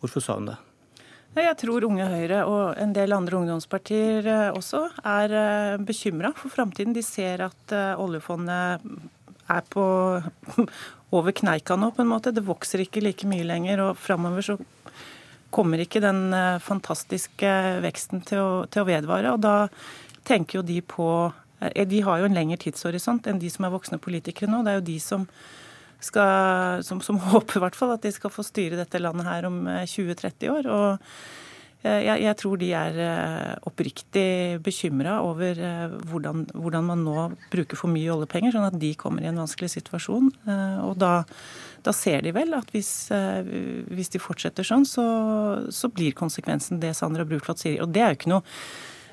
Hvorfor 0.00 0.24
sa 0.24 0.36
hun 0.38 0.50
det? 0.52 0.58
Jeg 1.38 1.56
tror 1.60 1.86
Unge 1.86 2.06
Høyre 2.10 2.40
og 2.50 2.78
en 2.82 2.92
del 2.94 3.14
andre 3.14 3.38
ungdomspartier 3.38 4.26
eh, 4.26 4.48
også 4.50 4.82
er 5.06 5.34
eh, 5.38 5.82
bekymra 5.86 6.32
for 6.34 6.50
framtiden. 6.50 6.94
De 6.94 7.04
ser 7.06 7.44
at 7.46 7.74
oljefondet 8.02 8.86
er 9.50 9.66
på 9.70 9.84
over 11.16 11.34
kneika 11.34 11.76
nå, 11.76 11.90
på 11.94 12.04
en 12.04 12.12
måte. 12.12 12.34
Det 12.34 12.46
vokser 12.46 12.84
ikke 12.84 13.02
like 13.04 13.28
mye 13.30 13.46
lenger. 13.46 13.82
Og 13.88 13.98
framover 13.98 14.46
så 14.46 14.58
kommer 15.54 15.82
ikke 15.82 16.02
den 16.02 16.30
eh, 16.36 16.60
fantastiske 16.62 17.54
veksten 17.84 18.22
til 18.26 18.42
å, 18.42 18.50
til 18.70 18.84
å 18.84 18.88
vedvare. 18.88 19.34
Og 19.34 19.42
da 19.42 19.56
tenker 20.28 20.60
jo 20.60 20.66
de 20.66 20.78
på 20.86 21.08
eh, 21.60 21.86
De 21.88 22.02
har 22.06 22.20
jo 22.20 22.30
en 22.30 22.38
lengre 22.38 22.60
tidshorisont 22.62 23.26
enn 23.26 23.42
de 23.42 23.50
som 23.50 23.66
er 23.66 23.74
voksne 23.74 24.00
politikere 24.02 24.50
nå. 24.50 24.62
Det 24.64 24.72
er 24.72 24.80
jo 24.80 24.88
de 24.92 24.98
som 25.02 25.26
skal, 26.00 26.84
som, 26.86 27.02
som 27.04 27.20
håper 27.32 27.58
i 27.58 27.64
hvert 27.66 27.78
fall 27.78 27.94
at 27.96 28.06
de 28.06 28.14
skal 28.14 28.32
få 28.32 28.46
styre 28.46 28.78
dette 28.80 29.02
landet 29.02 29.28
her 29.28 29.48
om 29.50 29.62
20-30 29.66 30.32
eh, 30.46 30.54
år. 30.54 30.70
og 30.70 31.14
jeg, 31.80 32.20
jeg, 32.20 32.36
tror 32.36 32.58
de 32.60 32.66
er 32.76 32.98
eh, 33.00 33.52
oppriktig 33.64 34.60
bekymra 34.60 35.14
over 35.24 35.56
eh, 35.56 35.94
hvordan, 36.10 36.42
hvordan, 36.52 36.84
man 36.84 37.04
nå 37.06 37.22
bruker 37.52 37.78
for 37.78 37.88
mye 37.88 38.10
oljepenger, 38.12 38.52
sånn 38.52 38.68
at 38.68 38.76
de 38.80 38.90
kommer 39.00 39.24
i 39.24 39.30
en 39.30 39.40
vanskelig 39.40 39.70
situasjon. 39.78 40.28
Og 40.84 40.92
da, 41.00 41.22
da 41.86 41.94
ser 41.96 42.20
de 42.26 42.34
vel 42.36 42.52
at 42.58 42.68
hvis, 42.74 42.92
hvis 43.88 44.12
de 44.12 44.20
fortsetter 44.20 44.66
sånn, 44.66 44.84
så, 44.88 45.04
så, 45.72 45.88
blir 45.88 46.16
konsekvensen 46.16 46.82
det 46.82 46.92
Sandra 46.98 47.24
Bruflot 47.28 47.62
sier. 47.62 47.80
Og 47.80 47.94
det 47.94 48.04
er 48.04 48.12
jo 48.12 48.20
ikke 48.20 48.34
noe 48.34 48.42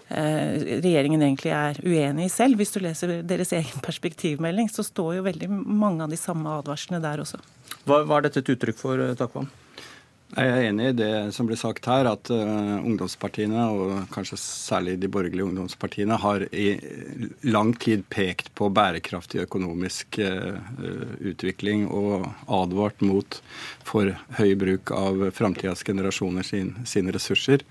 regjeringen 0.07 1.23
egentlig 1.25 1.51
er 1.51 1.79
uenig 1.83 2.29
i 2.29 2.31
selv. 2.31 2.59
Hvis 2.59 2.71
du 2.75 2.81
leser 2.83 3.21
deres 3.27 3.51
egen 3.55 3.83
perspektivmelding, 3.87 4.67
så 4.71 4.83
står 4.83 5.17
jo 5.17 5.27
veldig 5.27 5.51
mange 5.51 6.03
av 6.03 6.11
de 6.11 6.19
samme 6.19 6.59
advarslene 6.59 6.99
der 7.03 7.23
også. 7.23 7.39
Hva, 7.87 8.03
hva 8.03 8.19
er 8.19 8.27
dette 8.27 8.43
et 8.43 8.53
uttrykk 8.55 8.79
for, 8.79 9.07
Takvam? 9.19 9.47
Jeg 10.27 10.49
er 10.51 10.65
enig 10.67 10.89
i 10.89 10.95
det 10.97 11.11
som 11.31 11.47
blir 11.47 11.55
sagt 11.55 11.85
her, 11.87 12.05
at 12.09 12.27
uh, 12.35 12.81
ungdomspartiene, 12.83 13.61
og 13.71 14.09
kanskje 14.11 14.35
særlig 14.41 14.97
de 14.99 15.07
borgerlige 15.11 15.45
ungdomspartiene, 15.47 16.17
har 16.19 16.43
i 16.51 16.73
lang 17.47 17.71
tid 17.79 18.03
pekt 18.11 18.51
på 18.57 18.67
bærekraftig 18.75 19.45
økonomisk 19.45 20.19
uh, 20.19 20.59
utvikling 21.31 21.87
og 21.87 22.27
advart 22.59 22.99
mot 23.07 23.39
for 23.87 24.11
høy 24.41 24.51
bruk 24.59 24.91
av 24.91 25.29
framtidas 25.37 25.87
generasjoner 25.87 26.43
sin, 26.43 26.75
sine 26.83 27.15
ressurser. 27.15 27.63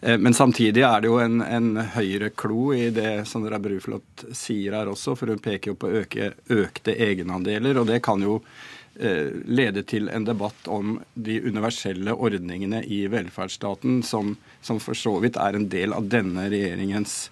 Uh, 0.00 0.16
men 0.16 0.32
samtidig 0.32 0.88
er 0.88 1.04
det 1.04 1.12
jo 1.12 1.20
en, 1.20 1.44
en 1.44 1.84
høyere 1.98 2.32
klo 2.32 2.72
i 2.72 2.88
det 2.96 3.28
Sandra 3.28 3.60
Bruflot 3.60 4.24
sier 4.32 4.80
her 4.80 4.88
også, 4.88 5.18
for 5.20 5.36
hun 5.36 5.44
peker 5.44 5.74
jo 5.74 5.80
på 5.84 5.94
øke, 6.00 6.32
økte 6.48 6.96
egenandeler, 6.96 7.76
og 7.76 7.92
det 7.92 8.00
kan 8.08 8.24
jo 8.24 8.40
Eh, 8.40 8.69
lede 9.00 9.82
til 9.88 10.10
en 10.12 10.26
debatt 10.28 10.68
om 10.68 10.98
de 11.14 11.38
universelle 11.40 12.12
ordningene 12.12 12.82
i 12.84 13.06
velferdsstaten, 13.08 14.02
som, 14.04 14.34
som 14.60 14.80
for 14.82 14.98
så 14.98 15.14
vidt 15.22 15.38
er 15.40 15.56
en 15.56 15.68
del 15.72 15.94
av 15.96 16.08
denne 16.12 16.48
regjeringens 16.52 17.30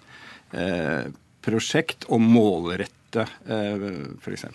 eh, 0.51 1.11
prosjekt 1.45 2.07
å 2.09 2.19
målrette 2.21 3.25
eh, 3.25 3.85
f.eks. 4.19 4.45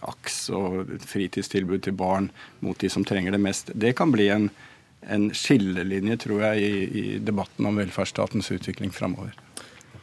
AKS 0.00 0.38
og 0.56 0.94
fritidstilbud 1.08 1.86
til 1.86 1.96
barn 1.96 2.30
mot 2.64 2.78
de 2.80 2.90
som 2.92 3.04
trenger 3.06 3.36
det 3.36 3.42
mest. 3.42 3.72
Det 3.74 3.94
kan 3.98 4.12
bli 4.12 4.30
en, 4.32 4.48
en 5.08 5.28
skillelinje, 5.34 6.20
tror 6.26 6.44
jeg, 6.50 6.64
i, 6.64 7.02
i, 7.02 7.18
debatten 7.24 7.68
om 7.68 7.80
velferdsstatens 7.80 8.52
utvikling 8.56 8.92
framover. 8.94 9.36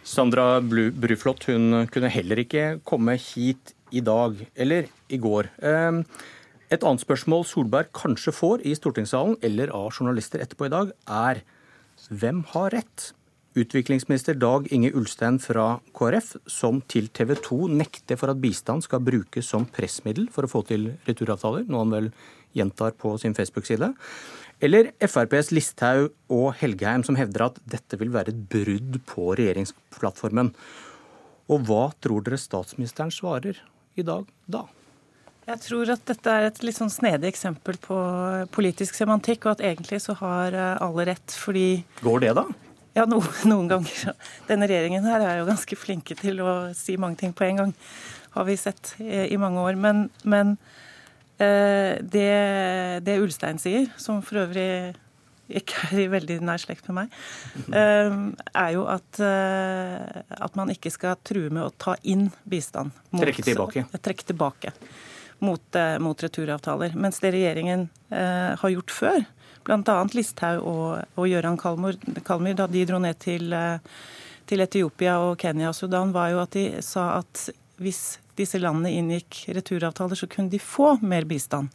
Sandra 0.08 0.62
Bruflot 0.64 1.50
hun 1.50 1.84
kunne 1.92 2.12
heller 2.14 2.40
ikke 2.40 2.78
komme 2.88 3.18
hit 3.20 3.74
i 3.92 4.02
dag, 4.04 4.40
eller 4.56 4.90
i 5.10 5.20
går. 5.22 5.52
Ehm, 5.64 6.04
et 6.70 6.84
annet 6.84 7.04
spørsmål 7.04 7.46
Solberg 7.48 7.94
kanskje 7.96 8.34
får 8.36 8.66
i 8.68 8.76
stortingssalen 8.76 9.38
eller 9.42 9.72
av 9.76 9.94
journalister 9.94 10.42
etterpå 10.44 10.68
i 10.68 10.74
dag, 10.74 10.92
er 11.08 11.44
hvem 12.10 12.44
har 12.54 12.74
rett? 12.76 13.12
Utviklingsminister 13.58 14.36
Dag 14.38 14.68
Inge 14.70 14.92
Ulstein 14.94 15.40
fra 15.42 15.80
KrF, 15.98 16.36
som 16.46 16.82
til 16.92 17.08
TV 17.10 17.34
2 17.42 17.72
nekter 17.74 18.20
for 18.20 18.30
at 18.30 18.42
bistand 18.42 18.86
skal 18.86 19.02
brukes 19.02 19.48
som 19.50 19.66
pressmiddel 19.66 20.28
for 20.34 20.46
å 20.46 20.52
få 20.52 20.62
til 20.68 20.92
returavtaler, 21.08 21.66
noe 21.66 21.82
han 21.82 21.96
vel 21.96 22.10
gjentar 22.58 22.94
på 23.02 23.16
sin 23.18 23.34
Facebook-side. 23.38 23.90
Eller 24.62 24.92
FrPs 25.02 25.50
Listhaug 25.54 26.12
og 26.34 26.52
Helgeheim, 26.60 27.06
som 27.06 27.18
hevder 27.18 27.48
at 27.48 27.58
dette 27.66 27.98
vil 27.98 28.14
være 28.14 28.34
et 28.34 28.44
brudd 28.52 29.00
på 29.10 29.32
regjeringsplattformen. 29.40 30.54
Og 31.50 31.66
hva 31.66 31.88
tror 32.04 32.26
dere 32.26 32.40
statsministeren 32.42 33.14
svarer? 33.14 33.58
I 33.98 34.06
dag 34.06 34.28
da? 34.46 34.66
Jeg 35.48 35.64
tror 35.64 35.90
at 35.94 36.04
dette 36.10 36.32
er 36.32 36.50
et 36.50 36.58
litt 36.66 36.76
sånn 36.76 36.92
snedig 36.92 37.30
eksempel 37.30 37.78
på 37.80 37.98
politisk 38.52 38.98
semantikk, 38.98 39.46
og 39.46 39.56
at 39.56 39.64
egentlig 39.70 40.02
så 40.04 40.18
har 40.20 40.56
eh, 40.56 40.82
alle 40.84 41.06
rett, 41.08 41.36
fordi 41.40 41.86
Går 42.04 42.26
det, 42.26 42.34
da? 42.36 42.44
Ja, 42.98 43.06
no, 43.08 43.22
noen 43.52 43.70
ganger. 43.72 44.12
Denne 44.50 44.68
regjeringen 44.68 45.08
her 45.08 45.24
er 45.24 45.40
jo 45.40 45.48
ganske 45.48 45.80
flinke 45.80 46.18
til 46.20 46.44
å 46.44 46.58
si 46.76 46.98
mange 47.00 47.22
ting 47.22 47.32
på 47.36 47.48
en 47.48 47.62
gang, 47.62 47.74
har 48.36 48.48
vi 48.50 48.58
sett 48.60 48.98
eh, 49.00 49.30
i 49.32 49.40
mange 49.40 49.64
år. 49.64 49.80
Men, 49.80 50.10
men 50.28 50.58
eh, 51.40 51.96
det, 52.04 52.30
det 53.08 53.20
Ulstein 53.24 53.62
sier, 53.64 53.88
som 54.02 54.20
for 54.26 54.44
øvrig 54.44 54.68
ikke 55.48 55.88
er 55.88 56.02
i 56.04 56.08
veldig 56.12 56.40
nær 56.46 56.62
slekt 56.62 56.88
med 56.90 56.98
meg, 56.98 57.18
ehm, 57.72 58.26
er 58.52 58.74
jo 58.76 58.86
at, 58.92 59.20
eh, 59.24 60.24
at 60.38 60.58
man 60.60 60.72
ikke 60.74 60.92
skal 60.94 61.18
true 61.28 61.52
med 61.54 61.64
å 61.64 61.72
ta 61.80 61.96
inn 62.04 62.30
bistand. 62.50 62.96
Mot, 63.12 63.24
trekke 63.24 63.46
tilbake. 63.48 63.86
Trekke 64.04 64.28
tilbake 64.34 64.74
mot, 65.40 65.64
eh, 65.76 65.98
mot 66.04 66.24
returavtaler. 66.24 66.96
Mens 66.96 67.22
det 67.24 67.34
regjeringen 67.36 67.88
eh, 68.12 68.54
har 68.60 68.74
gjort 68.74 68.92
før, 68.92 69.26
bl.a. 69.68 69.98
Listhaug 70.14 70.64
og, 70.64 71.18
og 71.20 71.28
Gøran 71.28 71.60
Kalmyr, 71.60 72.56
da 72.56 72.68
de 72.72 72.86
dro 72.88 73.00
ned 73.04 73.20
til, 73.20 73.52
til 74.48 74.64
Etiopia 74.64 75.18
og 75.20 75.36
Kenya 75.42 75.74
og 75.74 75.76
Sudan, 75.76 76.14
var 76.16 76.32
jo 76.32 76.44
at 76.44 76.56
de 76.56 76.70
sa 76.86 77.18
at 77.20 77.50
hvis 77.78 78.18
disse 78.38 78.60
landene 78.62 78.94
inngikk 78.96 79.44
returavtaler, 79.58 80.18
så 80.18 80.30
kunne 80.30 80.52
de 80.54 80.60
få 80.62 80.96
mer 81.02 81.28
bistand. 81.30 81.74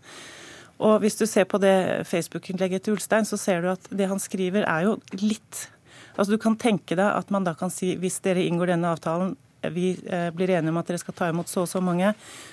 Og 0.82 0.98
hvis 1.02 1.16
du 1.20 1.26
ser 1.30 1.46
på 1.48 1.60
det 1.62 2.02
Facebook-innlegget 2.10 2.84
til 2.84 2.96
Ulstein, 2.96 3.26
så 3.28 3.38
ser 3.38 3.62
du 3.62 3.70
at 3.72 3.86
det 3.94 4.10
han 4.10 4.20
skriver 4.22 4.66
er 4.66 4.88
jo 4.88 4.98
litt 5.20 5.68
Altså 6.12 6.34
Du 6.34 6.40
kan 6.42 6.58
tenke 6.60 6.92
deg 6.92 7.06
at 7.08 7.30
man 7.32 7.46
da 7.46 7.54
kan 7.56 7.70
si 7.72 7.94
hvis 7.96 8.18
dere 8.20 8.42
inngår 8.44 8.74
denne 8.74 8.90
avtalen, 8.92 9.30
vi 9.72 9.94
eh, 10.04 10.28
blir 10.34 10.50
enige 10.52 10.72
om 10.74 10.80
at 10.80 10.90
dere 10.90 11.00
skal 11.00 11.14
ta 11.16 11.28
imot 11.30 11.48
så 11.48 11.62
og 11.62 11.70
så 11.70 11.80
mange, 11.80 12.10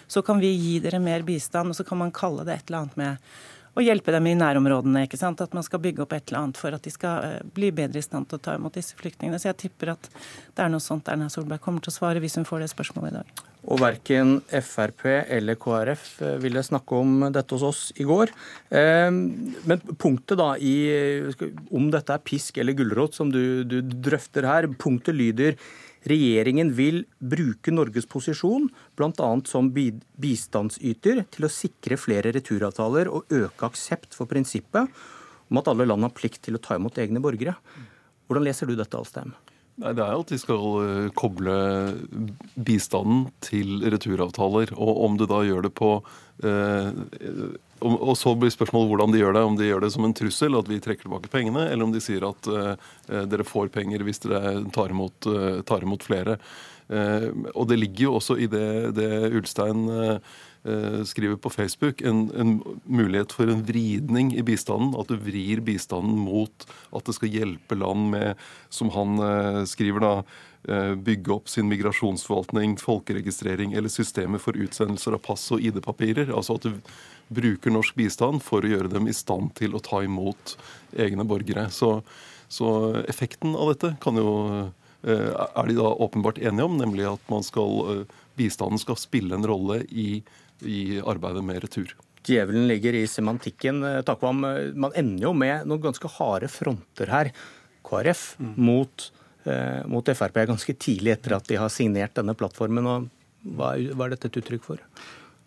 så 0.07 0.23
kan 0.23 0.39
vi 0.39 0.53
gi 0.53 0.77
dere 0.83 1.01
mer 1.03 1.25
bistand, 1.27 1.73
og 1.73 1.75
så 1.75 1.83
kan 1.83 1.99
man 1.99 2.13
kalle 2.15 2.45
det 2.47 2.55
et 2.55 2.69
eller 2.69 2.85
annet 2.85 2.95
med 3.01 3.33
å 3.79 3.83
hjelpe 3.85 4.13
dem 4.13 4.27
i 4.29 4.35
nærområdene. 4.37 5.05
ikke 5.07 5.19
sant? 5.19 5.41
At 5.41 5.55
man 5.57 5.65
skal 5.65 5.81
bygge 5.83 6.03
opp 6.05 6.13
et 6.15 6.29
eller 6.29 6.43
annet 6.43 6.59
for 6.59 6.75
at 6.75 6.85
de 6.85 6.93
skal 6.93 7.25
eh, 7.25 7.43
bli 7.55 7.71
bedre 7.75 8.01
i 8.01 8.05
stand 8.05 8.29
til 8.29 8.39
å 8.39 8.43
ta 8.45 8.55
imot 8.57 8.75
disse 8.77 8.97
flyktningene. 8.99 9.39
Så 9.41 9.49
jeg 9.49 9.59
tipper 9.65 9.93
at 9.95 10.09
det 10.11 10.65
er 10.65 10.71
noe 10.71 10.83
sånt 10.83 11.09
Erna 11.11 11.29
Solberg 11.31 11.63
kommer 11.63 11.83
til 11.83 11.93
å 11.93 11.97
svare 11.97 12.23
hvis 12.23 12.37
hun 12.39 12.47
får 12.47 12.65
det 12.65 12.71
spørsmålet 12.73 13.11
i 13.13 13.17
dag. 13.19 13.43
Og 13.69 13.81
verken 13.81 14.37
Frp 14.63 15.03
eller 15.09 15.59
KrF 15.59 16.05
eh, 16.23 16.37
ville 16.43 16.63
snakke 16.65 17.01
om 17.01 17.27
dette 17.33 17.57
hos 17.57 17.67
oss 17.67 17.83
i 17.99 18.07
går. 18.07 18.31
Men 18.69 19.81
punktet 19.99 20.37
da 20.39 20.53
i 20.61 20.75
om 21.75 21.89
dette 21.91 22.13
er 22.13 22.23
pisk 22.23 22.59
eller 22.61 22.77
gulrot, 22.77 23.17
som 23.17 23.31
du, 23.33 23.63
du 23.67 23.79
drøfter 23.81 24.47
her, 24.47 24.67
punktet 24.79 25.17
lyder 25.17 25.57
Regjeringen 26.07 26.71
vil 26.77 27.01
bruke 27.19 27.73
Norges 27.73 28.07
posisjon, 28.07 28.69
bl.a. 28.95 29.29
som 29.49 29.67
bistandsyter, 29.73 31.25
til 31.27 31.47
å 31.47 31.51
sikre 31.51 31.99
flere 31.99 32.31
returavtaler 32.35 33.11
og 33.11 33.27
øke 33.35 33.67
aksept 33.67 34.15
for 34.15 34.29
prinsippet 34.31 34.87
om 35.49 35.59
at 35.59 35.69
alle 35.71 35.87
land 35.89 36.05
har 36.05 36.15
plikt 36.15 36.43
til 36.45 36.55
å 36.55 36.63
ta 36.63 36.77
imot 36.79 36.99
egne 37.01 37.21
borgere. 37.23 37.57
Hvordan 38.29 38.45
leser 38.45 38.69
du 38.69 38.77
dette, 38.77 38.95
Alstheim? 38.95 39.33
Nei, 39.79 39.93
Det 39.95 40.03
er 40.03 40.15
at 40.15 40.31
de 40.31 40.39
skal 40.39 40.65
eh, 40.83 41.11
koble 41.17 41.53
bistanden 42.55 43.29
til 43.43 43.79
returavtaler. 43.87 44.73
Og 44.75 45.03
om 45.05 45.15
du 45.19 45.25
da 45.29 45.41
gjør 45.47 45.67
det 45.67 45.73
på 45.79 45.93
og 46.39 48.15
så 48.15 48.33
blir 48.39 48.51
spørsmålet 48.53 48.91
hvordan 48.93 49.13
de 49.13 49.21
gjør 49.21 49.35
det. 49.35 49.43
Om 49.43 49.59
de 49.59 49.69
gjør 49.69 49.83
det 49.83 49.91
som 49.95 50.07
en 50.07 50.15
trussel, 50.15 50.57
at 50.59 50.71
vi 50.71 50.79
trekker 50.83 51.07
tilbake 51.07 51.31
pengene, 51.33 51.67
eller 51.67 51.87
om 51.87 51.95
de 51.95 52.01
sier 52.03 52.23
at 52.27 52.49
uh, 52.51 52.75
dere 53.27 53.47
får 53.47 53.71
penger 53.75 54.05
hvis 54.07 54.23
dere 54.23 54.57
tar 54.75 54.95
imot, 54.95 55.27
tar 55.67 55.83
imot 55.85 56.05
flere. 56.07 56.39
Og 56.89 57.67
det 57.69 57.75
ligger 57.77 58.07
jo 58.07 58.13
også 58.17 58.39
i 58.41 58.47
det, 58.49 58.95
det 58.97 59.09
Ulstein 59.37 59.83
skriver 61.05 61.37
på 61.37 61.51
Facebook, 61.53 62.01
en, 62.01 62.23
en, 62.33 62.55
mulighet 62.89 63.35
for 63.37 63.51
en 63.53 63.61
vridning 63.67 64.31
i 64.33 64.41
bistanden. 64.41 64.95
At 64.97 65.11
du 65.13 65.21
vrir 65.21 65.61
bistanden 65.61 66.17
mot 66.17 66.65
at 66.65 67.05
det 67.05 67.13
skal 67.19 67.35
hjelpe 67.35 67.77
land 67.77 68.09
med, 68.15 68.41
som 68.73 68.89
han 68.95 69.21
skriver 69.69 70.01
da, 70.01 70.13
bygge 70.67 71.31
opp 71.31 71.47
sin 71.49 71.69
migrasjonsforvaltning, 71.71 72.73
folkeregistrering 72.81 73.71
eller 73.79 73.89
systemer 73.89 74.41
for 74.43 74.57
utsendelser 74.59 75.15
av 75.15 75.21
pass 75.23 75.45
og 75.55 75.63
ID-papirer. 75.63 76.33
Altså 76.35 76.57
at 76.59 76.67
du 76.67 76.75
bruker 77.29 77.73
norsk 77.73 77.95
bistand 77.97 78.43
for 78.43 78.65
å 78.65 78.71
gjøre 78.71 78.91
dem 78.91 79.07
i 79.09 79.15
stand 79.15 79.53
til 79.57 79.77
å 79.77 79.83
ta 79.83 80.01
imot 80.05 80.55
egne 80.97 81.25
borgere. 81.29 81.67
Så, 81.73 81.99
så 82.49 82.69
effekten 83.05 83.55
av 83.55 83.73
dette 83.73 83.93
kan 84.03 84.17
jo 84.19 84.33
eh, 85.05 85.29
er 85.29 85.69
de 85.69 85.77
da 85.77 85.93
åpenbart 85.93 86.41
enige 86.41 86.67
om, 86.67 86.77
nemlig 86.81 87.07
at 87.09 87.33
skal, 87.45 87.79
eh, 87.93 88.19
bistanden 88.39 88.81
skal 88.81 88.99
spille 88.99 89.37
en 89.37 89.47
rolle 89.47 89.83
i, 89.89 90.23
i 90.65 90.81
arbeidet 90.99 91.45
med 91.45 91.61
retur. 91.65 91.93
Djevelen 92.25 92.67
ligger 92.67 92.97
i 92.97 93.05
semantikken. 93.07 93.83
Eh, 93.85 94.01
Takvam, 94.07 94.43
man 94.75 94.97
ender 94.97 95.29
jo 95.29 95.37
med 95.37 95.69
noen 95.69 95.85
ganske 95.85 96.11
harde 96.17 96.49
fronter 96.51 97.13
her. 97.13 97.33
KrF 97.85 98.35
mm. 98.41 98.53
mot, 98.57 99.05
eh, 99.05 99.18
mot 99.89 100.09
Frp 100.11 100.41
ganske 100.49 100.73
tidlig 100.75 101.13
etter 101.13 101.37
at 101.37 101.47
de 101.47 101.55
har 101.57 101.71
signert 101.71 102.17
denne 102.17 102.35
plattformen. 102.37 102.85
og 102.85 103.07
hva 103.55 103.73
er, 103.77 104.11
dette 104.11 104.29
et 104.29 104.41
uttrykk 104.41 104.65
for? 104.65 104.83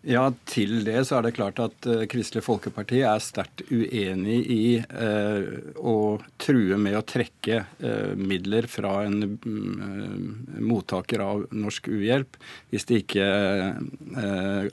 Ja, 0.03 0.25
til 0.49 0.81
det 0.83 0.97
så 1.07 1.15
er 1.15 1.23
det 1.23 1.35
klart 1.37 1.61
at 1.63 1.85
uh, 1.87 2.01
Kristelig 2.11 2.43
Folkeparti 2.43 2.99
er 3.07 3.21
sterkt 3.23 3.61
uenig 3.69 4.39
i 4.51 4.65
uh, 4.83 5.45
å 5.79 6.17
true 6.43 6.75
med 6.75 6.97
å 6.99 7.05
trekke 7.07 7.61
midler 8.19 8.67
fra 8.67 9.05
en 9.05 9.37
mottaker 10.59 11.23
av 11.23 11.45
norsk 11.55 11.87
uhjelp 11.93 12.35
hvis 12.73 12.87
de 12.89 12.99
ikke 12.99 13.27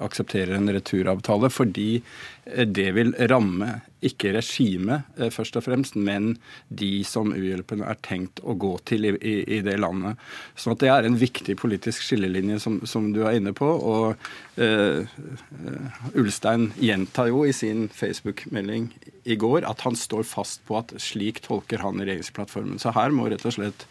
aksepterer 0.02 0.56
en 0.56 0.72
returavtale, 0.74 1.50
fordi 1.52 2.00
det 2.44 2.90
vil 2.96 3.12
ramme 3.30 3.80
ikke 4.04 4.32
regimet 4.32 5.18
eh, 5.20 5.28
først 5.32 5.58
og 5.60 5.64
fremst, 5.66 5.96
men 5.96 6.32
de 6.68 7.02
som 7.06 7.34
uhjelpen 7.34 7.82
er 7.84 7.98
tenkt 8.04 8.40
å 8.40 8.54
gå 8.58 8.72
til 8.88 9.10
i, 9.10 9.12
i, 9.20 9.34
i 9.56 9.60
det 9.64 9.76
landet. 9.80 10.20
Så 10.56 10.74
det 10.80 10.88
er 10.92 11.06
en 11.06 11.18
viktig 11.20 11.56
politisk 11.60 12.06
skillelinje 12.06 12.60
som, 12.64 12.80
som 12.88 13.10
du 13.14 13.22
er 13.26 13.36
inne 13.38 13.52
på. 13.56 13.68
Og 13.68 14.30
uh, 14.60 16.14
Ulstein 16.16 16.70
gjentar 16.80 17.30
jo 17.30 17.44
i 17.44 17.54
sin 17.56 17.88
Facebook-melding 17.92 18.88
i 19.28 19.36
går 19.40 19.68
at 19.68 19.84
han 19.84 19.98
står 19.98 20.24
fast 20.28 20.64
på 20.68 20.78
at 20.80 20.94
slik 21.02 21.42
tolker 21.44 21.84
han 21.84 22.00
regjeringsplattformen. 22.00 22.80
Så 22.80 22.94
her 22.96 23.12
må 23.14 23.28
rett 23.28 23.44
og 23.44 23.58
slett 23.58 23.84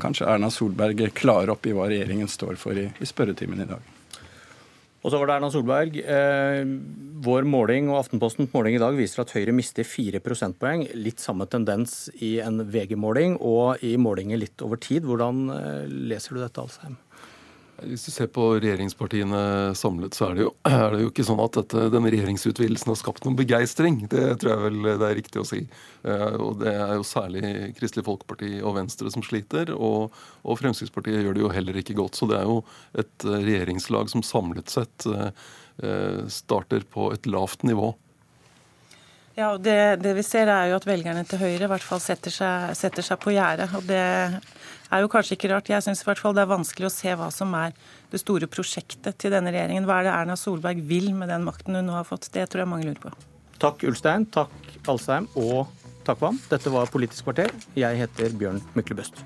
kanskje 0.00 0.28
Erna 0.30 0.52
Solberg 0.54 1.02
klare 1.18 1.52
opp 1.52 1.66
i 1.66 1.74
hva 1.76 1.90
regjeringen 1.90 2.30
står 2.30 2.56
for 2.60 2.78
i, 2.78 2.88
i 3.02 3.08
spørretimen 3.08 3.66
i 3.66 3.68
dag. 3.74 3.90
Og 5.02 5.10
så 5.10 5.18
var 5.18 5.28
det 5.28 5.34
Erna 5.34 5.50
Solberg. 5.50 5.96
Eh, 5.98 6.60
vår 7.22 7.46
måling 7.46 7.88
og 7.90 7.98
Aftenpostens 8.04 8.52
måling 8.54 8.76
i 8.76 8.82
dag 8.82 8.94
viser 8.94 9.24
at 9.24 9.32
Høyre 9.34 9.54
mister 9.54 9.86
4 9.86 10.22
prosentpoeng. 10.22 10.84
Litt 10.94 11.22
samme 11.22 11.48
tendens 11.50 12.06
i 12.22 12.36
en 12.42 12.62
VG-måling 12.70 13.34
og 13.42 13.82
i 13.82 13.96
målinger 13.98 14.38
litt 14.38 14.62
over 14.62 14.78
tid. 14.82 15.02
Hvordan 15.08 15.48
eh, 15.56 15.96
leser 16.12 16.38
du 16.38 16.44
dette, 16.44 16.62
Alsheim? 16.62 16.94
Hvis 17.86 18.04
du 18.06 18.12
ser 18.14 18.28
på 18.32 18.44
regjeringspartiene 18.56 19.72
samlet, 19.78 20.14
så 20.16 20.28
er 20.28 20.36
det 20.36 20.44
jo, 20.44 20.52
er 20.68 20.94
det 20.94 21.00
jo 21.04 21.10
ikke 21.10 21.26
sånn 21.26 21.42
at 21.42 21.56
dette, 21.58 21.86
denne 21.94 22.12
regjeringsutvidelsen 22.12 22.92
har 22.92 22.98
skapt 23.00 23.26
noen 23.26 23.38
begeistring. 23.38 24.02
Det 24.12 24.26
tror 24.42 24.52
jeg 24.52 24.62
vel 24.66 24.78
det 24.88 25.08
er 25.08 25.18
riktig 25.18 25.42
å 25.42 25.46
si. 25.48 25.62
Eh, 26.02 26.36
og 26.36 26.60
det 26.62 26.74
er 26.74 26.94
jo 26.98 27.06
særlig 27.06 27.42
Kristelig 27.78 28.06
Folkeparti 28.08 28.54
og 28.60 28.76
Venstre 28.78 29.12
som 29.14 29.24
sliter. 29.26 29.74
Og, 29.74 30.14
og 30.42 30.60
Fremskrittspartiet 30.60 31.22
gjør 31.24 31.38
det 31.38 31.44
jo 31.44 31.52
heller 31.56 31.80
ikke 31.82 31.98
godt. 31.98 32.20
Så 32.20 32.30
det 32.30 32.38
er 32.38 32.48
jo 32.48 32.62
et 32.92 33.28
eh, 33.28 33.42
regjeringslag 33.48 34.12
som 34.12 34.24
samlet 34.26 34.72
sett 34.72 35.08
eh, 35.10 36.24
starter 36.30 36.86
på 36.92 37.10
et 37.16 37.28
lavt 37.30 37.66
nivå. 37.66 37.92
Ja, 39.32 39.54
og 39.54 39.62
det, 39.64 40.02
det, 40.04 40.12
vi 40.18 40.24
ser 40.26 40.50
er 40.52 40.68
jo 40.68 40.76
at 40.76 40.86
velgerne 40.86 41.24
til 41.24 41.40
Høyre 41.40 41.64
i 41.64 41.70
hvert 41.70 41.84
fall 41.86 42.02
setter 42.04 42.34
seg, 42.34 42.74
setter 42.76 43.06
seg 43.06 43.20
på 43.22 43.32
gjerdet. 43.32 43.70
Og 43.78 43.86
det 43.88 44.04
er 44.92 45.04
jo 45.04 45.10
kanskje 45.12 45.36
ikke 45.38 45.50
rart. 45.52 45.70
Jeg 45.72 45.84
syns 45.84 46.02
i 46.04 46.08
hvert 46.08 46.20
fall 46.20 46.36
det 46.36 46.44
er 46.44 46.52
vanskelig 46.52 46.88
å 46.88 46.94
se 46.94 47.14
hva 47.18 47.28
som 47.34 47.52
er 47.58 47.74
det 48.12 48.20
store 48.22 48.48
prosjektet 48.50 49.18
til 49.22 49.34
denne 49.34 49.52
regjeringen. 49.54 49.86
Hva 49.88 50.00
er 50.00 50.08
det 50.08 50.16
Erna 50.16 50.38
Solberg 50.38 50.82
vil 50.88 51.12
med 51.16 51.32
den 51.32 51.46
makten 51.48 51.78
hun 51.78 51.88
nå 51.88 51.96
har 51.96 52.08
fått? 52.08 52.30
Det 52.34 52.48
tror 52.52 52.64
jeg 52.64 52.72
mange 52.72 52.88
lurer 52.88 53.00
på. 53.06 53.14
Takk 53.62 53.86
Ulstein, 53.86 54.26
takk 54.34 54.52
Alsheim 54.90 55.28
og 55.38 55.70
takk 56.06 56.22
Vam. 56.24 56.40
Dette 56.50 56.72
var 56.74 56.90
Politisk 56.92 57.28
kvarter. 57.28 57.54
Jeg 57.78 58.02
heter 58.02 58.34
Bjørn 58.38 58.62
Myklebøst. 58.74 59.22